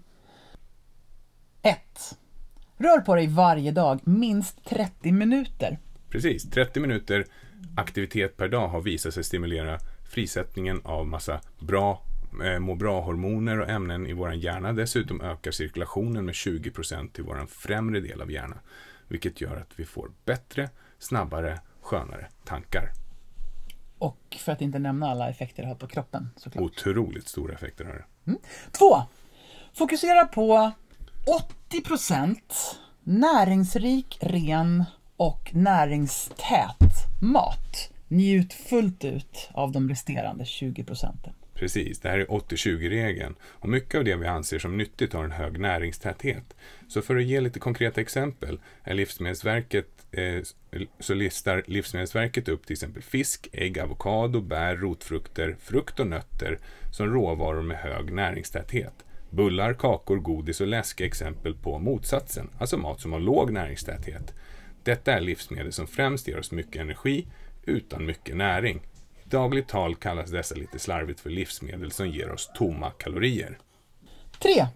1. 1.62 1.78
Rör 2.78 3.00
på 3.00 3.16
dig 3.16 3.28
varje 3.28 3.72
dag 3.72 4.00
minst 4.04 4.66
30 4.66 5.12
minuter. 5.12 5.78
Precis, 6.10 6.50
30 6.50 6.80
minuter 6.80 7.26
aktivitet 7.78 8.38
per 8.38 8.48
dag 8.48 8.68
har 8.68 8.82
visat 8.82 9.14
sig 9.14 9.24
stimulera 9.24 9.80
frisättningen 10.10 10.82
av 10.84 11.08
massa 11.08 11.42
bra 11.60 12.02
eh, 12.44 12.60
må 12.60 12.76
bra-hormoner 12.76 13.60
och 13.60 13.70
ämnen 13.70 14.08
i 14.08 14.14
vår 14.14 14.34
hjärna. 14.34 14.74
Dessutom 14.74 15.22
ökar 15.22 15.52
cirkulationen 15.52 16.26
med 16.26 16.34
20% 16.34 17.20
i 17.20 17.22
vår 17.22 17.46
främre 17.50 18.00
del 18.00 18.22
av 18.22 18.32
hjärnan. 18.32 18.60
Vilket 19.08 19.42
gör 19.42 19.56
att 19.56 19.80
vi 19.80 19.86
får 19.86 20.12
bättre, 20.26 20.70
snabbare, 21.00 21.60
skönare 21.82 22.28
tankar. 22.46 23.03
Och 24.04 24.38
för 24.40 24.52
att 24.52 24.62
inte 24.62 24.80
nämna 24.80 25.12
alla 25.12 25.30
effekter 25.30 25.64
det 25.64 25.70
har 25.70 25.76
på 25.76 25.88
kroppen 25.88 26.30
såklart. 26.36 26.64
Otroligt 26.64 27.28
stora 27.28 27.54
effekter 27.54 27.86
har 27.86 27.94
det. 27.94 28.38
2. 28.72 29.02
Fokusera 29.74 30.26
på 30.26 30.72
80% 31.72 32.38
näringsrik, 33.04 34.18
ren 34.22 34.84
och 35.18 35.52
näringstät 35.54 37.22
mat. 37.22 37.90
Njut 38.08 38.54
fullt 38.54 39.06
ut 39.06 39.50
av 39.52 39.72
de 39.72 39.90
resterande 39.90 40.46
20 40.46 40.84
procenten. 40.84 41.34
Precis, 41.54 42.00
det 42.00 42.10
här 42.10 42.20
är 42.20 42.26
80-20-regeln. 42.26 43.36
Och 43.44 43.70
mycket 43.70 43.98
av 43.98 44.04
det 44.04 44.16
vi 44.16 44.28
anser 44.28 44.60
som 44.60 44.78
nyttigt 44.78 45.14
har 45.14 45.24
en 45.24 45.32
hög 45.32 45.60
näringstäthet. 45.60 46.56
Så 46.88 47.02
för 47.02 47.16
att 47.16 47.24
ge 47.24 47.42
lite 47.42 47.60
konkreta 47.60 48.02
exempel 48.02 48.60
är 48.84 48.94
Livsmedelsverket, 48.94 49.93
Eh, 50.14 50.44
så 51.00 51.14
listar 51.14 51.64
Livsmedelsverket 51.68 52.48
upp 52.48 52.66
till 52.66 52.74
exempel 52.74 53.04
fisk, 53.04 53.50
ägg, 53.52 53.80
avokado, 53.80 54.42
bär, 54.42 54.76
rotfrukter, 54.76 55.56
frukt 55.60 56.00
och 56.00 56.08
nötter 56.08 56.60
som 56.92 57.14
råvaror 57.14 57.62
med 57.62 57.78
hög 57.78 58.14
näringstäthet. 58.14 58.94
Bullar, 59.30 59.74
kakor, 59.74 60.18
godis 60.18 60.62
och 60.62 60.68
läsk 60.68 61.02
är 61.02 61.06
exempel 61.06 61.56
på 61.56 61.80
motsatsen, 61.80 62.50
alltså 62.60 62.78
mat 62.78 63.02
som 63.02 63.14
har 63.14 63.20
låg 63.20 63.52
näringstäthet. 63.52 64.34
Detta 64.84 65.14
är 65.14 65.22
livsmedel 65.22 65.72
som 65.72 65.88
främst 65.88 66.28
ger 66.28 66.40
oss 66.40 66.52
mycket 66.52 66.82
energi 66.82 67.28
utan 67.64 68.06
mycket 68.06 68.38
näring. 68.38 68.82
I 69.26 69.30
dagligt 69.30 69.68
tal 69.68 69.96
kallas 69.96 70.32
dessa 70.32 70.56
lite 70.56 70.80
slarvigt 70.80 71.20
för 71.20 71.30
livsmedel 71.30 71.92
som 71.92 72.10
ger 72.10 72.32
oss 72.32 72.52
tomma 72.56 72.92
kalorier. 72.92 73.58
3. 74.40 74.68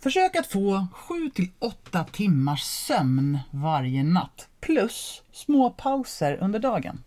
Försök 0.00 0.36
att 0.36 0.46
få 0.46 0.86
7-8 0.94 2.04
timmars 2.12 2.62
sömn 2.62 3.38
varje 3.50 4.02
natt. 4.02 4.49
Plus 4.60 5.22
små 5.32 5.70
pauser 5.70 6.38
under 6.40 6.58
dagen. 6.58 7.02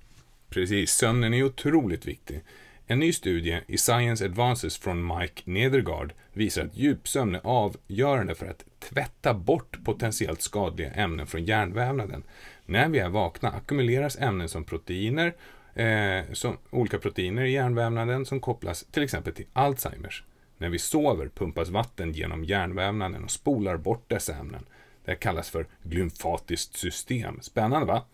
Precis, 0.49 0.91
sömnen 0.91 1.33
är 1.33 1.43
otroligt 1.43 2.05
viktig. 2.05 2.41
En 2.87 2.99
ny 2.99 3.13
studie 3.13 3.59
i 3.67 3.77
Science 3.77 4.25
Advances 4.25 4.77
från 4.77 5.07
Mike 5.07 5.41
Nedergaard 5.45 6.13
visar 6.33 6.65
att 6.65 6.77
djupsömn 6.77 7.35
är 7.35 7.41
avgörande 7.43 8.35
för 8.35 8.45
att 8.45 8.65
tvätta 8.79 9.33
bort 9.33 9.77
potentiellt 9.85 10.41
skadliga 10.41 10.91
ämnen 10.91 11.27
från 11.27 11.43
hjärnvävnaden. 11.43 12.23
När 12.65 12.89
vi 12.89 12.99
är 12.99 13.09
vakna 13.09 13.49
ackumuleras 13.49 14.17
ämnen 14.17 14.49
som 14.49 14.63
proteiner, 14.63 15.33
eh, 15.73 16.33
som 16.33 16.57
olika 16.69 16.99
proteiner 16.99 17.43
i 17.43 17.51
hjärnvävnaden 17.51 18.25
som 18.25 18.39
kopplas 18.39 18.85
till 18.91 19.03
exempel 19.03 19.33
till 19.33 19.45
Alzheimers. 19.53 20.23
När 20.57 20.69
vi 20.69 20.79
sover 20.79 21.29
pumpas 21.35 21.69
vatten 21.69 22.11
genom 22.11 22.43
hjärnvävnaden 22.43 23.23
och 23.23 23.31
spolar 23.31 23.77
bort 23.77 24.09
dessa 24.09 24.35
ämnen. 24.35 24.65
Det 25.05 25.15
kallas 25.15 25.49
för 25.49 25.67
glymfatiskt 25.83 26.77
system. 26.77 27.41
Spännande 27.41 27.85
va? 27.85 28.05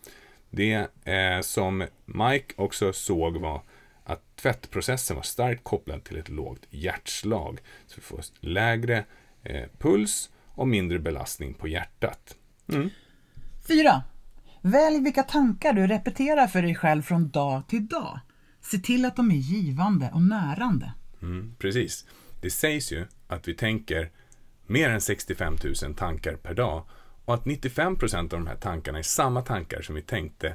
Det 0.50 0.88
eh, 1.04 1.40
som 1.40 1.86
Mike 2.04 2.54
också 2.56 2.92
såg 2.92 3.36
var 3.36 3.62
att 4.04 4.36
tvättprocessen 4.36 5.16
var 5.16 5.22
starkt 5.22 5.64
kopplad 5.64 6.04
till 6.04 6.16
ett 6.16 6.28
lågt 6.28 6.66
hjärtslag. 6.70 7.60
Så 7.86 7.94
vi 7.96 8.02
får 8.02 8.20
lägre 8.40 9.04
eh, 9.42 9.64
puls 9.78 10.30
och 10.46 10.68
mindre 10.68 10.98
belastning 10.98 11.54
på 11.54 11.68
hjärtat. 11.68 12.36
Mm. 12.72 12.90
4. 13.68 14.02
Välj 14.62 15.00
vilka 15.00 15.22
tankar 15.22 15.72
du 15.72 15.86
repeterar 15.86 16.46
för 16.46 16.62
dig 16.62 16.74
själv 16.74 17.02
från 17.02 17.30
dag 17.30 17.62
till 17.68 17.86
dag. 17.86 18.20
Se 18.60 18.78
till 18.78 19.04
att 19.04 19.16
de 19.16 19.30
är 19.30 19.34
givande 19.34 20.10
och 20.14 20.22
närande. 20.22 20.92
Mm, 21.22 21.54
precis. 21.58 22.06
Det 22.40 22.50
sägs 22.50 22.92
ju 22.92 23.06
att 23.28 23.48
vi 23.48 23.54
tänker 23.54 24.10
mer 24.70 24.90
än 24.90 25.00
65 25.00 25.56
000 25.82 25.94
tankar 25.94 26.36
per 26.36 26.54
dag 26.54 26.84
och 27.24 27.34
att 27.34 27.44
95 27.44 27.96
procent 27.96 28.32
av 28.32 28.38
de 28.38 28.46
här 28.46 28.56
tankarna 28.56 28.98
är 28.98 29.02
samma 29.02 29.42
tankar 29.42 29.82
som 29.82 29.94
vi 29.94 30.02
tänkte 30.02 30.54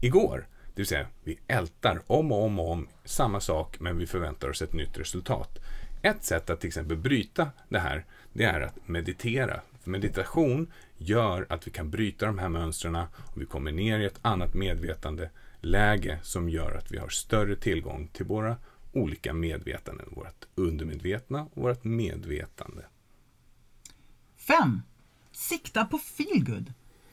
igår. 0.00 0.46
Det 0.66 0.80
vill 0.80 0.86
säga, 0.86 1.06
vi 1.24 1.38
ältar 1.46 2.02
om 2.06 2.32
och 2.32 2.44
om 2.44 2.58
och 2.58 2.70
om 2.70 2.88
samma 3.04 3.40
sak 3.40 3.80
men 3.80 3.98
vi 3.98 4.06
förväntar 4.06 4.48
oss 4.48 4.62
ett 4.62 4.72
nytt 4.72 4.98
resultat. 4.98 5.58
Ett 6.02 6.24
sätt 6.24 6.50
att 6.50 6.60
till 6.60 6.68
exempel 6.68 6.96
bryta 6.96 7.50
det 7.68 7.78
här, 7.78 8.04
det 8.32 8.44
är 8.44 8.60
att 8.60 8.88
meditera. 8.88 9.60
För 9.80 9.90
meditation 9.90 10.72
gör 10.96 11.46
att 11.48 11.66
vi 11.66 11.70
kan 11.70 11.90
bryta 11.90 12.26
de 12.26 12.38
här 12.38 12.48
mönstren 12.48 12.96
och 12.96 13.42
vi 13.42 13.46
kommer 13.46 13.72
ner 13.72 13.98
i 13.98 14.04
ett 14.04 14.20
annat 14.22 14.54
medvetande 14.54 15.30
läge 15.60 16.18
som 16.22 16.48
gör 16.48 16.72
att 16.72 16.92
vi 16.92 16.98
har 16.98 17.08
större 17.08 17.56
tillgång 17.56 18.08
till 18.12 18.26
våra 18.26 18.56
olika 18.92 19.32
medvetanden. 19.32 20.06
Vårt 20.10 20.46
undermedvetna 20.54 21.48
och 21.54 21.62
vårt 21.62 21.84
medvetande. 21.84 22.82
5. 24.48 24.82
Sikta 25.32 25.84
på 25.84 25.98
feelgood. 25.98 26.72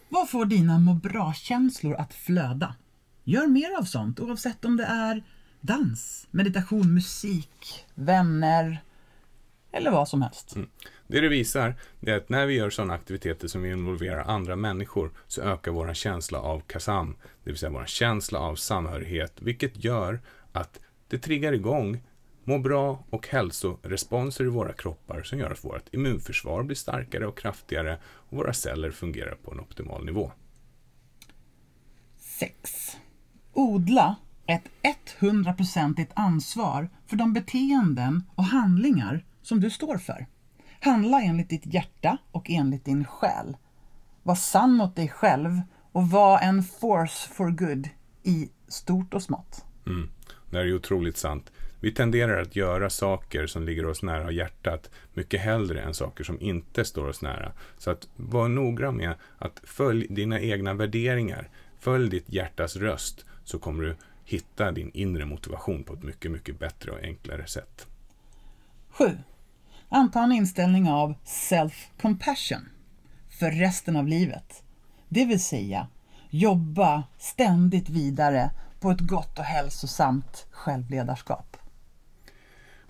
Vad 0.10 0.30
får 0.30 0.46
dina 0.46 0.80
må 0.80 0.94
bra-känslor 0.94 1.96
att 1.96 2.14
flöda? 2.14 2.76
Gör 3.24 3.48
mer 3.48 3.78
av 3.80 3.84
sånt 3.84 4.20
oavsett 4.20 4.66
om 4.66 4.78
det 4.78 4.84
är 4.84 5.24
dans, 5.62 6.28
meditation, 6.32 6.94
musik, 6.94 7.86
vänner 7.96 8.84
eller 9.72 9.92
vad 9.92 10.08
som 10.08 10.22
helst. 10.22 10.56
Mm. 10.56 10.70
Det 11.08 11.22
det 11.22 11.30
visar 11.30 11.76
det 12.00 12.12
är 12.12 12.18
att 12.18 12.30
när 12.30 12.46
vi 12.46 12.54
gör 12.54 12.70
sådana 12.70 12.94
aktiviteter 12.94 13.48
som 13.48 13.66
involverar 13.66 14.24
andra 14.24 14.56
människor 14.56 15.12
så 15.28 15.42
ökar 15.42 15.72
vår 15.72 15.94
känsla 15.94 16.40
av 16.40 16.60
kasam, 16.60 17.16
det 17.44 17.50
vill 17.50 17.60
säga 17.60 17.70
vår 17.70 17.86
känsla 17.86 18.40
av 18.40 18.56
samhörighet, 18.56 19.34
vilket 19.42 19.84
gör 19.84 20.20
att 20.52 20.80
det 21.08 21.18
triggar 21.18 21.54
igång 21.54 22.04
må 22.46 22.60
bra 22.60 23.04
och 23.10 23.28
hälsoresponser 23.28 24.44
i 24.44 24.48
våra 24.48 24.74
kroppar 24.74 25.24
som 25.24 25.40
gör 25.40 25.52
att 25.52 25.66
vårt 25.66 25.94
immunförsvar 25.94 26.64
blir 26.64 26.76
starkare 26.76 27.28
och 27.28 27.38
kraftigare 27.38 27.98
och 28.06 28.38
våra 28.38 28.54
celler 28.54 28.92
fungerar 28.92 29.36
på 29.36 29.52
en 29.52 29.60
optimal 29.60 30.06
nivå. 30.06 30.32
6. 32.18 32.98
Odla 33.54 34.16
ett 34.48 35.16
100% 35.20 36.08
ansvar 36.14 36.90
för 37.08 37.16
de 37.16 37.34
beteenden 37.34 38.24
och 38.36 38.44
handlingar 38.44 39.26
som 39.42 39.60
du 39.60 39.70
står 39.70 39.98
för. 39.98 40.26
Handla 40.80 41.22
enligt 41.22 41.50
ditt 41.50 41.74
hjärta 41.74 42.18
och 42.32 42.50
enligt 42.50 42.86
din 42.86 43.06
själ. 43.06 43.58
Var 44.24 44.36
sann 44.36 44.74
mot 44.74 44.96
dig 44.96 45.10
själv 45.10 45.62
och 45.92 46.10
var 46.10 46.40
en 46.40 46.64
force 46.64 47.30
for 47.34 47.50
good 47.50 47.90
i 48.24 48.50
stort 48.68 49.14
och 49.14 49.24
smått. 49.24 49.66
Mm. 49.88 50.10
Det 50.52 50.60
är 50.60 50.76
otroligt 50.76 51.18
sant. 51.18 51.52
Vi 51.86 51.92
tenderar 51.92 52.42
att 52.42 52.56
göra 52.56 52.90
saker 52.90 53.48
som 53.48 53.64
ligger 53.64 53.86
oss 53.86 54.04
nära 54.04 54.32
hjärtat 54.32 54.90
mycket 55.14 55.42
hellre 55.42 55.82
än 55.82 55.94
saker 55.94 56.24
som 56.24 56.42
inte 56.42 56.86
står 56.86 57.08
oss 57.08 57.22
nära. 57.22 57.52
Så 57.78 57.92
att 57.92 58.08
var 58.16 58.48
noggrann 58.48 58.98
med 58.98 59.14
att 59.38 59.62
följ 59.64 60.08
dina 60.10 60.40
egna 60.40 60.74
värderingar. 60.74 61.50
Följ 61.80 62.10
ditt 62.10 62.26
hjärtas 62.34 62.76
röst 62.76 63.26
så 63.44 63.60
kommer 63.60 63.84
du 63.84 63.96
hitta 64.24 64.72
din 64.72 64.92
inre 64.94 65.26
motivation 65.26 65.84
på 65.84 65.94
ett 65.94 66.04
mycket, 66.04 66.32
mycket 66.32 66.60
bättre 66.60 66.92
och 66.92 67.04
enklare 67.04 67.48
sätt. 67.48 67.88
7. 68.90 69.18
Anta 69.90 70.24
en 70.24 70.32
inställning 70.32 70.90
av 70.90 71.14
self-compassion 71.26 72.66
för 73.30 73.52
resten 73.52 73.96
av 73.96 74.08
livet. 74.08 74.64
Det 75.10 75.26
vill 75.26 75.44
säga 75.44 75.88
jobba 76.30 77.04
ständigt 77.18 77.90
vidare 77.90 78.52
på 78.80 78.92
ett 78.92 79.02
gott 79.02 79.40
och 79.40 79.46
hälsosamt 79.46 80.48
självledarskap. 80.52 81.58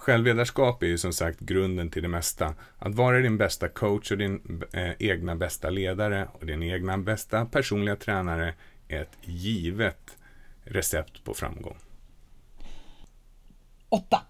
Självledarskap 0.05 0.83
är 0.83 0.87
ju 0.87 0.97
som 0.97 1.13
sagt 1.13 1.39
grunden 1.39 1.89
till 1.89 2.01
det 2.01 2.07
mesta. 2.07 2.53
Att 2.79 2.95
vara 2.95 3.19
din 3.19 3.37
bästa 3.37 3.67
coach 3.67 4.11
och 4.11 4.17
din 4.17 4.63
eh, 4.73 4.91
egna 4.99 5.35
bästa 5.35 5.69
ledare 5.69 6.27
och 6.33 6.45
din 6.45 6.63
egna 6.63 6.97
bästa 6.97 7.45
personliga 7.45 7.95
tränare 7.95 8.53
är 8.87 9.01
ett 9.01 9.17
givet 9.21 10.17
recept 10.63 11.23
på 11.23 11.33
framgång. 11.33 11.77
8. 13.89 14.21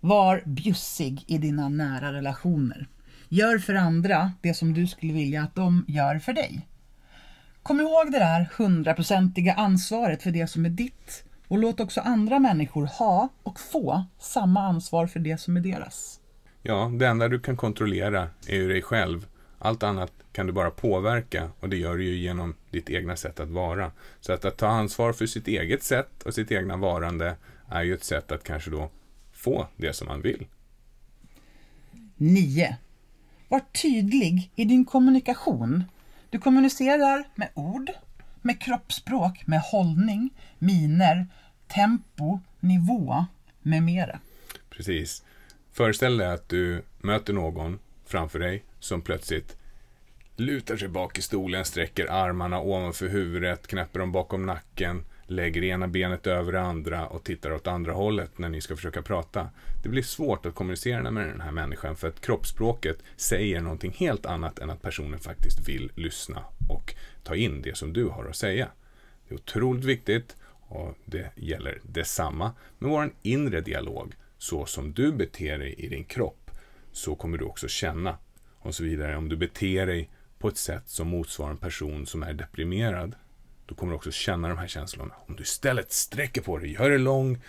Var 0.00 0.42
bjussig 0.46 1.24
i 1.26 1.38
dina 1.38 1.68
nära 1.68 2.12
relationer. 2.12 2.86
Gör 3.28 3.58
för 3.58 3.74
andra 3.74 4.32
det 4.42 4.54
som 4.54 4.74
du 4.74 4.86
skulle 4.86 5.12
vilja 5.12 5.42
att 5.42 5.54
de 5.54 5.84
gör 5.88 6.18
för 6.18 6.32
dig. 6.32 6.68
Kom 7.62 7.80
ihåg 7.80 8.12
det 8.12 8.18
där 8.18 8.48
hundraprocentiga 8.58 9.54
ansvaret 9.54 10.22
för 10.22 10.30
det 10.30 10.46
som 10.46 10.64
är 10.64 10.70
ditt 10.70 11.24
och 11.54 11.60
låt 11.60 11.80
också 11.80 12.00
andra 12.00 12.38
människor 12.38 12.86
ha 12.86 13.28
och 13.42 13.60
få 13.60 14.04
samma 14.18 14.60
ansvar 14.60 15.06
för 15.06 15.20
det 15.20 15.38
som 15.38 15.56
är 15.56 15.60
deras. 15.60 16.20
Ja, 16.62 16.90
det 16.98 17.06
enda 17.06 17.28
du 17.28 17.40
kan 17.40 17.56
kontrollera 17.56 18.28
är 18.46 18.56
ju 18.56 18.68
dig 18.68 18.82
själv. 18.82 19.26
Allt 19.58 19.82
annat 19.82 20.12
kan 20.32 20.46
du 20.46 20.52
bara 20.52 20.70
påverka 20.70 21.50
och 21.60 21.68
det 21.68 21.76
gör 21.76 21.96
du 21.96 22.04
ju 22.04 22.16
genom 22.16 22.54
ditt 22.70 22.90
egna 22.90 23.16
sätt 23.16 23.40
att 23.40 23.50
vara. 23.50 23.92
Så 24.20 24.32
att, 24.32 24.44
att 24.44 24.56
ta 24.56 24.66
ansvar 24.66 25.12
för 25.12 25.26
sitt 25.26 25.48
eget 25.48 25.82
sätt 25.82 26.22
och 26.22 26.34
sitt 26.34 26.52
egna 26.52 26.76
varande 26.76 27.36
är 27.68 27.82
ju 27.82 27.94
ett 27.94 28.04
sätt 28.04 28.32
att 28.32 28.44
kanske 28.44 28.70
då 28.70 28.90
få 29.32 29.66
det 29.76 29.92
som 29.92 30.08
man 30.08 30.22
vill. 30.22 30.46
9. 32.16 32.76
Var 33.48 33.60
tydlig 33.82 34.50
i 34.56 34.64
din 34.64 34.84
kommunikation. 34.84 35.84
Du 36.30 36.38
kommunicerar 36.38 37.24
med 37.34 37.48
ord, 37.54 37.90
med 38.44 38.60
kroppsspråk, 38.60 39.46
med 39.46 39.60
hållning, 39.60 40.30
miner, 40.58 41.26
tempo, 41.74 42.40
nivå 42.60 43.24
med 43.62 43.82
mera. 43.82 44.18
Precis. 44.70 45.24
Föreställ 45.72 46.16
dig 46.16 46.28
att 46.28 46.48
du 46.48 46.82
möter 46.98 47.32
någon 47.32 47.78
framför 48.06 48.38
dig 48.38 48.64
som 48.78 49.02
plötsligt 49.02 49.56
lutar 50.36 50.76
sig 50.76 50.88
bak 50.88 51.18
i 51.18 51.22
stolen, 51.22 51.64
sträcker 51.64 52.12
armarna 52.12 52.60
ovanför 52.60 53.08
huvudet, 53.08 53.66
knäpper 53.66 54.00
dem 54.00 54.12
bakom 54.12 54.46
nacken, 54.46 55.04
lägger 55.26 55.64
ena 55.64 55.88
benet 55.88 56.26
över 56.26 56.52
det 56.52 56.60
andra 56.60 57.06
och 57.06 57.24
tittar 57.24 57.52
åt 57.52 57.66
andra 57.66 57.92
hållet 57.92 58.38
när 58.38 58.48
ni 58.48 58.60
ska 58.60 58.76
försöka 58.76 59.02
prata. 59.02 59.48
Det 59.82 59.88
blir 59.88 60.02
svårt 60.02 60.46
att 60.46 60.54
kommunicera 60.54 61.10
med 61.10 61.26
den 61.26 61.40
här 61.40 61.52
människan 61.52 61.96
för 61.96 62.08
att 62.08 62.20
kroppsspråket 62.20 62.98
säger 63.16 63.60
någonting 63.60 63.94
helt 63.98 64.26
annat 64.26 64.58
än 64.58 64.70
att 64.70 64.82
personen 64.82 65.20
faktiskt 65.20 65.68
vill 65.68 65.92
lyssna 65.94 66.44
och 66.68 66.94
ta 67.22 67.36
in 67.36 67.62
det 67.62 67.76
som 67.76 67.92
du 67.92 68.08
har 68.08 68.24
att 68.24 68.36
säga. 68.36 68.68
Det 69.28 69.34
är 69.34 69.38
otroligt 69.38 69.84
viktigt 69.84 70.36
och 70.74 70.94
det 71.04 71.30
gäller 71.36 71.80
detsamma 71.82 72.52
med 72.78 72.90
vår 72.90 73.14
inre 73.22 73.60
dialog. 73.60 74.14
Så 74.38 74.66
som 74.66 74.92
du 74.92 75.12
beter 75.12 75.58
dig 75.58 75.74
i 75.74 75.88
din 75.88 76.04
kropp 76.04 76.50
så 76.92 77.14
kommer 77.14 77.38
du 77.38 77.44
också 77.44 77.68
känna 77.68 78.18
och 78.58 78.74
så 78.74 78.84
vidare. 78.84 79.16
Om 79.16 79.28
du 79.28 79.36
beter 79.36 79.86
dig 79.86 80.10
på 80.38 80.48
ett 80.48 80.56
sätt 80.56 80.88
som 80.88 81.08
motsvarar 81.08 81.50
en 81.50 81.56
person 81.56 82.06
som 82.06 82.22
är 82.22 82.32
deprimerad 82.32 83.14
då 83.66 83.74
kommer 83.74 83.92
du 83.92 83.96
också 83.96 84.10
känna 84.10 84.48
de 84.48 84.58
här 84.58 84.66
känslorna. 84.66 85.14
Om 85.26 85.36
du 85.36 85.42
istället 85.42 85.92
sträcker 85.92 86.42
på 86.42 86.58
dig, 86.58 86.72
gör 86.72 86.90
dig 86.90 86.98
lång, 86.98 87.42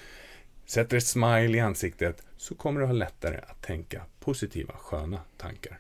sätter 0.66 0.98
ett 0.98 1.08
smile 1.08 1.58
i 1.58 1.60
ansiktet 1.60 2.24
så 2.38 2.56
kommer 2.56 2.80
du 2.80 2.86
ha 2.86 2.94
lättare 2.94 3.38
att 3.48 3.62
tänka 3.62 4.06
positiva, 4.20 4.74
sköna 4.78 5.20
tankar. 5.38 5.80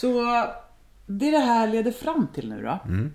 Så 0.00 0.22
det 1.06 1.30
det 1.30 1.38
här 1.38 1.68
leder 1.68 1.92
fram 1.92 2.26
till 2.34 2.48
nu 2.48 2.62
då, 2.62 2.78
Mm. 2.84 3.14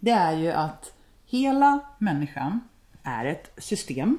det 0.00 0.10
är 0.10 0.36
ju 0.36 0.50
att 0.50 0.92
hela 1.26 1.80
människan 1.98 2.60
är 3.02 3.24
ett 3.24 3.50
system. 3.58 4.18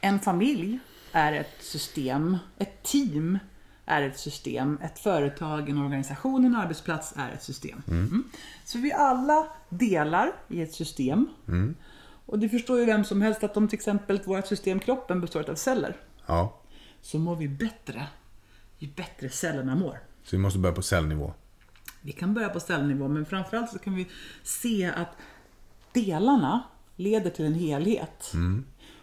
En 0.00 0.20
familj 0.20 0.78
är 1.12 1.32
ett 1.32 1.62
system. 1.62 2.38
Ett 2.58 2.82
team 2.82 3.38
är 3.86 4.02
ett 4.02 4.18
system. 4.18 4.78
Ett 4.82 4.98
företag, 4.98 5.68
en 5.68 5.78
organisation, 5.78 6.44
en 6.44 6.54
arbetsplats 6.56 7.12
är 7.16 7.32
ett 7.32 7.42
system. 7.42 7.82
Mm. 7.88 8.24
Så 8.64 8.78
vi 8.78 8.92
alla 8.92 9.46
delar 9.68 10.32
i 10.48 10.62
ett 10.62 10.74
system. 10.74 11.28
Och 12.26 12.38
du 12.38 12.48
förstår 12.48 12.78
ju 12.78 12.84
vem 12.84 13.04
som 13.04 13.22
helst 13.22 13.44
att 13.44 13.56
om 13.56 13.68
till 13.68 13.76
exempel 13.76 14.20
vårt 14.24 14.46
system 14.46 14.80
kroppen 14.80 15.20
består 15.20 15.50
av 15.50 15.54
celler 15.54 15.96
Ja, 16.26 16.60
så 17.02 17.18
mår 17.18 17.36
vi 17.36 17.48
bättre 17.48 18.06
ju 18.80 18.92
bättre 18.94 19.28
cellerna 19.28 19.74
mår. 19.74 19.98
så 20.24 20.36
vi 20.36 20.42
måste 20.42 20.58
börja 20.58 20.74
på 20.74 20.82
cellnivå. 20.82 21.32
Vi 22.00 22.12
kan 22.12 22.34
börja 22.34 22.48
på 22.48 22.60
cellnivå 22.60 23.08
men 23.08 23.26
framförallt 23.26 23.70
så 23.70 23.78
kan 23.78 23.94
vi 23.94 24.06
se 24.42 24.86
att 24.96 25.16
delarna 25.92 26.62
leder 26.96 27.30
till 27.30 27.44
en 27.44 27.54
helhet. 27.54 28.32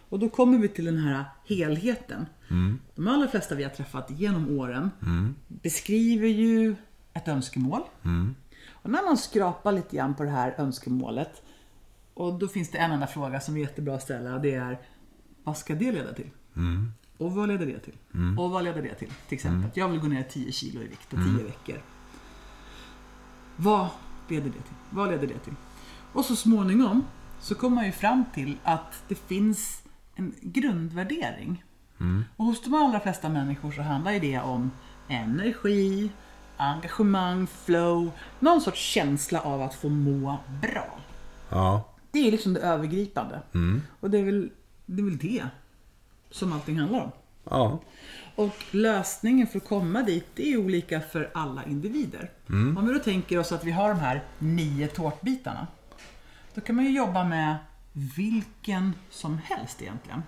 Och 0.08 0.18
då 0.18 0.28
kommer 0.28 0.58
vi 0.58 0.68
till 0.68 0.84
den 0.84 0.98
här 0.98 1.24
helheten. 1.44 2.26
De 2.94 3.08
allra 3.08 3.28
flesta 3.28 3.54
vi 3.54 3.62
har 3.62 3.70
träffat 3.70 4.10
genom 4.10 4.58
åren 4.58 4.90
beskriver 5.48 6.28
ju 6.28 6.76
ett 7.12 7.28
önskemål. 7.28 7.80
Och 8.68 8.84
Och 8.84 8.90
när 8.90 9.04
man 9.04 9.16
skrapar 9.16 9.72
lite 9.72 9.96
grann 9.96 10.14
på 10.14 10.22
det 10.22 10.30
här 10.30 10.54
önskemålet 10.58 11.42
och 12.14 12.38
då 12.38 12.48
finns 12.48 12.70
det 12.70 12.78
en 12.78 12.92
enda 12.92 13.06
fråga 13.06 13.40
som 13.40 13.56
är 13.56 13.60
jättebra 13.60 13.94
att 13.94 14.02
ställa 14.02 14.34
och 14.34 14.40
det 14.40 14.54
är 14.54 14.78
vad 15.44 15.56
ska 15.56 15.74
det 15.74 15.92
leda 15.92 16.12
till? 16.12 16.30
Och 17.18 17.32
vad 17.32 17.48
leder 17.48 17.66
det 17.66 17.78
till? 17.78 17.94
Och 18.38 18.50
vad 18.50 18.64
leder 18.64 18.82
det 18.82 18.94
till? 18.94 19.12
Till 19.28 19.34
exempel, 19.34 19.70
jag 19.74 19.88
vill 19.88 20.00
gå 20.00 20.06
ner 20.06 20.22
10 20.22 20.52
kilo 20.52 20.82
i 20.82 20.86
vikt 20.86 21.10
på 21.10 21.16
10 21.16 21.44
veckor. 21.44 21.82
Vad 23.56 23.88
leder 24.28 24.46
det 24.46 24.52
till? 24.52 24.76
Vad 24.90 25.10
leder 25.10 25.26
det 25.26 25.38
till? 25.38 25.54
Och 26.12 26.24
så 26.24 26.36
småningom 26.36 27.04
så 27.40 27.54
kommer 27.54 27.74
man 27.74 27.86
ju 27.86 27.92
fram 27.92 28.24
till 28.34 28.56
att 28.62 29.02
det 29.08 29.14
finns 29.14 29.82
en 30.14 30.34
grundvärdering. 30.42 31.64
Och 32.36 32.44
hos 32.44 32.62
de 32.62 32.74
allra 32.74 33.00
flesta 33.00 33.28
människor 33.28 33.72
så 33.72 33.82
handlar 33.82 34.12
ju 34.12 34.18
det 34.18 34.38
om 34.38 34.70
energi, 35.08 36.10
engagemang, 36.56 37.46
flow, 37.46 38.10
någon 38.40 38.60
sorts 38.60 38.80
känsla 38.80 39.40
av 39.40 39.62
att 39.62 39.74
få 39.74 39.88
må 39.88 40.38
bra. 40.62 40.98
Ja. 41.48 41.94
Det 42.10 42.18
är 42.28 42.30
liksom 42.30 42.54
det 42.54 42.60
övergripande. 42.60 43.42
Och 44.00 44.10
det 44.10 44.18
är, 44.18 44.24
väl, 44.24 44.50
det 44.86 45.02
är 45.02 45.04
väl 45.04 45.18
det 45.18 45.46
som 46.30 46.52
allting 46.52 46.78
handlar 46.78 47.00
om. 47.00 47.10
Ja. 47.44 47.80
Och 48.34 48.64
lösningen 48.70 49.46
för 49.46 49.58
att 49.58 49.68
komma 49.68 50.02
dit 50.02 50.38
är 50.38 50.56
olika 50.56 51.00
för 51.00 51.30
alla 51.34 51.64
individer. 51.64 52.30
Om 52.48 52.86
vi 52.86 52.92
då 52.92 52.98
tänker 52.98 53.38
oss 53.38 53.52
att 53.52 53.64
vi 53.64 53.70
har 53.70 53.88
de 53.88 53.98
här 53.98 54.22
nio 54.38 54.88
tårtbitarna. 54.88 55.66
Då 56.54 56.60
kan 56.60 56.76
man 56.76 56.84
ju 56.84 56.90
jobba 56.90 57.24
med 57.24 57.56
vilken 58.16 58.94
som 59.10 59.38
helst 59.44 59.82
egentligen. 59.82 60.22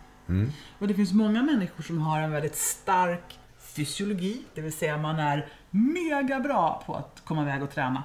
Och 0.78 0.89
det 0.89 0.94
finns 0.94 1.12
många 1.12 1.43
människor 1.43 1.82
som 1.82 2.01
har 2.01 2.20
en 2.20 2.31
väldigt 2.31 2.56
stark 2.56 3.39
fysiologi. 3.59 4.43
Det 4.55 4.60
vill 4.60 4.72
säga 4.72 4.98
man 4.98 5.18
är 5.18 5.48
mega 5.70 6.40
bra 6.40 6.82
på 6.86 6.94
att 6.94 7.22
komma 7.24 7.43
iväg 7.43 7.62
och 7.62 7.70
träna. 7.70 8.02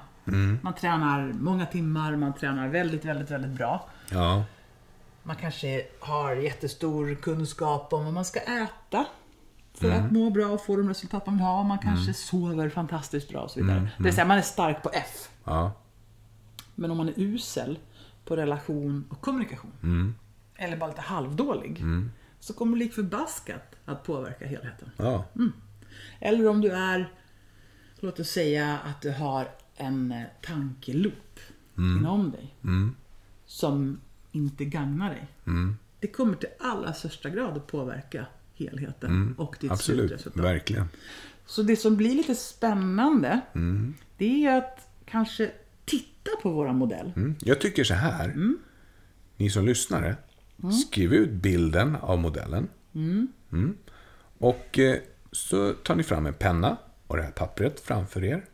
Man 0.62 0.74
tränar 0.74 1.32
många 1.32 1.66
timmar, 1.66 2.16
man 2.16 2.32
tränar 2.32 2.68
väldigt, 2.68 3.04
väldigt, 3.04 3.30
väldigt 3.30 3.50
bra. 3.50 3.88
Ja. 4.10 4.44
Man 5.26 5.36
kanske 5.36 5.86
har 6.00 6.36
jättestor 6.36 7.14
kunskap 7.14 7.92
om 7.92 8.04
vad 8.04 8.14
man 8.14 8.24
ska 8.24 8.40
äta 8.40 9.06
för 9.74 9.90
att 9.90 10.12
må 10.12 10.30
bra 10.30 10.46
och 10.46 10.64
få 10.64 10.76
de 10.76 10.88
resultat 10.88 11.26
man 11.26 11.34
vill 11.34 11.44
ha. 11.44 11.62
Man 11.62 11.78
kanske 11.78 12.14
sover 12.14 12.68
fantastiskt 12.68 13.28
bra 13.28 13.40
och 13.40 13.50
så 13.50 13.60
vidare. 13.60 13.90
Det 13.98 14.04
vill 14.04 14.12
säga 14.12 14.24
man 14.24 14.38
är 14.38 14.42
stark 14.42 14.82
på 14.82 14.90
F. 14.92 15.28
Ja. 15.44 15.72
Men 16.74 16.90
om 16.90 16.96
man 16.96 17.08
är 17.08 17.14
usel 17.16 17.78
på 18.24 18.36
relation 18.36 19.04
och 19.10 19.20
kommunikation 19.20 20.14
eller 20.56 20.76
bara 20.76 20.90
lite 20.90 21.00
halvdålig 21.00 21.82
så 22.40 22.54
kommer 22.54 22.76
det 22.76 22.84
lik 22.84 22.94
förbaskat 22.94 23.76
att 23.84 24.04
påverka 24.04 24.46
helheten. 24.46 24.90
Ja. 24.96 25.24
Eller 26.20 26.48
om 26.48 26.60
du 26.60 26.70
är, 26.70 27.12
låt 27.96 28.20
oss 28.20 28.28
säga 28.28 28.78
att 28.84 29.02
du 29.02 29.12
har 29.12 29.48
en 29.76 30.14
tankeloop 30.42 31.40
inom 31.76 32.30
dig 32.30 32.54
som 33.46 34.00
inte 34.36 34.64
gagnar 34.64 35.10
dig. 35.10 35.26
Det 36.00 36.06
kommer 36.06 36.36
till 36.36 36.48
allra 36.60 36.92
största 36.92 37.30
grad 37.30 37.56
att 37.56 37.66
påverka 37.66 38.26
helheten 38.54 39.34
och 39.38 39.56
ditt 39.60 39.70
Absolut. 39.70 40.00
slutresultat. 40.00 40.44
Verkligen. 40.44 40.88
Så 41.46 41.62
det 41.62 41.76
som 41.76 41.96
blir 41.96 42.14
lite 42.14 42.34
spännande 42.34 43.40
det 44.16 44.46
är 44.46 44.58
att 44.58 44.88
kanske 45.04 45.50
titta 45.84 46.30
på 46.42 46.50
våra 46.50 46.72
modell. 46.72 47.12
Mm. 47.16 47.34
Jag 47.38 47.60
tycker 47.60 47.84
så 47.84 47.94
här. 47.94 48.54
Ni 49.36 49.50
som 49.50 49.64
lyssnare, 49.64 50.16
skriv 50.88 51.12
ut 51.12 51.30
bilden 51.30 51.96
av 51.96 52.18
modellen. 52.18 52.68
Mm. 52.94 53.76
Och 54.38 54.78
eh, 54.78 54.96
så 55.32 55.72
tar 55.72 55.94
ni 55.94 56.02
fram 56.02 56.26
en 56.26 56.34
penna 56.34 56.76
och 57.06 57.16
det 57.16 57.22
här 57.22 57.30
pappret 57.30 57.80
framför 57.80 58.24
er. 58.24 58.44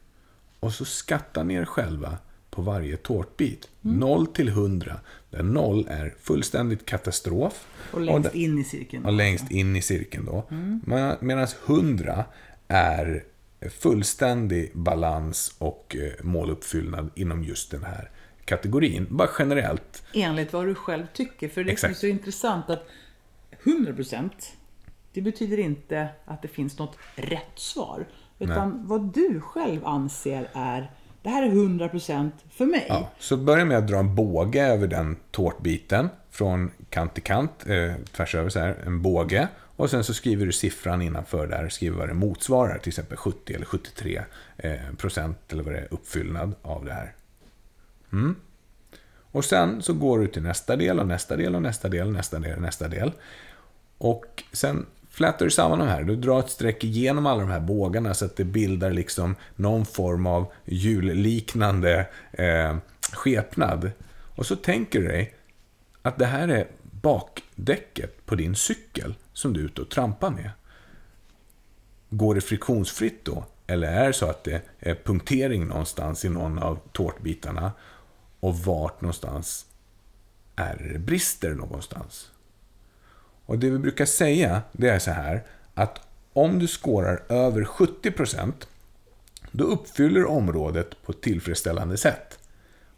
Och 0.61 0.73
så 0.73 0.85
skattar 0.85 1.45
ni 1.45 1.55
er 1.55 1.65
själva 1.65 2.19
på 2.53 2.63
varje 2.63 2.97
tårtbit. 2.97 3.69
0 3.81 4.27
till 4.27 4.49
100. 4.49 5.01
Där 5.31 5.43
0 5.43 5.87
är 5.91 6.15
fullständigt 6.21 6.87
katastrof. 6.87 7.67
Och 7.93 8.01
längst 8.01 8.33
där- 8.33 8.39
in 8.39 8.59
i 8.59 8.65
cirkeln. 8.65 9.05
och 9.05 9.13
längst 9.13 9.51
in 9.51 9.77
i 9.77 9.83
cirkeln 9.83 10.25
då. 10.27 10.45
Medan 11.21 11.47
100 11.67 12.25
är 12.69 13.25
fullständig 13.81 14.71
balans 14.75 15.55
och 15.59 15.97
eh, 15.99 16.25
måluppfyllnad 16.25 17.11
inom 17.15 17.45
just 17.45 17.71
den 17.71 17.85
här 17.85 18.11
kategorin. 18.45 19.07
Bara 19.11 19.29
generellt. 19.39 20.03
Enligt 20.15 20.53
vad 20.53 20.67
du 20.67 20.75
själv 20.75 21.07
tycker. 21.13 21.49
För 21.49 21.65
det 21.65 21.71
är 21.71 21.73
Exakt. 21.73 21.99
så 21.99 22.07
intressant 22.07 22.71
att 22.71 22.87
100% 23.65 24.31
det 25.13 25.21
betyder 25.21 25.59
inte 25.59 26.09
att 26.25 26.43
det 26.43 26.49
finns 26.49 26.79
något 26.79 26.97
rätt 27.17 27.53
svar. 27.59 28.07
Utan 28.39 28.87
vad 28.87 29.15
du 29.15 29.41
själv 29.41 29.87
anser 29.87 30.49
är 30.53 30.91
det 31.23 31.31
här 31.31 31.43
är 31.43 31.51
100% 31.51 32.31
för 32.51 32.67
mig. 32.67 32.87
Ja, 32.89 33.11
så 33.19 33.37
börja 33.37 33.65
med 33.65 33.79
att 33.79 33.89
dra 33.89 33.99
en 33.99 34.15
båge 34.15 34.67
över 34.67 34.87
den 34.87 35.17
tårtbiten. 35.31 36.09
Från 36.31 36.71
kant 36.91 37.15
till 37.15 37.23
kant, 37.23 37.67
eh, 37.67 37.93
tvärs 38.13 38.35
över 38.35 38.51
så 38.51 38.59
här, 38.59 38.77
en 38.87 39.03
båge. 39.03 39.49
Och 39.77 39.91
sen 39.91 40.05
så 40.05 40.15
skriver 40.15 40.47
du 40.47 40.53
siffran 40.53 41.03
innanför 41.03 41.47
där, 41.47 41.69
skriver 41.69 41.99
vad 41.99 42.09
det 42.09 42.15
motsvarar. 42.15 42.79
Till 42.79 42.91
exempel 42.91 43.17
70 43.17 43.55
eller 43.55 43.67
73 43.67 44.23
eh, 44.57 44.73
procent 44.99 45.53
eller 45.53 45.63
vad 45.63 45.75
det 45.75 45.79
är, 45.79 45.89
uppfyllnad 45.91 46.55
av 46.63 46.85
det 46.85 46.93
här. 46.93 47.15
Mm. 48.13 48.37
Och 49.33 49.45
sen 49.45 49.83
så 49.83 49.93
går 49.93 50.19
du 50.19 50.27
till 50.27 50.43
nästa 50.43 50.77
del 50.77 51.01
och 51.01 51.07
nästa 51.07 51.37
del 51.37 51.55
och 51.55 51.63
nästa 51.63 51.89
del, 51.89 52.11
nästa 52.11 52.39
del, 52.39 52.61
nästa 52.61 52.89
del. 52.89 53.13
Och 53.99 54.43
sen 54.53 54.87
flätar 55.13 55.45
du 55.45 55.51
samman 55.51 55.79
de 55.79 55.89
här. 55.89 56.03
Du 56.03 56.17
drar 56.17 56.41
ett 56.41 56.51
streck 56.51 56.85
igenom 56.85 57.27
alla 57.27 57.41
de 57.41 57.51
här 57.51 57.61
bågarna 57.61 58.15
så 58.15 58.25
att 58.25 58.37
det 58.37 58.45
bildar 58.45 58.91
liksom 58.91 59.37
någon 59.57 59.85
form 59.85 60.27
av 60.27 60.53
hjulliknande 60.65 62.07
eh, 62.33 62.77
skepnad. 63.13 63.91
Och 64.35 64.47
så 64.47 64.57
tänker 64.57 65.01
du 65.01 65.09
dig 65.09 65.35
att 66.03 66.19
det 66.19 66.27
här 66.27 66.49
är 66.49 66.67
bakdäcket 66.83 68.27
på 68.27 68.35
din 68.35 68.55
cykel 68.55 69.15
som 69.33 69.53
du 69.53 69.61
är 69.61 69.65
ute 69.65 69.81
och 69.81 69.91
trampar 69.91 70.31
med. 70.31 70.51
Går 72.11 72.35
det 72.35 72.41
friktionsfritt 72.41 73.25
då? 73.25 73.45
Eller 73.67 73.89
är 73.89 74.07
det 74.07 74.13
så 74.13 74.27
att 74.27 74.45
det 74.45 74.63
är 74.79 74.95
punktering 74.95 75.67
någonstans 75.67 76.25
i 76.25 76.29
någon 76.29 76.59
av 76.59 76.79
tårtbitarna? 76.93 77.73
Och 78.41 78.59
vart 78.59 79.01
någonstans 79.01 79.67
är 80.57 80.91
det 80.93 80.99
brister 80.99 81.55
någonstans? 81.55 82.32
Och 83.53 83.59
det 83.59 83.71
vi 83.71 83.79
brukar 83.79 84.05
säga, 84.05 84.63
det 84.73 84.89
är 84.89 84.99
så 84.99 85.11
här 85.11 85.43
att 85.75 86.01
om 86.33 86.59
du 86.59 86.69
skårar 86.69 87.23
över 87.29 87.65
70% 87.65 88.53
då 89.51 89.65
uppfyller 89.65 90.27
området 90.27 91.03
på 91.03 91.13
ett 91.13 91.21
tillfredsställande 91.21 91.97
sätt. 91.97 92.39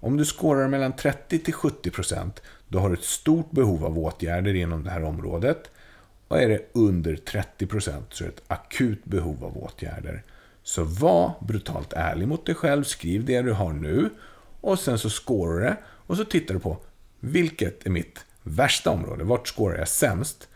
Om 0.00 0.16
du 0.16 0.24
skårar 0.24 0.68
mellan 0.68 0.92
30 0.96 1.38
till 1.38 1.54
70% 1.54 2.30
då 2.68 2.78
har 2.78 2.88
du 2.88 2.94
ett 2.94 3.04
stort 3.04 3.50
behov 3.50 3.84
av 3.84 3.98
åtgärder 3.98 4.54
inom 4.54 4.84
det 4.84 4.90
här 4.90 5.04
området. 5.04 5.70
Och 6.28 6.42
är 6.42 6.48
det 6.48 6.60
under 6.72 7.16
30% 7.16 8.02
så 8.10 8.24
är 8.24 8.28
det 8.28 8.34
ett 8.34 8.42
akut 8.46 9.04
behov 9.04 9.44
av 9.44 9.58
åtgärder. 9.58 10.22
Så 10.62 10.84
var 10.84 11.34
brutalt 11.40 11.92
ärlig 11.92 12.28
mot 12.28 12.46
dig 12.46 12.54
själv, 12.54 12.84
skriv 12.84 13.24
det 13.24 13.42
du 13.42 13.52
har 13.52 13.72
nu 13.72 14.10
och 14.60 14.78
sen 14.78 14.98
så 14.98 15.10
skårar 15.10 15.54
du 15.54 15.60
det 15.60 15.76
och 15.84 16.16
så 16.16 16.24
tittar 16.24 16.54
du 16.54 16.60
på 16.60 16.78
vilket 17.20 17.86
är 17.86 17.90
mitt 17.90 18.24
värsta 18.44 18.90
område, 18.90 19.24
vart 19.24 19.48
skårar 19.48 19.78
jag 19.78 19.88
sämst? 19.88 20.48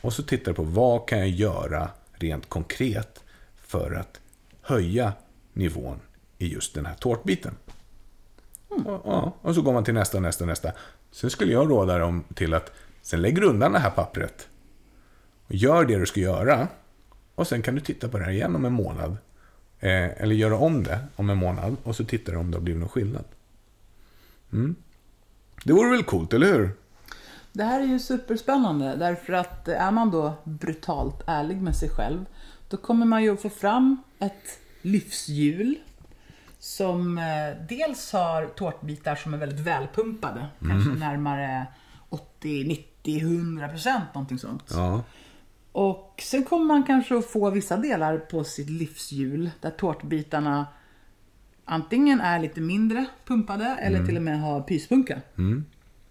Och 0.00 0.12
så 0.12 0.22
tittar 0.22 0.52
du 0.52 0.54
på 0.54 0.62
vad 0.62 1.08
kan 1.08 1.18
jag 1.18 1.28
göra 1.28 1.90
rent 2.12 2.48
konkret 2.48 3.20
för 3.56 3.94
att 3.94 4.20
höja 4.62 5.12
nivån 5.52 6.00
i 6.38 6.52
just 6.52 6.74
den 6.74 6.86
här 6.86 6.94
tårtbiten. 6.94 7.54
Och, 8.68 9.02
ja, 9.04 9.34
och 9.40 9.54
så 9.54 9.62
går 9.62 9.72
man 9.72 9.84
till 9.84 9.94
nästa, 9.94 10.20
nästa, 10.20 10.44
nästa. 10.44 10.72
Sen 11.10 11.30
skulle 11.30 11.52
jag 11.52 11.70
råda 11.70 11.98
dem 11.98 12.24
till 12.34 12.54
att 12.54 12.72
sen 13.02 13.22
lägger 13.22 13.40
du 13.40 13.46
undan 13.46 13.72
det 13.72 13.78
här 13.78 13.90
pappret. 13.90 14.48
Och 15.46 15.54
gör 15.54 15.84
det 15.84 15.98
du 15.98 16.06
ska 16.06 16.20
göra. 16.20 16.68
Och 17.34 17.46
sen 17.46 17.62
kan 17.62 17.74
du 17.74 17.80
titta 17.80 18.08
på 18.08 18.18
det 18.18 18.24
här 18.24 18.32
igen 18.32 18.56
om 18.56 18.64
en 18.64 18.72
månad. 18.72 19.16
Eh, 19.80 20.22
eller 20.22 20.34
göra 20.34 20.56
om 20.56 20.82
det 20.84 20.98
om 21.16 21.30
en 21.30 21.36
månad. 21.38 21.76
Och 21.82 21.96
så 21.96 22.04
tittar 22.04 22.32
du 22.32 22.38
om 22.38 22.50
det 22.50 22.56
har 22.56 22.62
blivit 22.62 22.80
någon 22.80 22.88
skillnad. 22.88 23.24
Mm. 24.52 24.74
Det 25.64 25.72
vore 25.72 25.90
väl 25.90 26.04
coolt, 26.04 26.32
eller 26.32 26.46
hur? 26.46 26.70
Det 27.52 27.64
här 27.64 27.80
är 27.80 27.84
ju 27.84 27.98
superspännande 27.98 28.96
därför 28.96 29.32
att 29.32 29.68
är 29.68 29.90
man 29.90 30.10
då 30.10 30.34
brutalt 30.44 31.22
ärlig 31.26 31.62
med 31.62 31.76
sig 31.76 31.88
själv 31.88 32.24
då 32.68 32.76
kommer 32.76 33.06
man 33.06 33.22
ju 33.22 33.32
att 33.32 33.42
få 33.42 33.48
fram 33.48 34.02
ett 34.18 34.58
livshjul 34.82 35.78
som 36.58 37.18
eh, 37.18 37.66
dels 37.68 38.12
har 38.12 38.46
tårtbitar 38.46 39.14
som 39.14 39.34
är 39.34 39.38
väldigt 39.38 39.60
välpumpade, 39.60 40.46
kanske 40.68 40.90
närmare 40.90 41.66
80, 42.08 42.64
90, 42.64 43.20
100 43.20 43.68
procent 43.68 44.04
någonting 44.14 44.38
sånt. 44.38 44.64
Ja. 44.70 45.02
Och 45.72 46.22
sen 46.22 46.44
kommer 46.44 46.64
man 46.64 46.82
kanske 46.82 47.18
att 47.18 47.26
få 47.26 47.50
vissa 47.50 47.76
delar 47.76 48.18
på 48.18 48.44
sitt 48.44 48.70
livshjul 48.70 49.50
där 49.60 49.70
tårtbitarna 49.70 50.66
antingen 51.64 52.20
är 52.20 52.38
lite 52.38 52.60
mindre 52.60 53.06
pumpade 53.26 53.64
eller 53.64 54.06
till 54.06 54.16
och 54.16 54.22
med 54.22 54.40
har 54.40 54.60
pyspunka. 54.60 55.20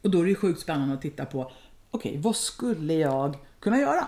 Och 0.02 0.12
då 0.12 0.20
är 0.20 0.24
det 0.24 0.30
ju 0.30 0.36
sjukt 0.36 0.60
spännande 0.60 0.94
att 0.94 1.02
titta 1.02 1.26
på, 1.26 1.52
okej, 1.92 2.18
vad 2.18 2.36
skulle 2.36 2.94
jag 2.94 3.38
kunna 3.60 3.80
göra? 3.80 4.08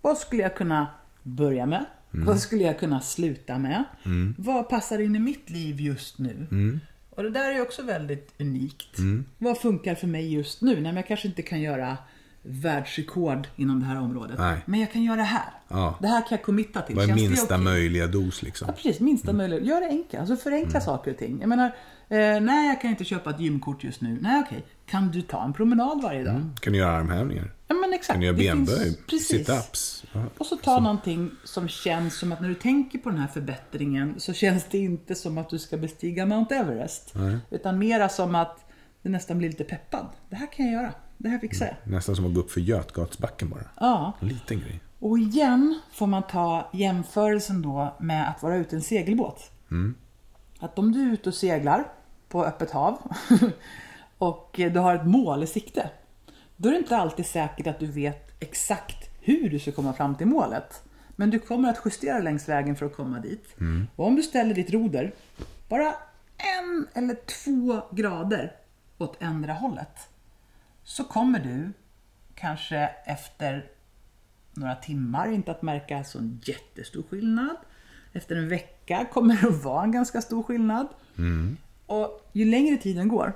Vad 0.00 0.18
skulle 0.18 0.42
jag 0.42 0.56
kunna 0.56 0.86
börja 1.22 1.66
med? 1.66 1.84
Vad 2.10 2.40
skulle 2.40 2.62
jag 2.62 2.78
kunna 2.78 3.00
sluta 3.00 3.58
med? 3.58 3.84
Mm. 4.04 4.34
Vad 4.38 4.68
passar 4.68 4.98
in 4.98 5.16
i 5.16 5.18
mitt 5.18 5.50
liv 5.50 5.80
just 5.80 6.18
nu? 6.18 6.46
Och 7.10 7.22
det 7.22 7.30
där 7.30 7.54
är 7.54 7.62
också 7.62 7.82
väldigt 7.82 8.34
unikt. 8.38 8.98
Mm. 8.98 9.24
Vad 9.38 9.58
funkar 9.58 9.94
för 9.94 10.06
mig 10.06 10.34
just 10.34 10.62
nu? 10.62 10.72
Nej, 10.72 10.82
men 10.82 10.96
jag 10.96 11.06
kanske 11.06 11.28
inte 11.28 11.42
kan 11.42 11.60
göra 11.60 11.96
världsrekord 12.46 13.48
inom 13.56 13.80
det 13.80 13.86
här 13.86 14.00
området. 14.00 14.38
Nej. 14.38 14.58
Men 14.66 14.80
jag 14.80 14.92
kan 14.92 15.02
göra 15.02 15.16
det 15.16 15.22
här. 15.22 15.50
Ja. 15.68 15.98
Det 16.00 16.08
här 16.08 16.20
kan 16.20 16.28
jag 16.30 16.42
committa 16.42 16.80
till. 16.82 16.96
Vad 16.96 17.04
är 17.04 17.08
Känns 17.08 17.20
minsta 17.20 17.44
okej? 17.54 17.58
möjliga 17.64 18.06
dos 18.06 18.42
liksom? 18.42 18.66
Ja, 18.68 18.72
precis. 18.74 19.00
Minsta 19.00 19.32
möjliga. 19.32 19.60
Gör 19.60 19.80
det 19.80 19.86
enkelt. 19.86 20.20
Alltså 20.20 20.36
förenkla 20.36 20.80
saker 20.80 21.10
och 21.10 21.18
ting. 21.18 21.40
Jag 21.40 21.48
menar, 21.48 21.66
eh, 22.08 22.40
nej 22.40 22.68
jag 22.68 22.80
kan 22.80 22.90
inte 22.90 23.04
köpa 23.04 23.30
ett 23.30 23.40
gymkort 23.40 23.84
just 23.84 24.00
nu. 24.00 24.18
Nej 24.20 24.42
okej. 24.46 24.64
Kan 24.86 25.10
du 25.10 25.22
ta 25.22 25.44
en 25.44 25.52
promenad 25.52 26.02
varje 26.02 26.24
dag? 26.24 26.42
Kan 26.60 26.72
du 26.72 26.78
göra 26.78 26.96
armhävningar? 26.96 27.52
Ja 27.68 27.74
men 27.74 27.92
exakt. 27.92 28.12
Kan 28.12 28.20
du 28.20 28.26
göra 28.26 28.36
benböj? 28.36 28.98
Precis. 29.10 29.48
Sit-ups? 29.48 30.04
Ja. 30.12 30.22
Och 30.38 30.46
så 30.46 30.56
ta 30.56 30.80
någonting 30.80 31.30
som 31.44 31.68
känns 31.68 32.18
som 32.18 32.32
att 32.32 32.40
när 32.40 32.48
du 32.48 32.54
tänker 32.54 32.98
på 32.98 33.10
den 33.10 33.18
här 33.18 33.28
förbättringen 33.28 34.14
så 34.18 34.32
känns 34.32 34.64
det 34.70 34.78
inte 34.78 35.14
som 35.14 35.38
att 35.38 35.50
du 35.50 35.58
ska 35.58 35.76
bestiga 35.76 36.26
Mount 36.26 36.54
Everest. 36.54 37.14
Utan 37.50 37.78
mera 37.78 38.08
som 38.08 38.34
att 38.34 38.64
du 39.02 39.08
nästan 39.10 39.38
blir 39.38 39.48
lite 39.48 39.64
peppad. 39.64 40.06
Det 40.30 40.36
här 40.36 40.52
kan 40.52 40.66
jag 40.66 40.74
göra. 40.82 40.92
Det 41.18 41.28
här 41.28 41.38
fixar 41.38 41.66
jag. 41.66 41.92
Nästan 41.92 42.16
som 42.16 42.26
att 42.26 42.34
gå 42.34 42.40
upp 42.40 42.50
för 42.50 42.60
Götgatsbacken 42.60 43.48
bara. 43.48 43.64
Ja. 43.80 44.12
En 44.20 44.28
liten 44.28 44.60
grej. 44.60 44.80
Och 44.98 45.18
igen 45.18 45.80
får 45.92 46.06
man 46.06 46.22
ta 46.22 46.70
jämförelsen 46.72 47.62
då 47.62 47.96
med 48.00 48.30
att 48.30 48.42
vara 48.42 48.56
ute 48.56 48.74
i 48.74 48.76
en 48.76 48.82
segelbåt. 48.82 49.50
Att 50.58 50.78
om 50.78 50.92
du 50.92 51.08
är 51.08 51.12
ute 51.12 51.28
och 51.28 51.34
seglar 51.34 51.84
på 52.28 52.44
öppet 52.44 52.70
hav 52.70 52.98
och 54.18 54.50
du 54.56 54.78
har 54.78 54.94
ett 54.94 55.06
mål 55.06 55.42
i 55.42 55.46
sikte. 55.46 55.90
Då 56.56 56.68
är 56.68 56.72
det 56.72 56.78
inte 56.78 56.96
alltid 56.96 57.26
säkert 57.26 57.66
att 57.66 57.80
du 57.80 57.86
vet 57.86 58.40
exakt 58.40 59.10
hur 59.20 59.50
du 59.50 59.58
ska 59.58 59.72
komma 59.72 59.92
fram 59.92 60.14
till 60.14 60.26
målet. 60.26 60.82
Men 61.16 61.30
du 61.30 61.38
kommer 61.38 61.70
att 61.70 61.80
justera 61.84 62.18
längs 62.18 62.48
vägen 62.48 62.76
för 62.76 62.86
att 62.86 62.96
komma 62.96 63.20
dit. 63.20 63.56
Och 63.96 64.06
om 64.06 64.16
du 64.16 64.22
ställer 64.22 64.54
ditt 64.54 64.70
roder 64.70 65.12
bara 65.68 65.94
en 66.36 66.88
eller 66.94 67.14
två 67.14 67.82
grader 67.90 68.52
åt 68.98 69.22
ändra 69.22 69.52
hållet 69.52 70.08
så 70.86 71.04
kommer 71.04 71.40
du 71.40 71.72
kanske 72.34 72.76
efter 73.04 73.70
några 74.54 74.74
timmar 74.74 75.32
inte 75.32 75.50
att 75.50 75.62
märka 75.62 76.04
så 76.04 76.18
en 76.18 76.40
jättestor 76.44 77.02
skillnad. 77.10 77.56
Efter 78.12 78.36
en 78.36 78.48
vecka 78.48 79.06
kommer 79.12 79.42
det 79.42 79.48
att 79.48 79.64
vara 79.64 79.84
en 79.84 79.92
ganska 79.92 80.22
stor 80.22 80.42
skillnad. 80.42 80.88
Och 81.86 82.30
ju 82.32 82.44
längre 82.44 82.76
tiden 82.76 83.08
går 83.08 83.32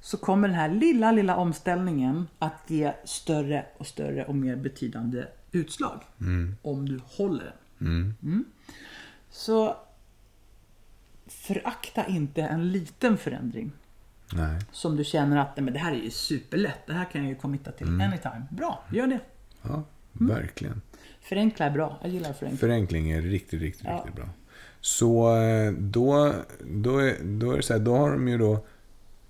så 0.00 0.16
kommer 0.16 0.48
den 0.48 0.56
här 0.56 0.68
lilla, 0.68 1.12
lilla 1.12 1.36
omställningen 1.36 2.28
att 2.38 2.62
ge 2.66 2.92
större 3.04 3.66
och 3.78 3.86
större 3.86 4.24
och 4.24 4.34
mer 4.34 4.56
betydande 4.56 5.26
utslag. 5.52 6.02
Om 6.62 6.88
du 6.88 7.00
håller 7.04 7.54
den. 7.78 8.14
Mm. 8.22 8.44
Så 9.30 9.76
förakta 11.26 12.06
inte 12.06 12.42
en 12.42 12.72
liten 12.72 13.18
förändring 13.18 13.72
Nej. 14.32 14.58
som 14.72 14.96
du 14.96 15.04
känner 15.04 15.36
att 15.36 15.56
"Nej, 15.56 15.64
men 15.64 15.72
det 15.74 15.78
här 15.80 15.92
är 15.92 15.96
ju 15.96 16.10
superlätt. 16.10 16.86
Det 16.86 16.92
här 16.92 17.04
kan 17.04 17.20
jag 17.20 17.30
ju 17.30 17.36
committa 17.36 17.72
till 17.72 17.86
anytime. 17.86 18.42
Bra, 18.50 18.84
gör 18.92 19.06
det. 19.06 19.20
Ja, 19.62 19.82
Mm. 20.20 20.34
verkligen. 20.34 20.80
Förenkla 21.20 21.66
är 21.66 21.70
bra. 21.70 21.98
Jag 22.02 22.10
gillar 22.10 22.32
förenkla. 22.32 22.58
Förenkling 22.58 23.10
är 23.10 23.22
riktigt, 23.22 23.60
riktigt, 23.62 23.86
Ja. 23.86 23.96
riktigt 23.96 24.14
bra. 24.14 24.28
Så 24.80 25.36
eh, 25.42 25.72
då, 25.72 26.34
då, 26.64 26.98
är, 26.98 27.14
då 27.22 27.52
är 27.52 27.56
det 27.56 27.62
så 27.62 27.72
här, 27.72 27.80
då 27.80 27.96
har 27.96 28.10
de 28.10 28.28
ju 28.28 28.38
då 28.38 28.64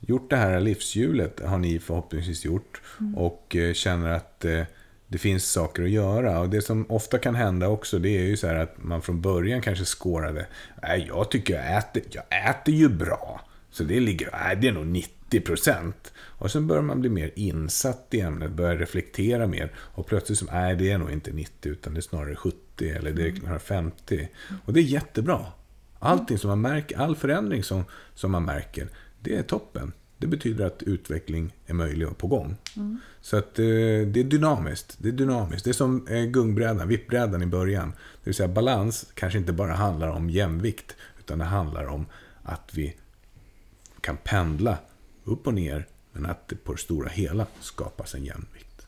gjort 0.01 0.31
det 0.31 0.37
här 0.37 0.61
livshjulet, 0.61 1.41
har 1.47 1.59
ni 1.59 1.79
förhoppningsvis 1.79 2.45
gjort. 2.45 2.81
Och 3.17 3.57
eh, 3.57 3.73
känner 3.73 4.11
att 4.11 4.45
eh, 4.45 4.63
det 5.07 5.19
finns 5.19 5.51
saker 5.51 5.83
att 5.83 5.91
göra. 5.91 6.41
Och 6.41 6.49
det 6.49 6.63
som 6.63 6.87
ofta 6.89 7.19
kan 7.19 7.35
hända 7.35 7.69
också, 7.69 7.99
det 7.99 8.09
är 8.09 8.23
ju 8.25 8.37
så 8.37 8.47
här 8.47 8.55
att 8.55 8.83
man 8.83 9.03
från 9.03 9.21
början 9.21 9.61
kanske 9.61 9.85
skårade. 9.85 10.47
Nej, 10.83 11.05
jag 11.09 11.31
tycker 11.31 11.55
jag 11.55 11.77
äter, 11.79 12.03
jag 12.11 12.51
äter 12.51 12.75
ju 12.75 12.89
bra. 12.89 13.41
Så 13.71 13.85
det 13.85 14.01
ligger, 14.01 14.31
nej, 14.33 14.57
det 14.57 14.69
är 14.69 14.73
nog 14.73 14.87
90 14.87 15.41
procent. 15.41 16.13
Och 16.19 16.51
sen 16.51 16.67
börjar 16.67 16.83
man 16.83 17.01
bli 17.01 17.11
mer 17.11 17.31
insatt 17.37 18.07
i 18.11 18.21
ämnet, 18.21 18.51
börjar 18.51 18.77
reflektera 18.77 19.47
mer. 19.47 19.73
Och 19.77 20.07
plötsligt 20.07 20.39
så, 20.39 20.45
nej 20.45 20.77
det 20.77 20.91
är 20.91 20.99
nog 20.99 21.11
inte 21.11 21.33
90 21.33 21.73
utan 21.73 21.95
det 21.95 22.01
är 22.01 22.03
snarare 22.03 22.37
70 22.37 22.89
eller 22.91 23.13
det 23.13 23.29
är 23.29 23.35
snarare 23.35 23.59
50. 23.59 24.29
Och 24.65 24.73
det 24.73 24.81
är 24.81 24.85
jättebra. 24.85 25.47
Allting 25.99 26.39
som 26.39 26.49
man 26.49 26.61
märker, 26.61 26.99
all 26.99 27.17
förändring 27.17 27.63
som, 27.63 27.85
som 28.15 28.31
man 28.31 28.45
märker, 28.45 28.89
det 29.21 29.37
är 29.37 29.43
toppen. 29.43 29.93
Det 30.19 30.27
betyder 30.27 30.67
att 30.67 30.83
utveckling 30.83 31.55
är 31.67 31.75
möjlig 31.75 32.09
och 32.09 32.19
på 32.19 32.27
gång. 32.27 32.57
Så 33.21 33.37
att 33.37 33.59
eh, 33.59 33.65
det 33.65 34.21
är 34.21 34.25
dynamiskt. 34.25 34.97
Det 34.99 35.09
är 35.09 35.13
dynamiskt. 35.13 35.65
Det 35.65 35.71
är 35.71 35.73
som 35.73 36.07
eh, 36.07 36.25
gungbrädan, 36.25 36.89
vippbrädan 36.89 37.43
i 37.43 37.47
början. 37.47 37.89
Det 37.91 38.25
vill 38.25 38.35
säga 38.35 38.49
balans 38.49 39.07
kanske 39.15 39.39
inte 39.39 39.53
bara 39.53 39.75
handlar 39.75 40.09
om 40.09 40.31
jämvikt, 40.31 40.97
utan 41.19 41.39
det 41.39 41.45
handlar 41.45 41.87
om 41.87 42.07
att 42.43 42.71
vi 42.75 42.97
kan 44.01 44.17
pendla 44.17 44.79
upp 45.25 45.47
och 45.47 45.55
ner, 45.55 45.87
men 46.13 46.27
att 46.27 46.49
det 46.49 46.57
på 46.65 46.73
det 46.73 46.79
stora 46.79 47.09
hela 47.09 47.47
skapas 47.61 48.15
en 48.15 48.25
jämvikt. 48.25 48.87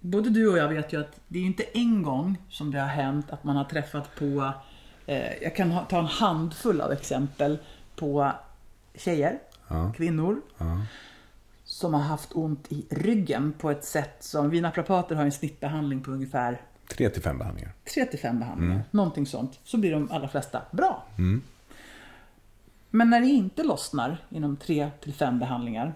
Både 0.00 0.30
du 0.30 0.48
och 0.50 0.58
jag 0.58 0.68
vet 0.68 0.92
ju 0.92 1.00
att 1.00 1.20
det 1.28 1.38
är 1.38 1.42
inte 1.42 1.62
en 1.62 2.02
gång 2.02 2.36
som 2.48 2.70
det 2.70 2.80
har 2.80 2.86
hänt 2.88 3.30
att 3.30 3.44
man 3.44 3.56
har 3.56 3.64
träffat 3.64 4.14
på, 4.18 4.52
eh, 5.06 5.42
jag 5.42 5.56
kan 5.56 5.86
ta 5.88 5.98
en 5.98 6.04
handfull 6.04 6.80
av 6.80 6.92
exempel 6.92 7.58
på 7.96 8.32
tjejer, 8.94 9.38
Ja. 9.68 9.92
kvinnor, 9.96 10.40
Ja. 10.58 10.80
som 11.64 11.94
har 11.94 12.00
haft 12.00 12.28
ont 12.32 12.72
i 12.72 12.86
ryggen 12.90 13.52
på 13.58 13.70
ett 13.70 13.84
sätt 13.84 14.16
som, 14.20 14.50
vi 14.50 14.60
naprapater 14.60 15.14
har 15.14 15.24
en 15.24 15.32
snittbehandling 15.32 16.00
på 16.02 16.10
ungefär 16.10 16.60
Tre 16.88 17.10
till 17.10 17.22
fem 17.22 17.38
behandlingar. 17.38 17.72
3 17.94 18.04
till 18.04 18.18
5 18.18 18.38
behandlingar, 18.38 18.82
någonting 18.90 19.26
sånt, 19.26 19.60
så 19.64 19.78
blir 19.78 19.92
de 19.92 20.10
allra 20.10 20.28
flesta 20.28 20.62
bra. 20.70 21.04
Men 22.90 23.10
när 23.10 23.20
det 23.20 23.26
inte 23.26 23.62
lossnar 23.62 24.24
inom 24.30 24.56
3 24.56 24.90
till 25.00 25.14
5 25.14 25.38
behandlingar, 25.38 25.94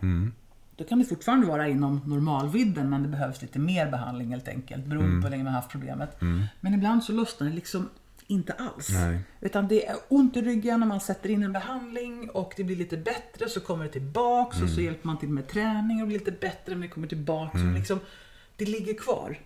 då 0.77 0.85
kan 0.85 0.99
det 0.99 1.05
fortfarande 1.05 1.47
vara 1.47 1.69
inom 1.69 2.01
normalvidden 2.07 2.91
men 2.91 3.03
det 3.03 3.09
behövs 3.09 3.43
lite 3.43 3.59
mer 3.59 3.91
behandling 3.91 4.29
helt 4.29 4.49
enkelt 4.49 4.87
beroende 4.87 5.21
på 5.21 5.27
hur 5.27 5.31
länge 5.31 5.45
man 5.45 5.53
har 5.53 5.61
haft 5.61 5.73
problemet. 5.73 6.21
Men 6.61 6.75
ibland 6.75 7.05
så 7.05 7.12
lossnar 7.12 7.49
det 7.49 7.55
liksom 7.55 7.89
inte 8.27 8.53
alls. 8.53 8.89
Nej. 8.91 9.19
Utan 9.41 9.69
det 9.69 9.87
är 9.87 9.97
ont 10.09 10.37
i 10.37 10.43
ryggen 10.43 10.81
när 10.81 10.87
man 10.87 11.01
sätter 11.01 11.31
in 11.31 11.43
en 11.43 11.53
behandling 11.53 12.31
och 12.31 12.55
det 12.57 12.65
blir 12.65 12.77
lite 12.77 12.97
bättre 12.97 13.49
så 13.49 13.61
kommer 13.61 13.85
det 13.85 13.91
tillbaks 13.91 14.62
och 14.62 14.69
så 14.69 14.81
hjälper 14.81 15.07
man 15.07 15.19
till 15.19 15.29
med 15.29 15.49
träning 15.49 15.97
och 15.97 16.03
det 16.03 16.07
blir 16.07 16.19
lite 16.19 16.33
bättre 16.41 16.75
men 16.75 16.81
det 16.81 16.89
kommer 16.89 17.07
tillbaks. 17.07 17.55
Och 17.55 17.75
liksom, 17.75 18.01
det 18.57 18.65
ligger 18.65 18.95
kvar. 18.95 19.39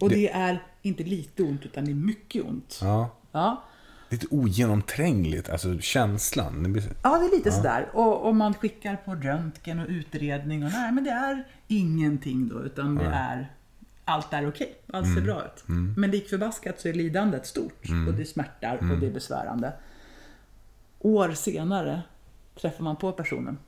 Och 0.00 0.08
det 0.08 0.30
är 0.30 0.62
inte 0.82 1.02
lite 1.02 1.42
ont 1.42 1.64
utan 1.64 1.84
det 1.84 1.90
är 1.90 1.94
mycket 1.94 2.44
ont. 2.44 2.78
Ja. 2.82 3.10
Ja. 3.32 3.62
Lite 4.08 4.26
ogenomträngligt, 4.30 5.48
alltså 5.48 5.78
känslan. 5.78 6.62
Det 6.62 6.68
blir... 6.68 6.84
Ja, 7.02 7.18
det 7.18 7.26
är 7.26 7.36
lite 7.36 7.52
sådär. 7.52 7.88
Och, 7.92 8.28
och 8.28 8.36
man 8.36 8.54
skickar 8.54 8.96
på 8.96 9.14
röntgen 9.14 9.80
och 9.80 9.88
utredning 9.88 10.64
och 10.64 10.70
nej, 10.70 10.92
men 10.92 11.04
det 11.04 11.10
är 11.10 11.44
ingenting 11.66 12.48
då, 12.48 12.62
utan 12.62 12.94
det 12.94 13.04
är 13.04 13.52
allt 14.04 14.32
är 14.32 14.48
okej. 14.48 14.76
Allt 14.92 15.14
ser 15.14 15.20
bra 15.20 15.44
ut. 15.44 15.64
Men 15.96 16.10
lik 16.10 16.28
förbaskat 16.28 16.80
så 16.80 16.88
är 16.88 16.92
lidandet 16.92 17.46
stort 17.46 17.84
och 18.08 18.14
det 18.14 18.24
smärtar 18.24 18.76
och 18.76 18.98
det 18.98 19.06
är 19.06 19.10
besvärande. 19.10 19.72
År 20.98 21.32
senare 21.32 22.02
träffar 22.60 22.84
man 22.84 22.96
på 22.96 23.12
personen 23.12 23.58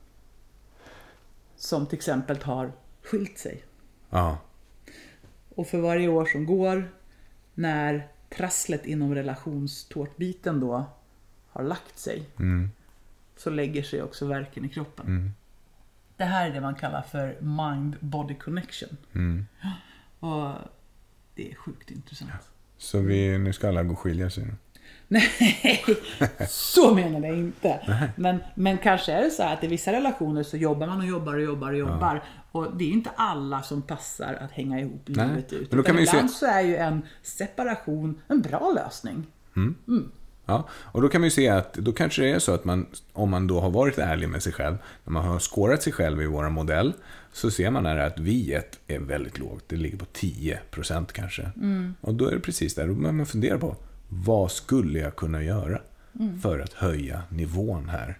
som 1.55 1.85
till 1.85 1.97
exempel 1.97 2.37
har 2.43 2.71
skilt 3.03 3.37
sig. 3.37 3.63
Ja. 4.09 4.37
Och 5.55 5.67
för 5.67 5.77
varje 5.77 6.07
år 6.07 6.25
som 6.25 6.45
går, 6.45 6.91
när 7.53 8.07
trasslet 8.29 8.85
inom 8.85 9.15
relationstårtbiten 9.15 10.59
då 10.59 10.85
har 11.49 11.63
lagt 11.63 11.99
sig, 11.99 12.29
så 13.37 13.49
lägger 13.49 13.83
sig 13.83 14.03
också 14.03 14.27
verken 14.27 14.65
i 14.65 14.69
kroppen. 14.69 15.33
Det 16.17 16.23
här 16.23 16.49
är 16.49 16.53
det 16.53 16.61
man 16.61 16.75
kallar 16.75 17.01
för 17.01 17.37
mind-body 17.39 18.37
connection. 18.37 18.97
Och 20.19 20.53
det 21.35 21.51
är 21.51 21.55
sjukt 21.55 21.91
intressant. 21.91 22.31
Så 22.77 22.99
vi, 22.99 23.37
nu 23.37 23.53
ska 23.53 23.67
alla 23.67 23.83
gå 23.83 23.91
och 23.93 23.99
skilja 23.99 24.29
sig. 24.29 24.47
Nej, 25.11 25.85
så 26.49 26.93
menar 26.93 27.27
jag 27.27 27.37
inte. 27.37 27.79
Men, 28.15 28.37
men 28.55 28.77
kanske 28.77 29.11
är 29.11 29.21
det 29.21 29.31
så 29.31 29.43
här 29.43 29.53
att 29.53 29.63
i 29.63 29.67
vissa 29.67 29.91
relationer 29.93 30.43
så 30.43 30.57
jobbar 30.57 30.87
man 30.87 30.97
och 30.99 31.05
jobbar 31.05 31.33
och 31.35 31.41
jobbar 31.41 31.71
och 31.71 31.77
jobbar. 31.77 32.23
Och 32.51 32.77
det 32.77 32.83
är 32.83 32.89
inte 32.91 33.09
alla 33.15 33.61
som 33.61 33.81
passar 33.81 34.33
att 34.41 34.51
hänga 34.51 34.79
ihop 34.79 35.03
Nej, 35.05 35.27
livet 35.27 35.53
ut. 35.53 35.71
men 35.71 35.77
då 35.77 35.83
kan 35.83 35.95
man 35.95 36.01
ju 36.01 36.07
se- 36.07 36.15
ibland 36.17 36.31
så 36.31 36.45
är 36.45 36.61
ju 36.61 36.75
en 36.75 37.01
separation 37.23 38.21
en 38.27 38.41
bra 38.41 38.71
lösning. 38.75 39.23
Ja, 40.45 40.67
och 40.71 41.01
då 41.01 41.09
kan 41.09 41.21
man 41.21 41.25
ju 41.27 41.31
se 41.31 41.49
att 41.49 41.73
då 41.73 41.91
kanske 41.91 42.21
det 42.21 42.31
är 42.31 42.39
så 42.39 42.53
att 42.53 42.65
man, 42.65 42.85
om 43.13 43.29
man 43.29 43.47
då 43.47 43.59
har 43.59 43.69
varit 43.69 43.97
ärlig 43.97 44.29
med 44.29 44.43
sig 44.43 44.53
själv, 44.53 44.77
när 45.03 45.11
man 45.13 45.25
har 45.25 45.39
skårat 45.39 45.83
sig 45.83 45.93
själv 45.93 46.21
i 46.21 46.25
vår 46.25 46.49
modell, 46.49 46.93
så 47.33 47.51
ser 47.51 47.69
man 47.71 47.85
här 47.85 47.97
att 47.97 48.19
viet 48.19 48.79
är 48.87 48.99
väldigt 48.99 49.39
lågt. 49.39 49.63
Det 49.67 49.75
ligger 49.75 49.97
på 49.97 50.05
10% 50.05 51.05
kanske. 51.13 51.51
Och 52.01 52.13
då 52.13 52.27
är 52.27 52.31
det 52.31 52.39
precis 52.39 52.75
där, 52.75 52.87
då 52.87 52.93
börjar 52.93 53.11
man 53.11 53.25
fundera 53.25 53.57
på, 53.57 53.75
vad 54.09 54.51
skulle 54.51 54.99
jag 54.99 55.15
kunna 55.15 55.43
göra 55.43 55.81
för 56.41 56.59
att 56.59 56.73
höja 56.73 57.21
nivån 57.29 57.89
här? 57.89 58.19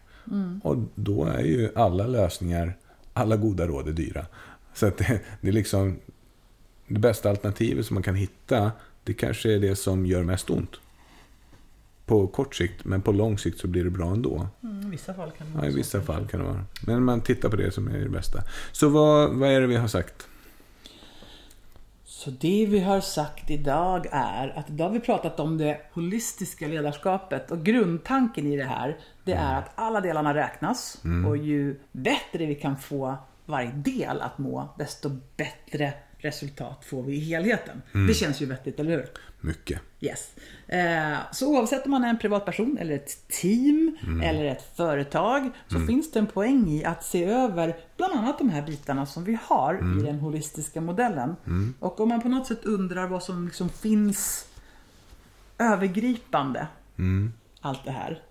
Och 0.63 0.77
då 0.95 1.25
är 1.25 1.41
ju 1.43 1.69
alla 1.75 2.07
lösningar, 2.07 2.77
alla 3.13 3.35
goda 3.37 3.67
råd 3.67 3.87
är 3.87 3.91
dyra. 3.93 4.25
Så 4.73 4.85
att 4.87 4.97
det, 4.97 5.21
det 5.41 5.47
är 5.47 5.51
liksom, 5.51 5.99
det 6.87 6.99
bästa 6.99 7.29
alternativet 7.29 7.85
som 7.85 7.93
man 7.93 8.03
kan 8.03 8.15
hitta, 8.15 8.71
det 9.03 9.13
kanske 9.13 9.53
är 9.53 9.59
det 9.59 9.75
som 9.75 10.05
gör 10.05 10.23
mest 10.23 10.49
ont. 10.49 10.71
på 12.05 12.27
kort 12.27 12.55
sikt, 12.55 12.85
men 12.85 13.01
på 13.01 13.11
lång 13.11 13.37
sikt 13.37 13.59
så 13.59 13.67
blir 13.67 13.83
det 13.83 13.89
bra 13.89 14.11
ändå. 14.11 14.47
Mm, 14.63 14.87
I 14.87 14.89
vissa 14.89 15.13
fall 15.13 15.31
kan 15.31 15.47
det 15.47 15.53
Ja, 15.53 15.57
vara 15.59 15.67
i 15.67 15.71
så, 15.71 15.77
vissa 15.77 16.01
fall 16.01 16.27
kan 16.27 16.39
det 16.39 16.45
vara. 16.45 16.65
Men 16.87 17.03
man 17.03 17.21
tittar 17.21 17.49
på 17.49 17.55
det 17.55 17.71
som 17.71 17.87
är 17.87 17.99
det 17.99 18.09
bästa. 18.09 18.43
Så 18.71 18.89
vad, 18.89 19.33
vad 19.35 19.49
är 19.49 19.61
det 19.61 19.67
vi 19.67 19.75
har 19.75 19.87
sagt? 19.87 20.27
Så 22.19 22.29
det 22.29 22.65
vi 22.65 22.79
har 22.79 22.99
sagt 22.99 23.49
idag 23.49 24.07
är 24.11 24.53
att 24.57 24.69
idag 24.69 24.85
har 24.85 24.93
vi 24.93 24.99
pratat 24.99 25.39
om 25.39 25.57
det 25.57 25.81
holistiska 25.93 26.67
ledarskapet 26.67 27.51
och 27.51 27.63
grundtanken 27.63 28.47
i 28.47 28.57
det 28.57 28.63
här 28.63 28.97
det 29.23 29.33
är 29.33 29.57
att 29.57 29.71
alla 29.75 30.01
delarna 30.01 30.33
räknas 30.33 31.01
och 31.27 31.37
ju 31.37 31.79
bättre 31.91 32.45
vi 32.45 32.55
kan 32.55 32.77
få 32.77 33.17
varje 33.45 33.71
del 33.71 34.21
att 34.21 34.37
må 34.37 34.69
desto 34.77 35.09
bättre 35.37 35.93
resultat 36.21 36.85
får 36.85 37.03
vi 37.03 37.15
i 37.15 37.19
helheten. 37.19 37.81
Det 38.07 38.13
känns 38.13 38.41
ju 38.41 38.45
vettigt, 38.45 38.79
eller 38.79 38.91
hur? 38.91 39.05
Mycket. 39.41 39.81
Yes. 39.99 40.33
Eh, 40.67 41.17
så 41.31 41.47
oavsett 41.47 41.85
om 41.85 41.91
man 41.91 42.03
är 42.03 42.09
en 42.09 42.19
privatperson 42.19 42.77
eller 42.79 42.95
ett 42.95 43.27
team 43.27 43.97
eller 44.23 44.45
ett 44.45 44.75
företag 44.77 45.49
så 45.67 45.79
finns 45.87 46.11
det 46.11 46.19
en 46.19 46.27
poäng 46.27 46.69
i 46.69 46.85
att 46.85 47.03
se 47.05 47.23
över 47.25 47.77
bland 47.97 48.13
annat 48.13 48.37
de 48.37 48.49
här 48.49 48.61
bitarna 48.61 49.05
som 49.05 49.23
vi 49.23 49.37
har 49.43 49.73
i 49.75 50.03
den 50.05 50.19
holistiska 50.19 50.81
modellen. 50.81 51.35
Och 51.79 51.99
om 51.99 52.09
man 52.09 52.21
på 52.21 52.29
något 52.29 52.47
sätt 52.47 52.65
undrar 52.65 53.07
vad 53.07 53.23
som 53.23 53.45
liksom 53.45 53.69
finns 53.69 54.45
övergripande 55.57 56.67
allt 57.61 57.85
det 57.85 57.91
här 57.91 58.21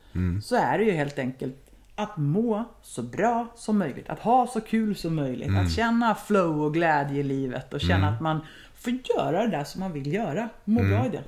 så 0.42 0.56
är 0.56 0.78
det 0.78 0.84
ju 0.84 0.90
helt 0.90 1.18
enkelt 1.18 1.67
att 1.98 2.16
må 2.16 2.64
så 2.82 3.02
bra 3.02 3.46
som 3.54 3.78
möjligt, 3.78 4.08
att 4.08 4.18
ha 4.18 4.46
så 4.46 4.60
kul 4.60 4.96
som 4.96 5.14
möjligt, 5.14 5.48
att 5.58 5.72
känna 5.72 6.14
flow 6.14 6.62
och 6.62 6.74
glädje 6.74 7.20
i 7.20 7.22
livet 7.22 7.74
och 7.74 7.80
känna 7.80 8.08
att 8.08 8.20
man 8.20 8.40
får 8.74 8.92
göra 8.92 9.42
det 9.42 9.50
där 9.50 9.64
som 9.64 9.80
man 9.80 9.92
vill 9.92 10.12
göra, 10.12 10.48
må 10.64 10.80
bra 10.82 11.06
i 11.06 11.08
det. 11.08 11.22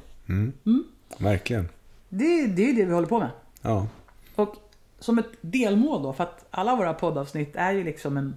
Verkligen. 1.18 1.68
Det, 2.08 2.46
det 2.46 2.70
är 2.70 2.74
det 2.74 2.84
vi 2.84 2.92
håller 2.92 3.08
på 3.08 3.18
med. 3.18 3.30
Ja. 3.62 3.86
Och 4.34 4.56
som 4.98 5.18
ett 5.18 5.30
delmål 5.40 6.02
då, 6.02 6.12
för 6.12 6.24
att 6.24 6.46
alla 6.50 6.76
våra 6.76 6.94
poddavsnitt 6.94 7.56
är 7.56 7.72
ju 7.72 7.84
liksom 7.84 8.16
en 8.16 8.36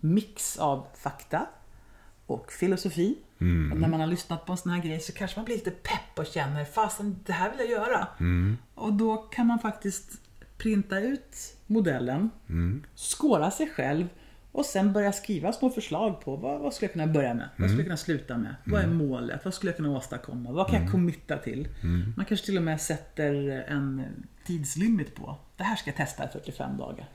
mix 0.00 0.58
av 0.58 0.86
fakta 0.94 1.46
och 2.26 2.52
filosofi. 2.52 3.16
Och 3.72 3.80
när 3.80 3.88
man 3.88 4.00
har 4.00 4.06
lyssnat 4.06 4.46
på 4.46 4.52
en 4.52 4.58
sån 4.58 4.72
här 4.72 4.82
grej 4.82 5.00
så 5.00 5.12
kanske 5.12 5.38
man 5.38 5.44
blir 5.44 5.54
lite 5.54 5.70
pepp 5.70 6.18
och 6.18 6.26
känner 6.26 6.64
fasen 6.64 7.20
det 7.26 7.32
här 7.32 7.50
vill 7.50 7.60
jag 7.60 7.68
göra. 7.68 8.06
Och 8.74 8.92
då 8.92 9.16
kan 9.16 9.46
man 9.46 9.58
faktiskt 9.58 10.20
printa 10.58 11.00
ut 11.00 11.56
modellen, 11.66 12.30
skåra 12.94 13.50
sig 13.50 13.70
själv 13.70 14.08
och 14.52 14.64
sen 14.66 14.92
börja 14.92 15.12
skriva 15.12 15.52
små 15.52 15.70
förslag 15.70 16.20
på 16.20 16.36
vad, 16.36 16.60
vad 16.60 16.74
skulle 16.74 16.86
jag 16.86 16.92
kunna 16.92 17.06
börja 17.06 17.34
med? 17.34 17.48
Vad 17.56 17.68
skulle 17.68 17.80
jag 17.80 17.86
kunna 17.86 17.96
sluta 17.96 18.36
med? 18.38 18.54
Vad 18.64 18.82
är 18.82 18.86
målet? 18.86 19.44
Vad 19.44 19.54
skulle 19.54 19.70
jag 19.70 19.76
kunna 19.76 19.90
åstadkomma? 19.90 20.52
Vad 20.52 20.66
kan 20.70 20.82
jag 20.82 20.90
committa 20.92 21.36
till? 21.38 21.68
Man 22.16 22.26
kanske 22.26 22.46
till 22.46 22.56
och 22.56 22.62
med 22.62 22.80
sätter 22.80 23.34
en 23.68 24.02
tidslimit 24.46 25.14
på. 25.14 25.36
Det 25.56 25.62
här 25.64 25.76
ska 25.76 25.90
jag 25.90 25.96
testa 25.96 26.24
i 26.24 26.28
45 26.32 26.76
dagar. 26.76 27.08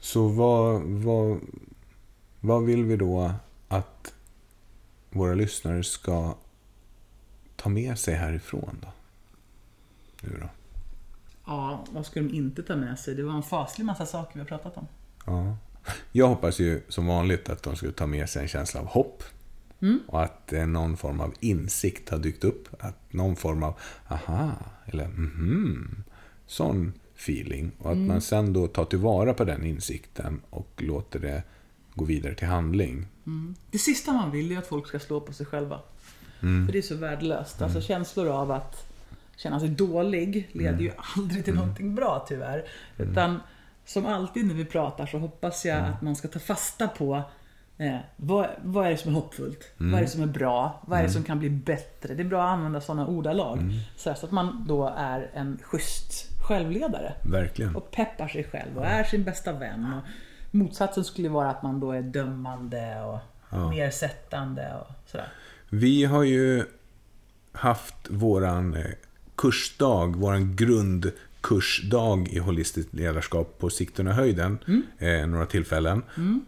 Så 0.00 0.28
vad, 0.28 0.82
vad, 0.82 1.40
vad 2.40 2.64
vill 2.64 2.84
vi 2.84 2.96
då 2.96 3.32
att 3.68 4.14
våra 5.10 5.34
lyssnare 5.34 5.84
ska 5.84 6.34
ta 7.56 7.68
med 7.68 7.98
sig 7.98 8.14
härifrån 8.14 8.78
då? 8.82 8.88
Nu 10.20 10.38
då? 10.40 10.48
Ja, 11.48 11.84
vad 11.90 12.06
ska 12.06 12.20
de 12.20 12.34
inte 12.34 12.62
ta 12.62 12.76
med 12.76 12.98
sig? 12.98 13.14
Det 13.14 13.22
var 13.22 13.34
en 13.34 13.42
faslig 13.42 13.84
massa 13.84 14.06
saker 14.06 14.34
vi 14.34 14.40
har 14.40 14.46
pratat 14.46 14.76
om. 14.76 14.86
Ja. 15.26 15.56
Jag 16.12 16.28
hoppas 16.28 16.58
ju 16.58 16.82
som 16.88 17.06
vanligt 17.06 17.48
att 17.48 17.62
de 17.62 17.76
skulle 17.76 17.92
ta 17.92 18.06
med 18.06 18.28
sig 18.28 18.42
en 18.42 18.48
känsla 18.48 18.80
av 18.80 18.86
hopp. 18.86 19.22
Och 20.06 20.22
att 20.22 20.52
eh, 20.52 20.66
någon 20.66 20.96
form 20.96 21.20
av 21.20 21.34
insikt 21.40 22.08
har 22.08 22.18
dykt 22.18 22.44
upp. 22.44 22.68
Att 22.78 23.12
någon 23.12 23.36
form 23.36 23.62
av 23.62 23.74
aha, 24.08 24.52
eller 24.86 25.08
mhm, 25.08 26.04
sån 26.46 26.92
feeling. 27.16 27.70
Och 27.78 27.92
att 27.92 27.98
man 27.98 28.20
sen 28.20 28.52
då 28.52 28.66
tar 28.66 28.84
tillvara 28.84 29.34
på 29.34 29.44
den 29.44 29.64
insikten 29.66 30.40
och 30.50 30.72
låter 30.76 31.18
det 31.18 31.42
gå 31.94 32.04
vidare 32.04 32.34
till 32.34 32.46
handling. 32.46 33.06
Det 33.70 33.78
sista 33.78 34.12
man 34.12 34.30
vill 34.30 34.52
är 34.52 34.58
att 34.58 34.66
folk 34.66 34.86
ska 34.86 34.98
slå 34.98 35.20
på 35.20 35.32
sig 35.32 35.46
själva. 35.46 35.80
För 36.40 36.72
det 36.72 36.78
är 36.78 36.82
så 36.82 36.94
värdelöst. 36.94 37.62
Alltså 37.62 37.80
känslor 37.80 38.28
av 38.28 38.50
att 38.50 38.87
känna 39.38 39.60
sig 39.60 39.68
dålig 39.68 40.48
leder 40.52 40.80
ju 40.80 40.92
aldrig 41.16 41.44
till 41.44 41.54
någonting 41.54 41.94
bra 41.94 42.24
tyvärr. 42.28 42.64
Utan 42.96 43.40
som 43.84 44.06
alltid 44.06 44.46
när 44.46 44.54
vi 44.54 44.64
pratar 44.64 45.06
så 45.06 45.18
hoppas 45.18 45.64
jag 45.64 45.78
att 45.78 46.02
man 46.02 46.16
ska 46.16 46.28
ta 46.28 46.38
fasta 46.38 46.88
på 46.88 47.22
eh, 47.78 47.96
vad, 48.16 48.46
vad 48.62 48.86
är 48.86 48.90
det 48.90 48.96
som 48.96 49.10
är 49.10 49.14
hoppfullt? 49.14 49.72
Vad 49.76 49.94
är 49.94 50.00
det 50.00 50.08
som 50.08 50.22
är 50.22 50.26
bra? 50.26 50.82
Vad 50.86 50.98
är 50.98 51.02
det 51.02 51.10
som 51.10 51.24
kan 51.24 51.38
bli 51.38 51.50
bättre? 51.50 52.14
Det 52.14 52.22
är 52.22 52.28
bra 52.28 52.42
att 52.42 52.52
använda 52.52 52.80
sådana 52.80 53.06
ordalag. 53.06 53.58
Så, 53.96 54.14
så 54.14 54.26
att 54.26 54.32
man 54.32 54.64
då 54.68 54.94
är 54.96 55.30
en 55.34 55.58
schysst 55.62 56.42
självledare. 56.42 57.12
Verkligen. 57.22 57.76
Och 57.76 57.90
peppar 57.90 58.28
sig 58.28 58.44
själv 58.44 58.78
och 58.78 58.86
är 58.86 59.04
sin 59.04 59.24
bästa 59.24 59.52
vän. 59.52 59.92
Och 59.92 60.08
motsatsen 60.54 61.04
skulle 61.04 61.28
vara 61.28 61.50
att 61.50 61.62
man 61.62 61.80
då 61.80 61.92
är 61.92 62.02
dömande 62.02 63.00
och 63.00 63.18
nersättande 63.70 64.74
och 64.80 65.10
sådär. 65.10 65.32
Vi 65.70 66.04
har 66.04 66.22
ju 66.22 66.64
haft 67.52 68.10
våran 68.10 68.74
eh, 68.74 68.84
kursdag, 69.38 70.16
våran 70.16 70.56
grundkursdag 70.56 72.28
i 72.30 72.38
holistiskt 72.38 72.94
ledarskap 72.94 73.58
på 73.58 73.70
Sigtuna 73.70 74.12
höjden 74.12 74.58
eh, 74.98 75.26
några 75.26 75.46
tillfällen. 75.46 76.02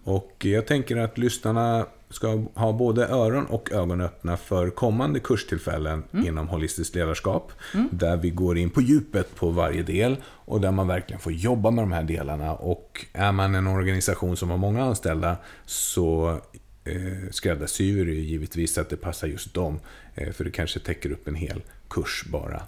Och 0.04 0.36
jag 0.38 0.66
tänker 0.66 0.96
att 0.96 1.18
lyssnarna 1.18 1.86
ska 2.10 2.44
ha 2.54 2.72
både 2.72 3.06
öron 3.08 3.46
och 3.46 3.72
ögon 3.72 4.00
öppna 4.00 4.36
för 4.36 4.70
kommande 4.70 5.20
kurstillfällen 5.20 6.02
inom 6.26 6.48
holistiskt 6.48 6.94
ledarskap. 6.94 7.52
Där 7.90 8.16
vi 8.16 8.30
går 8.30 8.58
in 8.58 8.70
på 8.70 8.80
djupet 8.80 9.34
på 9.34 9.50
varje 9.50 9.82
del 9.82 10.16
och 10.24 10.60
där 10.60 10.70
man 10.72 10.88
verkligen 10.88 11.20
får 11.20 11.32
jobba 11.32 11.70
med 11.70 11.82
de 11.82 11.92
här 11.92 12.02
delarna. 12.02 12.54
Och 12.54 13.06
är 13.12 13.32
man 13.32 13.54
en 13.54 13.66
organisation 13.66 14.36
som 14.36 14.50
har 14.50 14.56
många 14.56 14.84
anställda 14.84 15.36
så 15.66 16.40
eh, 16.84 17.30
skräddarsyr 17.30 18.08
är 18.08 18.12
givetvis 18.12 18.78
att 18.78 18.90
det 18.90 18.96
passar 18.96 19.28
just 19.28 19.54
dem. 19.54 19.80
Eh, 20.14 20.32
för 20.32 20.44
det 20.44 20.50
kanske 20.50 20.80
täcker 20.80 21.12
upp 21.12 21.28
en 21.28 21.34
hel 21.34 21.62
kurs 21.88 22.24
bara 22.26 22.62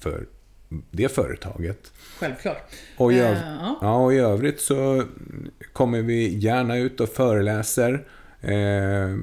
för 0.00 0.26
det 0.90 1.08
företaget. 1.08 1.92
Självklart. 2.18 2.70
Och 2.96 3.12
i, 3.12 3.16
öv- 3.16 3.58
ja. 3.60 3.78
ja, 3.80 3.96
och 3.96 4.14
i 4.14 4.16
övrigt 4.16 4.60
så 4.60 5.02
kommer 5.72 6.02
vi 6.02 6.38
gärna 6.38 6.76
ut 6.76 7.00
och 7.00 7.08
föreläser 7.08 8.06
eh, 8.40 9.16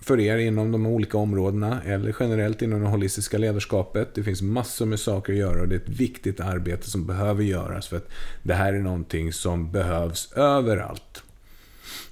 för 0.00 0.20
er 0.20 0.38
inom 0.38 0.72
de 0.72 0.86
olika 0.86 1.18
områdena 1.18 1.82
eller 1.82 2.16
generellt 2.20 2.62
inom 2.62 2.80
det 2.80 2.88
holistiska 2.88 3.38
ledarskapet. 3.38 4.14
Det 4.14 4.22
finns 4.22 4.42
massor 4.42 4.86
med 4.86 5.00
saker 5.00 5.32
att 5.32 5.38
göra 5.38 5.60
och 5.60 5.68
det 5.68 5.74
är 5.74 5.80
ett 5.80 5.88
viktigt 5.88 6.40
arbete 6.40 6.90
som 6.90 7.06
behöver 7.06 7.42
göras 7.42 7.88
för 7.88 7.96
att 7.96 8.08
det 8.42 8.54
här 8.54 8.72
är 8.72 8.78
någonting 8.78 9.32
som 9.32 9.72
behövs 9.72 10.32
överallt. 10.32 11.22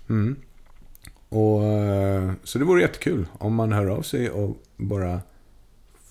Mm. 0.09 0.37
Och, 1.29 1.65
eh, 1.65 2.33
så 2.45 2.59
det 2.59 2.65
vore 2.65 2.83
jättekul 2.83 3.27
om 3.39 3.55
man 3.55 3.73
hör 3.73 3.87
av 3.87 4.03
sig 4.03 4.31
och 4.31 4.57
bara 4.77 5.21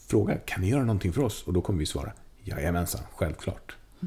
frågar 0.08 0.42
kan 0.46 0.62
ni 0.62 0.70
göra 0.70 0.82
någonting 0.82 1.14
för 1.14 1.22
oss? 1.22 1.44
Och 1.44 1.54
då 1.54 1.62
kommer 1.62 1.80
vi 1.80 1.86
svara 1.86 2.12
jajamensan, 2.44 3.02
självklart. 3.16 3.76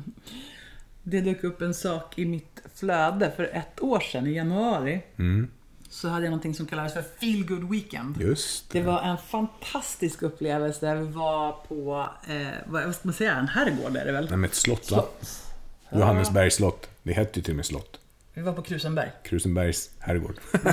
Det 1.03 1.21
dök 1.21 1.45
upp 1.45 1.63
en 1.63 1.75
sak 1.75 2.19
i 2.19 2.25
mitt 2.27 2.63
flöde 2.75 3.33
för 3.37 3.45
ett 3.53 3.81
år 3.83 4.01
sedan 4.01 4.27
i 4.27 4.31
januari. 4.31 5.03
Mm. 5.19 5.51
Så 5.91 6.09
hade 6.09 6.25
jag 6.25 6.31
någonting 6.31 6.55
som 6.55 6.67
kallades 6.67 6.95
för 6.95 7.03
Feel 7.03 7.47
Good 7.47 7.71
Weekend. 7.71 8.21
Just 8.21 8.71
Det 8.71 8.83
var 8.83 9.03
en 9.03 9.19
fantastisk 9.19 10.23
upplevelse 10.23 10.87
där 10.87 10.97
vi 10.97 11.07
var 11.13 11.53
på, 11.69 12.09
eh, 12.29 12.49
vad 12.67 12.95
ska 12.95 13.09
man 13.09 13.15
säga, 13.15 13.37
en 13.37 13.49
herrgård 13.49 13.97
är 13.97 14.05
det 14.05 14.13
väl? 14.13 14.25
Nej, 14.29 14.37
men 14.39 14.51
ett 14.51 14.55
slott, 14.57 14.91
va? 14.91 14.97
Slott. 15.21 15.45
Johannesbergs 15.93 16.55
slott. 16.55 16.89
Det 17.03 17.13
hette 17.13 17.39
ju 17.39 17.43
till 17.43 17.53
och 17.53 17.57
med 17.57 17.67
slott. 17.67 18.01
Vi 18.35 18.43
var 18.43 18.53
på 18.53 18.63
Krusenberg. 18.63 19.11
Krusenbergs 19.25 19.91
herrgård. 19.99 20.35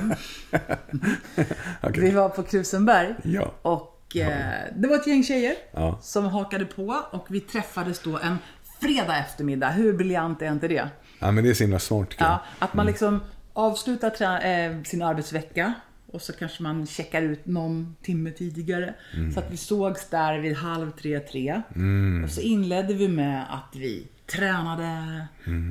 Okej. 1.81 2.03
Vi 2.03 2.11
var 2.11 2.29
på 2.29 2.43
Krusenberg 2.43 3.15
Ja. 3.23 3.51
och 3.61 3.94
eh, 4.21 4.73
det 4.75 4.87
var 4.87 4.95
ett 4.95 5.07
gäng 5.07 5.23
tjejer 5.23 5.55
Ja. 5.71 5.99
som 6.01 6.25
hakade 6.25 6.65
på 6.65 7.03
och 7.11 7.25
vi 7.29 7.39
träffades 7.39 7.99
då 7.99 8.17
en 8.19 8.37
fredag 8.81 9.17
eftermiddag. 9.17 9.69
Hur 9.69 9.93
briljant 9.93 10.41
är 10.41 10.51
inte 10.51 10.67
det? 10.67 10.89
ja, 11.19 11.31
men 11.31 11.43
det 11.43 11.49
är 11.49 11.53
så 11.53 11.63
himla 11.63 11.79
smart. 11.79 12.09
tycker 12.09 12.23
jag. 12.23 12.31
Ja, 12.33 12.41
att 12.59 12.73
man 12.73 12.85
liksom 12.85 13.19
avslutar 13.53 14.11
eh, 14.45 14.83
sin 14.83 15.01
arbetsvecka 15.01 15.73
och 16.11 16.21
så 16.21 16.33
kanske 16.33 16.63
man 16.63 16.87
checkar 16.87 17.21
ut 17.21 17.45
någon 17.45 17.95
timme 18.01 18.31
tidigare. 18.31 18.93
Så 19.33 19.39
att 19.39 19.51
vi 19.51 19.57
sågs 19.57 20.09
där 20.09 20.39
vid 20.39 20.55
halv 20.55 20.91
tre, 20.91 21.19
tre. 21.19 21.61
Och 22.23 22.29
så 22.29 22.41
inledde 22.41 22.93
vi 22.93 23.07
med 23.07 23.45
att 23.49 23.75
vi 23.75 24.07
tränade 24.27 25.27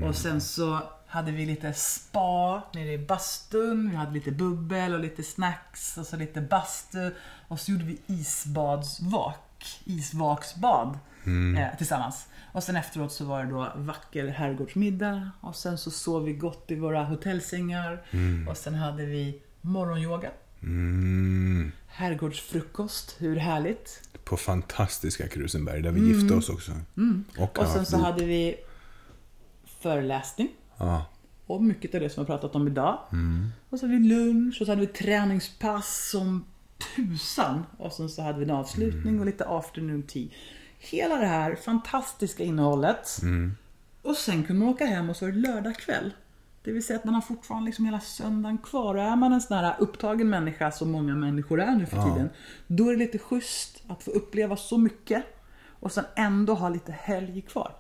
och 0.09 0.15
sen 0.17 0.41
så 0.41 0.79
hade 1.07 1.33
vi 1.33 1.47
lite 1.47 1.73
spa 1.73 2.63
nere 2.75 2.93
i 2.93 2.99
bastun. 2.99 3.91
Vi 3.91 3.97
hade 3.97 4.13
lite 4.13 4.31
bubbel 4.31 4.95
och 4.95 5.01
lite 5.01 5.23
snacks 5.23 5.99
och 5.99 6.07
så 6.07 6.17
lite 6.17 6.41
bastu. 6.41 7.11
Och 7.55 7.61
så 7.61 7.73
gjorde 7.73 7.85
vi 7.85 7.99
isbadsvak, 8.07 9.81
isvaksbad 9.85 10.99
eh, 11.59 11.77
tillsammans. 11.79 12.27
Och 12.53 12.63
sen 12.63 12.77
efteråt 12.77 13.13
så 13.13 13.25
var 13.25 13.45
det 13.45 13.51
då 13.51 13.73
vacker 13.77 14.29
herrgårdsmiddag 14.29 15.31
och 15.41 15.57
sen 15.57 15.79
så 15.79 15.91
sov 15.91 16.25
vi 16.25 16.33
gott 16.33 16.71
i 16.71 16.75
våra 16.75 17.05
hotellsängar. 17.05 18.03
Och 18.49 18.57
sen 18.57 18.75
hade 18.75 19.07
vi 19.07 19.43
morgonyoga, 19.61 20.31
Mm. 20.63 21.73
herrgårdsfrukost, 21.87 23.17
hur 23.19 23.37
härligt? 23.37 24.09
på 24.25 24.37
fantastiska 24.37 25.29
Krusenberg 25.29 25.83
där 25.83 25.91
vi 25.93 26.01
gifte 26.09 26.35
oss 26.35 26.49
också. 26.49 26.73
Och, 26.73 26.99
Mm. 26.99 27.25
Och 27.39 27.59
har 27.59 27.67
sen 27.67 27.87
så 27.87 27.97
hade 27.97 28.25
vi 28.25 28.57
föreläsning. 29.81 30.49
Ja, 30.77 31.05
Och 31.47 31.63
mycket 31.63 31.95
av 31.95 32.01
det 32.01 32.11
som 32.11 32.25
vi 32.25 32.31
har 32.33 32.39
pratat 32.39 32.57
om 32.57 32.67
idag. 32.67 32.99
Mm. 33.13 33.49
Och 33.71 33.79
så 33.79 33.87
hade 33.87 33.99
vi 33.99 34.09
lunch 34.09 34.57
och 34.61 34.67
så 34.67 34.73
hade 34.73 34.81
vi 34.81 34.87
träningspass 34.87 36.11
som 36.11 36.45
tusan. 36.97 37.67
Och 37.79 37.93
sen 37.93 38.09
så 38.09 38.23
hade 38.23 38.39
vi 38.39 38.45
en 38.45 38.51
avslutning 38.51 39.21
och 39.21 39.27
lite 39.27 39.45
afternoon 39.49 40.03
tea. 40.03 40.29
Hela 40.79 41.17
det 41.17 41.27
här 41.27 41.55
fantastiska 41.55 42.45
innehållet. 42.45 43.23
Mm. 43.23 43.57
Och 44.03 44.17
sen 44.17 44.45
kunde 44.45 44.65
man 44.65 44.75
åka 44.75 44.87
hem 44.87 45.11
och 45.11 45.17
så 45.17 45.25
var 45.25 45.33
det 45.33 45.39
lördag 45.39 45.77
kväll. 45.77 46.13
Det 46.63 46.73
vill 46.73 46.85
säga 46.85 46.99
att 46.99 47.05
man 47.05 47.15
har 47.15 47.21
fortfarande 47.21 47.67
liksom 47.67 47.85
hela 47.85 48.01
söndagen 48.01 48.59
kvar. 48.59 48.95
Och 48.95 49.03
är 49.03 49.17
man 49.17 49.33
en 49.33 49.41
sån 49.41 49.57
här 49.57 49.75
upptagen 49.79 50.31
människa 50.31 50.71
som 50.71 50.91
många 50.91 51.15
människor 51.15 51.61
är 51.61 51.77
nu 51.77 51.87
för 51.87 51.97
tiden. 52.03 52.31
Då 52.67 52.89
är 52.89 52.93
det 52.93 52.99
lite 52.99 53.19
schysst 53.19 53.83
att 53.89 54.03
få 54.03 54.11
uppleva 54.11 54.57
så 54.57 54.79
mycket. 54.79 55.25
Och 55.81 55.93
sen 55.93 56.05
ändå 56.17 56.55
ha 56.55 56.69
lite 56.69 56.93
helg 56.93 57.41
kvar. 57.41 57.73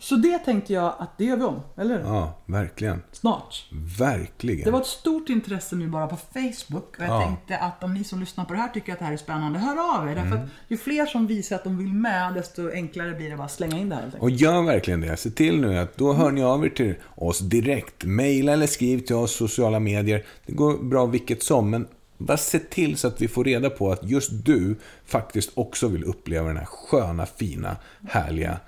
Så 0.00 0.16
det 0.16 0.38
tänkte 0.38 0.72
jag 0.72 0.94
att 0.98 1.18
det 1.18 1.24
gör 1.24 1.36
vi 1.36 1.44
om, 1.44 1.60
eller 1.76 2.00
ja, 2.00 2.34
verkligen. 2.46 3.02
Snart. 3.12 3.66
Verkligen. 3.98 4.64
Det 4.64 4.70
var 4.70 4.80
ett 4.80 4.86
stort 4.86 5.28
intresse 5.28 5.76
nu 5.76 5.88
bara 5.88 6.06
på 6.06 6.16
Facebook 6.16 6.96
och 6.98 7.04
jag 7.04 7.08
Ja. 7.08 7.22
tänkte 7.26 7.58
att 7.58 7.84
om 7.84 7.94
ni 7.94 8.04
som 8.04 8.20
lyssnar 8.20 8.44
på 8.44 8.52
det 8.52 8.58
här 8.58 8.68
tycker 8.68 8.92
att 8.92 8.98
det 8.98 9.04
här 9.04 9.12
är 9.12 9.16
spännande, 9.16 9.58
hör 9.58 9.98
av 9.98 10.08
er. 10.10 10.14
Därför 10.14 10.36
att 10.36 10.48
ju 10.68 10.76
fler 10.76 11.06
som 11.06 11.26
visar 11.26 11.56
att 11.56 11.64
de 11.64 11.78
vill 11.78 11.92
med, 11.92 12.34
desto 12.34 12.70
enklare 12.70 13.12
blir 13.14 13.30
det 13.30 13.36
bara 13.36 13.44
att 13.44 13.52
slänga 13.52 13.78
in 13.78 13.88
det 13.88 13.94
här. 13.94 14.12
Och 14.20 14.30
gör 14.30 14.62
verkligen 14.62 15.00
det. 15.00 15.16
Se 15.16 15.30
till 15.30 15.60
nu 15.60 15.78
att 15.78 15.96
då 15.96 16.12
hör 16.12 16.30
ni 16.30 16.42
av 16.42 16.64
er 16.64 16.68
till 16.68 16.94
oss 17.14 17.38
direkt. 17.38 18.04
Maila 18.04 18.52
eller 18.52 18.66
skriv 18.66 18.98
till 18.98 19.16
oss 19.16 19.36
sociala 19.36 19.80
medier. 19.80 20.24
Det 20.46 20.52
går 20.52 20.78
bra 20.82 21.06
vilket 21.06 21.42
som, 21.42 21.70
men 21.70 21.86
bara 22.18 22.36
se 22.36 22.58
till 22.58 22.96
så 22.96 23.08
att 23.08 23.20
vi 23.22 23.28
får 23.28 23.44
reda 23.44 23.70
på 23.70 23.92
att 23.92 24.04
just 24.04 24.30
du 24.44 24.76
faktiskt 25.06 25.50
också 25.54 25.88
vill 25.88 26.04
uppleva 26.04 26.48
den 26.48 26.56
här 26.56 26.64
sköna, 26.64 27.26
fina, 27.26 27.76
härliga 28.08 28.58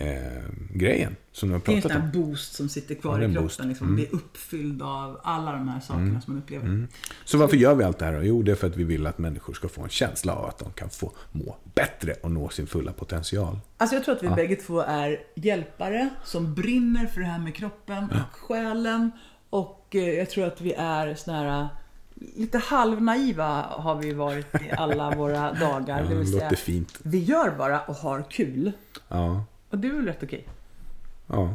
eh, 0.00 0.42
grejen 0.74 1.16
som 1.32 1.48
du 1.48 1.54
har 1.54 1.62
Det 1.66 1.72
är 1.72 1.76
en 1.76 1.82
pratat 1.82 1.92
sån 1.96 2.00
om. 2.02 2.06
här 2.06 2.12
boost 2.12 2.54
som 2.54 2.68
sitter 2.68 2.94
Ja, 2.94 3.00
kvar 3.00 3.18
det 3.18 3.18
är 3.18 3.22
i 3.22 3.24
en 3.24 3.32
kroppen. 3.32 3.44
boost. 3.44 3.58
Mm. 3.60 3.68
Liksom, 3.68 3.94
Blir 3.94 4.14
uppfylld 4.14 4.82
av 4.82 5.20
alla 5.22 5.52
de 5.52 5.68
här 5.68 5.80
sakerna 5.80 6.20
som 6.20 6.32
man 6.34 6.42
upplever. 6.42 6.86
Så 7.24 7.38
varför 7.38 7.56
gör 7.56 7.74
vi 7.74 7.84
allt 7.84 7.98
det 7.98 8.04
här 8.04 8.12
då? 8.12 8.22
Jo, 8.22 8.42
det 8.42 8.50
är 8.52 8.56
för 8.56 8.66
att 8.66 8.76
vi 8.76 8.84
vill 8.84 9.06
att 9.06 9.18
människor 9.18 9.52
ska 9.52 9.68
få 9.68 9.82
en 9.82 9.88
känsla 9.88 10.34
av 10.34 10.44
att 10.44 10.58
de 10.58 10.72
kan 10.72 10.90
få 10.90 11.12
må 11.32 11.56
bättre 11.74 12.12
och 12.22 12.30
nå 12.30 12.48
sin 12.48 12.66
fulla 12.66 12.92
potential. 12.92 13.58
Alltså 13.76 13.96
jag 13.96 14.04
tror 14.04 14.16
att 14.16 14.22
vi 14.22 14.28
bägge 14.28 14.56
två 14.56 14.80
är 14.80 15.20
hjälpare 15.34 16.08
som 16.24 16.54
brinner 16.54 17.06
för 17.06 17.20
det 17.20 17.26
här 17.26 17.38
med 17.38 17.54
kroppen 17.54 18.04
och 18.04 18.36
själen. 18.36 19.10
Och 19.50 19.86
eh, 19.90 20.00
jag 20.08 20.30
tror 20.30 20.44
att 20.46 20.60
vi 20.60 20.72
är 20.72 21.14
såna 21.14 21.36
här 21.38 21.60
eh, 21.62 21.66
Lite 22.36 22.58
halvnaiva 22.58 23.62
har 23.70 23.94
vi 23.94 24.12
varit 24.12 24.54
i 24.54 24.70
alla 24.78 25.10
våra 25.16 25.52
dagar. 25.60 26.02
Ja, 26.02 26.08
det 26.08 26.14
vill 26.14 26.32
det 26.32 26.38
säga, 26.38 26.50
fint. 26.50 26.98
vi 27.02 27.18
gör 27.18 27.54
bara 27.58 27.80
och 27.80 27.94
har 27.94 28.24
kul. 28.30 28.72
Ja, 29.08 29.44
Och 29.70 29.78
det 29.78 29.88
är 29.88 29.92
väl 29.92 30.04
rätt 30.04 30.22
okej? 30.22 30.48
ja. 31.26 31.54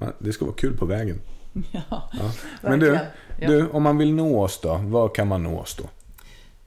Ja, 0.00 0.06
Det 0.18 0.32
ska 0.32 0.44
vara 0.44 0.54
kul 0.56 0.76
på 0.76 0.86
vägen. 0.86 1.20
Ja, 1.72 1.82
Ja. 1.90 2.08
Men 2.62 2.80
du. 2.80 2.98
Ja. 3.40 3.48
du, 3.48 3.68
om 3.68 3.82
man 3.82 3.98
vill 3.98 4.14
nå 4.14 4.42
oss 4.42 4.60
då, 4.60 4.74
var 4.76 5.08
kan 5.08 5.28
man 5.28 5.42
nå 5.42 5.58
oss 5.58 5.76
då? 5.76 5.84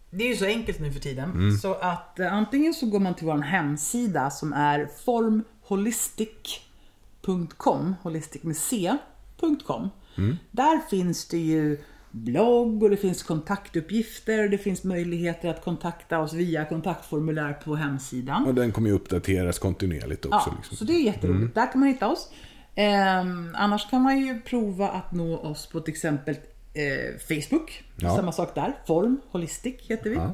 Det 0.09 0.23
är 0.23 0.27
ju 0.27 0.35
så 0.35 0.45
enkelt 0.45 0.79
nu 0.79 0.91
för 0.91 0.99
tiden. 0.99 1.31
Mm. 1.31 1.57
Så 1.57 1.73
att 1.73 2.19
eh, 2.19 2.33
antingen 2.33 2.73
så 2.73 2.85
går 2.85 2.99
man 2.99 3.15
till 3.15 3.25
vår 3.27 3.37
hemsida 3.37 4.29
som 4.29 4.53
är 4.53 4.89
formholistic.com, 5.05 7.95
holistic 8.01 8.43
med 8.43 8.57
c.com. 8.57 9.89
Mm. 10.17 10.37
Där 10.51 10.79
finns 10.89 11.27
det 11.27 11.37
ju 11.37 11.77
blogg 12.11 12.83
och 12.83 12.89
det 12.89 12.97
finns 12.97 13.23
kontaktuppgifter 13.23 14.43
och 14.43 14.49
det 14.49 14.57
finns 14.57 14.83
möjligheter 14.83 15.49
att 15.49 15.63
kontakta 15.63 16.19
oss 16.19 16.33
via 16.33 16.65
kontaktformulär 16.65 17.53
på 17.53 17.75
hemsidan. 17.75 18.45
Och 18.45 18.55
den 18.55 18.71
kommer 18.71 18.89
ju 18.89 18.95
uppdateras 18.95 19.59
kontinuerligt 19.59 20.25
också. 20.25 20.49
Ja, 20.49 20.55
liksom. 20.57 20.77
så 20.77 20.83
det 20.83 20.93
är 20.93 21.03
jätteroligt. 21.03 21.55
Där 21.55 21.71
kan 21.71 21.79
man 21.79 21.89
hitta 21.89 22.07
oss. 22.07 22.29
Ehm, 22.75 23.55
annars 23.57 23.89
kan 23.89 24.01
man 24.01 24.19
ju 24.19 24.41
prova 24.41 24.89
att 24.89 25.11
nå 25.11 25.37
oss 25.37 25.65
på 25.65 25.79
till 25.79 25.93
exempel 25.93 26.35
eh, 26.73 27.19
Facebook. 27.27 27.83
Ja. 27.95 28.15
Samma 28.15 28.31
sak 28.31 28.55
där. 28.55 28.77
Form 28.87 29.21
Holistic 29.31 29.75
heter 29.81 30.09
vi. 30.09 30.15
Ja. 30.15 30.33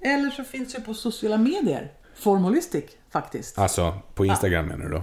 Eller 0.00 0.30
så 0.30 0.44
finns 0.44 0.74
vi 0.78 0.80
på 0.80 0.94
sociala 0.94 1.38
medier. 1.38 1.92
Form 2.14 2.42
Holistic 2.42 2.84
faktiskt. 3.10 3.58
Alltså, 3.58 3.98
på 4.14 4.26
Instagram 4.26 4.66
menar 4.66 4.84
du 4.84 4.90
då? 4.90 5.02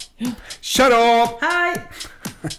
Shut 0.60 0.86
up! 0.86 1.39
Hej! 1.40 1.82